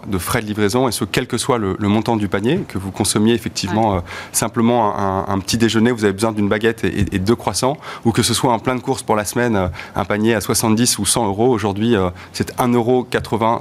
de 0.06 0.18
frais 0.18 0.42
de 0.42 0.46
livraison, 0.46 0.88
et 0.88 0.92
ce, 0.92 1.04
quel 1.04 1.26
que 1.26 1.38
soit 1.38 1.58
le, 1.58 1.76
le 1.78 1.88
montant 1.88 2.16
du 2.16 2.28
panier, 2.28 2.60
que 2.68 2.78
vous 2.78 2.90
consommiez 2.90 3.34
effectivement 3.34 3.92
ouais. 3.92 3.98
euh, 3.98 4.02
simplement 4.32 4.96
un, 4.98 5.26
un, 5.28 5.38
petit 5.38 5.58
déjeuner, 5.58 5.92
vous 5.92 6.04
avez 6.04 6.12
besoin 6.12 6.32
d'une 6.32 6.48
baguette 6.48 6.84
et, 6.84 7.06
et, 7.12 7.18
deux 7.18 7.36
croissants, 7.36 7.76
ou 8.04 8.12
que 8.12 8.22
ce 8.22 8.34
soit 8.34 8.52
un 8.52 8.58
plein 8.58 8.74
de 8.74 8.80
courses 8.80 9.02
pour 9.02 9.16
la 9.16 9.24
semaine, 9.24 9.56
euh, 9.56 9.68
un 9.94 10.04
panier 10.04 10.34
à 10.34 10.40
70 10.40 10.98
ou 10.98 11.06
100 11.06 11.26
euros, 11.26 11.50
aujourd'hui, 11.50 11.96
euh, 11.96 12.10
c'est 12.32 12.56
1,80 12.58 12.74
euros 12.74 13.06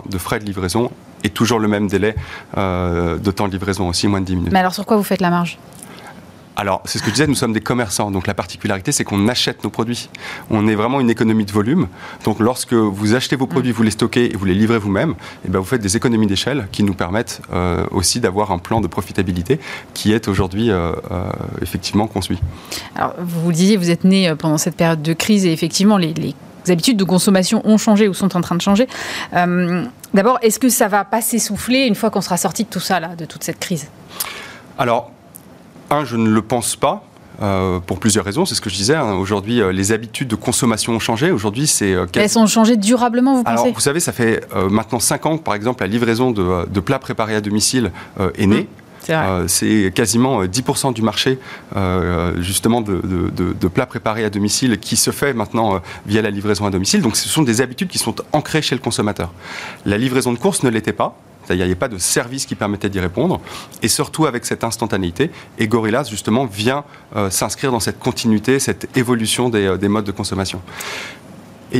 de 0.09 0.17
frais 0.17 0.39
de 0.39 0.45
livraison 0.45 0.91
et 1.23 1.29
toujours 1.29 1.59
le 1.59 1.67
même 1.67 1.87
délai 1.87 2.15
euh, 2.57 3.17
de 3.17 3.31
temps 3.31 3.47
de 3.47 3.53
livraison 3.53 3.89
aussi, 3.89 4.07
moins 4.07 4.21
de 4.21 4.25
10 4.25 4.35
minutes. 4.35 4.53
Mais 4.53 4.59
alors 4.59 4.73
sur 4.73 4.85
quoi 4.85 4.97
vous 4.97 5.03
faites 5.03 5.21
la 5.21 5.29
marge? 5.29 5.57
Alors, 6.57 6.81
c'est 6.85 6.99
ce 6.99 7.03
que 7.03 7.09
je 7.09 7.15
disais, 7.15 7.27
nous 7.27 7.35
sommes 7.35 7.53
des 7.53 7.61
commerçants. 7.61 8.11
Donc, 8.11 8.27
la 8.27 8.33
particularité, 8.33 8.91
c'est 8.91 9.03
qu'on 9.03 9.27
achète 9.27 9.63
nos 9.63 9.69
produits. 9.69 10.09
On 10.49 10.67
est 10.67 10.75
vraiment 10.75 10.99
une 10.99 11.09
économie 11.09 11.45
de 11.45 11.51
volume. 11.51 11.87
Donc, 12.25 12.39
lorsque 12.39 12.73
vous 12.73 13.15
achetez 13.15 13.35
vos 13.35 13.47
produits, 13.47 13.71
vous 13.71 13.83
les 13.83 13.91
stockez 13.91 14.33
et 14.33 14.37
vous 14.37 14.45
les 14.45 14.53
livrez 14.53 14.77
vous-même, 14.77 15.15
et 15.45 15.49
ben, 15.49 15.59
vous 15.59 15.65
faites 15.65 15.81
des 15.81 15.95
économies 15.95 16.27
d'échelle 16.27 16.67
qui 16.71 16.83
nous 16.83 16.93
permettent 16.93 17.41
euh, 17.53 17.85
aussi 17.91 18.19
d'avoir 18.19 18.51
un 18.51 18.59
plan 18.59 18.81
de 18.81 18.87
profitabilité 18.87 19.59
qui 19.93 20.11
est 20.11 20.27
aujourd'hui 20.27 20.69
euh, 20.69 20.91
euh, 21.11 21.31
effectivement 21.61 22.07
conçu. 22.07 22.37
Alors, 22.95 23.15
vous 23.17 23.41
vous 23.41 23.51
disiez, 23.51 23.77
vous 23.77 23.89
êtes 23.89 24.03
né 24.03 24.33
pendant 24.37 24.57
cette 24.57 24.75
période 24.75 25.01
de 25.01 25.13
crise 25.13 25.45
et 25.45 25.53
effectivement, 25.53 25.97
les, 25.97 26.13
les 26.13 26.35
habitudes 26.69 26.97
de 26.97 27.03
consommation 27.03 27.61
ont 27.65 27.77
changé 27.77 28.07
ou 28.07 28.13
sont 28.13 28.35
en 28.35 28.41
train 28.41 28.55
de 28.55 28.61
changer. 28.61 28.87
D'abord, 30.13 30.39
est-ce 30.41 30.59
que 30.59 30.69
ça 30.69 30.87
va 30.87 31.05
pas 31.05 31.21
s'essouffler 31.21 31.85
une 31.85 31.95
fois 31.95 32.09
qu'on 32.09 32.21
sera 32.21 32.37
sorti 32.37 32.65
de 32.65 32.69
tout 32.69 32.79
ça, 32.79 32.99
là, 32.99 33.15
de 33.15 33.25
toute 33.25 33.43
cette 33.43 33.59
crise? 33.59 33.87
Alors, 34.77 35.11
un, 35.89 36.03
je 36.03 36.17
ne 36.17 36.29
le 36.29 36.41
pense 36.41 36.75
pas. 36.75 37.03
Euh, 37.41 37.79
pour 37.79 37.99
plusieurs 37.99 38.23
raisons. 38.23 38.45
C'est 38.45 38.53
ce 38.53 38.61
que 38.61 38.69
je 38.69 38.75
disais. 38.75 38.93
Hein. 38.93 39.13
Aujourd'hui, 39.13 39.61
euh, 39.61 39.71
les 39.71 39.91
habitudes 39.91 40.27
de 40.27 40.35
consommation 40.35 40.93
ont 40.93 40.99
changé. 40.99 41.31
Aujourd'hui, 41.31 41.65
c'est. 41.65 41.91
Euh, 41.91 42.05
Elles 42.13 42.37
ont 42.37 42.45
changé 42.45 42.77
durablement, 42.77 43.33
vous 43.33 43.43
pensez? 43.43 43.61
Alors, 43.61 43.73
vous 43.73 43.79
savez, 43.79 43.99
ça 43.99 44.11
fait 44.11 44.45
maintenant 44.69 44.99
5 44.99 45.25
ans 45.25 45.37
que, 45.39 45.43
par 45.43 45.55
exemple, 45.55 45.81
la 45.81 45.87
livraison 45.87 46.29
de, 46.29 46.79
plats 46.81 46.99
préparés 46.99 47.33
à 47.33 47.41
domicile 47.41 47.91
est 48.37 48.45
née. 48.45 48.67
Mmh. 49.09 49.47
C'est 49.47 49.91
quasiment 49.93 50.43
10% 50.43 50.93
du 50.93 51.01
marché 51.01 51.39
justement 52.39 52.81
de, 52.81 53.01
de, 53.01 53.67
plats 53.67 53.85
préparés 53.85 54.23
à 54.23 54.29
domicile 54.29 54.77
qui 54.77 54.95
se 54.95 55.11
fait 55.11 55.33
maintenant 55.33 55.81
via 56.05 56.21
la 56.21 56.29
livraison 56.29 56.65
à 56.65 56.69
domicile. 56.69 57.01
Donc 57.01 57.15
ce 57.15 57.27
sont 57.27 57.41
des 57.41 57.61
habitudes 57.61 57.87
qui 57.87 57.97
sont 57.97 58.15
ancrées 58.31 58.61
chez 58.61 58.75
le 58.75 58.81
consommateur. 58.81 59.31
La 59.85 59.97
livraison 59.97 60.33
de 60.33 60.37
course 60.37 60.63
ne 60.63 60.69
l'était 60.69 60.93
pas. 60.93 61.17
Il 61.49 61.55
n'y 61.55 61.63
avait 61.63 61.75
pas 61.75 61.87
de 61.87 61.97
service 61.97 62.45
qui 62.45 62.55
permettait 62.55 62.89
d'y 62.89 62.99
répondre. 62.99 63.41
Et 63.81 63.87
surtout 63.87 64.25
avec 64.25 64.45
cette 64.45 64.63
instantanéité. 64.63 65.31
Et 65.57 65.67
Gorillas, 65.67 66.07
justement, 66.09 66.45
vient 66.45 66.83
euh, 67.15 67.29
s'inscrire 67.29 67.71
dans 67.71 67.79
cette 67.79 67.99
continuité, 67.99 68.59
cette 68.59 68.95
évolution 68.97 69.49
des, 69.49 69.65
euh, 69.65 69.89
modes 69.89 70.05
de 70.05 70.11
consommation. 70.11 70.61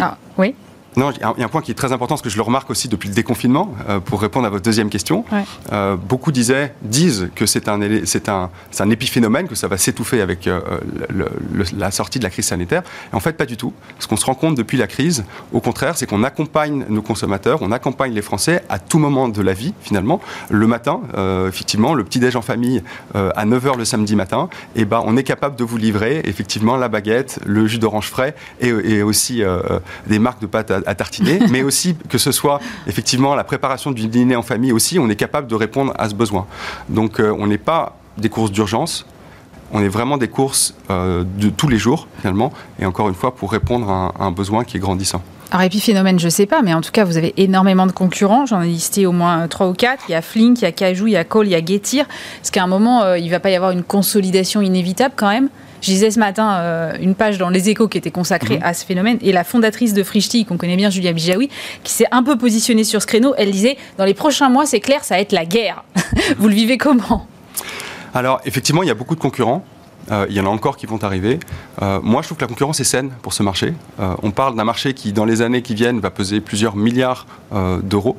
ah, 0.01 0.17
oui 0.38 0.55
non, 0.97 1.11
il 1.11 1.21
y 1.21 1.23
a 1.23 1.45
un 1.45 1.47
point 1.47 1.61
qui 1.61 1.71
est 1.71 1.75
très 1.75 1.93
important, 1.93 2.15
parce 2.15 2.21
que 2.21 2.29
je 2.29 2.35
le 2.35 2.41
remarque 2.41 2.69
aussi 2.69 2.89
depuis 2.89 3.07
le 3.07 3.15
déconfinement, 3.15 3.73
euh, 3.87 3.99
pour 3.99 4.21
répondre 4.21 4.45
à 4.45 4.49
votre 4.49 4.63
deuxième 4.63 4.89
question. 4.89 5.23
Euh, 5.71 5.95
beaucoup 5.95 6.33
disaient, 6.33 6.73
disent 6.81 7.29
que 7.33 7.45
c'est 7.45 7.69
un, 7.69 7.79
c'est 8.03 8.27
un, 8.27 8.49
un, 8.77 8.89
épiphénomène, 8.89 9.47
que 9.47 9.55
ça 9.55 9.69
va 9.69 9.77
s'étouffer 9.77 10.19
avec 10.19 10.47
euh, 10.47 10.59
la 11.77 11.91
sortie 11.91 12.19
de 12.19 12.25
la 12.25 12.29
crise 12.29 12.45
sanitaire. 12.45 12.83
Et 13.13 13.15
en 13.15 13.21
fait, 13.21 13.33
pas 13.33 13.45
du 13.45 13.55
tout. 13.55 13.73
Ce 13.99 14.07
qu'on 14.07 14.17
se 14.17 14.25
rend 14.25 14.35
compte 14.35 14.55
depuis 14.55 14.77
la 14.77 14.87
crise, 14.87 15.23
au 15.53 15.61
contraire, 15.61 15.97
c'est 15.97 16.05
qu'on 16.07 16.23
accompagne 16.23 16.85
nos 16.89 17.01
consommateurs, 17.01 17.59
on 17.61 17.71
accompagne 17.71 18.13
les 18.13 18.21
Français 18.21 18.63
à 18.67 18.77
tout 18.77 18.99
moment 18.99 19.29
de 19.29 19.41
la 19.41 19.53
vie, 19.53 19.73
finalement. 19.81 20.19
Le 20.49 20.67
matin, 20.67 21.01
effectivement, 21.47 21.93
le 21.93 22.03
petit-déj 22.03 22.35
en 22.35 22.41
famille 22.41 22.83
à 23.13 23.45
9h 23.45 23.77
le 23.77 23.85
samedi 23.85 24.15
matin, 24.15 24.49
et 24.75 24.81
eh 24.81 24.85
ben, 24.85 25.01
on 25.05 25.15
est 25.15 25.23
capable 25.23 25.55
de 25.55 25.63
vous 25.63 25.77
livrer, 25.77 26.21
effectivement, 26.25 26.75
la 26.75 26.89
baguette, 26.89 27.39
le 27.45 27.65
jus 27.67 27.79
d'orange 27.79 28.07
frais 28.07 28.35
et, 28.59 28.69
et 28.69 29.03
aussi 29.03 29.41
des 30.07 30.19
marques 30.19 30.41
de 30.41 30.47
pâtes 30.47 30.71
à 30.71 30.80
à, 30.86 30.95
tartiner, 30.95 31.39
mais 31.49 31.63
aussi 31.63 31.95
que 32.09 32.17
ce 32.17 32.32
soit 32.32 32.59
effectivement 32.88 33.36
la 33.36 33.43
préparation 33.43 33.91
du 33.91 34.07
dîner 34.07 34.36
en 34.36 34.41
famille 34.41 34.71
aussi, 34.71 34.99
on 34.99 35.09
est 35.09 35.15
capable 35.15 35.47
de 35.47 35.55
répondre 35.55 35.93
à 35.97 36.09
ce 36.09 36.15
besoin. 36.15 36.45
Donc 36.89 37.19
euh, 37.19 37.36
on 37.38 37.47
n'est 37.47 37.57
pas 37.57 37.97
des 38.17 38.29
courses 38.29 38.51
d'urgence, 38.51 39.05
on 39.73 39.82
est 39.82 39.89
vraiment 39.89 40.17
des 40.17 40.27
courses 40.27 40.73
euh, 40.89 41.23
de 41.38 41.49
tous 41.49 41.67
les 41.67 41.77
jours 41.77 42.07
finalement, 42.19 42.51
et 42.79 42.86
encore 42.86 43.09
une 43.09 43.15
fois 43.15 43.36
pour 43.36 43.51
répondre 43.51 43.89
à 43.89 44.13
un, 44.19 44.32
besoin 44.32 44.63
qui 44.63 44.77
est 44.77 44.79
grandissant. 44.79 45.21
Alors 45.51 45.63
épiphénomène, 45.63 46.17
je 46.17 46.25
ne 46.25 46.29
sais 46.29 46.45
pas, 46.45 46.61
mais 46.61 46.73
en 46.73 46.79
tout 46.79 46.91
cas, 46.91 47.03
vous 47.03 47.17
avez 47.17 47.34
énormément 47.36 47.86
de 47.86 47.91
concurrents. 47.91 48.45
J'en 48.45 48.61
ai 48.61 48.67
listé 48.67 49.05
au 49.05 49.11
moins 49.11 49.49
trois 49.49 49.67
ou 49.67 49.73
quatre. 49.73 50.05
Il 50.07 50.13
y 50.13 50.15
a 50.15 50.21
Flink, 50.21 50.59
il 50.59 50.61
y 50.61 50.65
a 50.65 50.71
Cajou, 50.71 51.07
il 51.07 51.13
y 51.13 51.17
a 51.17 51.25
Cole, 51.25 51.47
il 51.47 51.51
y 51.51 51.55
a 51.55 51.65
Getir. 51.65 52.05
Est-ce 52.41 52.53
qu'à 52.53 52.63
un 52.63 52.67
moment, 52.67 53.03
euh, 53.03 53.17
il 53.17 53.25
ne 53.25 53.32
va 53.32 53.41
pas 53.41 53.49
y 53.49 53.55
avoir 53.55 53.71
une 53.71 53.84
consolidation 53.84 54.61
inévitable 54.61 55.13
quand 55.17 55.27
même 55.27 55.49
je 55.82 55.88
disais 55.91 56.11
ce 56.11 56.19
matin 56.19 56.53
euh, 56.53 56.97
une 57.01 57.15
page 57.15 57.38
dans 57.38 57.49
Les 57.49 57.69
Échos 57.69 57.88
qui 57.88 57.97
était 57.97 58.11
consacrée 58.11 58.57
mhm. 58.57 58.63
à 58.63 58.73
ce 58.73 58.86
phénomène. 58.86 59.17
Et 59.21 59.32
la 59.32 59.43
fondatrice 59.43 59.93
de 59.93 60.03
Frishti, 60.03 60.45
qu'on 60.45 60.57
connaît 60.57 60.75
bien, 60.75 60.89
Julia 60.89 61.11
Bijawi, 61.11 61.49
qui 61.84 61.91
s'est 61.91 62.07
un 62.11 62.23
peu 62.23 62.38
positionnée 62.38 62.84
sur 62.84 63.01
ce 63.01 63.07
créneau, 63.07 63.34
elle 63.38 63.51
disait 63.51 63.77
dans 63.97 64.05
les 64.05 64.13
prochains 64.13 64.49
mois, 64.49 64.65
c'est 64.65 64.79
clair, 64.79 65.03
ça 65.03 65.15
va 65.15 65.21
être 65.21 65.32
la 65.32 65.45
guerre. 65.45 65.84
Vous 66.38 66.47
le 66.47 66.53
vivez 66.53 66.77
comment? 66.77 67.27
Alors, 68.13 68.41
effectivement, 68.45 68.84
il 68.84 68.88
y 68.88 68.91
a 68.91 68.95
beaucoup 68.95 69.15
de 69.15 69.19
concurrents. 69.19 69.65
Euh, 70.11 70.25
il 70.29 70.36
y 70.36 70.39
en 70.39 70.45
a 70.45 70.49
encore 70.49 70.77
qui 70.77 70.88
vont 70.88 71.01
arriver. 71.03 71.39
Euh, 71.82 71.99
moi, 72.01 72.21
je 72.21 72.27
trouve 72.27 72.38
que 72.38 72.43
la 72.43 72.47
concurrence 72.47 72.79
est 72.79 72.86
saine 72.86 73.11
pour 73.21 73.34
ce 73.34 73.43
marché. 73.43 73.73
on 73.99 74.32
parle 74.32 74.55
d'un 74.55 74.63
marché 74.63 74.93
qui, 74.93 75.13
dans 75.13 75.25
les 75.25 75.41
années 75.41 75.61
qui 75.61 75.75
viennent, 75.75 75.99
va 75.99 76.09
peser 76.09 76.41
plusieurs 76.41 76.75
milliards 76.75 77.25
d'euros. 77.84 78.17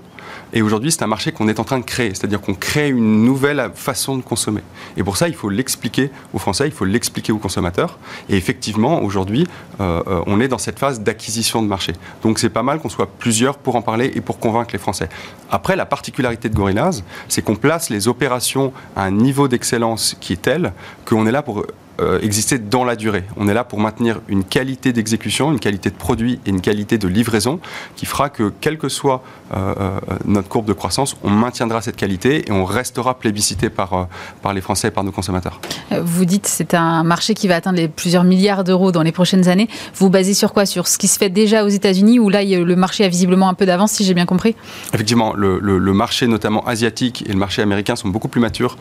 Et 0.53 0.61
aujourd'hui, 0.61 0.93
c'est 0.93 1.03
un 1.03 1.07
marché 1.07 1.33
qu'on 1.33 1.49
est 1.49 1.61
en 1.61 1.65
train 1.65 1.79
de 1.79 1.85
créer, 1.85 2.11
c'est-à-dire 2.11 2.41
qu'on 2.41 2.55
crée 2.55 2.91
une 2.91 3.25
nouvelle 3.25 3.71
façon 3.75 4.17
de 4.17 4.23
consommer. 4.23 4.61
Et 4.97 5.03
pour 5.03 5.17
ça, 5.17 5.29
il 5.29 5.35
faut 5.35 5.49
l'expliquer 5.49 6.11
aux 6.35 6.39
Français, 6.39 6.67
il 6.67 6.73
faut 6.73 6.85
l'expliquer 6.85 7.33
aux 7.33 7.39
consommateurs. 7.39 7.99
Et 8.29 8.37
effectivement, 8.37 9.03
aujourd'hui, 9.03 9.47
euh, 9.81 10.03
euh, 10.07 10.23
on 10.27 10.41
est 10.41 10.49
dans 10.49 10.59
cette 10.59 10.79
phase 10.79 11.01
d'acquisition 11.01 11.63
de 11.63 11.69
marché. 11.69 11.95
Donc 12.23 12.39
c'est 12.39 12.51
pas 12.51 12.63
mal 12.63 12.81
qu'on 12.81 12.91
soit 12.91 13.09
plusieurs 13.19 13.57
pour 13.57 13.77
en 13.77 13.83
parler 13.83 14.13
et 14.15 14.21
pour 14.21 14.39
convaincre 14.39 14.71
les 14.73 14.79
Français. 14.79 15.09
Après, 15.51 15.75
la 15.75 15.87
particularité 15.87 16.49
de 16.51 16.55
Gorillaz, 16.55 17.03
c'est 17.29 17.43
qu'on 17.43 17.57
place 17.57 17.89
les 17.89 18.09
opérations 18.09 18.73
à 18.95 19.05
un 19.05 19.11
niveau 19.11 19.49
d'excellence 19.49 20.17
qui 20.21 20.35
est 20.35 20.43
tel 20.43 20.73
qu'on 21.07 21.27
est 21.27 21.33
là 21.33 21.43
pour 21.43 21.65
euh, 22.01 22.19
exister 22.23 22.59
dans 22.59 22.85
la 22.85 22.97
durée. 22.97 23.25
On 23.37 23.49
est 23.49 23.55
là 23.55 23.65
pour 23.65 23.79
maintenir 23.79 24.23
une 24.27 24.45
qualité 24.45 24.95
d'exécution, 24.95 25.53
une 25.53 25.61
qualité 25.61 25.91
de 25.91 25.95
produit 25.95 26.41
et 26.47 26.49
une 26.51 26.63
qualité 26.63 26.97
de 26.97 27.07
livraison 27.07 27.61
qui 27.97 28.07
fera 28.07 28.31
que, 28.31 28.51
quelle 28.63 28.79
que 28.79 28.89
soit 28.89 29.23
euh, 29.55 29.75
euh, 29.79 30.01
notre 30.25 30.49
courbe 30.49 30.65
de 30.65 30.73
croissance, 30.73 31.17
on 31.23 31.29
maintiendra 31.29 31.83
cette 31.83 31.97
qualité 31.97 32.49
et 32.49 32.53
on 32.53 32.65
restera 32.65 33.19
plébiscité 33.19 33.69
par, 33.69 34.09
par 34.41 34.55
les 34.55 34.63
Français 34.63 34.89
et 34.89 34.91
par 34.91 35.05
nos 35.05 35.13
consommateurs. 35.13 35.61
Vous 36.03 36.25
dites 36.25 36.45
que 36.45 36.49
c'est 36.49 36.73
un 36.73 37.05
marché 37.05 37.35
qui 37.35 37.47
va 37.47 37.57
atteindre 37.57 37.77
les 37.77 37.89
plusieurs 37.89 38.25
milliards 38.25 38.65
d'euros 38.65 38.91
dans 38.91 39.03
les 39.03 39.13
prochaines 39.13 39.49
années. 39.49 39.69
Vous 39.95 40.09
basez 40.09 40.33
sur 40.33 40.55
quoi? 40.55 40.65
Sur 40.65 40.89
ce 40.89 40.97
qui 40.97 41.09
se 41.09 41.19
fait 41.19 41.29
déjà 41.29 41.63
aux 41.63 41.69
États-Unis 41.69 42.19
où 42.19 42.31
là, 42.31 42.43
le 42.43 42.77
marché 42.77 43.05
a 43.05 43.09
visiblement 43.09 43.51
un 43.51 43.55
peu 43.55 43.67
d'avance, 43.67 43.93
si 43.93 44.05
j'ai 44.05 44.15
bien 44.15 44.27
compris? 44.27 44.57
Effectivement, 44.95 45.35
le, 45.35 45.59
le, 45.59 45.93
marché 45.93 46.27
notamment 46.27 46.65
asiatique 46.67 47.23
et 47.29 47.33
le 47.33 47.39
marché 47.39 47.61
américain 47.61 47.97
sont 47.97 48.09
beaucoup 48.09 48.29
plus 48.29 48.41
matures 48.41 48.79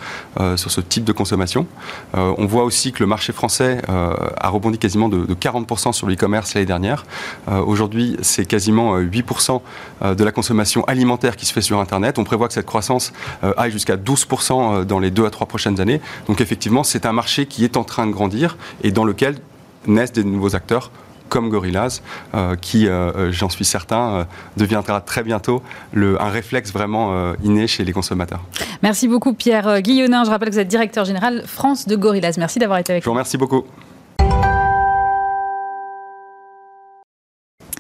sur 0.56 0.72
ce 0.72 0.80
type 0.80 1.04
de 1.04 1.12
consommation. 1.12 1.68
on 2.14 2.46
voit 2.46 2.64
aussi 2.64 2.94
que 2.94 3.01
le 3.02 3.08
marché 3.08 3.34
français 3.34 3.82
euh, 3.90 4.16
a 4.38 4.48
rebondi 4.48 4.78
quasiment 4.78 5.10
de, 5.10 5.26
40% 5.34 5.92
sur 5.92 6.08
l'e-commerce 6.08 6.54
l'année 6.54 6.66
dernière. 6.66 7.06
Euh, 7.50 7.60
aujourd'hui, 7.60 8.16
c'est 8.22 8.46
quasiment 8.46 8.98
8% 8.98 9.62
euh, 10.04 10.16
de 10.16 10.24
la 10.24 10.32
consommation 10.32 10.86
alimentaire 10.86 11.36
qui 11.36 11.46
se 11.46 11.52
fait 11.52 11.62
sur 11.62 11.80
Internet. 11.80 12.20
On 12.20 12.24
prévoit 12.24 12.48
que 12.48 12.54
cette 12.54 12.66
croissance 12.66 13.12
aille 13.58 13.72
jusqu'à 13.72 13.98
12% 13.98 14.86
dans 14.86 15.00
les 15.00 15.12
deux 15.12 15.26
à 15.26 15.30
trois 15.30 15.48
prochaines 15.48 15.82
années. 15.82 16.00
Donc 16.28 16.40
effectivement, 16.42 16.84
c'est 16.84 17.06
un 17.06 17.12
marché 17.12 17.48
qui 17.48 17.66
est 17.66 17.76
en 17.76 17.84
train 17.84 18.06
de 18.06 18.12
grandir 18.12 18.58
et 18.84 18.92
dans 18.92 19.04
lequel 19.04 19.38
naissent 19.88 20.14
des 20.14 20.24
nouveaux 20.24 20.56
acteurs 20.56 20.92
comme 21.32 21.50
Gorillaz, 21.50 22.02
qui, 22.62 22.88
j'en 23.30 23.50
suis 23.50 23.66
certain, 23.66 24.28
deviendra 24.58 25.02
très 25.02 25.24
bientôt 25.24 25.64
le, 25.94 26.22
un 26.22 26.30
réflexe 26.30 26.72
vraiment 26.72 27.34
inné 27.44 27.66
chez 27.68 27.84
les 27.84 27.94
consommateurs. 27.94 28.42
Merci 28.84 29.08
beaucoup 29.08 29.34
Pierre 29.34 29.82
Guillonin. 29.82 30.26
Je 30.26 30.30
rappelle 30.30 30.50
que 30.50 30.54
vous 30.54 30.60
êtes 30.60 30.68
directeur 30.68 31.06
général 31.06 31.44
France 31.48 31.88
de 31.88 31.96
Gorillaz. 31.96 32.34
Merci 32.38 32.60
d'avoir 32.60 32.80
été 32.80 32.92
avec 32.92 33.02
nous. 33.02 33.06
Je 33.06 33.10
vous 33.10 33.14
remercie 33.14 33.38
beaucoup. 33.38 33.64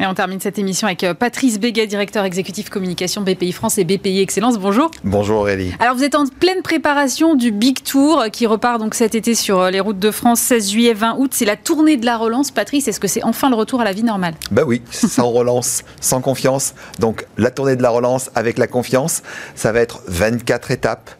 Et 0.01 0.07
on 0.07 0.15
termine 0.15 0.39
cette 0.39 0.57
émission 0.57 0.87
avec 0.87 1.03
euh, 1.03 1.13
Patrice 1.13 1.59
Béguet, 1.59 1.85
directeur 1.85 2.25
exécutif 2.25 2.71
communication 2.71 3.21
BPI 3.21 3.51
France 3.51 3.77
et 3.77 3.83
BPI 3.83 4.21
Excellence. 4.21 4.57
Bonjour. 4.57 4.89
Bonjour 5.03 5.41
Aurélie. 5.41 5.75
Alors 5.79 5.93
vous 5.93 6.03
êtes 6.03 6.15
en 6.15 6.25
pleine 6.25 6.63
préparation 6.63 7.35
du 7.35 7.51
Big 7.51 7.83
Tour 7.83 8.21
euh, 8.21 8.29
qui 8.29 8.47
repart 8.47 8.79
donc 8.79 8.95
cet 8.95 9.13
été 9.13 9.35
sur 9.35 9.59
euh, 9.59 9.69
les 9.69 9.79
routes 9.79 9.99
de 9.99 10.09
France 10.09 10.39
16 10.39 10.71
juillet 10.71 10.93
20 10.95 11.17
août. 11.19 11.33
C'est 11.35 11.45
la 11.45 11.55
tournée 11.55 11.97
de 11.97 12.05
la 12.07 12.17
relance. 12.17 12.49
Patrice, 12.49 12.87
est-ce 12.87 12.99
que 12.99 13.07
c'est 13.07 13.23
enfin 13.23 13.51
le 13.51 13.55
retour 13.55 13.79
à 13.79 13.83
la 13.83 13.91
vie 13.91 14.01
normale? 14.01 14.33
Bah 14.49 14.63
oui, 14.65 14.81
sans 14.89 15.29
relance, 15.31 15.83
sans 15.99 16.19
confiance. 16.19 16.73
Donc 16.97 17.27
la 17.37 17.51
tournée 17.51 17.75
de 17.75 17.83
la 17.83 17.91
relance 17.91 18.31
avec 18.33 18.57
la 18.57 18.65
confiance, 18.65 19.21
ça 19.53 19.71
va 19.71 19.81
être 19.81 20.01
24 20.07 20.71
étapes 20.71 21.11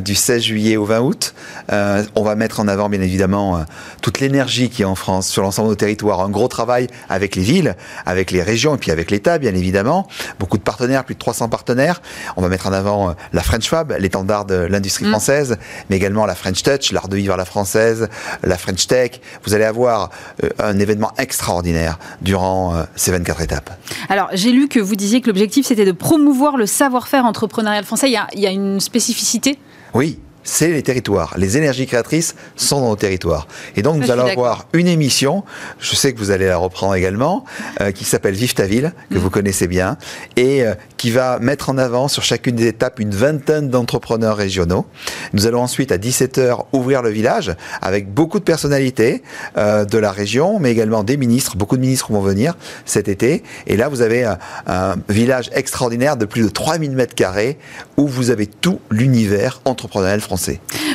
du 0.00 0.16
16 0.16 0.42
juillet 0.42 0.76
au 0.76 0.84
20 0.84 1.00
août. 1.00 1.34
on 1.70 2.22
va 2.22 2.34
mettre 2.34 2.58
en 2.58 2.66
avant 2.66 2.88
bien 2.88 3.02
évidemment 3.02 3.64
toute 4.02 4.18
l'énergie 4.18 4.68
qui 4.68 4.82
est 4.82 4.86
en 4.86 4.94
France 4.94 5.28
sur 5.28 5.42
l'ensemble 5.42 5.68
de 5.68 5.72
nos 5.72 5.76
territoires. 5.76 6.20
Un 6.22 6.30
gros 6.30 6.48
travail 6.48 6.88
avec 7.08 7.36
les 7.36 7.42
villes, 7.42 7.76
avec 8.06 8.30
les 8.30 8.42
régions 8.42 8.74
et 8.74 8.78
puis 8.78 8.90
avec 8.90 9.10
l'État, 9.10 9.38
bien 9.38 9.54
évidemment. 9.54 10.06
Beaucoup 10.38 10.58
de 10.58 10.62
partenaires, 10.62 11.04
plus 11.04 11.14
de 11.14 11.20
300 11.20 11.48
partenaires. 11.48 12.02
On 12.36 12.42
va 12.42 12.48
mettre 12.48 12.66
en 12.66 12.72
avant 12.72 13.10
euh, 13.10 13.12
la 13.32 13.42
French 13.42 13.68
Fab, 13.68 13.94
l'étendard 13.98 14.44
de 14.44 14.54
l'industrie 14.54 15.06
mm. 15.06 15.10
française, 15.10 15.58
mais 15.88 15.96
également 15.96 16.26
la 16.26 16.34
French 16.34 16.62
Touch, 16.62 16.92
l'art 16.92 17.08
de 17.08 17.16
vivre 17.16 17.34
à 17.34 17.36
la 17.36 17.44
française, 17.44 18.08
la 18.42 18.58
French 18.58 18.86
Tech. 18.86 19.20
Vous 19.44 19.54
allez 19.54 19.64
avoir 19.64 20.10
euh, 20.44 20.48
un 20.58 20.78
événement 20.78 21.12
extraordinaire 21.18 21.98
durant 22.20 22.74
euh, 22.74 22.82
ces 22.96 23.12
24 23.12 23.40
étapes. 23.40 23.70
Alors, 24.08 24.28
j'ai 24.32 24.52
lu 24.52 24.68
que 24.68 24.80
vous 24.80 24.96
disiez 24.96 25.20
que 25.20 25.28
l'objectif, 25.28 25.66
c'était 25.66 25.84
de 25.84 25.92
promouvoir 25.92 26.56
le 26.56 26.66
savoir-faire 26.66 27.24
entrepreneurial 27.24 27.84
français. 27.84 28.08
Il 28.08 28.12
y, 28.12 28.16
a, 28.16 28.26
il 28.34 28.40
y 28.40 28.46
a 28.46 28.50
une 28.50 28.80
spécificité? 28.80 29.58
Oui, 29.94 30.18
c'est 30.42 30.68
les 30.68 30.82
territoires. 30.82 31.34
Les 31.36 31.56
énergies 31.56 31.86
créatrices 31.86 32.34
sont 32.56 32.80
dans 32.80 32.88
nos 32.88 32.96
territoires. 32.96 33.46
Et 33.76 33.82
donc, 33.82 33.96
nous 33.96 34.10
allons 34.10 34.26
avoir 34.26 34.66
une 34.72 34.86
émission, 34.86 35.44
je 35.78 35.94
sais 35.94 36.12
que 36.12 36.18
vous 36.18 36.30
allez 36.30 36.46
la 36.46 36.56
reprendre 36.56 36.94
également, 36.94 37.44
euh, 37.80 37.92
qui 37.92 38.04
s'appelle 38.04 38.34
Vive 38.34 38.54
ta 38.54 38.66
ville, 38.66 38.92
que 39.10 39.16
mm. 39.16 39.20
vous 39.20 39.30
connaissez 39.30 39.66
bien, 39.66 39.98
et 40.36 40.64
euh, 40.64 40.74
qui 40.96 41.10
va 41.10 41.38
mettre 41.38 41.70
en 41.70 41.78
avant 41.78 42.08
sur 42.08 42.22
chacune 42.22 42.56
des 42.56 42.66
étapes 42.66 43.00
une 43.00 43.10
vingtaine 43.10 43.68
d'entrepreneurs 43.68 44.36
régionaux. 44.36 44.86
Nous 45.32 45.46
allons 45.46 45.62
ensuite, 45.62 45.92
à 45.92 45.98
17h, 45.98 46.64
ouvrir 46.72 47.02
le 47.02 47.10
village 47.10 47.54
avec 47.82 48.12
beaucoup 48.12 48.38
de 48.38 48.44
personnalités 48.44 49.22
euh, 49.58 49.84
de 49.84 49.98
la 49.98 50.10
région, 50.10 50.58
mais 50.58 50.72
également 50.72 51.04
des 51.04 51.16
ministres. 51.16 51.56
Beaucoup 51.56 51.76
de 51.76 51.82
ministres 51.82 52.12
vont 52.12 52.22
venir 52.22 52.56
cet 52.86 53.08
été. 53.08 53.42
Et 53.66 53.76
là, 53.76 53.88
vous 53.88 54.00
avez 54.00 54.24
un, 54.24 54.38
un 54.66 54.96
village 55.08 55.50
extraordinaire 55.52 56.16
de 56.16 56.24
plus 56.24 56.42
de 56.42 56.48
3000 56.48 56.92
mètres 56.92 57.14
carrés 57.14 57.58
où 57.96 58.06
vous 58.06 58.30
avez 58.30 58.46
tout 58.46 58.80
l'univers 58.90 59.60
entrepreneurial 59.64 60.20
Français. 60.20 60.29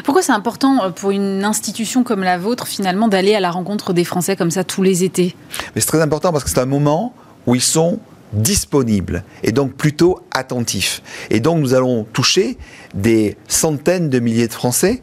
Pourquoi 0.03 0.21
c'est 0.21 0.31
important 0.31 0.91
pour 0.91 1.11
une 1.11 1.43
institution 1.43 2.03
comme 2.03 2.23
la 2.23 2.37
vôtre, 2.37 2.67
finalement, 2.67 3.07
d'aller 3.07 3.35
à 3.35 3.39
la 3.39 3.51
rencontre 3.51 3.93
des 3.93 4.03
Français 4.03 4.35
comme 4.35 4.51
ça 4.51 4.63
tous 4.63 4.83
les 4.83 5.03
étés? 5.03 5.35
Mais 5.73 5.81
c'est 5.81 5.87
très 5.87 6.01
important 6.01 6.31
parce 6.31 6.43
que 6.43 6.49
c'est 6.49 6.59
un 6.59 6.65
moment 6.65 7.13
où 7.47 7.55
ils 7.55 7.61
sont 7.61 7.99
disponibles 8.33 9.23
et 9.43 9.51
donc 9.51 9.73
plutôt 9.73 10.19
attentifs. 10.31 11.01
Et 11.29 11.39
donc 11.39 11.59
nous 11.59 11.73
allons 11.73 12.03
toucher 12.03 12.57
des 12.95 13.37
centaines 13.47 14.09
de 14.09 14.19
milliers 14.19 14.47
de 14.47 14.53
Français 14.53 15.01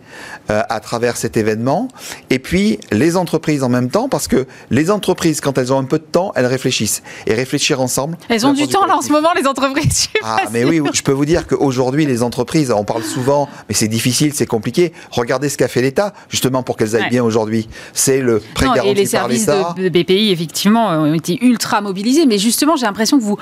euh, 0.51 0.62
à 0.68 0.80
travers 0.80 1.16
cet 1.16 1.36
événement. 1.36 1.88
Et 2.30 2.38
puis 2.38 2.78
les 2.90 3.16
entreprises 3.16 3.62
en 3.62 3.68
même 3.68 3.90
temps, 3.90 4.09
parce 4.09 4.28
que 4.28 4.47
les 4.70 4.90
entreprises, 4.90 5.40
quand 5.40 5.59
elles 5.59 5.72
ont 5.72 5.78
un 5.78 5.84
peu 5.84 5.99
de 5.99 6.05
temps, 6.05 6.32
elles 6.34 6.47
réfléchissent. 6.47 7.03
Et 7.26 7.34
réfléchir 7.34 7.80
ensemble. 7.80 8.16
Elles 8.28 8.47
ont 8.47 8.53
du 8.53 8.66
temps 8.66 8.86
là 8.86 8.97
en 8.97 9.03
ce 9.03 9.12
moment, 9.12 9.28
les 9.36 9.47
entreprises. 9.47 10.09
Ah, 10.24 10.43
mais 10.53 10.64
oui, 10.64 10.80
je 10.93 11.03
peux 11.03 11.12
vous 11.12 11.24
dire 11.24 11.47
qu'aujourd'hui, 11.47 12.07
les 12.07 12.22
entreprises, 12.22 12.70
on 12.70 12.84
parle 12.84 13.03
souvent, 13.03 13.49
mais 13.68 13.74
c'est 13.74 13.88
difficile, 13.88 14.32
c'est 14.34 14.47
compliqué. 14.47 14.93
Regardez 15.11 15.49
ce 15.49 15.59
qu'a 15.59 15.68
fait 15.68 15.82
l'État, 15.82 16.14
justement, 16.28 16.62
pour 16.62 16.76
qu'elles 16.76 16.97
aillent 16.97 17.11
bien 17.11 17.24
aujourd'hui. 17.24 17.68
C'est 17.93 18.20
le 18.20 18.40
prêt 18.55 18.66
garanti 18.66 18.88
Et 18.88 18.95
les 18.95 19.07
services 19.07 19.47
de 19.47 19.88
BPI, 19.88 20.30
effectivement, 20.30 20.88
ont 20.90 21.14
été 21.14 21.38
ultra 21.45 21.80
mobilisés. 21.80 22.26
Mais 22.26 22.38
justement, 22.38 22.76
j'ai 22.76 22.86
l'impression 22.86 23.18
que 23.18 23.24
vous 23.24 23.36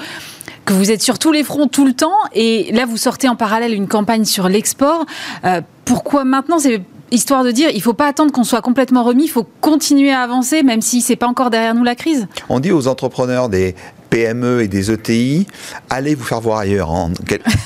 que 0.65 0.73
vous 0.73 0.91
êtes 0.91 1.03
sur 1.03 1.19
tous 1.19 1.33
les 1.33 1.45
fronts 1.45 1.67
tout 1.67 1.87
le 1.87 1.93
temps 1.93 2.17
et 2.35 2.71
là 2.73 2.87
vous 2.87 2.97
sortez 2.97 3.29
en 3.29 3.37
parallèle 3.37 3.75
une 3.75 3.89
campagne 3.89 4.25
sur 4.25 4.49
l'export. 4.49 5.05
Euh, 5.45 5.61
pourquoi 5.85 6.25
maintenant 6.25 6.59
c'est 6.59 6.83
histoire 7.11 7.45
de 7.45 7.51
dire 7.51 7.71
il 7.73 7.83
faut 7.83 7.95
pas 7.95 8.07
attendre 8.07 8.33
qu'on 8.33 8.45
soit 8.45 8.63
complètement 8.63 9.03
remis, 9.03 9.25
il 9.25 9.31
faut 9.31 9.47
continuer 9.61 10.13
à 10.13 10.21
avancer 10.21 10.63
même 10.63 10.83
si 10.83 11.01
c'est 11.01 11.17
pas 11.17 11.27
encore 11.27 11.51
derrière 11.51 11.75
nous 11.75 11.85
la 11.85 11.95
crise. 11.95 12.29
On 12.49 12.61
dit 12.61 12.73
aux 12.73 12.89
entrepreneurs 12.89 13.49
des 13.49 13.75
PME 14.11 14.63
et 14.63 14.69
des 14.69 14.91
ETI, 14.91 15.47
allez 15.89 16.15
vous 16.15 16.25
faire 16.25 16.41
voir 16.41 16.59
ailleurs 16.59 16.91
en 16.91 17.13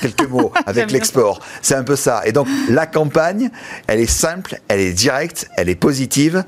quelques 0.01 0.29
mots 0.29 0.51
avec 0.65 0.91
l'export. 0.91 1.41
C'est 1.61 1.75
un 1.75 1.83
peu 1.83 1.95
ça. 1.95 2.21
Et 2.25 2.31
donc 2.31 2.47
la 2.69 2.85
campagne, 2.85 3.49
elle 3.87 3.99
est 3.99 4.09
simple, 4.09 4.59
elle 4.67 4.79
est 4.79 4.93
directe, 4.93 5.49
elle 5.57 5.69
est 5.69 5.75
positive. 5.75 6.43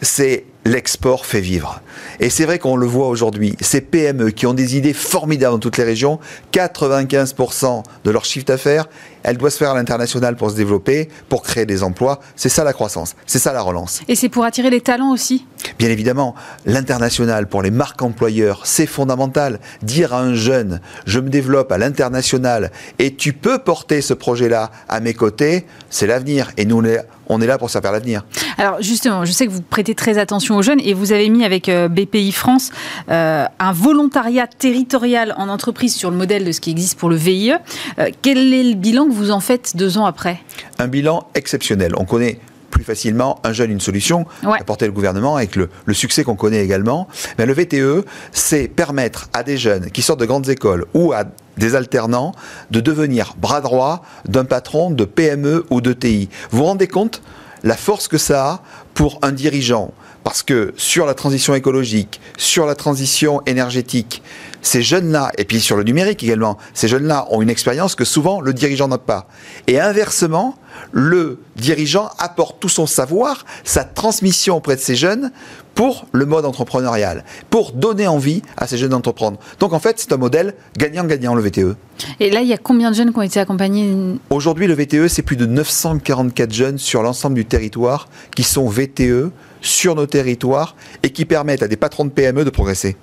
C'est 0.00 0.44
l'export 0.64 1.26
fait 1.26 1.40
vivre. 1.40 1.80
Et 2.20 2.30
c'est 2.30 2.44
vrai 2.44 2.58
qu'on 2.58 2.76
le 2.76 2.86
voit 2.86 3.08
aujourd'hui, 3.08 3.56
ces 3.60 3.80
PME 3.80 4.30
qui 4.30 4.46
ont 4.46 4.54
des 4.54 4.76
idées 4.76 4.92
formidables 4.92 5.54
dans 5.54 5.58
toutes 5.58 5.76
les 5.76 5.84
régions, 5.84 6.20
95% 6.52 7.82
de 8.04 8.10
leur 8.10 8.24
chiffre 8.24 8.46
d'affaires, 8.46 8.88
elles 9.24 9.36
doivent 9.36 9.52
se 9.52 9.58
faire 9.58 9.70
à 9.70 9.74
l'international 9.74 10.36
pour 10.36 10.50
se 10.50 10.56
développer, 10.56 11.08
pour 11.28 11.42
créer 11.42 11.66
des 11.66 11.82
emplois. 11.82 12.20
C'est 12.36 12.48
ça 12.48 12.64
la 12.64 12.72
croissance, 12.72 13.14
c'est 13.26 13.38
ça 13.38 13.52
la 13.52 13.62
relance. 13.62 14.02
Et 14.08 14.14
c'est 14.14 14.28
pour 14.28 14.44
attirer 14.44 14.70
les 14.70 14.80
talents 14.80 15.12
aussi? 15.12 15.46
Bien 15.78 15.90
évidemment, 15.90 16.34
l'international 16.66 17.48
pour 17.48 17.62
les 17.62 17.70
marques 17.70 18.02
employeurs, 18.02 18.62
c'est 18.64 18.86
fondamental. 18.86 19.60
Dire 19.82 20.12
à 20.12 20.20
un 20.20 20.34
jeune, 20.34 20.80
je 21.06 21.20
me 21.20 21.30
développe 21.30 21.70
à 21.72 21.78
l'international 21.78 22.72
et 22.98 23.14
tu 23.14 23.32
peux 23.32 23.58
porter 23.58 24.00
ce 24.00 24.14
projet-là 24.14 24.70
à 24.88 25.00
mes 25.00 25.14
côtés, 25.14 25.66
c'est 25.90 26.06
l'avenir. 26.06 26.50
Et 26.56 26.64
nous, 26.64 26.82
on 27.28 27.40
est 27.40 27.46
là 27.46 27.58
pour 27.58 27.70
faire 27.70 27.92
l'avenir. 27.92 28.24
Alors 28.58 28.82
justement, 28.82 29.24
je 29.24 29.32
sais 29.32 29.46
que 29.46 29.52
vous 29.52 29.62
prêtez 29.62 29.94
très 29.94 30.18
attention 30.18 30.51
aux 30.56 30.62
jeunes 30.62 30.80
et 30.80 30.94
vous 30.94 31.12
avez 31.12 31.28
mis 31.28 31.44
avec 31.44 31.68
euh, 31.68 31.88
BPI 31.88 32.32
France 32.32 32.70
euh, 33.10 33.44
un 33.58 33.72
volontariat 33.72 34.46
territorial 34.46 35.34
en 35.36 35.48
entreprise 35.48 35.94
sur 35.94 36.10
le 36.10 36.16
modèle 36.16 36.44
de 36.44 36.52
ce 36.52 36.60
qui 36.60 36.70
existe 36.70 36.98
pour 36.98 37.08
le 37.08 37.16
VIE. 37.16 37.52
Euh, 37.98 38.10
quel 38.22 38.52
est 38.52 38.62
le 38.62 38.74
bilan 38.74 39.06
que 39.06 39.12
vous 39.12 39.30
en 39.30 39.40
faites 39.40 39.76
deux 39.76 39.98
ans 39.98 40.06
après? 40.06 40.40
Un 40.78 40.88
bilan 40.88 41.26
exceptionnel. 41.34 41.92
On 41.96 42.04
connaît 42.04 42.38
plus 42.70 42.84
facilement 42.84 43.38
un 43.44 43.52
jeune, 43.52 43.70
une 43.70 43.80
solution, 43.80 44.24
ouais. 44.44 44.58
apporter 44.58 44.86
le 44.86 44.92
gouvernement 44.92 45.36
avec 45.36 45.56
le, 45.56 45.68
succès 45.92 46.24
qu'on 46.24 46.36
connaît 46.36 46.64
également. 46.64 47.06
Mais 47.38 47.46
le 47.46 47.52
VTE, 47.52 48.04
c'est 48.32 48.66
permettre 48.66 49.28
à 49.34 49.42
des 49.42 49.58
jeunes 49.58 49.90
qui 49.90 50.00
sortent 50.00 50.20
de 50.20 50.26
grandes 50.26 50.48
écoles 50.48 50.86
ou 50.94 51.12
à 51.12 51.24
des 51.58 51.74
alternants 51.74 52.32
de 52.70 52.80
devenir 52.80 53.34
bras 53.38 53.60
droit 53.60 54.02
d'un 54.26 54.44
patron 54.44 54.90
de 54.90 55.04
PME 55.04 55.66
ou 55.70 55.82
de 55.82 55.92
TI. 55.92 56.30
Vous 56.50 56.58
vous 56.58 56.64
rendez 56.64 56.88
compte 56.88 57.22
la 57.62 57.76
force 57.76 58.08
que 58.08 58.18
ça 58.18 58.46
a 58.46 58.62
pour 58.94 59.18
un 59.22 59.32
dirigeant 59.32 59.92
parce 60.24 60.42
que 60.42 60.72
sur 60.76 61.06
la 61.06 61.14
transition 61.14 61.54
écologique, 61.54 62.20
sur 62.36 62.66
la 62.66 62.74
transition 62.74 63.42
énergétique, 63.46 64.22
ces 64.62 64.82
jeunes-là, 64.82 65.32
et 65.38 65.44
puis 65.44 65.60
sur 65.60 65.76
le 65.76 65.82
numérique 65.82 66.22
également, 66.22 66.56
ces 66.72 66.88
jeunes-là 66.88 67.26
ont 67.30 67.42
une 67.42 67.50
expérience 67.50 67.94
que 67.94 68.04
souvent 68.04 68.40
le 68.40 68.54
dirigeant 68.54 68.88
n'a 68.88 68.98
pas. 68.98 69.26
Et 69.66 69.80
inversement, 69.80 70.56
le 70.92 71.40
dirigeant 71.56 72.10
apporte 72.18 72.60
tout 72.60 72.68
son 72.68 72.86
savoir, 72.86 73.44
sa 73.64 73.84
transmission 73.84 74.56
auprès 74.56 74.76
de 74.76 74.80
ces 74.80 74.94
jeunes 74.94 75.32
pour 75.74 76.06
le 76.12 76.26
mode 76.26 76.44
entrepreneurial, 76.44 77.24
pour 77.50 77.72
donner 77.72 78.06
envie 78.06 78.42
à 78.56 78.66
ces 78.66 78.78
jeunes 78.78 78.90
d'entreprendre. 78.90 79.38
Donc 79.58 79.72
en 79.72 79.80
fait, 79.80 79.98
c'est 79.98 80.12
un 80.12 80.16
modèle 80.16 80.54
gagnant-gagnant, 80.76 81.34
le 81.34 81.42
VTE. 81.42 81.76
Et 82.20 82.30
là, 82.30 82.42
il 82.42 82.48
y 82.48 82.52
a 82.52 82.58
combien 82.58 82.90
de 82.90 82.96
jeunes 82.96 83.12
qui 83.12 83.18
ont 83.18 83.22
été 83.22 83.40
accompagnés? 83.40 83.94
Aujourd'hui, 84.30 84.66
le 84.66 84.74
VTE, 84.74 85.08
c'est 85.08 85.22
plus 85.22 85.36
de 85.36 85.46
944 85.46 86.52
jeunes 86.52 86.78
sur 86.78 87.02
l'ensemble 87.02 87.34
du 87.34 87.44
territoire 87.44 88.08
qui 88.36 88.44
sont 88.44 88.68
VTE 88.68 89.32
sur 89.62 89.94
nos 89.94 90.06
territoires 90.06 90.76
et 91.02 91.10
qui 91.10 91.24
permettent 91.24 91.62
à 91.62 91.68
des 91.68 91.76
patrons 91.76 92.04
de 92.04 92.10
PME 92.10 92.44
de 92.44 92.50
progresser. 92.50 92.96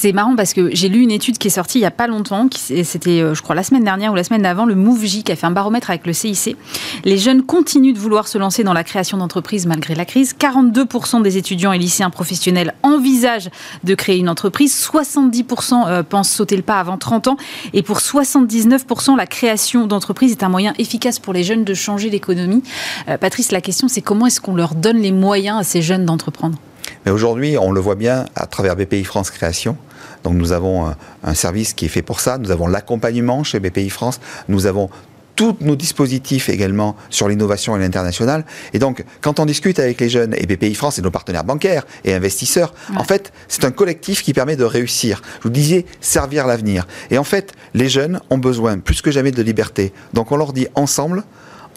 C'est 0.00 0.12
marrant 0.12 0.34
parce 0.34 0.54
que 0.54 0.74
j'ai 0.74 0.88
lu 0.88 1.02
une 1.02 1.10
étude 1.10 1.36
qui 1.36 1.48
est 1.48 1.50
sortie 1.50 1.76
il 1.76 1.82
n'y 1.82 1.86
a 1.86 1.90
pas 1.90 2.06
longtemps, 2.06 2.48
c'était 2.50 3.20
euh, 3.20 3.34
je 3.34 3.42
crois 3.42 3.54
la 3.54 3.62
semaine 3.62 3.84
dernière 3.84 4.12
ou 4.12 4.14
la 4.14 4.24
semaine 4.24 4.40
d'avant, 4.40 4.64
le 4.64 4.74
MoveJ 4.74 5.24
qui 5.24 5.30
a 5.30 5.36
fait 5.36 5.46
un 5.46 5.50
baromètre 5.50 5.90
avec 5.90 6.06
le 6.06 6.14
CIC. 6.14 6.56
Les 7.04 7.18
jeunes 7.18 7.42
continuent 7.42 7.92
de 7.92 7.98
vouloir 7.98 8.26
se 8.26 8.38
lancer 8.38 8.64
dans 8.64 8.72
la 8.72 8.82
création 8.82 9.18
d'entreprises 9.18 9.66
malgré 9.66 9.94
la 9.94 10.06
crise. 10.06 10.34
42% 10.38 11.20
des 11.20 11.36
étudiants 11.36 11.72
et 11.72 11.78
lycéens 11.78 12.08
professionnels 12.08 12.72
envisagent 12.82 13.50
de 13.84 13.94
créer 13.94 14.16
une 14.16 14.30
entreprise. 14.30 14.74
70% 14.74 15.86
euh, 15.86 16.02
pensent 16.02 16.30
sauter 16.30 16.56
le 16.56 16.62
pas 16.62 16.80
avant 16.80 16.96
30 16.96 17.28
ans. 17.28 17.36
Et 17.74 17.82
pour 17.82 17.98
79%, 17.98 19.18
la 19.18 19.26
création 19.26 19.86
d'entreprises 19.86 20.32
est 20.32 20.42
un 20.42 20.48
moyen 20.48 20.72
efficace 20.78 21.18
pour 21.18 21.34
les 21.34 21.44
jeunes 21.44 21.64
de 21.64 21.74
changer 21.74 22.08
l'économie. 22.08 22.62
Euh, 23.10 23.18
Patrice, 23.18 23.52
la 23.52 23.60
question 23.60 23.86
c'est 23.86 24.00
comment 24.00 24.24
est-ce 24.28 24.40
qu'on 24.40 24.54
leur 24.54 24.74
donne 24.74 24.96
les 24.96 25.12
moyens 25.12 25.60
à 25.60 25.62
ces 25.62 25.82
jeunes 25.82 26.06
d'entreprendre? 26.06 26.56
Mais 27.04 27.12
aujourd'hui, 27.12 27.58
on 27.58 27.70
le 27.70 27.80
voit 27.80 27.96
bien 27.96 28.24
à 28.34 28.46
travers 28.46 28.76
BPI 28.76 29.04
France 29.04 29.30
Création. 29.30 29.76
Donc 30.24 30.34
nous 30.34 30.52
avons 30.52 30.94
un, 31.24 31.34
service 31.34 31.72
qui 31.72 31.86
est 31.86 31.88
fait 31.88 32.02
pour 32.02 32.20
ça. 32.20 32.38
Nous 32.38 32.50
avons 32.50 32.66
l'accompagnement 32.66 33.44
chez 33.44 33.60
BPI 33.60 33.90
France. 33.90 34.20
Nous 34.48 34.66
avons 34.66 34.90
tous 35.36 35.56
nos 35.62 35.74
dispositifs 35.74 36.50
également 36.50 36.96
sur 37.08 37.26
l'innovation 37.26 37.74
et 37.74 37.78
l'international. 37.78 38.44
Et 38.74 38.78
donc, 38.78 39.04
quand 39.22 39.40
on 39.40 39.46
discute 39.46 39.78
avec 39.78 39.98
les 39.98 40.10
jeunes, 40.10 40.34
et 40.36 40.44
BPI 40.44 40.74
France 40.74 40.98
et 40.98 41.02
nos 41.02 41.10
partenaires 41.10 41.44
bancaires 41.44 41.86
et 42.04 42.12
investisseurs, 42.12 42.74
en 42.94 43.04
fait, 43.04 43.32
c'est 43.48 43.64
un 43.64 43.70
collectif 43.70 44.22
qui 44.22 44.34
permet 44.34 44.56
de 44.56 44.64
réussir. 44.64 45.22
Je 45.38 45.44
vous 45.44 45.50
disais, 45.54 45.86
servir 46.02 46.46
l'avenir. 46.46 46.86
Et 47.10 47.16
en 47.16 47.24
fait, 47.24 47.54
les 47.72 47.88
jeunes 47.88 48.20
ont 48.28 48.36
besoin 48.36 48.78
plus 48.80 49.00
que 49.00 49.10
jamais 49.10 49.30
de 49.30 49.40
liberté. 49.40 49.94
Donc, 50.12 50.30
on 50.30 50.36
leur 50.36 50.52
dit 50.52 50.66
ensemble, 50.74 51.24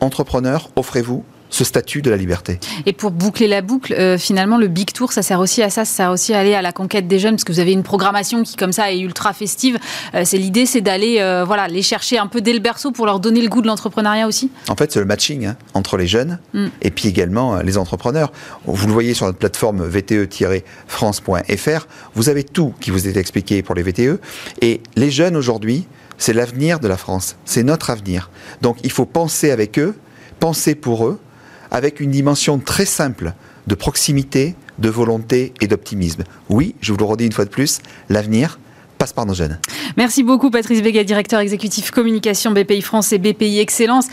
entrepreneurs, 0.01 0.69
offrez-vous 0.75 1.23
ce 1.53 1.63
statut 1.63 2.01
de 2.01 2.09
la 2.09 2.17
liberté. 2.17 2.59
Et 2.87 2.93
pour 2.93 3.11
boucler 3.11 3.47
la 3.47 3.61
boucle, 3.61 3.93
euh, 3.93 4.17
finalement, 4.17 4.57
le 4.57 4.67
Big 4.67 4.91
Tour, 4.91 5.13
ça 5.13 5.21
sert 5.21 5.39
aussi 5.39 5.61
à 5.61 5.69
ça, 5.69 5.85
ça 5.85 5.97
sert 5.97 6.11
aussi 6.11 6.33
à 6.33 6.39
aller 6.39 6.55
à 6.55 6.63
la 6.63 6.71
conquête 6.71 7.07
des 7.07 7.19
jeunes, 7.19 7.35
parce 7.35 7.43
que 7.43 7.51
vous 7.51 7.59
avez 7.59 7.73
une 7.73 7.83
programmation 7.83 8.41
qui, 8.41 8.55
comme 8.55 8.71
ça, 8.71 8.91
est 8.91 8.99
ultra 8.99 9.33
festive. 9.33 9.77
Euh, 10.15 10.23
c'est 10.25 10.39
l'idée, 10.39 10.65
c'est 10.65 10.81
d'aller, 10.81 11.17
euh, 11.19 11.43
voilà, 11.45 11.67
les 11.67 11.83
chercher 11.83 12.17
un 12.17 12.25
peu 12.25 12.41
dès 12.41 12.53
le 12.53 12.59
berceau 12.59 12.91
pour 12.91 13.05
leur 13.05 13.19
donner 13.19 13.39
le 13.39 13.49
goût 13.49 13.61
de 13.61 13.67
l'entrepreneuriat 13.67 14.27
aussi. 14.27 14.49
En 14.67 14.75
fait, 14.75 14.91
c'est 14.91 14.99
le 14.99 15.05
matching 15.05 15.45
hein, 15.45 15.55
entre 15.75 15.95
les 15.95 16.07
jeunes 16.07 16.39
mm. 16.55 16.67
et 16.81 16.89
puis 16.89 17.07
également 17.07 17.57
les 17.57 17.77
entrepreneurs. 17.77 18.31
Vous 18.65 18.87
le 18.87 18.93
voyez 18.93 19.13
sur 19.13 19.27
notre 19.27 19.37
plateforme 19.37 19.87
vte-france.fr, 19.87 21.87
vous 22.15 22.29
avez 22.29 22.43
tout 22.43 22.73
qui 22.79 22.89
vous 22.89 23.07
est 23.07 23.15
expliqué 23.15 23.61
pour 23.61 23.75
les 23.75 23.83
VTE. 23.83 24.19
Et 24.61 24.81
les 24.95 25.11
jeunes 25.11 25.35
aujourd'hui, 25.35 25.85
c'est 26.17 26.33
l'avenir 26.33 26.79
de 26.79 26.87
la 26.87 26.97
France, 26.97 27.35
c'est 27.45 27.61
notre 27.61 27.91
avenir. 27.91 28.31
Donc, 28.63 28.77
il 28.83 28.91
faut 28.91 29.05
penser 29.05 29.51
avec 29.51 29.77
eux, 29.77 29.93
penser 30.39 30.73
pour 30.73 31.05
eux 31.05 31.19
avec 31.73 31.99
une 31.99 32.11
dimension 32.11 32.59
très 32.59 32.85
simple 32.85 33.33
de 33.67 33.75
proximité, 33.75 34.55
de 34.79 34.89
volonté 34.89 35.53
et 35.59 35.67
d'optimisme. 35.67 36.23
Oui, 36.49 36.75
je 36.79 36.93
vous 36.93 36.97
le 36.97 37.03
redis 37.03 37.25
une 37.25 37.33
fois 37.33 37.45
de 37.45 37.49
plus, 37.49 37.79
l'avenir 38.09 38.59
passe 38.97 39.11
par 39.11 39.25
nos 39.25 39.33
jeunes. 39.33 39.59
Merci 39.97 40.23
beaucoup 40.23 40.49
Patrice 40.49 40.81
Béga, 40.81 41.03
directeur 41.03 41.39
exécutif 41.39 41.91
communication 41.91 42.51
BPI 42.51 42.81
France 42.81 43.11
et 43.11 43.17
BPI 43.17 43.59
Excellence. 43.59 44.05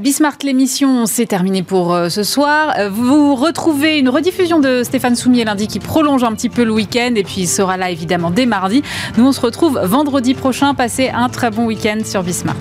Bismart, 0.00 0.38
l'émission, 0.44 1.06
c'est 1.06 1.26
terminé 1.26 1.62
pour 1.62 1.92
euh, 1.92 2.08
ce 2.08 2.22
soir. 2.22 2.72
Euh, 2.78 2.88
vous 2.88 3.34
retrouvez 3.34 3.98
une 3.98 4.08
rediffusion 4.08 4.58
de 4.60 4.82
Stéphane 4.84 5.16
Soumier 5.16 5.44
lundi 5.44 5.66
qui 5.66 5.80
prolonge 5.80 6.24
un 6.24 6.32
petit 6.32 6.48
peu 6.48 6.64
le 6.64 6.72
week-end 6.72 7.12
et 7.16 7.24
puis 7.24 7.42
il 7.42 7.48
sera 7.48 7.76
là 7.76 7.90
évidemment 7.90 8.30
dès 8.30 8.46
mardi. 8.46 8.82
Nous, 9.16 9.26
on 9.26 9.32
se 9.32 9.40
retrouve 9.40 9.80
vendredi 9.82 10.34
prochain. 10.34 10.74
Passez 10.74 11.08
un 11.08 11.28
très 11.28 11.50
bon 11.50 11.66
week-end 11.66 11.98
sur 12.04 12.22
Bismart. 12.22 12.56